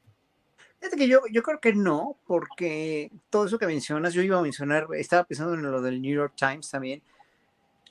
Que 0.80 1.06
yo, 1.06 1.20
yo 1.30 1.42
creo 1.44 1.60
que 1.60 1.72
no, 1.72 2.16
porque 2.26 3.12
todo 3.28 3.46
eso 3.46 3.58
que 3.58 3.66
mencionas, 3.66 4.12
yo 4.12 4.22
iba 4.22 4.38
a 4.38 4.42
mencionar, 4.42 4.88
estaba 4.96 5.22
pensando 5.22 5.54
en 5.54 5.62
lo 5.62 5.80
del 5.80 6.02
New 6.02 6.14
York 6.14 6.32
Times 6.36 6.68
también, 6.68 7.00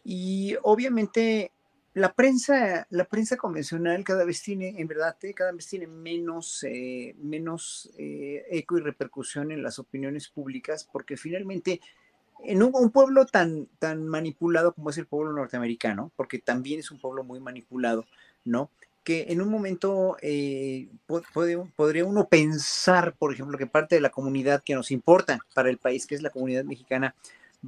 y 0.04 0.58
obviamente 0.64 1.52
la 1.94 2.14
prensa, 2.14 2.88
la 2.90 3.06
prensa 3.06 3.36
convencional 3.36 4.04
cada 4.04 4.24
vez 4.24 4.42
tiene, 4.42 4.76
en 4.78 4.88
verdad, 4.88 5.18
eh, 5.24 5.34
cada 5.34 5.52
vez 5.52 5.68
tiene 5.68 5.88
menos, 5.88 6.64
eh, 6.64 7.16
menos 7.22 7.90
eh, 7.98 8.46
eco 8.52 8.78
y 8.78 8.82
repercusión 8.82 9.52
en 9.52 9.64
las 9.64 9.80
opiniones 9.80 10.28
públicas, 10.30 10.88
porque 10.92 11.18
finalmente 11.18 11.82
en 12.44 12.64
un, 12.64 12.92
pueblo 12.92 13.26
tan, 13.26 13.68
tan 13.80 14.08
manipulado 14.08 14.74
como 14.74 14.92
es 14.92 14.98
el 14.98 15.08
pueblo 15.08 15.34
norteamericano, 15.34 16.12
porque 16.16 16.40
también 16.40 16.80
es 16.80 16.92
un 16.92 17.00
pueblo 17.00 17.24
muy 17.24 17.40
manipulado, 17.40 18.06
¿no? 18.46 18.70
Que 19.04 19.26
en 19.30 19.42
un 19.42 19.50
momento 19.50 20.16
podría 21.76 22.06
uno 22.06 22.28
pensar, 22.30 23.16
por 23.18 23.34
ejemplo, 23.34 23.58
que 23.58 23.66
parte 23.66 23.96
de 23.96 24.02
la 24.02 24.12
comunidad 24.12 24.64
que 24.64 24.76
nos 24.76 24.92
importa 24.92 25.40
para 25.54 25.70
el 25.70 25.80
país, 25.80 26.06
que 26.06 26.16
es 26.16 26.22
la 26.22 26.30
comunidad 26.30 26.64
mexicana, 26.64 27.16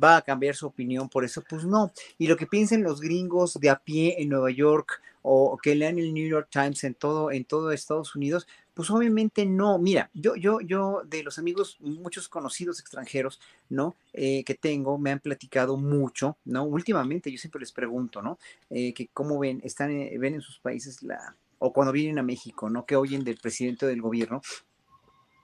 va 0.02 0.18
a 0.18 0.22
cambiar 0.22 0.56
su 0.56 0.68
opinión 0.68 1.10
por 1.10 1.26
eso, 1.26 1.44
pues 1.48 1.66
no. 1.66 1.92
Y 2.18 2.28
lo 2.28 2.38
que 2.38 2.48
piensen 2.48 2.84
los 2.84 3.02
gringos 3.02 3.60
de 3.60 3.70
a 3.70 3.78
pie 3.78 4.16
en 4.20 4.30
Nueva 4.30 4.52
York 4.52 5.02
o 5.22 5.58
que 5.62 5.76
lean 5.76 6.00
el 6.00 6.14
New 6.14 6.28
York 6.28 6.48
Times 6.52 6.84
en 6.84 6.96
todo, 6.96 7.32
en 7.32 7.46
todo 7.46 7.72
Estados 7.72 8.16
Unidos, 8.16 8.48
pues 8.74 8.89
obviamente 8.89 9.46
no. 9.46 9.78
Mira, 9.78 10.10
yo, 10.14 10.36
yo, 10.36 10.62
yo 10.62 11.04
de 11.06 11.24
los 11.24 11.38
amigos, 11.38 11.78
muchos 11.80 12.28
conocidos 12.30 12.80
extranjeros, 12.80 13.39
¿no? 13.70 13.96
Eh, 14.14 14.44
que 14.44 14.56
tengo, 14.56 14.98
me 14.98 15.12
han 15.12 15.20
platicado 15.20 15.78
mucho, 15.78 16.38
¿no? 16.46 16.64
Últimamente 16.64 17.32
yo 17.32 17.38
siempre 17.38 17.60
les 17.60 17.72
pregunto, 17.72 18.22
¿no? 18.22 18.39
Eh, 18.70 18.94
que 18.94 19.10
cómo 19.14 19.39
ven, 19.39 19.62
están, 19.64 19.92
eh, 19.92 20.18
ven 20.18 20.36
en 20.36 20.42
sus 20.42 20.60
países 20.60 21.04
la, 21.04 21.36
o 21.60 21.72
cuando 21.74 21.92
vienen 21.92 22.18
a 22.18 22.24
México, 22.24 22.70
¿no? 22.70 22.86
Que 22.86 22.96
oyen 22.96 23.24
del 23.24 23.38
presidente 23.38 23.86
del 23.86 24.02
gobierno, 24.02 24.42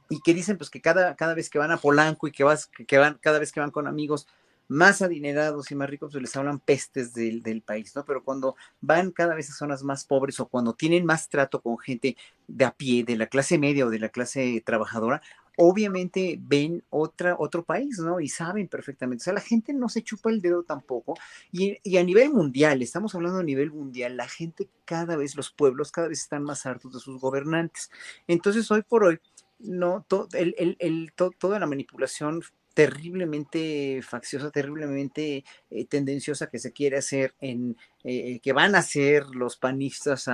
y 0.09 0.21
que 0.21 0.33
dicen 0.33 0.57
pues 0.57 0.69
que 0.69 0.81
cada, 0.81 1.15
cada 1.15 1.33
vez 1.33 1.49
que 1.49 1.59
van 1.59 1.71
a 1.71 1.77
Polanco 1.77 2.27
y 2.27 2.31
que, 2.31 2.43
vas, 2.43 2.67
que, 2.67 2.97
van, 2.97 3.17
cada 3.21 3.39
vez 3.39 3.51
que 3.51 3.59
van 3.59 3.71
con 3.71 3.87
amigos 3.87 4.27
más 4.69 5.01
adinerados 5.01 5.71
y 5.71 5.75
más 5.75 5.89
ricos, 5.89 6.11
pues 6.11 6.21
les 6.21 6.35
hablan 6.35 6.59
pestes 6.59 7.13
del, 7.13 7.41
del, 7.41 7.61
país, 7.61 7.95
¿no? 7.95 8.03
Pero 8.03 8.23
cuando 8.23 8.55
van 8.81 9.11
cada 9.11 9.33
vez 9.33 9.49
a 9.49 9.53
zonas 9.53 9.83
más 9.83 10.05
pobres 10.05 10.39
o 10.39 10.47
cuando 10.47 10.73
tienen 10.73 11.05
más 11.05 11.29
trato 11.29 11.61
con 11.61 11.77
gente 11.77 12.17
de 12.47 12.65
a 12.65 12.71
pie, 12.71 13.03
de 13.03 13.15
la 13.15 13.27
clase 13.27 13.57
media 13.57 13.85
o 13.85 13.89
de 13.89 13.99
la 13.99 14.09
clase 14.09 14.61
trabajadora, 14.65 15.21
obviamente 15.57 16.37
ven 16.39 16.83
otra, 16.89 17.35
otro 17.37 17.65
país, 17.65 17.97
¿no? 17.99 18.19
Y 18.19 18.29
saben 18.29 18.67
perfectamente. 18.67 19.23
O 19.23 19.25
sea, 19.25 19.33
la 19.33 19.41
gente 19.41 19.73
no 19.73 19.89
se 19.89 20.03
chupa 20.03 20.29
el 20.29 20.39
dedo 20.39 20.63
tampoco. 20.63 21.15
Y, 21.51 21.77
y, 21.83 21.97
a 21.97 22.03
nivel 22.03 22.31
mundial, 22.31 22.81
estamos 22.81 23.15
hablando 23.15 23.39
a 23.39 23.43
nivel 23.43 23.71
mundial, 23.71 24.15
la 24.17 24.27
gente 24.27 24.69
cada 24.85 25.17
vez, 25.17 25.35
los 25.35 25.49
pueblos 25.51 25.91
cada 25.91 26.09
vez 26.09 26.21
están 26.21 26.43
más 26.43 26.65
hartos 26.65 26.93
de 26.93 26.99
sus 26.99 27.19
gobernantes. 27.19 27.89
Entonces, 28.27 28.69
hoy 28.69 28.83
por 28.83 29.03
hoy, 29.03 29.19
no, 29.59 30.05
el, 30.33 30.55
el, 30.57 30.75
el, 30.79 31.13
toda 31.39 31.59
la 31.59 31.67
manipulación 31.67 32.41
terriblemente 32.77 34.03
facciosa, 34.03 34.51
terriblemente 34.51 35.43
eh, 35.71 35.85
tendenciosa 35.85 36.47
que 36.47 36.59
se 36.59 36.73
quiere 36.73 36.97
hacer 36.97 37.33
en 37.41 37.75
eh, 38.03 38.33
eh, 38.35 38.39
que 38.39 38.53
van 38.53 38.75
a 38.75 38.77
hacer 38.77 39.25
los 39.25 39.57
panistas 39.57 40.29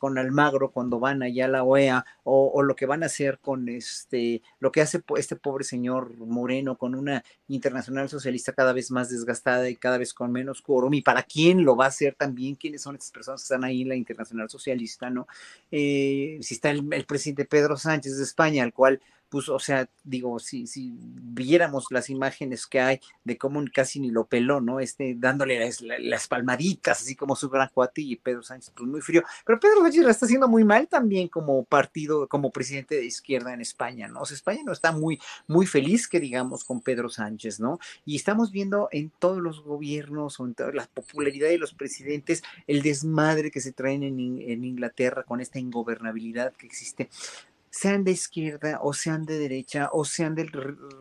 con 0.00 0.18
Almagro 0.18 0.72
cuando 0.72 0.98
van 0.98 1.22
allá 1.22 1.44
a 1.44 1.48
la 1.48 1.62
OEA 1.62 2.04
o, 2.24 2.60
lo 2.62 2.74
que 2.74 2.86
van 2.86 3.04
a 3.04 3.06
hacer 3.06 3.38
con 3.38 3.68
este 3.68 4.42
lo 4.58 4.72
que 4.72 4.80
hace 4.80 5.00
este 5.16 5.36
pobre 5.36 5.62
señor 5.62 6.16
Moreno 6.18 6.76
con 6.76 6.96
una 6.96 7.24
internacional 7.46 8.08
socialista 8.08 8.52
cada 8.52 8.72
vez 8.72 8.90
más 8.90 9.08
desgastada 9.08 9.70
y 9.70 9.76
cada 9.76 9.96
vez 9.96 10.12
con 10.12 10.32
menos 10.32 10.60
quórum 10.60 10.92
y 10.94 11.02
para 11.02 11.22
quién 11.22 11.64
lo 11.64 11.76
va 11.76 11.84
a 11.84 11.88
hacer 11.88 12.16
también 12.16 12.56
quiénes 12.56 12.82
son 12.82 12.96
estas 12.96 13.12
personas 13.12 13.42
que 13.42 13.44
están 13.44 13.62
ahí 13.62 13.82
en 13.82 13.90
la 13.90 13.94
internacional 13.94 14.50
socialista 14.50 15.08
no 15.08 15.28
si 15.70 16.38
está 16.40 16.70
el, 16.70 16.92
el 16.92 17.04
presidente 17.06 17.44
Pedro 17.44 17.76
Sánchez 17.76 18.18
de 18.18 18.24
España 18.24 18.64
al 18.64 18.72
cual 18.72 19.00
pues, 19.28 19.48
o 19.48 19.58
sea, 19.58 19.88
digo, 20.04 20.38
si, 20.38 20.66
si 20.66 20.92
viéramos 20.96 21.86
las 21.90 22.10
imágenes 22.10 22.66
que 22.66 22.80
hay 22.80 23.00
de 23.24 23.36
cómo 23.36 23.62
casi 23.72 24.00
ni 24.00 24.10
lo 24.10 24.26
peló, 24.26 24.60
¿no? 24.60 24.80
Este, 24.80 25.14
dándole 25.16 25.58
las, 26.00 26.28
palmaditas, 26.28 27.00
así 27.00 27.16
como 27.16 27.36
su 27.36 27.48
gran 27.50 27.68
cuate 27.72 28.00
y 28.00 28.16
Pedro 28.16 28.42
Sánchez, 28.42 28.72
pues 28.76 28.88
muy 28.88 29.00
frío. 29.00 29.22
Pero 29.44 29.58
Pedro 29.58 29.82
Sánchez 29.82 30.04
la 30.04 30.10
está 30.10 30.26
haciendo 30.26 30.48
muy 30.48 30.64
mal 30.64 30.86
también 30.88 31.28
como 31.28 31.64
partido, 31.64 32.28
como 32.28 32.50
presidente 32.50 32.94
de 32.96 33.04
izquierda 33.04 33.52
en 33.52 33.60
España, 33.60 34.08
¿no? 34.08 34.20
O 34.20 34.26
sea, 34.26 34.36
España 34.36 34.62
no 34.64 34.72
está 34.72 34.92
muy, 34.92 35.18
muy 35.46 35.66
feliz, 35.66 36.06
que 36.08 36.20
digamos, 36.20 36.64
con 36.64 36.80
Pedro 36.80 37.08
Sánchez, 37.08 37.60
¿no? 37.60 37.78
Y 38.04 38.16
estamos 38.16 38.52
viendo 38.52 38.88
en 38.92 39.10
todos 39.18 39.38
los 39.38 39.62
gobiernos 39.62 40.38
o 40.38 40.46
en 40.46 40.54
toda 40.54 40.72
la 40.72 40.86
popularidad 40.86 41.48
de 41.48 41.58
los 41.58 41.74
presidentes 41.74 42.42
el 42.66 42.82
desmadre 42.82 43.50
que 43.50 43.60
se 43.60 43.72
traen 43.72 44.02
en, 44.02 44.18
en 44.40 44.64
Inglaterra 44.64 45.24
con 45.24 45.40
esta 45.40 45.58
ingobernabilidad 45.58 46.52
que 46.52 46.66
existe 46.66 47.08
sean 47.74 48.04
de 48.04 48.12
izquierda 48.12 48.78
o 48.80 48.92
sean 48.92 49.26
de 49.26 49.36
derecha 49.36 49.88
o 49.90 50.04
sean 50.04 50.36
del 50.36 50.52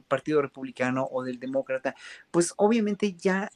Partido 0.08 0.42
Republicano 0.42 1.08
o 1.12 1.22
del 1.22 1.40
Demócrata, 1.40 1.94
pues 2.32 2.56
obviamente 2.58 3.14
ya 3.14 3.52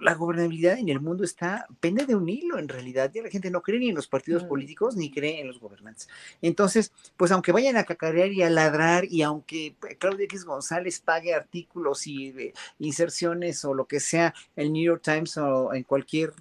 la 0.00 0.14
gobernabilidad 0.14 0.78
en 0.78 0.88
el 0.88 1.00
mundo 1.00 1.22
está, 1.22 1.68
pende 1.78 2.06
de 2.06 2.16
un 2.16 2.28
hilo 2.28 2.58
en 2.58 2.68
realidad, 2.68 3.12
ya 3.14 3.22
la 3.22 3.30
gente 3.30 3.52
no 3.52 3.62
cree 3.62 3.78
ni 3.78 3.90
en 3.90 3.94
los 3.94 4.08
partidos 4.08 4.42
políticos 4.42 4.96
ni 4.96 5.12
cree 5.12 5.40
en 5.40 5.46
los 5.46 5.60
gobernantes. 5.60 6.08
Entonces, 6.42 6.92
pues 7.16 7.30
aunque 7.30 7.52
vayan 7.52 7.76
a 7.76 7.84
cacarear 7.84 8.32
y 8.32 8.42
a 8.42 8.50
ladrar 8.50 9.04
y 9.04 9.22
aunque 9.22 9.76
Claudia 10.00 10.24
X 10.24 10.44
González 10.44 10.98
pague 10.98 11.34
artículos 11.34 12.04
y 12.08 12.30
eh, 12.30 12.52
inserciones 12.80 13.64
o 13.64 13.74
lo 13.74 13.86
que 13.86 14.00
sea, 14.00 14.34
el 14.56 14.72
New 14.72 14.82
York 14.82 15.02
Times 15.04 15.36
o 15.36 15.72
en 15.72 15.84
cualquier 15.84 16.32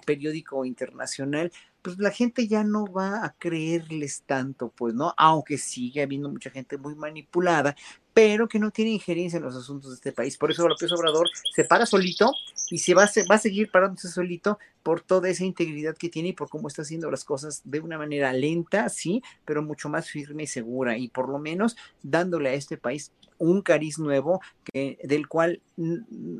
periódico 0.00 0.64
internacional, 0.64 1.52
pues 1.82 1.98
la 1.98 2.10
gente 2.10 2.46
ya 2.46 2.62
no 2.64 2.86
va 2.86 3.24
a 3.24 3.34
creerles 3.38 4.22
tanto, 4.24 4.68
pues, 4.68 4.94
¿no? 4.94 5.14
Aunque 5.16 5.58
sigue 5.58 6.02
habiendo 6.02 6.28
mucha 6.28 6.50
gente 6.50 6.78
muy 6.78 6.94
manipulada, 6.94 7.74
pero 8.14 8.48
que 8.48 8.58
no 8.58 8.70
tiene 8.70 8.92
injerencia 8.92 9.38
en 9.38 9.42
los 9.42 9.56
asuntos 9.56 9.90
de 9.90 9.94
este 9.96 10.12
país. 10.12 10.36
Por 10.36 10.50
eso 10.50 10.68
López 10.68 10.92
Obrador 10.92 11.28
se 11.54 11.64
para 11.64 11.86
solito 11.86 12.32
y 12.70 12.78
se 12.78 12.94
va, 12.94 13.04
a, 13.04 13.10
va 13.30 13.34
a 13.34 13.38
seguir 13.38 13.70
parándose 13.70 14.08
solito 14.08 14.58
por 14.82 15.00
toda 15.00 15.28
esa 15.28 15.44
integridad 15.44 15.96
que 15.96 16.08
tiene 16.08 16.30
y 16.30 16.32
por 16.32 16.48
cómo 16.48 16.68
está 16.68 16.82
haciendo 16.82 17.10
las 17.10 17.24
cosas 17.24 17.62
de 17.64 17.80
una 17.80 17.98
manera 17.98 18.32
lenta, 18.32 18.88
sí, 18.88 19.22
pero 19.44 19.62
mucho 19.62 19.88
más 19.88 20.08
firme 20.10 20.44
y 20.44 20.46
segura 20.46 20.96
y 20.96 21.08
por 21.08 21.28
lo 21.28 21.38
menos 21.38 21.76
dándole 22.02 22.50
a 22.50 22.54
este 22.54 22.76
país 22.76 23.12
un 23.42 23.60
cariz 23.60 23.98
nuevo 23.98 24.40
que, 24.62 24.98
del 25.02 25.26
cual, 25.26 25.60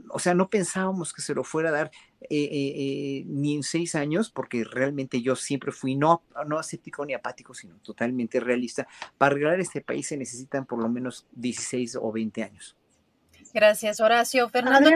o 0.08 0.18
sea, 0.20 0.34
no 0.34 0.48
pensábamos 0.48 1.12
que 1.12 1.20
se 1.20 1.34
lo 1.34 1.42
fuera 1.42 1.70
a 1.70 1.72
dar 1.72 1.90
eh, 2.20 2.26
eh, 2.30 2.72
eh, 2.76 3.24
ni 3.26 3.56
en 3.56 3.64
seis 3.64 3.96
años, 3.96 4.30
porque 4.30 4.62
realmente 4.62 5.20
yo 5.20 5.34
siempre 5.34 5.72
fui 5.72 5.96
no, 5.96 6.22
no 6.46 6.60
aséptico 6.60 7.04
ni 7.04 7.12
apático, 7.12 7.54
sino 7.54 7.76
totalmente 7.78 8.38
realista. 8.38 8.86
Para 9.18 9.32
arreglar 9.32 9.58
este 9.58 9.80
país 9.80 10.06
se 10.06 10.16
necesitan 10.16 10.64
por 10.64 10.80
lo 10.80 10.88
menos 10.88 11.26
16 11.32 11.96
o 12.00 12.12
20 12.12 12.44
años. 12.44 12.76
Gracias, 13.52 14.00
Horacio. 14.00 14.48
Fernando. 14.48 14.90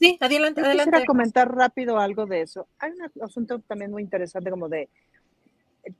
sí, 0.00 0.18
adelante, 0.20 0.62
adelante. 0.62 0.90
Quisiera 0.90 1.06
comentar 1.06 1.54
rápido 1.54 1.98
algo 2.00 2.26
de 2.26 2.42
eso. 2.42 2.66
Hay 2.80 2.90
un 2.90 3.22
asunto 3.22 3.60
también 3.60 3.92
muy 3.92 4.02
interesante 4.02 4.50
como 4.50 4.68
de 4.68 4.88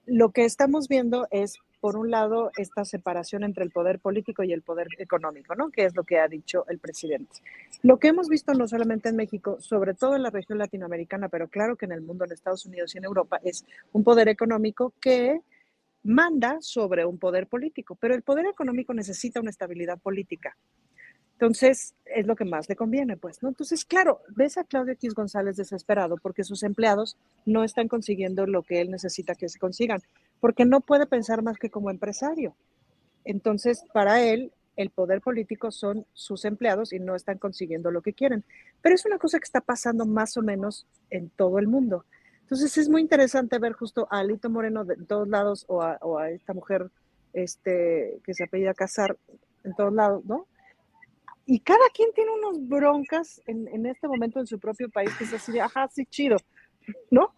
lo 0.06 0.30
que 0.30 0.44
estamos 0.44 0.88
viendo 0.88 1.28
es, 1.30 1.58
por 1.84 1.98
un 1.98 2.10
lado, 2.10 2.50
esta 2.56 2.86
separación 2.86 3.44
entre 3.44 3.62
el 3.62 3.70
poder 3.70 3.98
político 3.98 4.42
y 4.42 4.54
el 4.54 4.62
poder 4.62 4.88
económico, 4.96 5.54
¿no? 5.54 5.70
Que 5.70 5.84
es 5.84 5.94
lo 5.94 6.04
que 6.04 6.18
ha 6.18 6.26
dicho 6.28 6.64
el 6.70 6.78
presidente. 6.78 7.42
Lo 7.82 7.98
que 7.98 8.08
hemos 8.08 8.30
visto 8.30 8.54
no 8.54 8.66
solamente 8.66 9.10
en 9.10 9.16
México, 9.16 9.60
sobre 9.60 9.92
todo 9.92 10.16
en 10.16 10.22
la 10.22 10.30
región 10.30 10.56
latinoamericana, 10.56 11.28
pero 11.28 11.48
claro 11.48 11.76
que 11.76 11.84
en 11.84 11.92
el 11.92 12.00
mundo, 12.00 12.24
en 12.24 12.32
Estados 12.32 12.64
Unidos 12.64 12.94
y 12.94 12.98
en 12.98 13.04
Europa, 13.04 13.38
es 13.44 13.66
un 13.92 14.02
poder 14.02 14.28
económico 14.28 14.94
que 14.98 15.42
manda 16.04 16.56
sobre 16.62 17.04
un 17.04 17.18
poder 17.18 17.48
político, 17.48 17.98
pero 18.00 18.14
el 18.14 18.22
poder 18.22 18.46
económico 18.46 18.94
necesita 18.94 19.40
una 19.40 19.50
estabilidad 19.50 19.98
política. 19.98 20.56
Entonces, 21.34 21.94
es 22.06 22.26
lo 22.26 22.36
que 22.36 22.44
más 22.44 22.68
le 22.68 22.76
conviene, 22.76 23.18
pues. 23.18 23.42
Entonces, 23.42 23.84
claro, 23.84 24.22
ves 24.34 24.56
a 24.56 24.64
Claudio 24.64 24.94
X 24.94 25.12
González 25.12 25.56
desesperado 25.56 26.16
porque 26.16 26.44
sus 26.44 26.62
empleados 26.62 27.18
no 27.44 27.62
están 27.62 27.88
consiguiendo 27.88 28.46
lo 28.46 28.62
que 28.62 28.80
él 28.80 28.90
necesita 28.90 29.34
que 29.34 29.48
se 29.48 29.58
consigan, 29.58 30.00
porque 30.44 30.66
no 30.66 30.82
puede 30.82 31.06
pensar 31.06 31.40
más 31.40 31.58
que 31.58 31.70
como 31.70 31.88
empresario. 31.88 32.54
Entonces, 33.24 33.82
para 33.94 34.20
él, 34.20 34.52
el 34.76 34.90
poder 34.90 35.22
político 35.22 35.70
son 35.70 36.04
sus 36.12 36.44
empleados 36.44 36.92
y 36.92 36.98
no 36.98 37.14
están 37.14 37.38
consiguiendo 37.38 37.90
lo 37.90 38.02
que 38.02 38.12
quieren. 38.12 38.44
Pero 38.82 38.94
es 38.94 39.06
una 39.06 39.16
cosa 39.16 39.38
que 39.38 39.44
está 39.44 39.62
pasando 39.62 40.04
más 40.04 40.36
o 40.36 40.42
menos 40.42 40.86
en 41.08 41.30
todo 41.30 41.58
el 41.58 41.66
mundo. 41.66 42.04
Entonces 42.42 42.76
es 42.76 42.90
muy 42.90 43.00
interesante 43.00 43.58
ver 43.58 43.72
justo 43.72 44.06
a 44.10 44.18
Alito 44.18 44.50
Moreno 44.50 44.84
de 44.84 44.96
todos 44.96 45.26
lados 45.28 45.64
o 45.66 45.80
a, 45.80 46.28
esta 46.28 46.52
mujer 46.52 46.90
este, 47.32 48.20
que 48.22 48.34
se 48.34 48.44
apellida 48.44 48.74
Casar 48.74 49.16
en 49.64 49.74
todos 49.74 49.94
lados, 49.94 50.26
¿no? 50.26 50.46
Y 51.46 51.60
cada 51.60 51.88
quien 51.94 52.12
tiene 52.12 52.32
unos 52.32 52.68
broncas 52.68 53.40
en, 53.46 53.66
en 53.68 53.86
este 53.86 54.06
momento 54.08 54.40
en 54.40 54.46
su 54.46 54.58
propio 54.58 54.90
país 54.90 55.08
que 55.16 55.24
es 55.24 55.32
así, 55.32 55.58
ajá, 55.58 55.88
sí, 55.88 56.04
chido, 56.04 56.36
¿no? 57.10 57.32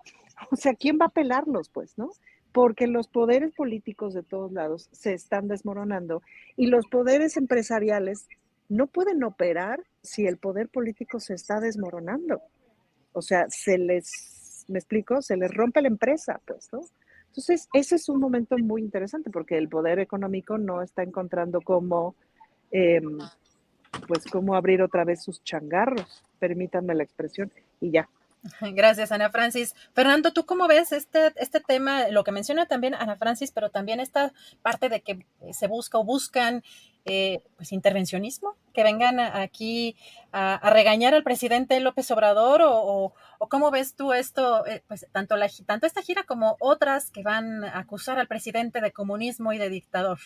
O 0.51 0.57
sea, 0.57 0.75
¿quién 0.75 0.99
va 1.01 1.07
a 1.07 1.11
pelarlos, 1.11 1.69
pues, 1.69 1.97
no? 1.97 2.11
Porque 2.57 2.87
los 2.87 3.07
poderes 3.07 3.53
políticos 3.53 4.15
de 4.15 4.23
todos 4.23 4.51
lados 4.51 4.89
se 4.91 5.13
están 5.13 5.47
desmoronando 5.47 6.23
y 6.57 6.69
los 6.69 6.87
poderes 6.87 7.37
empresariales 7.37 8.29
no 8.71 8.87
pueden 8.87 9.23
operar 9.25 9.85
si 10.03 10.27
el 10.27 10.39
poder 10.39 10.71
político 10.71 11.21
se 11.21 11.35
está 11.35 11.61
desmoronando. 11.61 12.41
O 13.13 13.21
sea, 13.21 13.45
se 13.51 13.77
les, 13.77 14.65
me 14.69 14.79
explico, 14.79 15.21
se 15.21 15.37
les 15.37 15.53
rompe 15.53 15.83
la 15.83 15.89
empresa, 15.89 16.41
pues, 16.47 16.71
¿no? 16.73 16.81
Entonces, 17.27 17.69
ese 17.75 17.97
es 17.97 18.09
un 18.09 18.21
momento 18.21 18.57
muy 18.57 18.81
interesante 18.81 19.29
porque 19.29 19.59
el 19.59 19.69
poder 19.69 19.99
económico 19.99 20.57
no 20.57 20.81
está 20.81 21.03
encontrando 21.03 21.61
cómo, 21.61 22.15
em, 22.71 23.19
pues, 24.09 24.25
cómo 24.33 24.55
abrir 24.55 24.81
otra 24.81 25.05
vez 25.05 25.23
sus 25.23 25.45
changarros, 25.45 26.25
permítanme 26.39 26.95
la 26.95 27.03
expresión, 27.03 27.53
y 27.83 27.91
ya, 27.91 28.09
Gracias, 28.61 29.13
Ana 29.13 29.31
Francis. 29.31 29.75
Fernando, 29.93 30.33
¿tú 30.33 30.47
cómo 30.47 30.69
ves 30.69 30.93
este, 30.93 31.33
este 31.37 31.61
tema, 31.61 32.09
lo 32.09 32.25
que 32.25 32.33
menciona 32.33 32.67
también 32.67 32.95
Ana 32.95 33.17
Francis, 33.17 33.53
pero 33.53 33.71
también 33.71 34.01
esta 34.01 34.33
parte 34.63 34.89
de 34.89 35.01
que 35.01 35.27
se 35.53 35.67
busca 35.67 35.99
o 35.99 36.05
buscan 36.05 36.63
eh, 37.05 37.43
pues 37.57 37.73
intervencionismo, 37.73 38.57
que 38.75 38.83
vengan 38.83 39.21
aquí 39.21 39.97
a, 40.33 40.71
regañar 40.71 41.15
al 41.15 41.23
presidente 41.23 41.79
López 41.79 42.11
Obrador 42.11 42.63
o, 42.65 43.15
cómo 43.49 43.71
ves 43.71 43.95
tú 43.95 44.13
esto, 44.13 44.67
eh, 44.67 44.83
pues 44.89 45.07
tanto, 45.13 45.37
la, 45.37 45.49
tanto 45.67 45.87
esta 45.87 46.03
gira 46.03 46.25
como 46.25 46.57
otras 46.59 47.11
que 47.13 47.23
van 47.23 47.65
a 47.65 47.79
acusar 47.79 48.19
al 48.19 48.27
presidente 48.27 48.81
de 48.81 48.91
comunismo 48.91 49.53
y 49.53 49.59
de 49.59 49.69
dictador? 49.69 50.19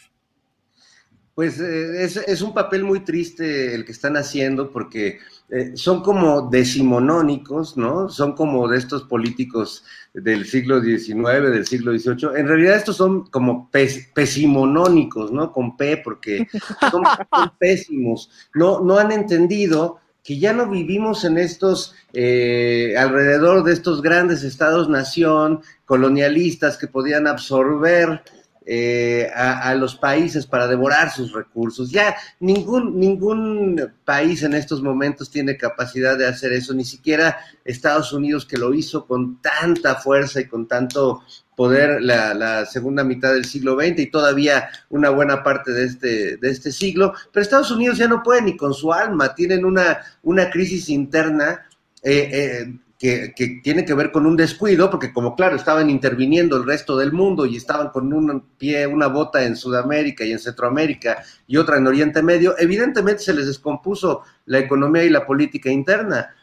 Pues 1.35 1.61
eh, 1.61 2.05
es, 2.05 2.43
un 2.43 2.53
papel 2.53 2.85
muy 2.85 3.01
triste 3.01 3.75
el 3.75 3.85
que 3.85 3.93
están 3.93 4.17
haciendo 4.17 4.71
porque 4.71 5.21
eh, 5.49 5.73
son 5.75 6.03
como 6.03 6.51
decimonónicos, 6.51 7.77
¿no? 7.77 8.09
Son 8.09 8.35
como 8.35 8.69
de 8.69 8.79
estos 8.79 9.05
políticos 9.05 9.85
del 10.13 10.45
siglo 10.45 10.83
XIX, 10.83 11.51
del 11.51 11.67
siglo 11.67 11.97
XVIII. 11.97 12.37
En 12.37 12.49
realidad 12.49 12.77
estos 12.77 12.97
son 12.97 13.27
como 13.27 13.71
pesimonónicos, 13.71 15.33
¿no? 15.33 15.53
Con 15.53 15.77
P 15.77 15.99
porque 15.99 16.49
son, 16.91 17.05
pésimos. 17.59 18.31
No, 18.55 18.81
no 18.81 18.99
han 18.99 19.13
entendido 19.13 20.01
que 20.23 20.39
ya 20.39 20.53
no 20.53 20.69
vivimos 20.69 21.25
en 21.25 21.39
estos, 21.39 21.95
eh, 22.13 22.95
alrededor 22.99 23.65
de 23.65 23.73
estos 23.73 24.03
grandes 24.03 24.43
estados-nación 24.43 25.63
colonialistas 25.87 26.77
que 26.77 26.89
podían 26.89 27.27
absorber 27.27 28.23
eh, 28.67 29.31
a, 29.35 29.75
los 29.75 29.97
países 29.97 30.47
para 30.47 30.67
devorar 30.67 31.11
sus 31.11 31.33
recursos. 31.33 31.91
Ya 31.91 32.15
ningún, 32.41 33.01
ningún 33.01 33.93
país 34.05 34.43
en 34.43 34.55
estos 34.55 34.83
momentos 34.83 35.31
tiene 35.31 35.57
capacidad 35.57 36.19
de 36.19 36.27
hacer 36.27 36.53
eso, 36.53 36.75
ni 36.75 36.85
siquiera 36.85 37.39
Estados 37.65 38.13
Unidos 38.13 38.45
que 38.45 38.59
lo 38.59 38.75
hizo 38.75 39.07
con 39.07 39.41
tanta 39.41 39.97
fuerza 39.97 40.41
y 40.41 40.47
con 40.47 40.69
tanto 40.69 41.23
poder 41.57 42.03
la, 42.03 42.65
segunda 42.67 43.03
mitad 43.03 43.33
del 43.33 43.45
siglo 43.45 43.79
XX 43.79 43.99
y 43.99 44.11
todavía 44.11 44.69
una 44.89 45.11
buena 45.11 45.43
parte 45.43 45.73
de 45.73 45.85
este, 45.87 46.37
de 46.37 46.51
este 46.51 46.71
siglo. 46.71 47.15
Pero 47.33 47.43
Estados 47.43 47.71
Unidos 47.71 47.99
ya 47.99 48.09
no 48.09 48.23
puede 48.23 48.43
ni 48.43 48.57
con 48.57 48.75
su 48.75 48.93
alma, 48.93 49.35
tienen 49.35 49.65
una, 49.65 50.01
una 50.23 50.51
crisis 50.51 50.89
interna. 50.91 51.67
Eh, 52.03 52.31
eh, 52.33 52.75
que, 53.01 53.61
tiene 53.63 53.87
que 53.87 53.95
ver 53.95 54.13
con 54.13 54.27
un 54.27 54.37
descuido, 54.37 54.91
porque 54.91 55.11
como 55.11 55.35
claro, 55.35 55.57
estaban 55.57 55.89
interviniendo 55.89 56.59
el 56.59 56.67
resto 56.67 56.99
del 56.99 57.13
mundo 57.13 57.47
y 57.47 57.57
estaban 57.57 57.89
con 57.89 58.13
un 58.13 58.43
pie, 58.59 58.87
una 58.87 59.07
bota 59.07 59.43
en 59.43 59.57
Sudamérica 59.57 60.23
y 60.23 60.33
en 60.33 60.39
Centroamérica 60.39 61.25
y 61.47 61.57
otra 61.57 61.79
en 61.79 61.87
Oriente 61.87 62.23
Medio, 62.23 62.55
evidentemente 62.59 63.23
se 63.23 63.33
les 63.33 63.47
descompuso 63.47 64.21
la 64.45 64.59
economía 64.59 65.03
y 65.03 65.09
la 65.09 65.27
política 65.27 65.71
interna. 65.71 66.37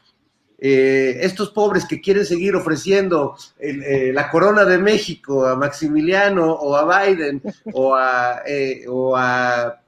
Eh, 0.57 1.19
estos 1.21 1.51
pobres 1.51 1.85
que 1.85 2.01
quieren 2.01 2.25
seguir 2.25 2.55
ofreciendo 2.55 3.37
eh, 3.59 4.09
la 4.11 4.31
corona 4.31 4.65
de 4.65 4.79
México 4.79 5.45
a 5.45 5.55
Maximiliano 5.55 6.51
o 6.53 6.75
a 6.75 7.05
Biden 7.05 7.39
o 7.71 7.93
a, 7.93 8.41
eh, 8.47 8.83
o 8.87 9.15
a 9.15 9.79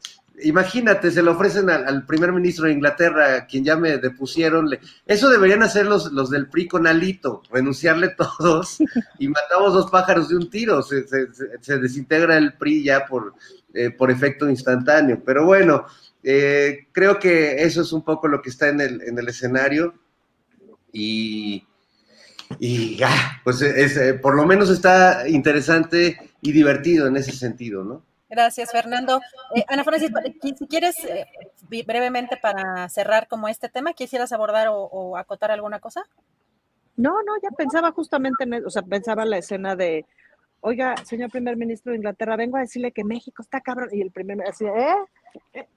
imagínate, 0.43 1.11
se 1.11 1.21
lo 1.21 1.31
ofrecen 1.31 1.69
al, 1.69 2.05
primer 2.05 2.31
ministro 2.31 2.65
de 2.65 2.73
Inglaterra, 2.73 3.45
quien 3.45 3.63
ya 3.63 3.75
me 3.75 3.97
depusieron. 3.97 4.69
Eso 5.05 5.29
deberían 5.29 5.63
hacer 5.63 5.85
los, 5.85 6.11
los 6.11 6.29
del 6.29 6.47
PRI 6.47 6.67
con 6.67 6.87
Alito, 6.87 7.41
renunciarle 7.51 8.09
todos 8.17 8.77
y 9.19 9.27
matamos 9.27 9.73
dos 9.73 9.91
pájaros 9.91 10.29
de 10.29 10.35
un 10.35 10.49
tiro. 10.49 10.81
Se, 10.81 11.05
desintegra 11.79 12.37
el 12.37 12.53
PRI 12.53 12.83
ya 12.83 13.05
por, 13.05 13.33
eh, 13.73 13.89
por 13.91 14.11
efecto 14.11 14.49
instantáneo. 14.49 15.21
Pero 15.25 15.45
bueno, 15.45 15.85
eh, 16.23 16.87
creo 16.91 17.19
que 17.19 17.63
eso 17.63 17.81
es 17.81 17.91
un 17.91 18.03
poco 18.03 18.27
lo 18.27 18.41
que 18.41 18.49
está 18.49 18.69
en 18.69 18.81
el, 18.81 19.01
en 19.01 19.17
el 19.19 19.27
escenario. 19.27 19.93
Y, 20.91 21.65
y 22.59 22.99
pues 23.43 23.61
es, 23.61 23.95
eh, 23.97 24.13
por 24.15 24.35
lo 24.35 24.45
menos 24.45 24.69
está 24.69 25.27
interesante 25.27 26.17
y 26.41 26.51
divertido 26.51 27.07
en 27.07 27.17
ese 27.17 27.31
sentido, 27.31 27.83
¿no? 27.83 28.08
Gracias, 28.29 28.71
Fernando. 28.71 29.21
Eh, 29.55 29.65
Ana 29.67 29.83
Francis, 29.83 30.11
si 30.57 30.67
quieres 30.67 30.95
eh, 31.03 31.25
brevemente 31.85 32.37
para 32.37 32.87
cerrar 32.89 33.27
como 33.27 33.47
este 33.47 33.69
tema, 33.69 33.93
¿quisieras 33.93 34.31
abordar 34.31 34.67
o, 34.69 35.17
acotar 35.17 35.51
alguna 35.51 35.79
cosa? 35.79 36.03
No, 36.95 37.23
no, 37.23 37.33
ya 37.41 37.49
pensaba 37.51 37.91
justamente 37.91 38.43
en, 38.43 38.65
o 38.65 38.69
sea, 38.69 38.83
pensaba 38.83 39.23
en 39.23 39.31
la 39.31 39.37
escena 39.37 39.75
de, 39.75 40.05
oiga, 40.61 40.95
señor 41.05 41.31
primer 41.31 41.55
ministro 41.57 41.91
de 41.91 41.97
Inglaterra, 41.97 42.35
vengo 42.35 42.57
a 42.57 42.61
decirle 42.61 42.91
que 42.91 43.03
México 43.03 43.41
está 43.41 43.61
cabrón, 43.61 43.89
y 43.91 44.01
el 44.01 44.11
primer, 44.11 44.41
así, 44.47 44.65
¿eh? 44.65 44.95
eh 45.53 45.67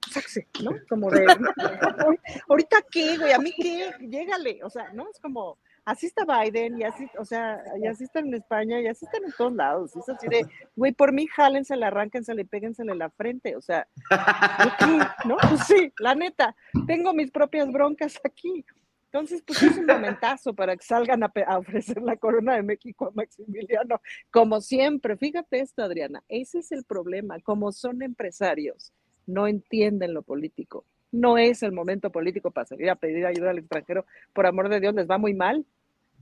¿no? 0.61 0.71
Como 0.89 1.09
de, 1.09 1.25
ahorita 2.49 2.77
qué, 2.91 3.17
güey, 3.17 3.31
a 3.31 3.39
mí 3.39 3.53
qué, 3.55 3.93
llégale, 4.01 4.59
o 4.63 4.69
sea, 4.69 4.91
¿no? 4.93 5.09
Es 5.09 5.19
como, 5.19 5.57
así 5.85 6.07
está 6.07 6.25
Biden, 6.25 6.79
y 6.79 6.83
así, 6.83 7.07
o 7.17 7.25
sea, 7.25 7.63
y 7.81 7.87
así 7.87 8.05
están 8.05 8.27
en 8.27 8.35
España, 8.35 8.79
y 8.81 8.87
así 8.87 9.05
están 9.05 9.23
en 9.25 9.31
todos 9.37 9.53
lados. 9.53 9.95
Es 9.95 10.07
así 10.09 10.27
de, 10.27 10.45
güey, 10.75 10.91
por 10.91 11.11
mí, 11.11 11.27
jálensela, 11.27 11.87
arránquensela 11.87 12.41
y 12.41 12.45
péguensela 12.45 12.93
en 12.93 12.99
la 12.99 13.09
frente. 13.09 13.55
O 13.55 13.61
sea, 13.61 13.87
¿no? 15.25 15.37
Pues 15.49 15.65
sí, 15.67 15.91
la 15.99 16.15
neta, 16.15 16.55
tengo 16.87 17.13
mis 17.13 17.31
propias 17.31 17.71
broncas 17.71 18.19
aquí. 18.23 18.65
Entonces, 19.05 19.43
pues 19.45 19.61
es 19.61 19.77
un 19.77 19.85
momentazo 19.85 20.55
para 20.55 20.75
que 20.75 20.83
salgan 20.83 21.23
a, 21.23 21.31
a, 21.45 21.59
ofrecer 21.59 22.01
la 22.01 22.17
corona 22.17 22.55
de 22.55 22.63
México 22.63 23.05
a 23.05 23.11
Maximiliano, 23.13 24.01
como 24.31 24.59
siempre. 24.59 25.17
Fíjate 25.17 25.59
esto, 25.59 25.83
Adriana, 25.83 26.23
ese 26.27 26.59
es 26.59 26.71
el 26.71 26.83
problema. 26.83 27.39
Como 27.41 27.71
son 27.71 28.01
empresarios, 28.01 28.91
no 29.27 29.45
entienden 29.45 30.15
lo 30.15 30.23
político 30.23 30.85
no 31.13 31.37
es 31.37 31.63
el 31.63 31.71
momento 31.71 32.11
político 32.11 32.51
para 32.51 32.65
salir 32.65 32.89
a 32.89 32.95
pedir 32.95 33.25
ayuda 33.25 33.51
al 33.51 33.59
extranjero. 33.59 34.05
Por 34.33 34.45
amor 34.45 34.67
de 34.67 34.81
Dios, 34.81 34.93
les 34.93 35.09
va 35.09 35.17
muy 35.17 35.33
mal. 35.33 35.65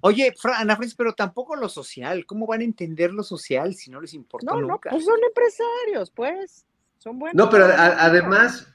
Oye, 0.01 0.33
Ana 0.55 0.75
Francis, 0.75 0.95
pero 0.95 1.13
tampoco 1.13 1.55
lo 1.55 1.69
social. 1.69 2.25
¿Cómo 2.25 2.45
van 2.45 2.61
a 2.61 2.65
entender 2.65 3.13
lo 3.13 3.23
social 3.23 3.73
si 3.73 3.89
no 3.89 4.01
les 4.01 4.13
importa 4.13 4.51
no, 4.51 4.61
nunca? 4.61 4.89
No, 4.89 4.97
pues 4.97 5.05
son 5.05 5.19
empresarios, 5.25 6.11
pues. 6.11 6.65
Son 6.97 7.17
buenos. 7.17 7.35
No, 7.35 7.49
pero 7.49 7.65
además, 7.65 8.67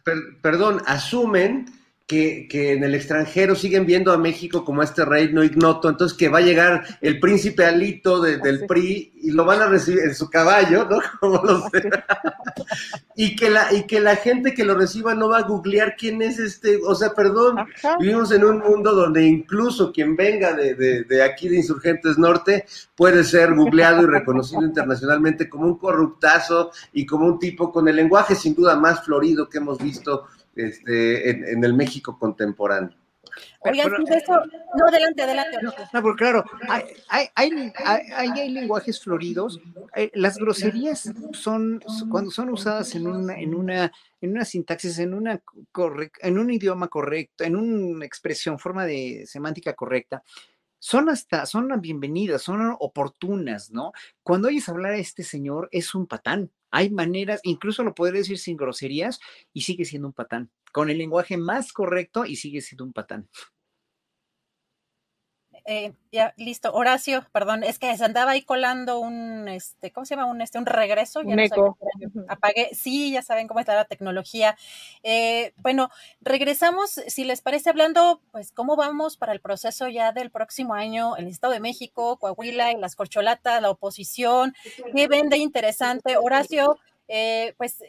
perdón, 0.43 0.81
asumen 0.87 1.67
que, 2.07 2.47
en 2.73 2.85
el 2.85 2.95
extranjero 2.95 3.57
siguen 3.57 3.85
viendo 3.85 4.13
a 4.13 4.19
México 4.19 4.65
como 4.65 4.83
este 4.83 5.05
reino 5.05 5.43
ignoto, 5.43 5.89
entonces 5.89 6.17
que 6.17 6.29
va 6.29 6.39
a 6.39 6.43
llegar 6.43 6.85
el 7.01 7.19
príncipe 7.19 7.65
Alito 7.65 8.21
del 8.21 8.65
PRI 8.67 9.13
y 9.23 9.31
lo 9.33 9.45
van 9.45 9.61
a 9.61 9.67
recibir 9.67 10.01
en 10.01 10.15
su 10.15 10.31
caballo, 10.31 10.87
¿no? 10.89 11.01
Como 11.21 11.43
y, 13.17 13.35
que 13.35 13.51
la, 13.51 13.73
y 13.73 13.85
que 13.85 14.01
la 14.01 14.15
gente 14.15 14.55
que 14.55 14.65
lo 14.65 14.77
reciba 14.77 15.15
no 15.15 15.29
va 15.29 15.39
a 15.39 15.43
googlear 15.43 15.97
quién 15.97 16.23
es 16.23 16.39
este, 16.39 16.79
o 16.87 16.95
sea, 16.95 17.13
perdón, 17.13 17.57
vivimos 17.99 18.31
en 18.31 18.45
un 18.45 18.59
mundo 18.59 18.95
donde 18.95 19.25
incluso 19.25 19.93
quien 19.93 20.15
venga 20.15 20.53
de, 20.53 20.75
de 20.75 21.23
aquí 21.23 21.49
de 21.49 21.57
Insurgentes 21.57 22.19
Norte 22.19 22.67
puede 22.95 23.25
ser 23.25 23.55
googleado 23.55 24.03
y 24.03 24.07
reconocido 24.07 24.63
internacionalmente 24.63 25.49
como 25.49 25.67
un 25.67 25.79
corruptazo 25.79 26.71
y 26.93 27.05
como 27.05 27.27
un 27.27 27.39
tipo 27.41 27.73
con 27.73 27.89
el 27.89 27.97
lenguaje 27.97 28.37
sin 28.37 28.55
duda 28.55 28.77
más 28.77 29.05
florido 29.05 29.49
que 29.49 29.59
hemos 29.59 29.79
visto 29.79 30.27
este, 30.57 31.31
en, 31.31 31.65
el 31.65 31.75
México 31.75 32.19
contemporáneo. 32.19 32.97
Oigan, 33.61 33.91
no, 33.91 34.87
adelante, 34.89 35.23
adelante. 35.23 35.59
No, 35.93 36.03
porque 36.03 36.25
claro, 36.25 36.45
hay, 36.69 36.85
hay, 37.35 37.73
hay, 37.85 38.31
hay, 38.35 38.51
lenguajes 38.51 39.01
floridos. 39.01 39.61
Eh, 39.95 40.11
las 40.15 40.39
groserías 40.39 41.13
son, 41.33 41.83
cuando 42.11 42.31
son 42.31 42.49
usadas 42.51 42.95
en 42.95 43.07
una, 43.07 43.39
en 43.39 43.55
una, 43.55 43.93
en 44.23 44.31
una 44.31 44.45
sintaxis, 44.45 44.99
en, 45.01 45.13
una 45.13 45.43
en 46.21 46.39
un 46.39 46.51
idioma 46.51 46.89
correcto, 46.89 47.45
en 47.45 47.57
una 47.57 48.07
expresión, 48.07 48.59
forma 48.59 48.87
de 48.87 49.25
semántica 49.27 49.75
correcta, 49.75 50.23
son 50.79 51.09
hasta, 51.09 51.47
son 51.47 51.69
bienvenidas, 51.81 52.43
son 52.43 52.77
oportunas, 52.79 53.71
¿no? 53.71 53.93
Cuando 54.23 54.49
oyes 54.49 54.69
hablar 54.69 54.93
a 54.93 54.99
este 54.99 55.25
señor, 55.25 55.69
es 55.73 55.95
un 55.95 56.07
patán, 56.07 56.51
Hay 56.71 56.91
maneras, 56.91 57.41
incluso 57.45 57.83
lo 57.85 57.95
podría 57.95 58.21
decir 58.21 58.39
sin 58.39 58.57
groserías, 58.57 59.21
y 59.53 59.63
sigue 59.63 59.85
siendo 59.85 60.09
un 60.09 60.15
patán. 60.15 60.51
Con 60.73 60.91
el 60.91 60.99
lenguaje 60.99 61.37
más 61.37 61.73
correcto 61.73 62.25
y 62.27 62.37
sigue 62.37 62.61
siendo 62.61 62.85
un 62.85 62.93
patán. 62.93 63.29
Eh, 65.69 65.93
ya, 66.13 66.33
listo. 66.37 66.73
Horacio, 66.73 67.27
perdón, 67.33 67.65
es 67.65 67.81
que 67.81 67.95
se 67.97 68.05
andaba 68.05 68.31
ahí 68.31 68.43
colando 68.43 69.01
un, 69.01 69.49
este, 69.49 69.91
¿cómo 69.91 70.05
se 70.07 70.15
llama? 70.15 70.31
Un, 70.31 70.41
este, 70.41 70.59
un 70.59 70.67
regreso. 70.67 71.21
un 71.21 71.41
eco. 71.41 71.77
apagué. 72.29 72.71
Sí, 72.73 73.11
ya 73.11 73.21
saben 73.23 73.49
cómo 73.49 73.59
está 73.59 73.75
la 73.75 73.85
tecnología. 73.85 74.57
Eh, 75.03 75.55
bueno, 75.57 75.91
regresamos, 76.21 76.91
si 77.09 77.25
les 77.25 77.41
parece, 77.43 77.69
hablando, 77.69 78.23
pues, 78.31 78.53
cómo 78.53 78.77
vamos 78.77 79.17
para 79.17 79.33
el 79.33 79.41
proceso 79.41 79.89
ya 79.89 80.13
del 80.13 80.31
próximo 80.31 80.75
año, 80.75 81.17
el 81.17 81.27
Estado 81.27 81.53
de 81.53 81.61
México, 81.61 82.17
Coahuila 82.19 82.71
y 82.71 82.77
las 82.77 82.95
corcholatas, 82.95 83.61
la 83.61 83.71
oposición. 83.71 84.55
¿Qué 84.95 85.09
vende 85.09 85.37
interesante? 85.37 86.17
Horacio, 86.17 86.79
eh, 87.09 87.55
pues, 87.59 87.83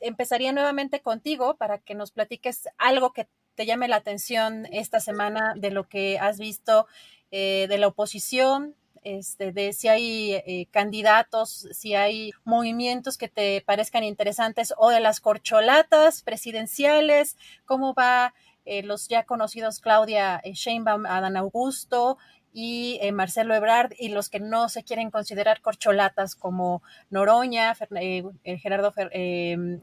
empezaría 0.00 0.52
nuevamente 0.52 1.00
contigo 1.00 1.56
para 1.56 1.78
que 1.78 1.94
nos 1.94 2.10
platiques 2.10 2.68
algo 2.76 3.14
que 3.14 3.26
te 3.56 3.66
llame 3.66 3.88
la 3.88 3.96
atención 3.96 4.66
esta 4.70 5.00
semana 5.00 5.54
de 5.56 5.70
lo 5.70 5.88
que 5.88 6.18
has 6.18 6.38
visto 6.38 6.86
eh, 7.32 7.66
de 7.68 7.78
la 7.78 7.88
oposición, 7.88 8.76
este, 9.02 9.52
de 9.52 9.72
si 9.72 9.88
hay 9.88 10.34
eh, 10.34 10.68
candidatos, 10.70 11.68
si 11.72 11.94
hay 11.94 12.32
movimientos 12.44 13.16
que 13.16 13.28
te 13.28 13.62
parezcan 13.62 14.04
interesantes 14.04 14.74
o 14.76 14.90
de 14.90 15.00
las 15.00 15.20
corcholatas 15.20 16.22
presidenciales, 16.22 17.36
cómo 17.64 17.94
va 17.94 18.34
eh, 18.64 18.82
los 18.82 19.08
ya 19.08 19.24
conocidos 19.24 19.80
Claudia 19.80 20.42
Sheinbaum, 20.44 21.06
Adán 21.06 21.36
Augusto, 21.36 22.18
y 22.58 22.98
eh, 23.02 23.12
Marcelo 23.12 23.54
Ebrard 23.54 23.92
y 23.98 24.08
los 24.08 24.30
que 24.30 24.40
no 24.40 24.70
se 24.70 24.82
quieren 24.82 25.10
considerar 25.10 25.60
corcholatas 25.60 26.34
como 26.34 26.82
Noroña, 27.10 27.76
eh, 28.00 28.24
eh, 28.44 28.56
Gerardo, 28.56 28.94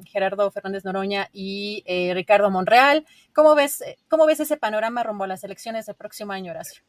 Gerardo 0.05 0.49
Fernández 0.49 0.83
Noroña 0.83 1.29
y 1.31 1.83
Ricardo 2.15 2.49
Monreal. 2.49 3.05
¿Cómo 3.31 3.53
ves, 3.53 3.83
¿Cómo 4.07 4.25
ves 4.25 4.39
ese 4.39 4.57
panorama 4.57 5.03
rumbo 5.03 5.25
a 5.25 5.27
las 5.27 5.43
elecciones 5.43 5.85
del 5.85 5.95
próximo 5.95 6.31
año, 6.33 6.49
Horacio? 6.49 6.81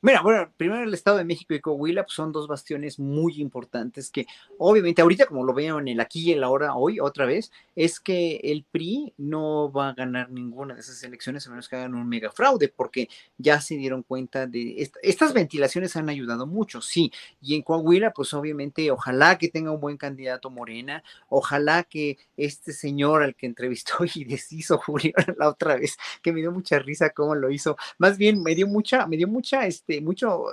Mira, 0.00 0.22
bueno, 0.22 0.48
primero 0.56 0.84
el 0.84 0.94
Estado 0.94 1.16
de 1.16 1.24
México 1.24 1.54
y 1.54 1.60
Coahuila 1.60 2.04
pues, 2.04 2.14
son 2.14 2.30
dos 2.30 2.46
bastiones 2.46 3.00
muy 3.00 3.40
importantes 3.40 4.12
que 4.12 4.26
obviamente 4.56 5.02
ahorita 5.02 5.26
como 5.26 5.42
lo 5.42 5.52
veo 5.52 5.80
en 5.80 5.88
el 5.88 5.98
aquí 5.98 6.20
y 6.20 6.32
el 6.32 6.44
ahora 6.44 6.76
hoy 6.76 7.00
otra 7.00 7.26
vez, 7.26 7.50
es 7.74 7.98
que 7.98 8.36
el 8.44 8.64
PRI 8.70 9.12
no 9.16 9.72
va 9.72 9.88
a 9.88 9.94
ganar 9.94 10.30
ninguna 10.30 10.74
de 10.74 10.80
esas 10.82 11.02
elecciones 11.02 11.44
a 11.46 11.50
menos 11.50 11.68
que 11.68 11.74
hagan 11.74 11.96
un 11.96 12.08
mega 12.08 12.30
fraude 12.30 12.68
porque 12.68 13.08
ya 13.38 13.60
se 13.60 13.74
dieron 13.74 14.04
cuenta 14.04 14.46
de 14.46 14.88
estas 15.02 15.32
ventilaciones 15.34 15.96
han 15.96 16.08
ayudado 16.08 16.46
mucho, 16.46 16.80
sí, 16.80 17.10
y 17.40 17.56
en 17.56 17.62
Coahuila 17.62 18.12
pues 18.12 18.32
obviamente 18.34 18.88
ojalá 18.92 19.36
que 19.36 19.48
tenga 19.48 19.72
un 19.72 19.80
buen 19.80 19.96
candidato 19.96 20.48
Morena, 20.48 21.02
ojalá 21.28 21.82
que 21.82 22.18
este 22.36 22.72
señor 22.72 23.24
al 23.24 23.34
que 23.34 23.46
entrevistó 23.46 23.94
y 24.14 24.22
deshizo 24.22 24.78
Julio 24.78 25.12
la 25.38 25.48
otra 25.48 25.74
vez, 25.74 25.96
que 26.22 26.32
me 26.32 26.38
dio 26.38 26.52
mucha 26.52 26.78
risa 26.78 27.10
cómo 27.10 27.34
lo 27.34 27.50
hizo, 27.50 27.76
más 27.98 28.16
bien 28.16 28.44
me 28.44 28.54
dio 28.54 28.68
mucha, 28.68 29.04
me 29.08 29.16
dio 29.16 29.26
mucha 29.26 29.66
este, 29.66 29.87
este, 29.88 30.00
mucho, 30.02 30.44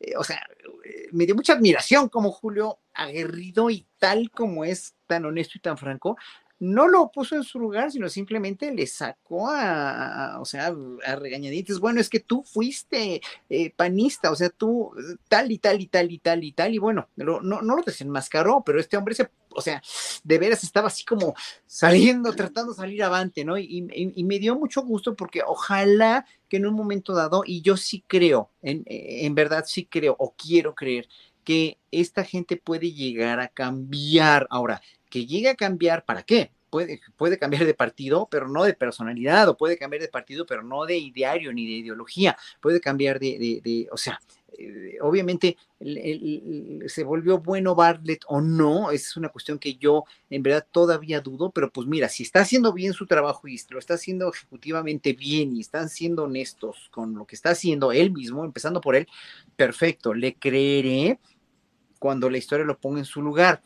eh, 0.00 0.14
o 0.16 0.24
sea, 0.24 0.40
eh, 0.84 1.08
me 1.12 1.26
dio 1.26 1.34
mucha 1.34 1.52
admiración 1.52 2.08
como 2.08 2.32
Julio, 2.32 2.78
aguerrido 2.94 3.68
y 3.70 3.86
tal 3.98 4.30
como 4.30 4.64
es, 4.64 4.94
tan 5.06 5.26
honesto 5.26 5.58
y 5.58 5.60
tan 5.60 5.76
franco, 5.76 6.16
no 6.60 6.88
lo 6.88 7.10
puso 7.10 7.36
en 7.36 7.44
su 7.44 7.58
lugar, 7.58 7.92
sino 7.92 8.08
simplemente 8.08 8.72
le 8.72 8.86
sacó 8.86 9.48
a, 9.48 10.38
o 10.40 10.44
sea, 10.44 10.74
a 11.06 11.16
regañadientes. 11.16 11.78
Bueno, 11.78 12.00
es 12.00 12.08
que 12.08 12.20
tú 12.20 12.42
fuiste 12.42 13.20
eh, 13.48 13.70
panista, 13.70 14.30
o 14.30 14.36
sea, 14.36 14.50
tú 14.50 14.92
tal 15.28 15.52
y 15.52 15.58
tal 15.58 15.80
y 15.80 15.86
tal 15.86 16.10
y 16.10 16.18
tal 16.18 16.44
y 16.44 16.52
tal, 16.52 16.74
y 16.74 16.78
bueno, 16.78 17.08
no, 17.16 17.40
no 17.40 17.60
lo 17.60 17.82
desenmascaró, 17.82 18.62
pero 18.64 18.80
este 18.80 18.96
hombre 18.96 19.14
se, 19.14 19.30
o 19.54 19.60
sea, 19.60 19.82
de 20.24 20.38
veras 20.38 20.64
estaba 20.64 20.88
así 20.88 21.04
como 21.04 21.34
saliendo, 21.66 22.32
tratando 22.32 22.72
de 22.72 22.78
salir 22.78 23.02
avante, 23.02 23.44
¿no? 23.44 23.58
Y, 23.58 23.88
y, 23.92 24.24
me 24.24 24.38
dio 24.38 24.56
mucho 24.56 24.82
gusto 24.82 25.14
porque 25.14 25.42
ojalá 25.46 26.26
que 26.48 26.58
en 26.58 26.66
un 26.66 26.74
momento 26.74 27.14
dado, 27.14 27.42
y 27.46 27.62
yo 27.62 27.76
sí 27.76 28.04
creo, 28.06 28.50
en, 28.62 28.82
en 28.86 29.34
verdad 29.34 29.64
sí 29.66 29.86
creo 29.86 30.16
o 30.18 30.34
quiero 30.36 30.74
creer, 30.74 31.08
que 31.44 31.78
esta 31.90 32.24
gente 32.24 32.58
puede 32.58 32.92
llegar 32.92 33.40
a 33.40 33.48
cambiar. 33.48 34.46
Ahora, 34.50 34.82
que 35.08 35.26
llegue 35.26 35.48
a 35.48 35.54
cambiar, 35.54 36.04
¿para 36.04 36.22
qué? 36.22 36.50
Puede, 36.70 37.00
puede 37.16 37.38
cambiar 37.38 37.64
de 37.64 37.74
partido, 37.74 38.28
pero 38.30 38.46
no 38.46 38.64
de 38.64 38.74
personalidad, 38.74 39.48
o 39.48 39.56
puede 39.56 39.78
cambiar 39.78 40.02
de 40.02 40.08
partido, 40.08 40.44
pero 40.44 40.62
no 40.62 40.84
de 40.84 40.98
ideario 40.98 41.52
ni 41.52 41.66
de 41.66 41.72
ideología, 41.72 42.36
puede 42.60 42.80
cambiar 42.80 43.18
de, 43.18 43.60
de, 43.64 43.88
o 43.90 43.96
sea, 43.96 44.20
eh, 44.58 44.98
obviamente 45.00 45.56
se 46.88 47.04
volvió 47.04 47.38
bueno 47.38 47.76
Bartlett 47.76 48.22
o 48.26 48.40
no, 48.40 48.90
esa 48.90 49.08
es 49.08 49.16
una 49.16 49.28
cuestión 49.28 49.58
que 49.60 49.76
yo 49.76 50.04
en 50.30 50.42
verdad 50.42 50.66
todavía 50.70 51.20
dudo, 51.20 51.50
pero 51.52 51.70
pues 51.70 51.86
mira, 51.86 52.08
si 52.08 52.24
está 52.24 52.40
haciendo 52.40 52.72
bien 52.72 52.92
su 52.92 53.06
trabajo 53.06 53.46
y 53.46 53.60
lo 53.70 53.78
está 53.78 53.94
haciendo 53.94 54.28
ejecutivamente 54.28 55.12
bien 55.12 55.54
y 55.54 55.60
están 55.60 55.88
siendo 55.88 56.24
honestos 56.24 56.88
con 56.90 57.14
lo 57.14 57.24
que 57.24 57.36
está 57.36 57.50
haciendo 57.50 57.92
él 57.92 58.10
mismo, 58.10 58.44
empezando 58.44 58.80
por 58.80 58.96
él, 58.96 59.06
perfecto, 59.54 60.12
le 60.12 60.34
creeré 60.34 61.20
cuando 62.00 62.28
la 62.28 62.38
historia 62.38 62.66
lo 62.66 62.78
ponga 62.78 62.98
en 62.98 63.04
su 63.04 63.22
lugar 63.22 63.62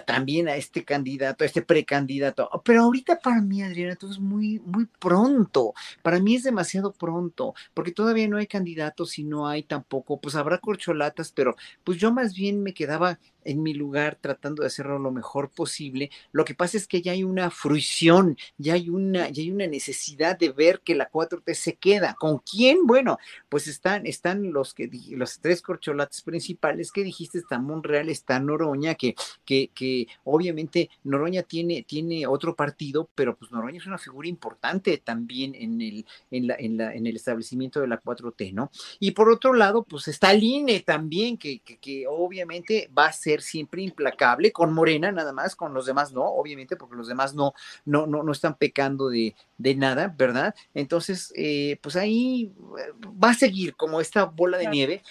también 0.00 0.48
a 0.48 0.56
este 0.56 0.84
candidato, 0.84 1.44
a 1.44 1.46
este 1.46 1.62
precandidato. 1.62 2.48
Pero 2.64 2.82
ahorita 2.82 3.18
para 3.18 3.40
mí, 3.40 3.62
Adriana, 3.62 3.96
todo 3.96 4.10
es 4.10 4.18
muy, 4.18 4.60
muy 4.60 4.86
pronto. 4.98 5.74
Para 6.02 6.20
mí 6.20 6.36
es 6.36 6.42
demasiado 6.44 6.92
pronto, 6.92 7.54
porque 7.74 7.92
todavía 7.92 8.28
no 8.28 8.38
hay 8.38 8.46
candidatos 8.46 9.18
y 9.18 9.24
no 9.24 9.48
hay 9.48 9.62
tampoco, 9.62 10.20
pues 10.20 10.34
habrá 10.34 10.58
corcholatas, 10.58 11.32
pero 11.32 11.56
pues 11.84 11.98
yo 11.98 12.12
más 12.12 12.34
bien 12.34 12.62
me 12.62 12.74
quedaba 12.74 13.18
en 13.44 13.62
mi 13.62 13.74
lugar 13.74 14.18
tratando 14.20 14.62
de 14.62 14.68
hacerlo 14.68 14.98
lo 14.98 15.10
mejor 15.10 15.50
posible. 15.50 16.10
Lo 16.32 16.44
que 16.44 16.54
pasa 16.54 16.76
es 16.76 16.86
que 16.86 17.02
ya 17.02 17.12
hay 17.12 17.24
una 17.24 17.50
fruición, 17.50 18.36
ya 18.58 18.74
hay 18.74 18.88
una, 18.88 19.28
ya 19.30 19.42
hay 19.42 19.50
una 19.50 19.66
necesidad 19.66 20.38
de 20.38 20.50
ver 20.50 20.80
que 20.80 20.94
la 20.94 21.10
4T 21.10 21.54
se 21.54 21.74
queda. 21.76 22.14
¿Con 22.18 22.38
quién? 22.38 22.86
Bueno, 22.86 23.18
pues 23.48 23.66
están, 23.66 24.06
están 24.06 24.52
los 24.52 24.74
que 24.74 24.90
los 25.10 25.40
tres 25.40 25.62
corcholates 25.62 26.22
principales 26.22 26.92
que 26.92 27.04
dijiste, 27.04 27.38
está 27.38 27.58
Monreal, 27.58 28.08
está 28.08 28.38
Noroña, 28.40 28.94
que, 28.94 29.14
que, 29.44 29.70
que 29.74 30.06
obviamente 30.24 30.90
Noroña 31.04 31.42
tiene, 31.42 31.82
tiene 31.82 32.26
otro 32.26 32.54
partido, 32.54 33.08
pero 33.14 33.36
pues 33.36 33.50
Noroña 33.52 33.78
es 33.78 33.86
una 33.86 33.98
figura 33.98 34.28
importante 34.28 34.98
también 34.98 35.54
en 35.54 35.80
el, 35.80 36.06
en 36.30 36.46
la, 36.46 36.54
en 36.58 36.76
la, 36.76 36.94
en 36.94 37.06
el 37.06 37.16
establecimiento 37.16 37.80
de 37.80 37.88
la 37.88 38.00
4T, 38.00 38.52
¿no? 38.52 38.70
Y 39.00 39.12
por 39.12 39.30
otro 39.30 39.54
lado, 39.54 39.84
pues 39.84 40.08
está 40.08 40.32
el 40.32 40.42
INE 40.42 40.80
también, 40.80 41.36
que, 41.36 41.60
que, 41.60 41.78
que 41.78 42.06
obviamente 42.06 42.90
va 42.96 43.06
a 43.06 43.12
ser 43.12 43.31
siempre 43.40 43.82
implacable, 43.82 44.52
con 44.52 44.72
Morena 44.72 45.10
nada 45.12 45.32
más, 45.32 45.56
con 45.56 45.72
los 45.72 45.86
demás 45.86 46.12
no, 46.12 46.24
obviamente, 46.24 46.76
porque 46.76 46.96
los 46.96 47.08
demás 47.08 47.34
no, 47.34 47.54
no, 47.84 48.06
no, 48.06 48.22
no 48.22 48.32
están 48.32 48.56
pecando 48.56 49.08
de, 49.08 49.34
de 49.58 49.74
nada, 49.74 50.14
¿verdad? 50.16 50.54
Entonces, 50.74 51.32
eh, 51.36 51.78
pues 51.80 51.96
ahí 51.96 52.52
eh, 52.78 52.92
va 53.22 53.30
a 53.30 53.34
seguir 53.34 53.74
como 53.76 54.00
esta 54.00 54.24
bola 54.24 54.58
de 54.58 54.66
nieve, 54.66 55.02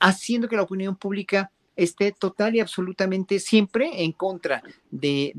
haciendo 0.00 0.48
que 0.48 0.56
la 0.56 0.62
opinión 0.62 0.96
pública 0.96 1.50
esté 1.78 2.10
total 2.10 2.56
y 2.56 2.60
absolutamente 2.60 3.38
siempre 3.38 4.02
en 4.02 4.10
contra 4.10 4.62
de, 4.90 5.32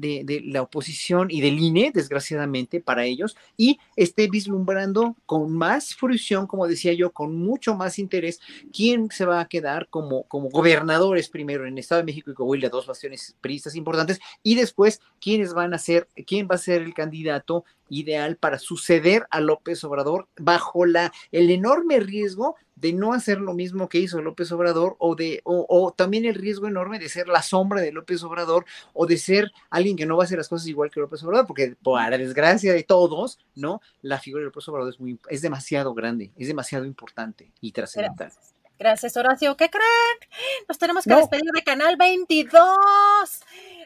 la 0.45 0.61
oposición 0.61 1.27
y 1.29 1.41
del 1.41 1.59
INE, 1.59 1.91
desgraciadamente 1.93 2.79
para 2.79 3.03
ellos, 3.03 3.35
y 3.57 3.77
esté 3.97 4.29
vislumbrando 4.29 5.17
con 5.25 5.51
más 5.51 5.93
fruición, 5.95 6.47
como 6.47 6.65
decía 6.67 6.93
yo, 6.93 7.11
con 7.11 7.35
mucho 7.35 7.75
más 7.75 7.99
interés, 7.99 8.39
quién 8.73 9.11
se 9.11 9.25
va 9.25 9.41
a 9.41 9.49
quedar 9.49 9.89
como, 9.89 10.23
como 10.23 10.49
gobernadores 10.49 11.27
primero 11.27 11.67
en 11.67 11.77
Estado 11.77 12.01
de 12.01 12.05
México 12.05 12.31
y 12.31 12.33
Coahuila, 12.33 12.69
dos 12.69 12.87
bastiones 12.87 13.35
priistas 13.41 13.75
importantes, 13.75 14.21
y 14.41 14.55
después 14.55 15.01
quiénes 15.19 15.53
van 15.53 15.73
a 15.73 15.77
ser, 15.77 16.07
quién 16.25 16.47
va 16.49 16.55
a 16.55 16.59
ser 16.59 16.81
el 16.81 16.93
candidato 16.93 17.65
ideal 17.89 18.37
para 18.37 18.59
suceder 18.59 19.27
a 19.31 19.39
López 19.41 19.83
Obrador 19.83 20.27
bajo 20.37 20.85
la, 20.85 21.11
el 21.31 21.49
enorme 21.51 21.99
riesgo 21.99 22.55
de 22.75 22.93
no 22.93 23.13
hacer 23.13 23.41
lo 23.41 23.53
mismo 23.53 23.89
que 23.89 23.99
hizo 23.99 24.21
López 24.21 24.51
Obrador 24.51 24.95
o 24.99 25.15
de 25.15 25.41
o, 25.43 25.93
también 25.95 26.25
el 26.25 26.35
riesgo 26.35 26.67
enorme 26.67 26.99
de 26.99 27.09
ser 27.09 27.27
la 27.27 27.41
sombra 27.41 27.81
de 27.81 27.91
López 27.91 28.23
Obrador 28.23 28.65
o 28.93 29.05
de 29.05 29.17
ser 29.17 29.51
alguien 29.69 29.97
que 29.97 30.05
no 30.05 30.15
va 30.15 30.23
a 30.23 30.25
hacer 30.25 30.37
las 30.37 30.47
cosas 30.47 30.67
igual 30.67 30.89
que 30.89 30.99
López 30.99 31.23
Obrador 31.23 31.45
porque 31.45 31.75
para 31.83 32.17
desgracia 32.17 32.73
de 32.73 32.83
todos 32.83 33.39
no 33.55 33.81
la 34.01 34.19
figura 34.19 34.41
de 34.41 34.45
López 34.45 34.67
Obrador 34.69 34.93
es 34.93 34.99
muy 34.99 35.19
es 35.29 35.41
demasiado 35.41 35.93
grande 35.93 36.31
es 36.37 36.47
demasiado 36.47 36.85
importante 36.85 37.51
y 37.59 37.71
trascendental 37.71 38.31
Gracias, 38.79 39.17
Horacio. 39.17 39.57
¿Qué 39.57 39.69
creen? 39.69 40.31
Nos 40.69 40.77
tenemos 40.77 41.03
que 41.03 41.13
despedir 41.13 41.51
de 41.53 41.63
Canal 41.63 41.97
22. 41.97 42.63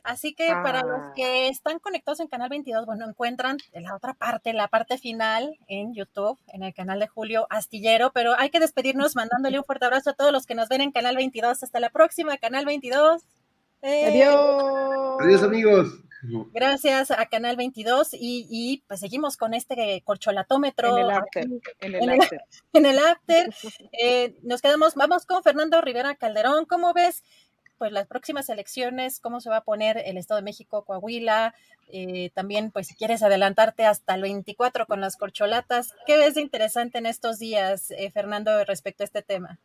Así 0.03 0.35
que 0.35 0.49
para 0.49 0.83
los 0.83 0.99
ah. 0.99 1.13
que 1.15 1.47
están 1.47 1.79
conectados 1.79 2.19
en 2.19 2.27
Canal 2.27 2.49
22, 2.49 2.85
bueno, 2.85 3.07
encuentran 3.07 3.57
la 3.73 3.95
otra 3.95 4.13
parte, 4.13 4.53
la 4.53 4.67
parte 4.67 4.99
final 4.99 5.57
en 5.67 5.95
YouTube, 5.95 6.37
en 6.47 6.61
el 6.61 6.73
canal 6.73 6.99
de 6.99 7.07
Julio 7.07 7.47
Astillero, 7.49 8.11
pero 8.11 8.37
hay 8.37 8.49
que 8.49 8.59
despedirnos 8.59 9.15
mandándole 9.15 9.57
un 9.57 9.65
fuerte 9.65 9.85
abrazo 9.85 10.11
a 10.11 10.13
todos 10.13 10.31
los 10.31 10.45
que 10.45 10.55
nos 10.55 10.69
ven 10.69 10.81
en 10.81 10.91
Canal 10.91 11.15
22. 11.15 11.63
Hasta 11.63 11.79
la 11.79 11.89
próxima, 11.89 12.37
Canal 12.37 12.65
22. 12.65 13.23
Adiós. 13.81 15.17
Adiós, 15.21 15.43
amigos. 15.43 15.87
Gracias 16.53 17.11
a 17.11 17.25
Canal 17.25 17.55
22 17.55 18.09
y, 18.13 18.83
pues 18.87 18.99
seguimos 18.99 19.37
con 19.37 19.53
este 19.53 20.01
corcholatómetro. 20.05 20.97
En 20.97 21.03
el 21.05 21.11
after. 21.11 21.45
En 21.81 21.93
el, 21.93 22.09
after. 22.09 22.41
En 22.73 22.85
el 22.85 22.99
after. 22.99 23.53
Eh, 23.91 24.35
nos 24.41 24.61
quedamos, 24.61 24.95
vamos 24.95 25.25
con 25.25 25.43
Fernando 25.43 25.79
Rivera 25.81 26.15
Calderón. 26.15 26.65
¿Cómo 26.65 26.93
ves 26.93 27.23
pues 27.77 27.91
las 27.91 28.07
próximas 28.07 28.47
elecciones, 28.49 29.19
cómo 29.19 29.41
se 29.41 29.49
va 29.49 29.57
a 29.57 29.63
poner 29.63 30.01
el 30.05 30.17
Estado 30.17 30.39
de 30.39 30.45
México, 30.45 30.85
Coahuila, 30.85 31.53
eh, 31.89 32.29
también 32.33 32.71
pues 32.71 32.87
si 32.87 32.95
quieres 32.95 33.23
adelantarte 33.23 33.85
hasta 33.85 34.15
el 34.15 34.21
24 34.21 34.85
con 34.87 35.01
las 35.01 35.17
corcholatas, 35.17 35.93
¿qué 36.05 36.17
ves 36.17 36.35
de 36.35 36.41
interesante 36.41 36.97
en 36.97 37.05
estos 37.05 37.39
días, 37.39 37.91
eh, 37.91 38.09
Fernando, 38.11 38.63
respecto 38.63 39.03
a 39.03 39.05
este 39.05 39.21
tema? 39.21 39.59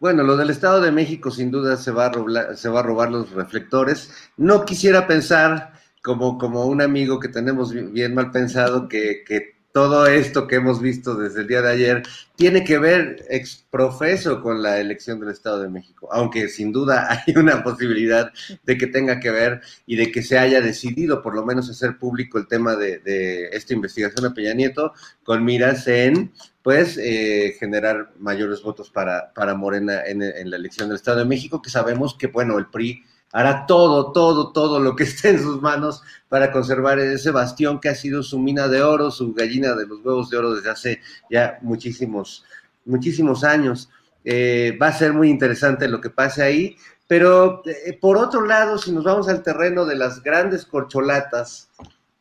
Bueno, 0.00 0.22
lo 0.22 0.36
del 0.36 0.50
Estado 0.50 0.80
de 0.80 0.90
México 0.90 1.30
sin 1.30 1.50
duda 1.50 1.76
se 1.76 1.90
va 1.92 2.06
a 2.06 2.08
robar, 2.10 2.56
se 2.56 2.68
va 2.68 2.80
a 2.80 2.82
robar 2.82 3.10
los 3.10 3.30
reflectores. 3.30 4.10
No 4.36 4.64
quisiera 4.64 5.06
pensar 5.06 5.72
como, 6.02 6.38
como 6.38 6.66
un 6.66 6.82
amigo 6.82 7.20
que 7.20 7.28
tenemos 7.28 7.72
bien 7.72 8.14
mal 8.14 8.30
pensado 8.30 8.88
que, 8.88 9.22
que 9.24 9.52
todo 9.72 10.06
esto 10.06 10.46
que 10.46 10.56
hemos 10.56 10.80
visto 10.80 11.14
desde 11.14 11.40
el 11.40 11.48
día 11.48 11.62
de 11.62 11.72
ayer 11.72 12.02
tiene 12.36 12.62
que 12.62 12.78
ver 12.78 13.24
exprofeso 13.30 14.42
con 14.42 14.62
la 14.62 14.78
elección 14.78 15.18
del 15.18 15.30
Estado 15.30 15.62
de 15.62 15.70
México, 15.70 16.08
aunque 16.12 16.48
sin 16.48 16.72
duda 16.72 17.08
hay 17.26 17.34
una 17.36 17.62
posibilidad 17.62 18.30
de 18.64 18.78
que 18.78 18.86
tenga 18.86 19.18
que 19.18 19.30
ver 19.30 19.62
y 19.86 19.96
de 19.96 20.12
que 20.12 20.22
se 20.22 20.38
haya 20.38 20.60
decidido 20.60 21.22
por 21.22 21.34
lo 21.34 21.44
menos 21.44 21.70
hacer 21.70 21.98
público 21.98 22.38
el 22.38 22.46
tema 22.46 22.76
de, 22.76 23.48
esta 23.52 23.74
investigación 23.74 24.26
a 24.26 24.34
Peña 24.34 24.54
Nieto 24.54 24.92
con 25.24 25.44
miras 25.44 25.86
en 25.88 26.32
pues 26.62 26.96
eh, 26.96 27.56
generar 27.58 28.12
mayores 28.18 28.62
votos 28.62 28.90
para, 28.90 29.32
para 29.34 29.54
Morena 29.54 30.02
en, 30.06 30.20
la 30.50 30.56
elección 30.56 30.88
del 30.88 30.96
Estado 30.96 31.18
de 31.18 31.24
México, 31.24 31.60
que 31.60 31.70
sabemos 31.70 32.14
que 32.14 32.28
bueno, 32.28 32.58
el 32.58 32.66
PRI 32.66 33.02
hará 33.32 33.66
todo, 33.66 34.12
todo, 34.12 34.52
todo 34.52 34.78
lo 34.78 34.94
que 34.94 35.04
esté 35.04 35.30
en 35.30 35.42
sus 35.42 35.60
manos 35.60 36.02
para 36.28 36.52
conservar 36.52 36.98
ese 37.00 37.30
bastión 37.30 37.80
que 37.80 37.88
ha 37.88 37.94
sido 37.94 38.22
su 38.22 38.38
mina 38.38 38.68
de 38.68 38.82
oro, 38.82 39.10
su 39.10 39.32
gallina 39.32 39.74
de 39.74 39.86
los 39.86 40.04
huevos 40.04 40.30
de 40.30 40.36
oro 40.36 40.54
desde 40.54 40.70
hace 40.70 41.00
ya 41.30 41.58
muchísimos, 41.62 42.44
muchísimos 42.84 43.42
años. 43.42 43.90
Eh, 44.24 44.78
va 44.80 44.88
a 44.88 44.92
ser 44.92 45.12
muy 45.12 45.28
interesante 45.28 45.88
lo 45.88 46.00
que 46.00 46.10
pase 46.10 46.44
ahí, 46.44 46.76
pero 47.08 47.62
eh, 47.66 47.98
por 48.00 48.16
otro 48.16 48.46
lado, 48.46 48.78
si 48.78 48.92
nos 48.92 49.02
vamos 49.02 49.28
al 49.28 49.42
terreno 49.42 49.84
de 49.84 49.96
las 49.96 50.22
grandes 50.22 50.64
corcholatas, 50.64 51.68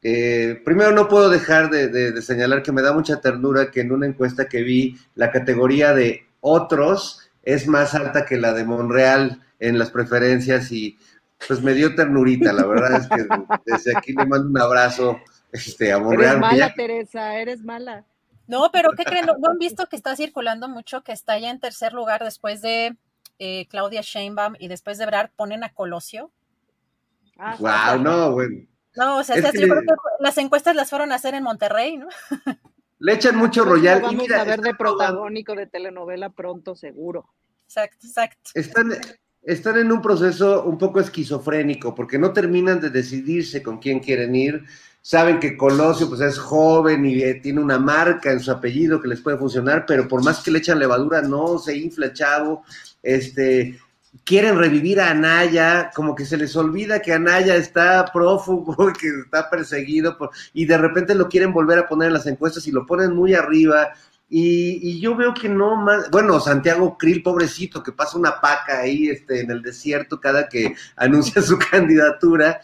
eh, 0.04 0.62
primero 0.66 0.92
no 0.92 1.08
puedo 1.08 1.30
dejar 1.30 1.70
de 1.70 2.22
señalar 2.22 2.64
que 2.64 2.72
me 2.72 2.82
da 2.82 2.94
mucha 2.94 3.22
ternura 3.22 3.72
que 3.72 3.82
en 3.82 3.92
una 3.92 4.08
encuesta 4.08 4.48
que 4.48 4.64
vi 4.64 4.98
la 5.16 5.32
categoría 5.32 5.94
de 5.94 6.26
otros 6.40 7.30
es 7.44 7.68
más 7.68 7.96
alta 7.96 8.26
que 8.26 8.38
la 8.38 8.54
de 8.54 8.64
Monreal 8.64 9.42
en 9.60 9.80
las 9.80 9.92
preferencias 9.92 10.72
y 10.72 10.98
pues 11.48 11.62
me 11.62 11.74
dio 11.74 11.96
ternurita, 11.96 12.54
la 12.54 12.66
verdad 12.66 13.02
es 13.02 13.08
que 13.08 13.28
desde 13.66 13.98
aquí 13.98 14.14
le 14.14 14.26
mando 14.26 14.50
un 14.50 14.60
abrazo 14.60 15.20
este, 15.52 15.92
a 15.92 16.00
Monreal. 16.00 16.38
Eres 16.38 16.42
mala, 16.42 16.74
Teresa, 16.74 17.36
eres 17.36 17.64
mala. 17.64 18.06
No, 18.48 18.70
pero 18.72 18.92
¿qué 18.98 19.06
creen? 19.06 19.26
¿No, 19.26 19.50
han 19.50 19.58
visto 19.58 19.88
que 19.88 19.96
está 19.96 20.16
circulando 20.16 20.68
mucho, 20.68 21.04
que 21.04 21.14
está 21.14 21.38
ya 21.40 21.50
en 21.50 21.60
tercer 21.60 21.94
lugar 21.94 22.24
después 22.24 22.62
de 22.62 22.98
eh, 23.40 23.68
Claudia 23.70 24.02
Sheinbaum 24.02 24.56
y 24.60 24.68
después 24.68 24.98
de 24.98 25.06
Brad 25.06 25.30
ponen 25.36 25.64
a 25.64 25.74
Colosio? 25.74 26.32
Ah, 27.38 27.56
wow, 27.60 28.02
no, 28.02 28.32
bueno. 28.32 28.68
No, 28.96 29.18
o 29.20 29.24
sea, 29.24 29.38
yo 29.38 29.52
creo 29.52 29.82
que 29.82 29.94
las 30.20 30.38
encuestas 30.38 30.76
las 30.76 30.90
fueron 30.90 31.12
a 31.12 31.16
hacer 31.16 31.34
en 31.34 31.44
Monterrey, 31.44 31.98
¿no? 31.98 32.08
Le 33.00 33.14
echan 33.14 33.36
mucho 33.36 33.64
royal. 33.64 34.02
Vamos 34.02 34.30
a 34.32 34.44
ver 34.44 34.62
de 34.62 34.76
protagónico 34.76 35.56
de 35.56 35.66
telenovela 35.66 36.30
pronto, 36.30 36.76
seguro. 36.76 37.28
Exacto, 37.66 38.06
exacto. 38.06 38.52
Están, 38.54 38.92
están 39.42 39.78
en 39.80 39.92
un 39.92 40.02
proceso 40.02 40.64
un 40.66 40.78
poco 40.78 41.00
esquizofrénico 41.00 41.96
porque 41.96 42.20
no 42.20 42.32
terminan 42.32 42.80
de 42.80 42.90
decidirse 42.90 43.64
con 43.64 43.80
quién 43.80 44.02
quieren 44.02 44.36
ir. 44.36 44.66
Saben 45.02 45.40
que 45.40 45.58
Colosio 45.58 46.08
pues 46.08 46.22
es 46.22 46.38
joven 46.38 47.06
y 47.06 47.24
eh, 47.24 47.36
tiene 47.42 47.60
una 47.60 47.80
marca 47.80 48.32
en 48.32 48.40
su 48.40 48.52
apellido 48.52 49.02
que 49.02 49.08
les 49.08 49.22
puede 49.22 49.38
funcionar, 49.38 49.86
pero 49.88 50.08
por 50.08 50.24
más 50.24 50.44
que 50.44 50.52
le 50.52 50.60
echan 50.60 50.78
levadura 50.78 51.24
no 51.24 51.58
se 51.58 51.76
infla 51.76 52.14
chavo. 52.14 52.64
Este, 53.02 53.80
quieren 54.26 54.58
revivir 54.58 55.00
a 55.00 55.12
Anaya, 55.12 55.92
como 55.96 56.16
que 56.16 56.26
se 56.26 56.38
les 56.38 56.56
olvida 56.56 57.02
que 57.02 57.14
Anaya 57.14 57.56
está 57.56 58.06
prófugo, 58.12 58.92
que 59.00 59.08
está 59.24 59.50
perseguido, 59.50 60.18
y 60.54 60.66
de 60.66 60.78
repente 60.78 61.16
lo 61.16 61.30
quieren 61.30 61.54
volver 61.54 61.80
a 61.80 61.88
poner 61.88 62.08
en 62.08 62.14
las 62.14 62.28
encuestas 62.28 62.68
y 62.68 62.72
lo 62.72 62.86
ponen 62.86 63.16
muy 63.16 63.34
arriba, 63.34 63.94
y, 64.34 65.02
yo 65.02 65.14
veo 65.14 65.34
que 65.34 65.50
no 65.50 65.76
más, 65.76 66.10
bueno, 66.10 66.40
Santiago 66.40 66.98
Krill, 66.98 67.22
pobrecito, 67.22 67.84
que 67.84 67.92
pasa 67.92 68.18
una 68.18 68.40
paca 68.40 68.80
ahí 68.80 69.10
este, 69.10 69.42
en 69.42 69.52
el 69.52 69.62
desierto 69.62 70.22
cada 70.22 70.48
que 70.48 70.74
anuncia 70.96 71.42
su 71.42 71.60
candidatura, 71.60 72.62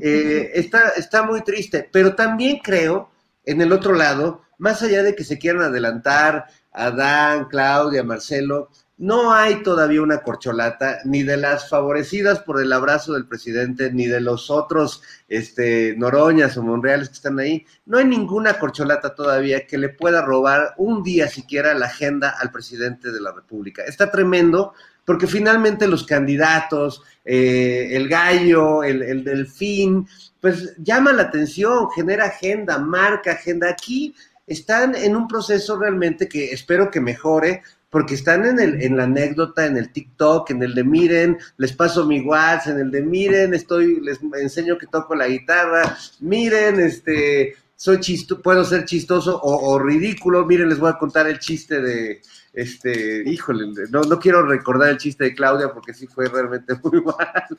eh, 0.00 0.52
está, 0.54 0.90
está 0.90 1.24
muy 1.24 1.42
triste, 1.42 1.88
pero 1.90 2.14
también 2.14 2.60
creo, 2.62 3.10
en 3.44 3.60
el 3.60 3.72
otro 3.72 3.94
lado, 3.94 4.42
más 4.58 4.80
allá 4.82 5.02
de 5.02 5.16
que 5.16 5.24
se 5.24 5.38
quieran 5.38 5.62
adelantar 5.62 6.46
a 6.72 6.90
Dan, 6.92 7.46
Claudia, 7.46 8.04
Marcelo, 8.04 8.68
no 8.98 9.32
hay 9.32 9.62
todavía 9.62 10.02
una 10.02 10.22
corcholata, 10.22 10.98
ni 11.04 11.22
de 11.22 11.36
las 11.36 11.68
favorecidas 11.68 12.40
por 12.40 12.60
el 12.60 12.72
abrazo 12.72 13.12
del 13.12 13.26
presidente, 13.26 13.92
ni 13.92 14.06
de 14.06 14.20
los 14.20 14.50
otros 14.50 15.02
este, 15.28 15.94
Noroñas 15.96 16.56
o 16.56 16.62
Monreales 16.64 17.08
que 17.08 17.14
están 17.14 17.38
ahí. 17.38 17.64
No 17.86 17.98
hay 17.98 18.06
ninguna 18.06 18.58
corcholata 18.58 19.14
todavía 19.14 19.66
que 19.66 19.78
le 19.78 19.88
pueda 19.88 20.22
robar 20.22 20.74
un 20.78 21.04
día 21.04 21.28
siquiera 21.28 21.74
la 21.74 21.86
agenda 21.86 22.34
al 22.40 22.50
presidente 22.50 23.12
de 23.12 23.20
la 23.20 23.32
República. 23.32 23.84
Está 23.84 24.10
tremendo 24.10 24.74
porque 25.04 25.28
finalmente 25.28 25.86
los 25.86 26.04
candidatos, 26.04 27.02
eh, 27.24 27.90
el 27.92 28.08
gallo, 28.08 28.82
el, 28.82 29.02
el 29.02 29.22
delfín, 29.22 30.06
pues 30.40 30.74
llama 30.76 31.12
la 31.12 31.22
atención, 31.22 31.88
genera 31.92 32.26
agenda, 32.26 32.78
marca 32.78 33.32
agenda. 33.32 33.70
Aquí 33.70 34.14
están 34.46 34.94
en 34.94 35.14
un 35.14 35.28
proceso 35.28 35.78
realmente 35.78 36.28
que 36.28 36.52
espero 36.52 36.90
que 36.90 37.00
mejore, 37.00 37.62
porque 37.90 38.14
están 38.14 38.44
en, 38.44 38.60
el, 38.60 38.82
en 38.82 38.96
la 38.96 39.04
anécdota, 39.04 39.66
en 39.66 39.76
el 39.76 39.90
TikTok, 39.90 40.50
en 40.50 40.62
el 40.62 40.74
de 40.74 40.84
miren, 40.84 41.38
les 41.56 41.72
paso 41.72 42.04
mi 42.04 42.20
WhatsApp, 42.20 42.74
en 42.74 42.80
el 42.80 42.90
de 42.90 43.02
miren, 43.02 43.54
estoy, 43.54 44.00
les 44.00 44.18
enseño 44.40 44.76
que 44.76 44.86
toco 44.86 45.14
la 45.14 45.28
guitarra, 45.28 45.96
miren, 46.20 46.80
este, 46.80 47.56
soy 47.74 48.00
chisto, 48.00 48.42
puedo 48.42 48.64
ser 48.64 48.84
chistoso 48.84 49.40
o, 49.42 49.78
ridículo, 49.78 50.44
miren, 50.44 50.68
les 50.68 50.78
voy 50.78 50.90
a 50.90 50.98
contar 50.98 51.28
el 51.28 51.38
chiste 51.38 51.80
de, 51.80 52.20
este, 52.52 53.22
híjole, 53.24 53.66
no, 53.90 54.02
no 54.02 54.18
quiero 54.18 54.42
recordar 54.42 54.90
el 54.90 54.98
chiste 54.98 55.24
de 55.24 55.34
Claudia 55.34 55.72
porque 55.72 55.94
sí 55.94 56.06
fue 56.06 56.28
realmente 56.28 56.74
muy 56.82 57.00
malo, 57.00 57.58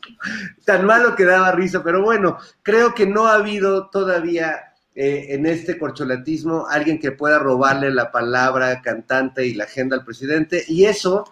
tan 0.63 0.85
malo 0.85 1.15
que 1.15 1.25
daba 1.25 1.51
risa, 1.53 1.83
pero 1.83 2.03
bueno, 2.03 2.37
creo 2.61 2.93
que 2.93 3.07
no 3.07 3.25
ha 3.25 3.35
habido 3.35 3.89
todavía 3.89 4.68
eh, 4.95 5.27
en 5.29 5.45
este 5.45 5.77
corcholatismo 5.77 6.67
alguien 6.67 6.99
que 6.99 7.11
pueda 7.11 7.39
robarle 7.39 7.91
la 7.91 8.11
palabra 8.11 8.81
cantante 8.81 9.45
y 9.45 9.53
la 9.53 9.65
agenda 9.65 9.95
al 9.95 10.03
presidente. 10.03 10.63
Y 10.67 10.85
eso 10.85 11.25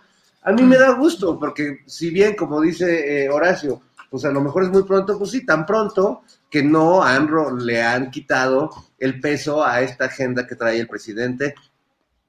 a 0.44 0.52
mí 0.52 0.64
me 0.64 0.78
da 0.78 0.92
gusto, 0.92 1.38
porque 1.38 1.80
si 1.86 2.10
bien, 2.10 2.36
como 2.36 2.62
dice 2.62 3.26
eh, 3.26 3.30
Horacio, 3.30 3.82
pues 4.10 4.24
a 4.26 4.32
lo 4.32 4.40
mejor 4.42 4.64
es 4.64 4.70
muy 4.70 4.84
pronto, 4.84 5.18
pues 5.18 5.32
sí, 5.32 5.46
tan 5.46 5.66
pronto 5.66 6.22
que 6.50 6.64
no 6.64 7.04
han, 7.04 7.30
le 7.66 7.84
han 7.84 8.10
quitado 8.10 8.70
el 8.98 9.20
peso 9.20 9.66
a 9.66 9.82
esta 9.82 10.06
agenda 10.06 10.48
que 10.48 10.56
trae 10.56 10.80
el 10.80 10.88
presidente 10.88 11.54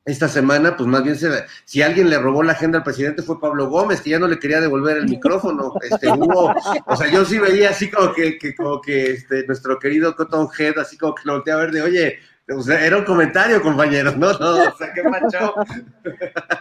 esta 0.09 0.26
semana, 0.26 0.76
pues 0.76 0.88
más 0.88 1.04
bien 1.04 1.16
si 1.64 1.82
alguien 1.82 2.09
le 2.09 2.18
robó 2.18 2.42
la 2.42 2.52
agenda 2.52 2.78
al 2.78 2.84
presidente 2.84 3.22
fue 3.22 3.40
Pablo 3.40 3.68
Gómez, 3.68 4.00
que 4.00 4.11
ya 4.11 4.18
no 4.18 4.26
le 4.26 4.38
quería 4.38 4.61
devolver 4.61 4.96
el 4.96 5.09
micrófono. 5.09 5.74
Este, 5.82 6.09
hubo, 6.09 6.54
o 6.86 6.96
sea, 6.96 7.11
yo 7.11 7.24
sí 7.24 7.38
veía 7.38 7.70
así 7.70 7.90
como 7.90 8.12
que, 8.14 8.38
como 8.56 8.80
que 8.80 9.12
este, 9.12 9.46
nuestro 9.46 9.78
querido 9.78 10.16
Cotton 10.16 10.48
Head, 10.59 10.78
así 10.78 10.96
como 10.96 11.14
que 11.14 11.22
lo 11.26 11.34
volteé 11.34 11.52
a 11.52 11.56
ver 11.56 11.72
de, 11.72 11.82
oye, 11.82 12.18
o 12.50 12.62
sea, 12.62 12.82
era 12.84 12.96
un 12.96 13.04
comentario, 13.04 13.61
compañeros, 13.61 14.16
¿no? 14.16 14.32
no 14.32 14.50
o 14.72 14.76
sea, 14.76 14.92
qué 14.94 15.02
macho. 15.02 15.54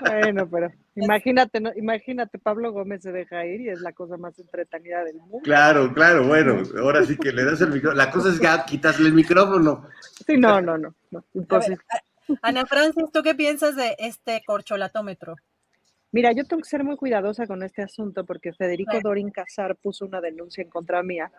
Bueno, 0.02 0.50
pero 0.50 0.70
imagínate, 0.96 1.62
¿no? 1.62 1.72
imagínate, 1.76 2.38
Pablo 2.40 2.74
Gómez 2.74 3.04
se 3.04 3.14
deja 3.14 3.46
ir 3.46 3.62
y 3.62 3.70
es 3.70 3.80
la 3.80 3.94
cosa 3.94 4.18
más 4.18 4.38
entretenida 4.38 5.06
del 5.06 5.16
mundo. 5.16 5.40
Claro, 5.44 5.94
claro, 5.94 6.28
bueno, 6.28 6.64
ahora 6.80 7.06
sí 7.06 7.16
que 7.16 7.32
le 7.32 7.46
das 7.46 7.62
el 7.62 7.70
micrófono. 7.70 8.04
La 8.04 8.12
cosa 8.12 8.30
es 8.30 8.40
que 8.40 8.48
quitasle 8.68 9.08
el 9.08 9.14
micrófono. 9.14 9.88
Sí, 10.26 10.36
no, 10.38 10.60
no, 10.60 10.78
no, 10.78 10.94
no 11.12 11.24
imposible. 11.34 11.80
Ana 12.42 12.66
Francis, 12.66 13.06
¿tú 13.12 13.22
qué 13.24 13.36
piensas 13.36 13.76
de 13.76 13.96
este 14.00 14.42
corcholatómetro? 14.46 15.36
Mira, 16.12 16.32
yo 16.32 16.46
tengo 16.46 16.62
que 16.62 16.70
ser 16.70 16.84
muy 16.84 16.96
cuidadosa 16.96 17.46
con 17.48 17.64
este 17.64 17.82
asunto 17.82 18.26
porque 18.26 18.54
Federico 18.54 19.00
Dorin 19.02 19.30
Casar 19.30 19.76
puso 19.76 20.06
una 20.06 20.22
denuncia 20.22 20.62
en 20.62 20.70
contra 20.70 21.04
mía. 21.04 21.32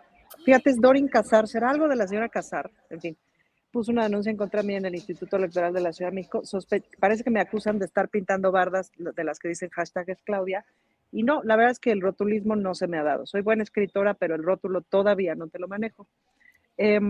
Fíjate, 0.44 0.70
es 0.70 0.80
Dorin 0.80 1.08
Casar, 1.08 1.48
será 1.48 1.70
algo 1.70 1.88
de 1.88 1.96
la 1.96 2.06
señora 2.06 2.28
Casar, 2.28 2.70
en 2.90 3.00
fin. 3.00 3.16
Puso 3.70 3.92
una 3.92 4.04
denuncia 4.04 4.30
en 4.30 4.36
contra 4.36 4.62
mía 4.62 4.78
en 4.78 4.84
el 4.84 4.94
Instituto 4.94 5.36
Electoral 5.36 5.72
de 5.72 5.80
la 5.80 5.92
Ciudad 5.92 6.10
de 6.10 6.16
México. 6.16 6.42
parece 6.98 7.24
que 7.24 7.30
me 7.30 7.40
acusan 7.40 7.78
de 7.78 7.86
estar 7.86 8.08
pintando 8.08 8.52
bardas 8.52 8.90
de 8.96 9.24
las 9.24 9.38
que 9.38 9.48
dicen 9.48 9.70
hashtag 9.70 10.10
es 10.10 10.22
Claudia. 10.22 10.64
Y 11.10 11.22
no, 11.22 11.42
la 11.42 11.56
verdad 11.56 11.72
es 11.72 11.78
que 11.78 11.90
el 11.90 12.02
rotulismo 12.02 12.54
no 12.54 12.74
se 12.74 12.86
me 12.86 12.98
ha 12.98 13.02
dado. 13.02 13.26
Soy 13.26 13.40
buena 13.40 13.62
escritora, 13.62 14.14
pero 14.14 14.34
el 14.34 14.42
rótulo 14.42 14.82
todavía 14.82 15.34
no 15.34 15.48
te 15.48 15.58
lo 15.58 15.66
manejo. 15.66 16.06
Eh, 16.76 17.00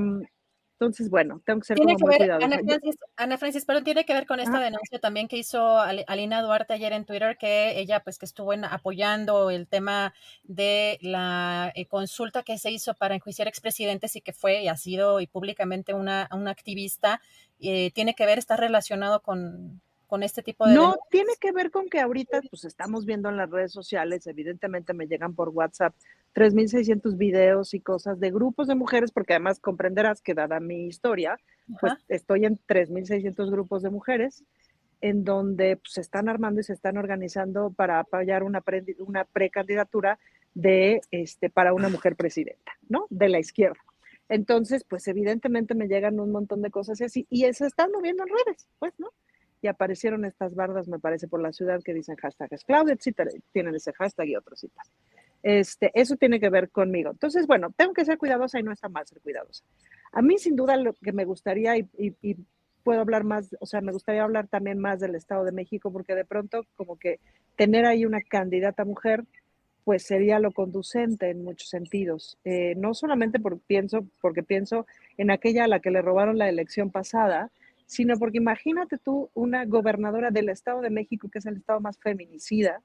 entonces, 0.81 1.11
bueno, 1.11 1.43
tengo 1.45 1.59
que 1.59 1.67
ser 1.67 1.77
como 1.77 1.93
muy 1.99 2.17
cuidadosa. 2.17 2.47
Ana 2.47 2.59
Francis, 2.61 2.97
Ana 3.17 3.37
Francis, 3.37 3.65
pero 3.65 3.83
tiene 3.83 4.05
que 4.05 4.15
ver 4.15 4.29
con 4.29 4.39
esta 4.39 4.61
denuncia 4.61 5.01
también 5.01 5.27
que 5.27 5.37
hizo 5.37 5.81
Alina 5.81 6.41
Duarte 6.41 6.73
ayer 6.73 6.93
en 6.93 7.05
Twitter, 7.05 7.37
que 7.37 7.81
ella 7.81 7.99
pues 8.05 8.17
que 8.17 8.27
estuvo 8.27 8.53
apoyando 8.53 9.51
el 9.51 9.67
tema 9.67 10.15
de 10.45 10.99
la 11.03 11.73
eh, 11.75 11.87
consulta 11.87 12.45
que 12.45 12.59
se 12.59 12.71
hizo 12.71 12.95
para 12.95 13.17
enjuiciar 13.17 13.49
expresidentes 13.49 14.15
y 14.15 14.21
que 14.21 14.33
fue 14.33 14.63
y 14.63 14.69
ha 14.69 14.77
sido 14.77 15.19
y 15.19 15.27
públicamente 15.27 15.95
una, 15.95 16.29
una 16.31 16.53
activista, 16.53 17.21
eh, 17.59 17.91
tiene 17.91 18.15
que 18.15 18.25
ver, 18.25 18.39
está 18.39 18.57
relacionado 18.57 19.21
con, 19.21 19.81
con 20.07 20.23
este 20.23 20.45
tipo 20.45 20.65
de... 20.65 20.75
No, 20.75 20.97
tiene 21.11 21.33
que 21.41 21.51
ver 21.51 21.73
con 21.73 21.89
que 21.89 21.99
ahorita 21.99 22.41
pues 22.51 22.65
estamos 22.65 23.05
viendo 23.05 23.29
en 23.29 23.37
las 23.37 23.51
redes 23.51 23.73
sociales, 23.73 24.29
evidentemente 24.29 24.95
me 24.95 25.09
llegan 25.09 25.35
por 25.35 25.49
WhatsApp 25.49 25.93
3.600 26.35 27.17
videos 27.17 27.75
y 27.75 27.81
cosas 27.81 28.21
de 28.21 28.31
grupos 28.31 28.69
de 28.69 28.75
mujeres, 28.75 29.11
porque 29.13 29.35
además 29.35 29.61
comprenderás 29.61 30.23
que 30.23 30.35
dada 30.35 30.61
mi 30.61 30.87
historia, 30.87 31.39
pues 31.81 31.95
estoy 32.09 32.45
en 32.45 32.59
3.600 32.67 33.51
grupos 33.51 33.83
de 33.83 33.91
mujeres 33.91 34.45
en 35.01 35.25
donde 35.25 35.77
pues, 35.77 35.93
se 35.93 36.01
están 36.01 36.29
armando 36.29 36.61
y 36.61 36.65
se 36.65 36.73
están 36.73 36.97
organizando 36.97 37.71
para 37.71 38.01
apoyar 38.01 38.43
una, 38.43 38.61
pre, 38.61 38.85
una 38.99 39.25
precandidatura 39.25 40.19
de, 40.55 41.01
este, 41.11 41.51
para 41.51 41.73
una 41.73 41.89
mujer 41.89 42.17
presidenta, 42.17 42.73
¿no? 42.89 43.07
De 43.11 43.29
la 43.29 43.39
izquierda. 43.39 43.79
Entonces, 44.29 44.85
pues 44.85 45.07
evidentemente 45.09 45.75
me 45.75 45.89
llegan 45.89 46.21
un 46.21 46.33
montón 46.33 46.63
de 46.63 46.71
cosas 46.71 47.01
así 47.01 47.27
y 47.31 47.51
se 47.53 47.67
están 47.67 47.91
moviendo 47.93 48.25
en 48.25 48.29
redes, 48.29 48.69
pues, 48.79 48.93
¿no? 48.99 49.11
Y 49.61 49.69
aparecieron 49.69 50.25
estas 50.25 50.55
bardas, 50.55 50.87
me 50.89 50.99
parece, 50.99 51.29
por 51.29 51.41
la 51.41 51.53
ciudad 51.53 51.83
que 51.83 51.95
dicen 51.95 52.17
hashtag 52.17 52.49
es 52.53 52.65
Claudia, 52.65 52.97
tienen 53.53 53.75
ese 53.75 53.93
hashtag 53.93 54.29
y 54.29 54.37
otros 54.37 54.63
y 54.65 54.69
tal. 54.69 54.87
Este, 55.43 55.91
eso 55.95 56.17
tiene 56.17 56.41
que 56.41 56.51
ver 56.51 56.71
conmigo. 56.71 57.11
Entonces, 57.11 57.47
bueno, 57.47 57.73
tengo 57.77 57.93
que 57.93 58.05
ser 58.05 58.19
cuidadosa 58.19 58.59
y 58.59 58.63
no 58.63 58.73
está 58.73 58.89
mal 58.89 59.07
ser 59.07 59.21
cuidadosa. 59.21 59.65
A 60.13 60.23
mí, 60.23 60.39
sin 60.39 60.57
duda, 60.57 60.77
lo 60.77 60.95
que 60.95 61.13
me 61.13 61.25
gustaría, 61.25 61.77
y, 61.77 61.87
puedo 62.83 63.01
hablar 63.01 63.25
más, 63.25 63.55
o 63.61 63.67
sea, 63.67 63.83
me 63.83 63.93
gustaría 63.93 64.23
hablar 64.23 64.49
también 64.49 64.79
más 64.79 65.01
del 65.01 65.15
Estado 65.15 65.45
de 65.45 65.53
México, 65.53 65.93
porque 65.93 66.15
de 66.15 66.25
pronto, 66.25 66.65
como 66.75 66.97
que 66.97 67.21
tener 67.55 67.85
ahí 67.85 68.07
una 68.07 68.23
candidata 68.23 68.85
mujer, 68.85 69.25
pues 69.85 70.05
sería 70.05 70.39
lo 70.39 70.53
conducente 70.53 71.29
en 71.31 71.45
muchos 71.45 71.69
sentidos. 71.69 72.39
Eh, 72.45 72.75
no 72.77 72.95
solamente 72.95 73.41
por, 73.41 73.59
pienso, 73.61 74.07
porque 74.21 74.43
pienso 74.43 74.87
en 75.19 75.31
aquella 75.31 75.65
a 75.65 75.69
la 75.69 75.81
que 75.81 75.91
le 75.91 76.03
robaron 76.03 76.39
la 76.39 76.49
elección 76.49 76.91
pasada, 76.91 77.51
sino 77.87 78.19
porque 78.19 78.39
imagínate 78.39 78.99
tú 78.99 79.31
una 79.35 79.65
gobernadora 79.65 80.31
del 80.31 80.51
Estado 80.51 80.81
de 80.81 80.91
México, 80.91 81.29
que 81.31 81.39
es 81.39 81.47
el 81.47 81.57
estado 81.57 81.81
más 81.81 81.99
feminicida 81.99 82.83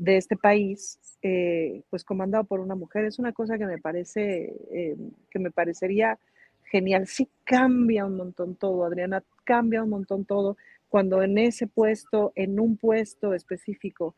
de 0.00 0.16
este 0.16 0.34
país, 0.34 0.98
eh, 1.20 1.82
pues 1.90 2.04
comandado 2.04 2.44
por 2.44 2.60
una 2.60 2.74
mujer, 2.74 3.04
es 3.04 3.18
una 3.18 3.32
cosa 3.32 3.58
que 3.58 3.66
me 3.66 3.76
parece, 3.76 4.56
eh, 4.72 4.96
que 5.30 5.38
me 5.38 5.50
parecería 5.50 6.18
genial. 6.64 7.06
Sí 7.06 7.28
cambia 7.44 8.06
un 8.06 8.16
montón 8.16 8.54
todo, 8.54 8.86
Adriana, 8.86 9.22
cambia 9.44 9.82
un 9.82 9.90
montón 9.90 10.24
todo 10.24 10.56
cuando 10.88 11.22
en 11.22 11.36
ese 11.36 11.66
puesto, 11.66 12.32
en 12.34 12.58
un 12.58 12.78
puesto 12.78 13.34
específico, 13.34 14.14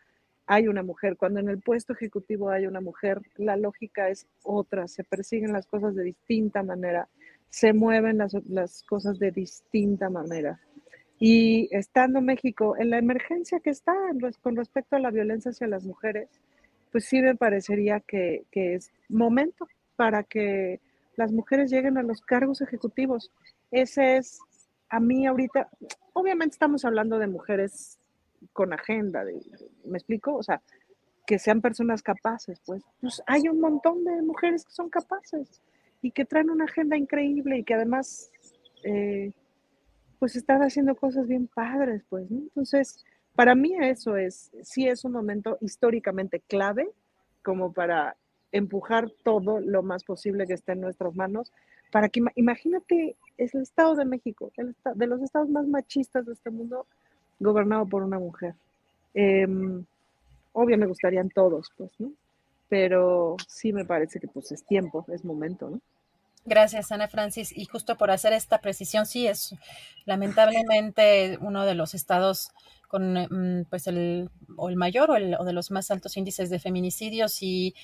hay 0.46 0.68
una 0.68 0.84
mujer. 0.84 1.16
Cuando 1.16 1.40
en 1.40 1.48
el 1.48 1.60
puesto 1.60 1.94
ejecutivo 1.94 2.50
hay 2.50 2.66
una 2.66 2.80
mujer, 2.80 3.20
la 3.36 3.56
lógica 3.56 4.08
es 4.08 4.28
otra, 4.44 4.86
se 4.86 5.02
persiguen 5.02 5.52
las 5.52 5.66
cosas 5.66 5.96
de 5.96 6.04
distinta 6.04 6.62
manera, 6.62 7.08
se 7.50 7.72
mueven 7.72 8.18
las, 8.18 8.34
las 8.48 8.84
cosas 8.84 9.18
de 9.18 9.32
distinta 9.32 10.08
manera. 10.10 10.60
Y 11.24 11.68
estando 11.70 12.20
México 12.20 12.74
en 12.76 12.90
la 12.90 12.98
emergencia 12.98 13.60
que 13.60 13.70
está 13.70 13.94
con 14.40 14.56
respecto 14.56 14.96
a 14.96 14.98
la 14.98 15.12
violencia 15.12 15.52
hacia 15.52 15.68
las 15.68 15.84
mujeres, 15.84 16.28
pues 16.90 17.04
sí 17.04 17.22
me 17.22 17.36
parecería 17.36 18.00
que, 18.00 18.42
que 18.50 18.74
es 18.74 18.90
momento 19.08 19.68
para 19.94 20.24
que 20.24 20.80
las 21.14 21.30
mujeres 21.30 21.70
lleguen 21.70 21.96
a 21.96 22.02
los 22.02 22.22
cargos 22.22 22.60
ejecutivos. 22.60 23.30
Ese 23.70 24.16
es, 24.16 24.40
a 24.88 24.98
mí 24.98 25.24
ahorita, 25.24 25.68
obviamente 26.12 26.54
estamos 26.54 26.84
hablando 26.84 27.20
de 27.20 27.28
mujeres 27.28 28.00
con 28.52 28.72
agenda, 28.72 29.24
de, 29.24 29.40
¿me 29.84 29.98
explico? 29.98 30.34
O 30.34 30.42
sea, 30.42 30.60
que 31.24 31.38
sean 31.38 31.60
personas 31.60 32.02
capaces, 32.02 32.60
pues, 32.66 32.82
pues 33.00 33.22
hay 33.28 33.42
un 33.48 33.60
montón 33.60 34.02
de 34.02 34.22
mujeres 34.22 34.64
que 34.64 34.72
son 34.72 34.90
capaces 34.90 35.62
y 36.02 36.10
que 36.10 36.24
traen 36.24 36.50
una 36.50 36.64
agenda 36.64 36.96
increíble 36.96 37.58
y 37.58 37.62
que 37.62 37.74
además, 37.74 38.32
eh, 38.82 39.30
pues 40.22 40.36
están 40.36 40.62
haciendo 40.62 40.94
cosas 40.94 41.26
bien 41.26 41.48
padres, 41.48 42.04
pues, 42.08 42.30
¿no? 42.30 42.42
Entonces, 42.42 43.04
para 43.34 43.56
mí 43.56 43.74
eso 43.80 44.16
es, 44.16 44.52
sí 44.62 44.86
es 44.86 45.04
un 45.04 45.10
momento 45.10 45.58
históricamente 45.60 46.38
clave 46.46 46.88
como 47.42 47.72
para 47.72 48.14
empujar 48.52 49.10
todo 49.24 49.58
lo 49.58 49.82
más 49.82 50.04
posible 50.04 50.46
que 50.46 50.54
esté 50.54 50.74
en 50.74 50.80
nuestras 50.82 51.16
manos 51.16 51.50
para 51.90 52.08
que, 52.08 52.20
imagínate, 52.36 53.16
es 53.36 53.52
el 53.56 53.62
Estado 53.62 53.96
de 53.96 54.04
México, 54.04 54.52
el, 54.58 54.76
de 54.94 55.06
los 55.08 55.20
estados 55.22 55.48
más 55.48 55.66
machistas 55.66 56.24
de 56.24 56.34
este 56.34 56.50
mundo, 56.50 56.86
gobernado 57.40 57.84
por 57.86 58.04
una 58.04 58.20
mujer. 58.20 58.54
Em, 59.14 59.84
obvio 60.52 60.78
me 60.78 60.86
gustarían 60.86 61.30
todos, 61.30 61.72
pues, 61.76 61.90
¿no? 61.98 62.12
Pero 62.68 63.34
sí 63.48 63.72
me 63.72 63.84
parece 63.84 64.20
que 64.20 64.28
pues 64.28 64.52
es 64.52 64.64
tiempo, 64.64 65.04
es 65.08 65.24
momento, 65.24 65.68
¿no? 65.68 65.80
Gracias, 66.44 66.90
Ana 66.90 67.08
Francis. 67.08 67.56
Y 67.56 67.66
justo 67.66 67.96
por 67.96 68.10
hacer 68.10 68.32
esta 68.32 68.60
precisión, 68.60 69.06
sí 69.06 69.26
es 69.26 69.54
lamentablemente 70.04 71.38
uno 71.40 71.64
de 71.64 71.74
los 71.74 71.94
estados 71.94 72.50
con 72.88 73.14
mm, 73.14 73.66
pues 73.70 73.86
el, 73.86 74.28
o 74.56 74.68
el 74.68 74.76
mayor 74.76 75.10
o, 75.10 75.16
el, 75.16 75.34
o 75.34 75.44
de 75.44 75.52
los 75.52 75.70
más 75.70 75.90
altos 75.90 76.16
índices 76.16 76.50
de 76.50 76.58
feminicidios 76.58 77.42
y 77.42 77.74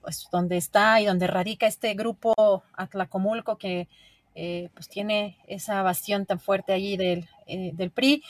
pues 0.00 0.28
donde 0.32 0.56
está 0.56 1.00
y 1.00 1.06
donde 1.06 1.26
radica 1.26 1.66
este 1.66 1.92
grupo 1.94 2.62
Atlacomulco 2.74 3.58
que 3.58 3.88
eh, 4.34 4.70
pues 4.74 4.88
tiene 4.88 5.36
esa 5.46 5.82
bastión 5.82 6.24
tan 6.24 6.40
fuerte 6.40 6.72
allí 6.72 6.96
del, 6.96 7.28
eh, 7.46 7.72
del 7.74 7.90
PRI 7.90 8.22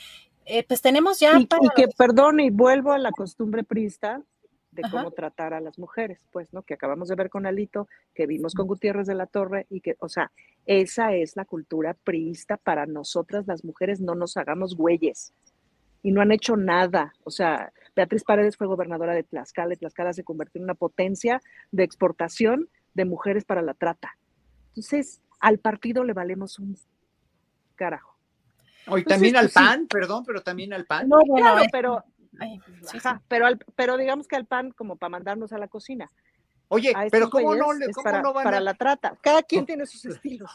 eh, 0.46 0.64
pues 0.66 0.82
tenemos 0.82 1.20
ya... 1.20 1.38
Y, 1.38 1.46
que, 1.74 1.88
perdón, 1.96 2.40
y 2.40 2.50
vuelvo 2.50 2.92
a 2.92 2.98
la 2.98 3.10
costumbre 3.12 3.64
prista 3.64 4.20
de 4.74 4.82
cómo 4.90 5.10
tratar 5.12 5.54
a 5.54 5.60
las 5.60 5.78
mujeres, 5.78 6.18
pues, 6.32 6.52
¿no? 6.52 6.62
Que 6.62 6.74
acabamos 6.74 7.08
de 7.08 7.14
ver 7.14 7.30
con 7.30 7.46
Alito, 7.46 7.88
que 8.14 8.26
vimos 8.26 8.54
con 8.54 8.66
Gutiérrez 8.66 9.06
de 9.06 9.14
la 9.14 9.26
Torre 9.26 9.66
y 9.70 9.80
que, 9.80 9.96
o 10.00 10.08
sea, 10.08 10.30
esa 10.66 11.14
es 11.14 11.36
la 11.36 11.44
cultura 11.44 11.94
priista 11.94 12.56
para 12.56 12.86
nosotras 12.86 13.46
las 13.46 13.64
mujeres, 13.64 14.00
no 14.00 14.14
nos 14.14 14.36
hagamos 14.36 14.76
güeyes. 14.76 15.32
Y 16.02 16.12
no 16.12 16.20
han 16.20 16.32
hecho 16.32 16.56
nada. 16.56 17.14
O 17.24 17.30
sea, 17.30 17.72
Beatriz 17.96 18.24
Paredes 18.24 18.56
fue 18.56 18.66
gobernadora 18.66 19.14
de 19.14 19.22
Tlaxcala 19.22 19.74
y 19.74 19.76
Tlaxcala 19.76 20.12
se 20.12 20.24
convirtió 20.24 20.58
en 20.58 20.64
una 20.64 20.74
potencia 20.74 21.40
de 21.70 21.84
exportación 21.84 22.68
de 22.92 23.04
mujeres 23.04 23.44
para 23.44 23.62
la 23.62 23.74
trata. 23.74 24.16
Entonces, 24.68 25.22
al 25.40 25.58
partido 25.58 26.04
le 26.04 26.12
valemos 26.12 26.58
un 26.58 26.76
carajo. 27.74 28.14
Hoy 28.86 29.02
pues 29.02 29.14
también 29.14 29.36
al 29.36 29.48
pan, 29.48 29.86
perdón, 29.86 30.24
pero 30.26 30.42
también 30.42 30.72
al 30.74 30.84
pan. 30.84 31.08
No, 31.08 31.18
bueno, 31.26 31.56
pero, 31.72 32.04
pero, 33.28 33.46
pero 33.76 33.96
digamos 33.96 34.28
que 34.28 34.36
al 34.36 34.46
pan 34.46 34.70
como 34.70 34.96
para 34.96 35.10
mandarnos 35.10 35.52
a 35.52 35.58
la 35.58 35.68
cocina. 35.68 36.10
Oye, 36.68 36.92
pero 37.10 37.28
¿cómo 37.28 37.54
no, 37.54 37.72
le, 37.72 37.88
para, 38.02 38.22
no 38.22 38.32
para 38.32 38.58
la 38.58 38.74
trata? 38.74 39.16
Cada 39.20 39.42
quien 39.42 39.66
tiene 39.66 39.86
sus 39.86 40.04
estilos. 40.06 40.50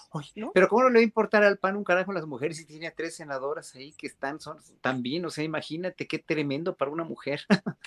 Pero 0.53 0.67
¿cómo 0.67 0.83
no 0.83 0.89
le 0.89 0.95
va 0.95 0.99
a 0.99 1.03
importar 1.03 1.43
al 1.43 1.57
PAN 1.57 1.77
un 1.77 1.83
carajo 1.83 2.11
a 2.11 2.15
las 2.15 2.25
mujeres 2.25 2.57
si 2.57 2.65
tiene 2.65 2.87
a 2.87 2.91
tres 2.91 3.15
senadoras 3.15 3.75
ahí 3.75 3.93
que 3.93 4.07
están 4.07 4.39
son, 4.39 4.57
también? 4.81 5.23
O 5.25 5.29
sea, 5.29 5.43
imagínate 5.43 6.07
qué 6.07 6.19
tremendo 6.19 6.75
para 6.75 6.91
una 6.91 7.03
mujer. 7.03 7.41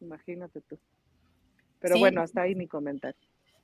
imagínate 0.00 0.60
tú. 0.60 0.78
Pero 1.80 1.98
bueno, 1.98 2.20
hasta 2.20 2.42
ahí 2.42 2.54
mi 2.54 2.66
comentario. 2.66 3.20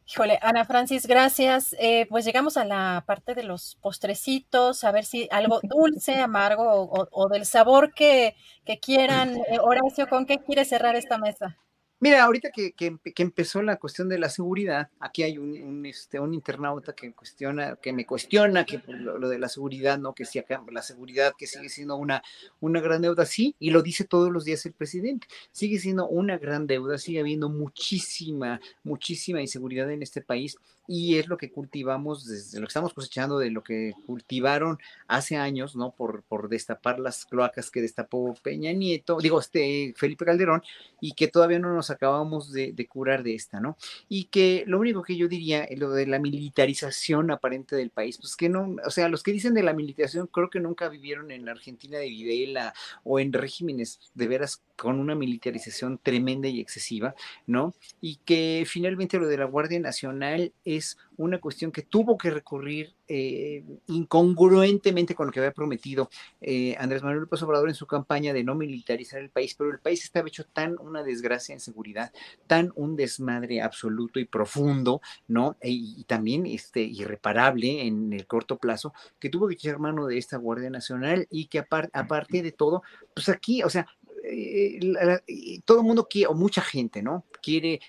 Híjole, 0.07 0.39
Ana 0.43 0.65
Francis, 0.65 1.07
gracias. 1.07 1.77
Eh, 1.79 2.07
pues 2.09 2.25
llegamos 2.25 2.57
a 2.57 2.65
la 2.65 3.05
parte 3.07 3.35
de 3.35 3.45
los 3.45 3.77
postrecitos, 3.81 4.85
a 4.85 4.93
ver 4.93 5.05
si 5.05 5.29
algo 5.31 5.61
dulce, 5.63 6.17
amargo 6.17 6.91
o, 7.11 7.29
del 7.29 7.47
sabor 7.47 7.95
que, 7.95 8.37
que 8.65 8.79
quieran. 8.79 9.37
Eh, 9.53 9.59
Horacio, 9.61 10.09
¿con 10.09 10.27
qué 10.27 10.39
quiere 10.39 10.65
cerrar 10.65 10.97
esta 10.97 11.19
mesa? 11.19 11.59
Mira, 12.03 12.25
ahorita 12.25 12.51
que, 12.51 12.73
que, 12.73 13.23
empezó 13.23 13.63
la 13.63 13.77
cuestión 13.77 14.09
de 14.09 14.19
la 14.19 14.29
seguridad, 14.29 14.91
aquí 14.99 15.23
hay 15.23 15.39
un, 15.39 15.87
este, 15.87 16.19
un 16.19 16.35
internauta 16.35 16.95
que 16.97 17.13
cuestiona, 17.13 17.77
que 17.77 17.93
me 17.93 18.05
cuestiona 18.05 18.67
que 18.67 18.83
lo, 18.89 19.29
de 19.29 19.39
la 19.39 19.49
seguridad, 19.49 20.01
¿no? 20.01 20.13
Que 20.13 20.25
si 20.25 20.41
acá 20.41 20.61
la 20.69 20.83
seguridad 20.83 21.33
que 21.39 21.47
sigue 21.47 21.69
siendo 21.69 21.95
una, 21.95 22.21
una 22.59 22.81
gran 22.81 23.03
deuda, 23.03 23.25
sí, 23.25 23.55
y 23.61 23.71
lo 23.71 23.83
dice 23.83 24.03
todos 24.03 24.33
los 24.33 24.45
días 24.45 24.67
el 24.67 24.73
presidente, 24.73 25.29
sigue 25.53 25.79
siendo 25.79 26.09
una 26.09 26.39
gran 26.39 26.67
deuda, 26.67 26.99
sigue 26.99 27.21
habiendo 27.21 27.49
muchísima, 27.49 28.61
muchísima 28.83 29.41
inseguridad 29.41 29.89
en 29.93 30.03
este 30.03 30.23
país 30.23 30.57
y 30.87 31.19
es 31.19 31.29
lo 31.29 31.37
que 31.37 31.51
cultivamos 31.51 32.27
desde 32.27 32.59
lo 32.59 32.67
que 32.67 32.71
estamos 32.71 32.95
cosechando 32.95 33.39
de 33.39 33.51
lo 33.51 33.63
que 33.63 33.93
cultivaron 34.07 34.79
hace 35.07 35.37
años, 35.37 35.77
¿no? 35.77 35.93
Por, 35.93 36.23
por 36.25 36.49
destapar 36.49 36.99
las 36.99 37.25
cloacas 37.25 37.71
que 37.71 37.81
destapó 37.81 38.35
Peña 38.43 38.73
Nieto, 38.73 39.19
digo, 39.19 39.39
este 39.41 39.95
Felipe 39.97 40.25
Calderón, 40.25 40.63
y 41.01 41.13
que 41.13 41.29
todavía 41.29 41.59
no 41.59 41.73
nos 41.75 41.91
acabamos 41.91 42.53
de, 42.53 42.75
curar 42.89 43.23
de 43.23 43.35
esta, 43.35 43.61
¿no? 43.61 43.77
Y 44.09 44.25
que 44.25 44.65
lo 44.67 44.79
único 44.81 45.03
que 45.03 45.17
yo 45.17 45.29
diría, 45.29 45.65
es 45.65 45.79
lo 45.79 45.91
de 45.91 46.07
la 46.07 46.19
militarización 46.19 47.31
aparente 47.31 47.77
del 47.77 47.91
país, 47.91 48.19
pues 48.19 48.37
que 48.37 48.49
no, 48.49 48.77
o 48.85 48.91
sea, 48.91 49.09
los 49.09 49.23
que 49.23 49.33
dicen 49.33 49.55
de 49.55 49.63
la 49.63 49.73
militarización 49.73 50.27
creo 50.27 50.51
que 50.51 50.61
nunca 50.61 50.89
vivieron 50.89 51.31
en 51.31 51.45
la 51.45 51.53
Argentina 51.53 51.99
de 51.99 52.09
Videla 52.09 52.75
o 53.05 53.21
en 53.21 53.33
regímenes 53.33 54.01
de 54.15 54.27
veras 54.27 54.63
con 54.77 54.99
una 54.99 55.15
militarización 55.15 55.99
tremenda 56.03 56.49
y 56.49 56.61
excesiva, 56.61 57.15
¿no? 57.47 57.73
Y 58.01 58.17
que 58.25 58.65
finalmente 58.67 59.19
lo 59.19 59.29
de 59.29 59.39
la 59.39 59.45
Guardia 59.45 59.79
Nacional 59.79 60.53
es 60.77 60.99
una 61.17 61.39
cuestión 61.39 61.73
que 61.73 61.83
tuvo 61.83 62.17
que 62.17 62.31
recurrir 62.31 62.95
eh, 63.09 63.63
incongruentemente 63.89 65.15
con 65.15 65.27
lo 65.27 65.33
que 65.33 65.41
había 65.41 65.53
prometido 65.53 66.09
eh, 66.41 66.75
Andrés 66.79 67.03
Manuel 67.03 67.23
López 67.23 67.43
Obrador 67.43 67.69
en 67.69 67.75
su 67.75 67.87
campaña 67.87 68.33
de 68.33 68.43
no 68.45 68.55
militarizar 68.55 69.21
el 69.21 69.31
país, 69.31 69.55
pero 69.57 69.71
el 69.71 69.79
país 69.79 70.03
estaba 70.05 70.29
hecho 70.29 70.45
tan 70.45 70.77
una 70.81 71.03
desgracia 71.03 71.53
en 71.53 71.61
seguridad, 71.61 72.13
tan 72.47 72.73
un 72.75 72.97
desmadre 72.97 73.61
absoluto 73.61 74.19
y 74.19 74.25
profundo, 74.25 75.01
¿no? 75.29 75.57
E, 75.61 75.71
y, 75.71 76.05
también 76.05 76.47
este, 76.47 76.81
irreparable 76.81 77.87
en 77.87 78.13
el 78.13 78.27
corto 78.27 78.57
plazo, 78.57 78.93
que 79.19 79.29
tuvo 79.29 79.49
que 79.49 79.55
echar 79.55 79.79
mano 79.79 80.07
de 80.07 80.19
esta 80.19 80.37
Guardia 80.37 80.71
Nacional 80.71 81.27
y 81.31 81.47
que 81.47 81.59
aparte 81.59 82.43
de 82.43 82.53
todo, 82.53 82.83
pues 83.15 83.29
aquí, 83.29 83.63
o 83.63 83.71
sea, 83.71 83.87
eh, 84.25 85.61
todo 85.65 85.79
el 85.81 85.87
mundo 85.87 86.07
quiere, 86.09 86.29
o 86.29 86.35
mucha 86.35 86.63
gente, 86.63 87.03
¿no? 87.03 87.25
Quiere 87.43 87.81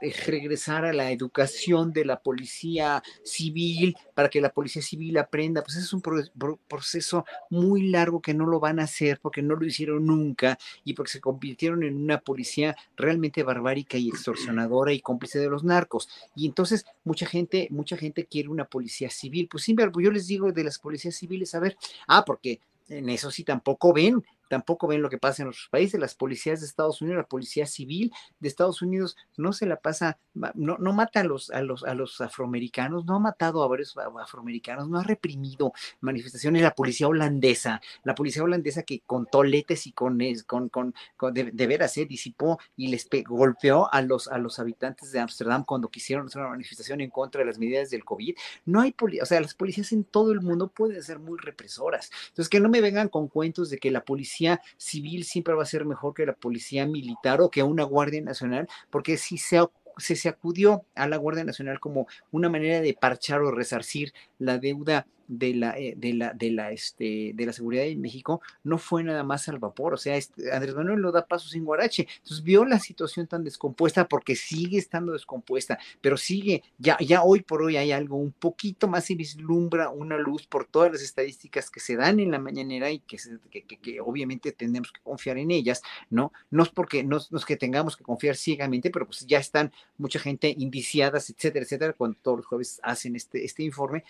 eh, 0.00 0.14
regresar 0.26 0.84
a 0.84 0.92
la 0.92 1.10
educación 1.10 1.92
de 1.92 2.04
la 2.04 2.20
policía 2.20 3.02
civil 3.22 3.94
para 4.14 4.28
que 4.28 4.40
la 4.40 4.52
policía 4.52 4.80
civil 4.80 5.18
aprenda. 5.18 5.62
Pues 5.62 5.76
es 5.76 5.92
un 5.92 6.00
proceso 6.00 7.24
muy 7.50 7.88
largo 7.88 8.22
que 8.22 8.32
no 8.32 8.46
lo 8.46 8.60
van 8.60 8.80
a 8.80 8.84
hacer 8.84 9.18
porque 9.20 9.42
no 9.42 9.56
lo 9.56 9.66
hicieron 9.66 10.06
nunca 10.06 10.58
y 10.84 10.94
porque 10.94 11.12
se 11.12 11.20
convirtieron 11.20 11.82
en 11.82 11.96
una 11.96 12.18
policía 12.20 12.74
realmente 12.96 13.42
barbárica 13.42 13.98
y 13.98 14.08
extorsionadora 14.08 14.92
y 14.92 15.00
cómplice 15.00 15.38
de 15.38 15.50
los 15.50 15.64
narcos. 15.64 16.08
Y 16.34 16.46
entonces 16.46 16.86
mucha 17.04 17.26
gente, 17.26 17.68
mucha 17.70 17.96
gente 17.96 18.24
quiere 18.24 18.48
una 18.48 18.64
policía 18.64 19.10
civil. 19.10 19.48
Pues 19.50 19.64
sí, 19.64 19.76
yo 19.76 20.10
les 20.10 20.26
digo 20.26 20.50
de 20.50 20.64
las 20.64 20.78
policías 20.78 21.14
civiles, 21.14 21.54
a 21.54 21.60
ver, 21.60 21.76
ah, 22.08 22.24
porque 22.24 22.60
en 22.88 23.08
eso 23.08 23.30
sí 23.30 23.44
tampoco 23.44 23.92
ven 23.92 24.22
tampoco 24.48 24.86
ven 24.86 25.02
lo 25.02 25.10
que 25.10 25.18
pasa 25.18 25.42
en 25.42 25.48
otros 25.48 25.68
países. 25.70 26.00
Las 26.00 26.14
policías 26.14 26.60
de 26.60 26.66
Estados 26.66 27.00
Unidos, 27.02 27.18
la 27.18 27.26
policía 27.28 27.66
civil 27.66 28.12
de 28.40 28.48
Estados 28.48 28.82
Unidos 28.82 29.16
no 29.36 29.52
se 29.52 29.66
la 29.66 29.76
pasa, 29.76 30.18
no, 30.54 30.76
no 30.78 30.92
mata 30.92 31.20
a 31.20 31.24
los, 31.24 31.50
a, 31.50 31.62
los, 31.62 31.84
a 31.84 31.94
los 31.94 32.20
afroamericanos, 32.20 33.04
no 33.04 33.16
ha 33.16 33.18
matado 33.18 33.62
a 33.62 33.68
varios 33.68 33.96
afroamericanos, 33.96 34.88
no 34.88 34.98
ha 34.98 35.02
reprimido 35.02 35.72
manifestaciones. 36.00 36.62
La 36.62 36.74
policía 36.74 37.08
holandesa, 37.08 37.80
la 38.02 38.14
policía 38.14 38.42
holandesa 38.42 38.82
que 38.82 39.00
con 39.00 39.26
toletes 39.26 39.86
y 39.86 39.92
con, 39.92 40.18
con, 40.46 40.68
con, 40.68 41.34
de, 41.34 41.66
veras, 41.66 41.96
eh, 41.96 42.06
disipó 42.06 42.58
y 42.76 42.88
les 42.88 43.08
golpeó 43.26 43.92
a 43.92 44.02
los, 44.02 44.28
a 44.28 44.38
los 44.38 44.58
habitantes 44.58 45.12
de 45.12 45.20
Ámsterdam 45.20 45.64
cuando 45.64 45.88
quisieron 45.88 46.26
hacer 46.26 46.40
una 46.40 46.50
manifestación 46.50 47.00
en 47.00 47.10
contra 47.10 47.40
de 47.40 47.46
las 47.46 47.58
medidas 47.58 47.90
del 47.90 48.04
COVID. 48.04 48.34
No 48.64 48.80
hay, 48.80 48.94
o 49.20 49.26
sea, 49.26 49.40
las 49.40 49.54
policías 49.54 49.92
en 49.92 50.04
todo 50.04 50.32
el 50.32 50.40
mundo 50.40 50.68
pueden 50.68 51.02
ser 51.02 51.18
muy 51.18 51.38
represoras. 51.38 52.10
Entonces, 52.28 52.48
que 52.48 52.60
no 52.60 52.68
me 52.68 52.80
vengan 52.80 53.08
con 53.08 53.28
cuentos 53.28 53.70
de 53.70 53.78
que 53.78 53.90
la 53.90 54.04
policía 54.04 54.33
civil 54.76 55.24
siempre 55.24 55.54
va 55.54 55.62
a 55.62 55.66
ser 55.66 55.84
mejor 55.84 56.14
que 56.14 56.26
la 56.26 56.34
policía 56.34 56.86
militar 56.86 57.40
o 57.40 57.50
que 57.50 57.62
una 57.62 57.84
Guardia 57.84 58.22
Nacional, 58.22 58.68
porque 58.90 59.16
si 59.16 59.38
se 59.38 59.60
se, 59.98 60.28
acudió 60.28 60.84
a 60.94 61.06
la 61.06 61.16
Guardia 61.16 61.44
Nacional 61.44 61.80
como 61.80 62.06
una 62.32 62.48
manera 62.48 62.80
de 62.80 62.94
parchar 62.94 63.42
o 63.42 63.50
resarcir 63.50 64.12
la 64.38 64.58
deuda 64.58 65.06
de 65.28 65.54
la, 65.54 65.78
eh, 65.78 65.94
de 65.96 66.14
la, 66.14 66.32
de 66.32 66.50
la, 66.50 66.72
este, 66.72 67.32
de 67.34 67.46
la 67.46 67.52
seguridad 67.52 67.84
en 67.84 68.00
México 68.00 68.40
no 68.62 68.78
fue 68.78 69.02
nada 69.02 69.22
más 69.22 69.48
al 69.48 69.58
vapor, 69.58 69.94
o 69.94 69.96
sea, 69.96 70.16
este, 70.16 70.52
Andrés 70.52 70.74
Manuel 70.74 71.00
lo 71.00 71.12
da 71.12 71.26
paso 71.26 71.48
sin 71.48 71.64
guarache, 71.64 72.06
entonces 72.18 72.42
vio 72.42 72.64
la 72.64 72.78
situación 72.78 73.26
tan 73.26 73.44
descompuesta 73.44 74.08
porque 74.08 74.36
sigue 74.36 74.78
estando 74.78 75.12
descompuesta, 75.12 75.78
pero 76.00 76.16
sigue, 76.16 76.62
ya, 76.78 76.96
ya 76.98 77.22
hoy 77.22 77.42
por 77.42 77.62
hoy 77.62 77.76
hay 77.76 77.92
algo 77.92 78.16
un 78.16 78.32
poquito 78.32 78.88
más 78.88 79.10
y 79.10 79.14
vislumbra 79.14 79.90
una 79.90 80.18
luz 80.18 80.46
por 80.46 80.66
todas 80.66 80.92
las 80.92 81.02
estadísticas 81.02 81.70
que 81.70 81.80
se 81.80 81.96
dan 81.96 82.20
en 82.20 82.30
la 82.30 82.38
mañanera 82.38 82.90
y 82.90 83.00
que, 83.00 83.18
que, 83.50 84.00
obviamente 84.00 84.52
tenemos 84.52 84.92
que 84.92 85.00
confiar 85.02 85.38
en 85.38 85.50
ellas, 85.50 85.82
¿no? 86.10 86.32
No 86.50 86.62
es 86.62 86.68
porque, 86.68 87.04
no, 87.04 87.18
no 87.30 87.38
es 87.38 87.44
que 87.44 87.56
tengamos 87.56 87.96
que 87.96 88.04
confiar 88.04 88.36
ciegamente, 88.36 88.90
pero 88.90 89.06
pues 89.06 89.26
ya 89.26 89.38
están 89.38 89.72
mucha 89.98 90.18
gente 90.18 90.54
indiciadas, 90.56 91.30
etcétera, 91.30 91.64
etcétera, 91.64 91.92
cuando 91.92 92.18
todos 92.20 92.38
los 92.38 92.46
jueves 92.46 92.80
hacen 92.82 93.16
este, 93.16 93.44
este 93.44 93.62
informe, 93.62 94.04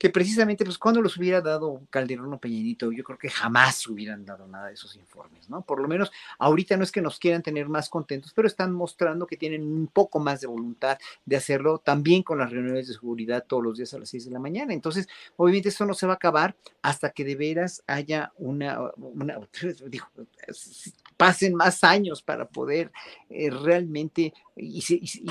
que 0.00 0.08
precisamente, 0.08 0.64
pues 0.64 0.78
cuando 0.78 1.02
los 1.02 1.18
hubiera 1.18 1.42
dado 1.42 1.82
Calderón 1.90 2.32
o 2.32 2.40
Peñanito, 2.40 2.90
yo 2.90 3.04
creo 3.04 3.18
que 3.18 3.28
jamás 3.28 3.86
hubieran 3.86 4.24
dado 4.24 4.46
nada 4.46 4.68
de 4.68 4.72
esos 4.72 4.96
informes, 4.96 5.50
¿no? 5.50 5.60
Por 5.60 5.78
lo 5.78 5.88
menos 5.88 6.10
ahorita 6.38 6.78
no 6.78 6.84
es 6.84 6.90
que 6.90 7.02
nos 7.02 7.18
quieran 7.18 7.42
tener 7.42 7.68
más 7.68 7.90
contentos, 7.90 8.32
pero 8.32 8.48
están 8.48 8.72
mostrando 8.72 9.26
que 9.26 9.36
tienen 9.36 9.62
un 9.62 9.88
poco 9.88 10.18
más 10.18 10.40
de 10.40 10.46
voluntad 10.46 10.96
de 11.26 11.36
hacerlo 11.36 11.82
también 11.84 12.22
con 12.22 12.38
las 12.38 12.50
reuniones 12.50 12.88
de 12.88 12.94
seguridad 12.94 13.44
todos 13.46 13.62
los 13.62 13.76
días 13.76 13.92
a 13.92 13.98
las 13.98 14.08
seis 14.08 14.24
de 14.24 14.30
la 14.30 14.38
mañana. 14.38 14.72
Entonces, 14.72 15.06
obviamente 15.36 15.68
esto 15.68 15.84
no 15.84 15.92
se 15.92 16.06
va 16.06 16.14
a 16.14 16.16
acabar 16.16 16.56
hasta 16.80 17.10
que 17.10 17.26
de 17.26 17.36
veras 17.36 17.82
haya 17.86 18.32
una, 18.38 18.80
una 18.96 19.38
pasen 21.20 21.54
más 21.54 21.84
años 21.84 22.22
para 22.22 22.48
poder 22.48 22.90
eh, 23.28 23.50
realmente 23.50 24.32
y, 24.56 24.82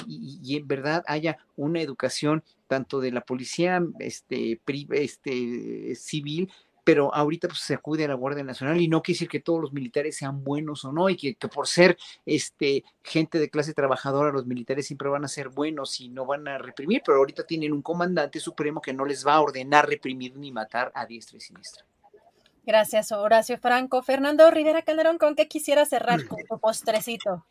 y, 0.07 0.55
en 0.55 0.67
verdad 0.67 1.03
haya 1.07 1.39
una 1.57 1.81
educación 1.81 2.43
tanto 2.67 2.99
de 2.99 3.11
la 3.11 3.21
policía 3.21 3.83
este, 3.97 4.61
este, 4.91 5.95
civil, 5.95 6.51
pero 6.83 7.11
ahorita 7.11 7.47
pues, 7.47 7.61
se 7.61 7.73
acude 7.73 8.05
a 8.05 8.07
la 8.07 8.13
Guardia 8.13 8.43
Nacional 8.43 8.79
y 8.79 8.87
no 8.87 9.01
quiere 9.01 9.15
decir 9.15 9.29
que 9.29 9.39
todos 9.39 9.59
los 9.59 9.73
militares 9.73 10.15
sean 10.15 10.43
buenos 10.43 10.85
o 10.85 10.91
no, 10.91 11.09
y 11.09 11.17
que, 11.17 11.35
por 11.47 11.65
ser 11.65 11.97
este, 12.23 12.83
gente 13.03 13.39
de 13.39 13.49
clase 13.49 13.73
trabajadora, 13.73 14.31
los 14.31 14.45
militares 14.45 14.85
siempre 14.85 15.09
van 15.09 15.25
a 15.25 15.27
ser 15.27 15.49
buenos 15.49 15.99
y 16.01 16.09
no 16.09 16.27
van 16.27 16.47
a 16.47 16.59
reprimir, 16.59 17.01
pero 17.03 17.17
ahorita 17.17 17.47
tienen 17.47 17.73
un 17.73 17.81
comandante 17.81 18.39
supremo 18.39 18.79
que 18.79 18.93
no 18.93 19.05
les 19.05 19.25
va 19.25 19.33
a 19.33 19.41
ordenar 19.41 19.89
reprimir 19.89 20.37
ni 20.37 20.51
matar 20.51 20.91
a 20.93 21.07
diestra 21.07 21.37
y 21.37 21.41
siniestra. 21.41 21.83
Gracias, 22.65 23.11
Horacio 23.11 23.57
Franco. 23.57 24.03
Fernando 24.03 24.49
Rivera 24.51 24.81
Calderón, 24.81 25.17
¿con 25.17 25.35
qué 25.35 25.47
quisiera 25.47 25.85
cerrar 25.85 26.25
con 26.27 26.37
tu 26.47 26.59
postrecito? 26.59 27.45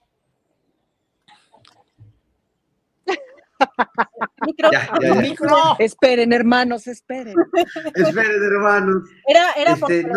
Esperen, 5.79 6.33
hermanos, 6.33 6.87
esperen. 6.87 7.35
esperen, 7.95 8.45
hermanos. 8.45 9.03
Era, 9.27 9.53
era 9.57 9.77
por 9.77 9.93
este, 9.93 10.11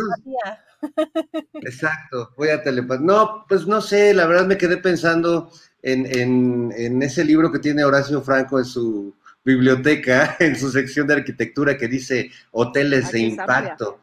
Exacto, 1.61 2.33
voy 2.37 2.49
a 2.49 2.61
telepatía. 2.61 3.05
No, 3.05 3.45
pues 3.47 3.67
no 3.67 3.81
sé, 3.81 4.13
la 4.13 4.25
verdad 4.25 4.45
me 4.45 4.57
quedé 4.57 4.77
pensando 4.77 5.51
en, 5.81 6.71
en, 6.71 7.01
ese 7.01 7.23
libro 7.23 7.51
que 7.51 7.59
tiene 7.59 7.83
Horacio 7.83 8.21
Franco 8.21 8.59
en 8.59 8.65
su 8.65 9.15
biblioteca, 9.43 10.35
en 10.39 10.55
su 10.55 10.71
sección 10.71 11.07
de 11.07 11.15
arquitectura 11.15 11.77
que 11.77 11.87
dice 11.87 12.31
hoteles 12.51 13.11
de 13.11 13.19
impacto. 13.19 14.01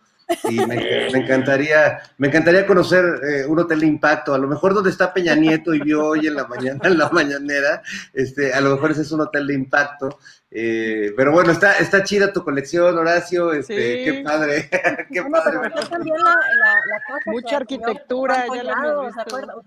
Y 0.50 0.66
me, 0.66 1.08
encantaría, 1.08 2.00
me 2.18 2.28
encantaría 2.28 2.66
conocer 2.66 3.04
eh, 3.22 3.46
un 3.46 3.58
hotel 3.58 3.80
de 3.80 3.86
impacto, 3.86 4.34
a 4.34 4.38
lo 4.38 4.46
mejor 4.46 4.74
donde 4.74 4.90
está 4.90 5.12
Peña 5.12 5.34
Nieto 5.34 5.72
y 5.74 5.80
vio 5.80 6.06
hoy 6.06 6.26
en 6.26 6.34
la 6.34 6.46
mañana, 6.46 6.80
en 6.84 6.98
la 6.98 7.08
mañanera, 7.08 7.82
este, 8.12 8.52
a 8.52 8.60
lo 8.60 8.74
mejor 8.74 8.90
ese 8.90 9.02
es 9.02 9.12
un 9.12 9.22
hotel 9.22 9.46
de 9.46 9.54
impacto. 9.54 10.18
Eh, 10.50 11.12
pero 11.14 11.32
bueno, 11.32 11.52
está, 11.52 11.74
está 11.78 12.02
chida 12.02 12.32
tu 12.32 12.42
colección, 12.42 12.96
Horacio, 12.96 13.52
este, 13.52 14.04
qué 14.04 14.22
padre, 14.24 14.68
qué 15.12 15.22
padre. 15.24 15.70
Mucha 17.26 17.56
arquitectura, 17.58 18.46
ya 18.54 18.62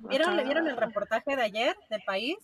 ¿Vieron, 0.09 0.43
¿Vieron 0.43 0.67
el 0.67 0.77
reportaje 0.77 1.35
de 1.35 1.41
ayer 1.43 1.75
del 1.89 2.01
país? 2.03 2.37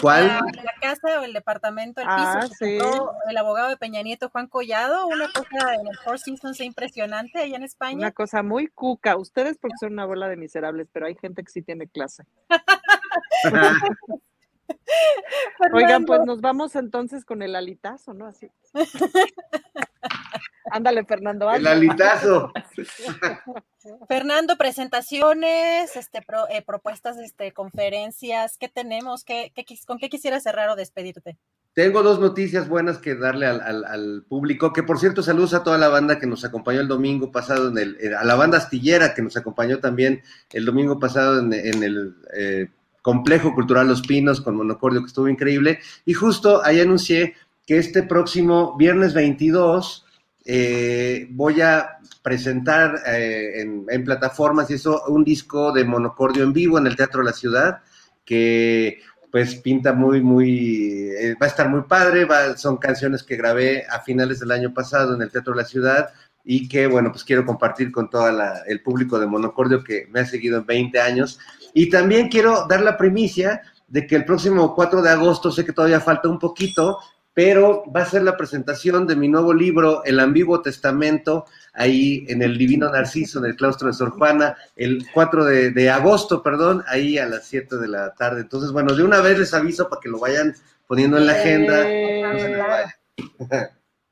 ¿Cuál? 0.00 0.26
La, 0.26 0.74
casa 0.80 1.20
o 1.20 1.24
el 1.24 1.32
departamento, 1.32 2.00
el 2.00 2.06
piso 2.06 3.10
ah, 3.10 3.12
el 3.28 3.36
abogado 3.36 3.68
de 3.68 3.76
Peña 3.76 4.02
Nieto, 4.02 4.28
Juan 4.28 4.46
Collado, 4.46 5.06
una 5.08 5.26
cosa 5.32 5.74
en 5.74 5.86
el 5.88 5.96
Four 6.04 6.18
Seasons 6.18 6.60
impresionante 6.60 7.40
allá 7.40 7.56
en 7.56 7.64
España. 7.64 7.96
Una 7.96 8.12
cosa 8.12 8.42
muy 8.42 8.68
cuca. 8.68 9.16
Ustedes 9.16 9.58
porque 9.58 9.76
son 9.80 9.94
una 9.94 10.04
bola 10.04 10.28
de 10.28 10.36
miserables, 10.36 10.88
pero 10.92 11.06
hay 11.06 11.16
gente 11.16 11.42
que 11.42 11.50
sí 11.50 11.62
tiene 11.62 11.88
clase. 11.88 12.24
Oigan, 15.72 16.04
pues 16.04 16.20
nos 16.24 16.40
vamos 16.40 16.76
entonces 16.76 17.24
con 17.24 17.42
el 17.42 17.56
alitazo, 17.56 18.14
¿no? 18.14 18.26
Así. 18.26 18.50
Ándale, 20.70 21.04
Fernando. 21.04 21.50
El 21.50 21.66
alitazo. 21.66 22.52
Fernando, 24.08 24.56
presentaciones, 24.56 25.96
este, 25.96 26.20
eh, 26.50 26.62
propuestas, 26.66 27.16
este, 27.18 27.52
conferencias, 27.52 28.58
¿qué 28.58 28.68
tenemos? 28.68 29.24
¿Qué, 29.24 29.52
con 29.86 29.98
qué 29.98 30.10
quisiera 30.10 30.38
cerrar 30.38 30.68
o 30.68 30.76
despedirte? 30.76 31.38
Tengo 31.72 32.02
dos 32.02 32.20
noticias 32.20 32.68
buenas 32.68 32.98
que 32.98 33.14
darle 33.14 33.46
al, 33.46 34.24
público, 34.28 34.72
que 34.72 34.82
por 34.82 34.98
cierto 34.98 35.22
saludos 35.22 35.54
a 35.54 35.62
toda 35.62 35.78
la 35.78 35.88
banda 35.88 36.18
que 36.18 36.26
nos 36.26 36.44
acompañó 36.44 36.80
el 36.80 36.88
domingo 36.88 37.30
pasado, 37.30 37.68
en 37.70 37.78
el, 37.78 38.14
a 38.14 38.24
la 38.24 38.34
banda 38.34 38.58
astillera 38.58 39.14
que 39.14 39.22
nos 39.22 39.36
acompañó 39.36 39.78
también 39.78 40.22
el 40.52 40.64
domingo 40.64 40.98
pasado 40.98 41.38
en, 41.38 41.52
el 41.52 42.16
eh, 42.36 42.68
Complejo 43.02 43.54
Cultural 43.54 43.88
Los 43.88 44.02
Pinos 44.02 44.40
con 44.40 44.56
Monocordio, 44.56 45.00
que 45.00 45.06
estuvo 45.06 45.28
increíble. 45.28 45.78
Y 46.04 46.12
justo 46.12 46.62
ahí 46.64 46.80
anuncié 46.80 47.34
que 47.66 47.78
este 47.78 48.02
próximo 48.02 48.76
viernes 48.76 49.14
22 49.14 50.04
eh, 50.44 51.26
voy 51.30 51.60
a 51.60 51.98
presentar 52.22 53.02
eh, 53.06 53.60
en, 53.60 54.04
plataformas 54.04 54.70
y 54.70 54.74
eso 54.74 55.04
un 55.08 55.24
disco 55.24 55.72
de 55.72 55.84
monocordio 55.84 56.44
en 56.44 56.52
vivo 56.52 56.78
en 56.78 56.86
el 56.86 56.96
Teatro 56.96 57.20
de 57.20 57.26
la 57.26 57.32
Ciudad 57.32 57.80
que 58.24 59.00
pues 59.30 59.56
pinta 59.56 59.92
muy, 59.92 60.20
muy, 60.20 61.10
eh, 61.16 61.36
va 61.40 61.46
a 61.46 61.48
estar 61.48 61.68
muy 61.68 61.82
padre, 61.82 62.26
son 62.56 62.78
canciones 62.78 63.22
que 63.22 63.36
grabé 63.36 63.86
a 63.88 64.00
finales 64.00 64.40
del 64.40 64.50
año 64.50 64.74
pasado 64.74 65.14
en 65.14 65.22
el 65.22 65.30
Teatro 65.30 65.54
de 65.54 65.62
la 65.62 65.68
Ciudad 65.68 66.10
y 66.44 66.68
que, 66.68 66.86
bueno, 66.86 67.12
pues 67.12 67.22
quiero 67.22 67.46
compartir 67.46 67.92
con 67.92 68.10
todo 68.10 68.28
el 68.66 68.82
público 68.82 69.20
de 69.20 69.26
Monocordio 69.26 69.84
que 69.84 70.08
me 70.10 70.20
ha 70.20 70.26
seguido 70.26 70.58
en 70.58 70.66
20 70.66 71.00
años. 71.00 71.38
Y 71.74 71.90
también 71.90 72.28
quiero 72.28 72.66
dar 72.66 72.82
la 72.82 72.96
primicia 72.96 73.62
de 73.86 74.06
que 74.06 74.16
el 74.16 74.24
próximo 74.24 74.74
4 74.74 75.02
de 75.02 75.10
agosto, 75.10 75.52
sé 75.52 75.64
que 75.64 75.72
todavía 75.72 76.00
falta 76.00 76.28
un 76.28 76.38
poquito, 76.38 76.98
pero 77.42 77.90
va 77.90 78.02
a 78.02 78.04
ser 78.04 78.22
la 78.22 78.36
presentación 78.36 79.06
de 79.06 79.16
mi 79.16 79.26
nuevo 79.26 79.54
libro, 79.54 80.04
El 80.04 80.20
Ambiguo 80.20 80.60
Testamento, 80.60 81.46
ahí 81.72 82.26
en 82.28 82.42
el 82.42 82.58
Divino 82.58 82.90
Narciso, 82.90 83.38
en 83.38 83.46
el 83.46 83.56
claustro 83.56 83.88
de 83.88 83.94
Sor 83.94 84.10
Juana, 84.10 84.58
el 84.76 85.06
4 85.14 85.46
de, 85.46 85.90
agosto, 85.90 86.42
perdón, 86.42 86.84
ahí 86.86 87.16
a 87.16 87.24
las 87.24 87.46
7 87.46 87.78
de 87.78 87.88
la 87.88 88.12
tarde. 88.12 88.42
Entonces, 88.42 88.72
bueno, 88.72 88.94
de 88.94 89.04
una 89.04 89.22
vez 89.22 89.38
les 89.38 89.54
aviso 89.54 89.88
para 89.88 90.02
que 90.02 90.10
lo 90.10 90.18
vayan 90.18 90.54
poniendo 90.86 91.16
en 91.16 91.26
la 91.28 91.32
agenda. 91.32 92.92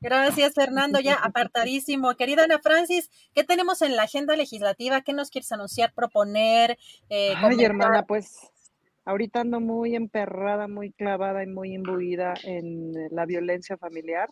Gracias, 0.01 0.55
Fernando, 0.55 0.99
ya 0.99 1.13
apartadísimo. 1.13 2.15
Querida 2.15 2.45
Ana 2.45 2.57
Francis, 2.57 3.11
¿qué 3.35 3.43
tenemos 3.43 3.83
en 3.83 3.95
la 3.95 4.03
agenda 4.03 4.35
legislativa? 4.35 5.01
¿Qué 5.01 5.13
nos 5.13 5.29
quieres 5.29 5.51
anunciar, 5.51 5.93
proponer? 5.93 6.79
Eh, 7.11 7.35
Ay, 7.37 7.63
hermana, 7.63 8.07
pues 8.07 8.49
ahorita 9.05 9.41
ando 9.41 9.59
muy 9.59 9.95
emperrada, 9.95 10.67
muy 10.67 10.91
clavada 10.91 11.43
y 11.43 11.47
muy 11.47 11.73
imbuida 11.73 12.33
en 12.43 12.93
la 13.11 13.25
violencia 13.25 13.77
familiar, 13.77 14.29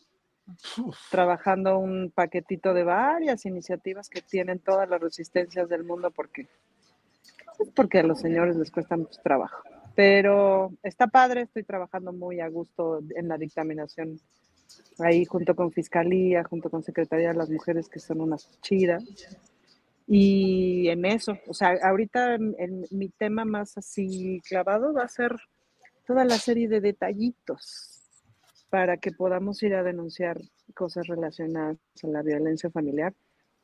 trabajando 1.11 1.77
un 1.77 2.11
paquetito 2.11 2.73
de 2.73 2.83
varias 2.83 3.45
iniciativas 3.45 4.09
que 4.09 4.21
tienen 4.21 4.59
todas 4.59 4.89
las 4.89 5.01
resistencias 5.01 5.67
del 5.67 5.83
mundo 5.83 6.11
porque, 6.11 6.47
pues, 7.57 7.69
porque 7.71 7.99
a 7.99 8.03
los 8.03 8.19
señores 8.19 8.55
les 8.55 8.71
cuesta 8.71 8.95
mucho 8.95 9.19
trabajo. 9.21 9.63
Pero 9.95 10.71
está 10.83 11.07
padre, 11.07 11.41
estoy 11.41 11.63
trabajando 11.63 12.13
muy 12.13 12.39
a 12.39 12.47
gusto 12.47 12.99
en 13.15 13.27
la 13.27 13.37
dictaminación 13.37 14.19
ahí 14.99 15.25
junto 15.25 15.55
con 15.55 15.71
Fiscalía, 15.71 16.43
junto 16.43 16.69
con 16.69 16.83
Secretaría 16.83 17.29
de 17.29 17.33
las 17.35 17.49
Mujeres, 17.49 17.89
que 17.89 17.99
son 17.99 18.21
unas 18.21 18.49
chidas. 18.61 19.03
Y 20.07 20.87
en 20.87 21.03
eso, 21.05 21.37
o 21.47 21.53
sea, 21.53 21.77
ahorita 21.83 22.35
en, 22.35 22.85
mi 22.91 23.09
tema 23.09 23.43
más 23.43 23.77
así 23.77 24.41
clavado 24.47 24.93
va 24.93 25.03
a 25.03 25.09
ser 25.09 25.35
toda 26.05 26.23
la 26.23 26.37
serie 26.37 26.69
de 26.69 26.79
detallitos 26.79 28.01
para 28.69 28.95
que 28.97 29.11
podamos 29.11 29.61
ir 29.63 29.75
a 29.75 29.83
denunciar 29.83 30.37
cosas 30.73 31.07
relacionadas 31.07 31.77
a 32.03 32.07
la 32.07 32.21
violencia 32.21 32.69
familiar 32.69 33.13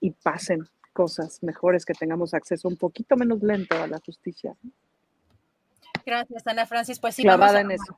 y 0.01 0.11
pasen 0.11 0.67
cosas 0.91 1.41
mejores, 1.41 1.85
que 1.85 1.93
tengamos 1.93 2.33
acceso 2.33 2.67
un 2.67 2.75
poquito 2.75 3.15
menos 3.15 3.41
lento 3.41 3.81
a 3.81 3.87
la 3.87 3.99
justicia. 4.05 4.55
Gracias, 6.05 6.45
Ana 6.45 6.65
Francis. 6.65 6.99
Pues 6.99 7.15
sí, 7.15 7.23
Clavada 7.23 7.61
en 7.61 7.71
eso. 7.71 7.97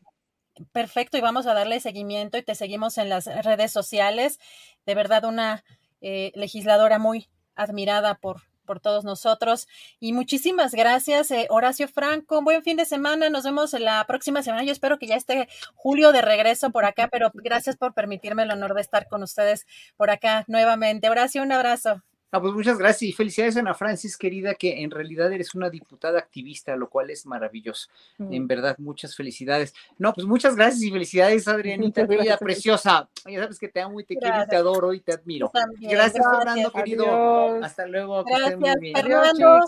Perfecto, 0.71 1.17
y 1.17 1.21
vamos 1.21 1.47
a 1.47 1.53
darle 1.53 1.79
seguimiento 1.79 2.37
y 2.37 2.43
te 2.43 2.55
seguimos 2.55 2.97
en 2.97 3.09
las 3.09 3.25
redes 3.43 3.71
sociales. 3.71 4.39
De 4.85 4.95
verdad, 4.95 5.25
una 5.25 5.63
eh, 6.01 6.31
legisladora 6.35 6.99
muy 6.99 7.27
admirada 7.55 8.15
por, 8.15 8.41
por 8.65 8.79
todos 8.79 9.03
nosotros. 9.03 9.67
Y 9.99 10.13
muchísimas 10.13 10.73
gracias, 10.73 11.31
eh, 11.31 11.47
Horacio 11.49 11.87
Franco. 11.87 12.41
Buen 12.41 12.63
fin 12.63 12.77
de 12.77 12.85
semana. 12.85 13.29
Nos 13.29 13.43
vemos 13.43 13.73
la 13.73 14.05
próxima 14.07 14.43
semana. 14.43 14.63
Yo 14.63 14.71
espero 14.71 14.99
que 14.99 15.07
ya 15.07 15.15
esté 15.15 15.47
Julio 15.75 16.11
de 16.11 16.21
regreso 16.21 16.71
por 16.71 16.85
acá, 16.85 17.07
pero 17.11 17.31
gracias 17.33 17.77
por 17.77 17.93
permitirme 17.93 18.43
el 18.43 18.51
honor 18.51 18.73
de 18.73 18.81
estar 18.81 19.07
con 19.07 19.23
ustedes 19.23 19.65
por 19.97 20.09
acá 20.09 20.43
nuevamente. 20.47 21.09
Horacio, 21.09 21.41
un 21.41 21.51
abrazo. 21.51 22.03
Ah, 22.35 22.41
pues 22.41 22.53
muchas 22.53 22.77
gracias 22.77 23.03
y 23.03 23.13
felicidades 23.13 23.55
Ana 23.55 23.73
Francis, 23.73 24.17
querida, 24.17 24.55
que 24.55 24.83
en 24.83 24.91
realidad 24.91 25.31
eres 25.31 25.55
una 25.55 25.69
diputada 25.69 26.19
activista, 26.19 26.75
lo 26.75 26.89
cual 26.89 27.09
es 27.09 27.25
maravilloso. 27.25 27.87
Mm. 28.17 28.33
En 28.33 28.45
verdad, 28.45 28.75
muchas 28.77 29.15
felicidades. 29.15 29.73
No, 29.97 30.11
pues 30.13 30.27
muchas 30.27 30.53
gracias 30.53 30.83
y 30.83 30.91
felicidades, 30.91 31.47
Adrianita, 31.47 32.05
querida 32.05 32.35
preciosa. 32.35 33.07
Ya 33.25 33.43
sabes 33.43 33.57
que 33.57 33.69
te 33.69 33.79
amo 33.79 34.01
y 34.01 34.03
te 34.03 34.17
quiero 34.17 34.43
y 34.43 34.47
te 34.49 34.55
adoro 34.57 34.93
y 34.93 34.99
te 34.99 35.13
admiro. 35.13 35.49
gracias, 35.79 36.25
Fernando, 36.29 36.73
querido. 36.73 37.63
Hasta 37.63 37.87
luego. 37.87 38.25
Gracias, 38.25 38.75
Fernando. 38.93 39.59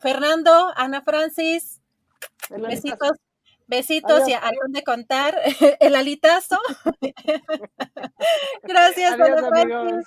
Fernando, 0.00 0.72
Ana 0.74 1.02
Francis. 1.02 1.80
Besitos. 2.48 3.12
Besitos 3.68 4.28
y 4.28 4.32
a 4.32 4.50
dónde 4.60 4.82
contar 4.82 5.38
el 5.78 5.94
alitazo. 5.94 6.58
Gracias, 8.64 9.12
Ana 9.12 9.48
Francis. 9.48 10.06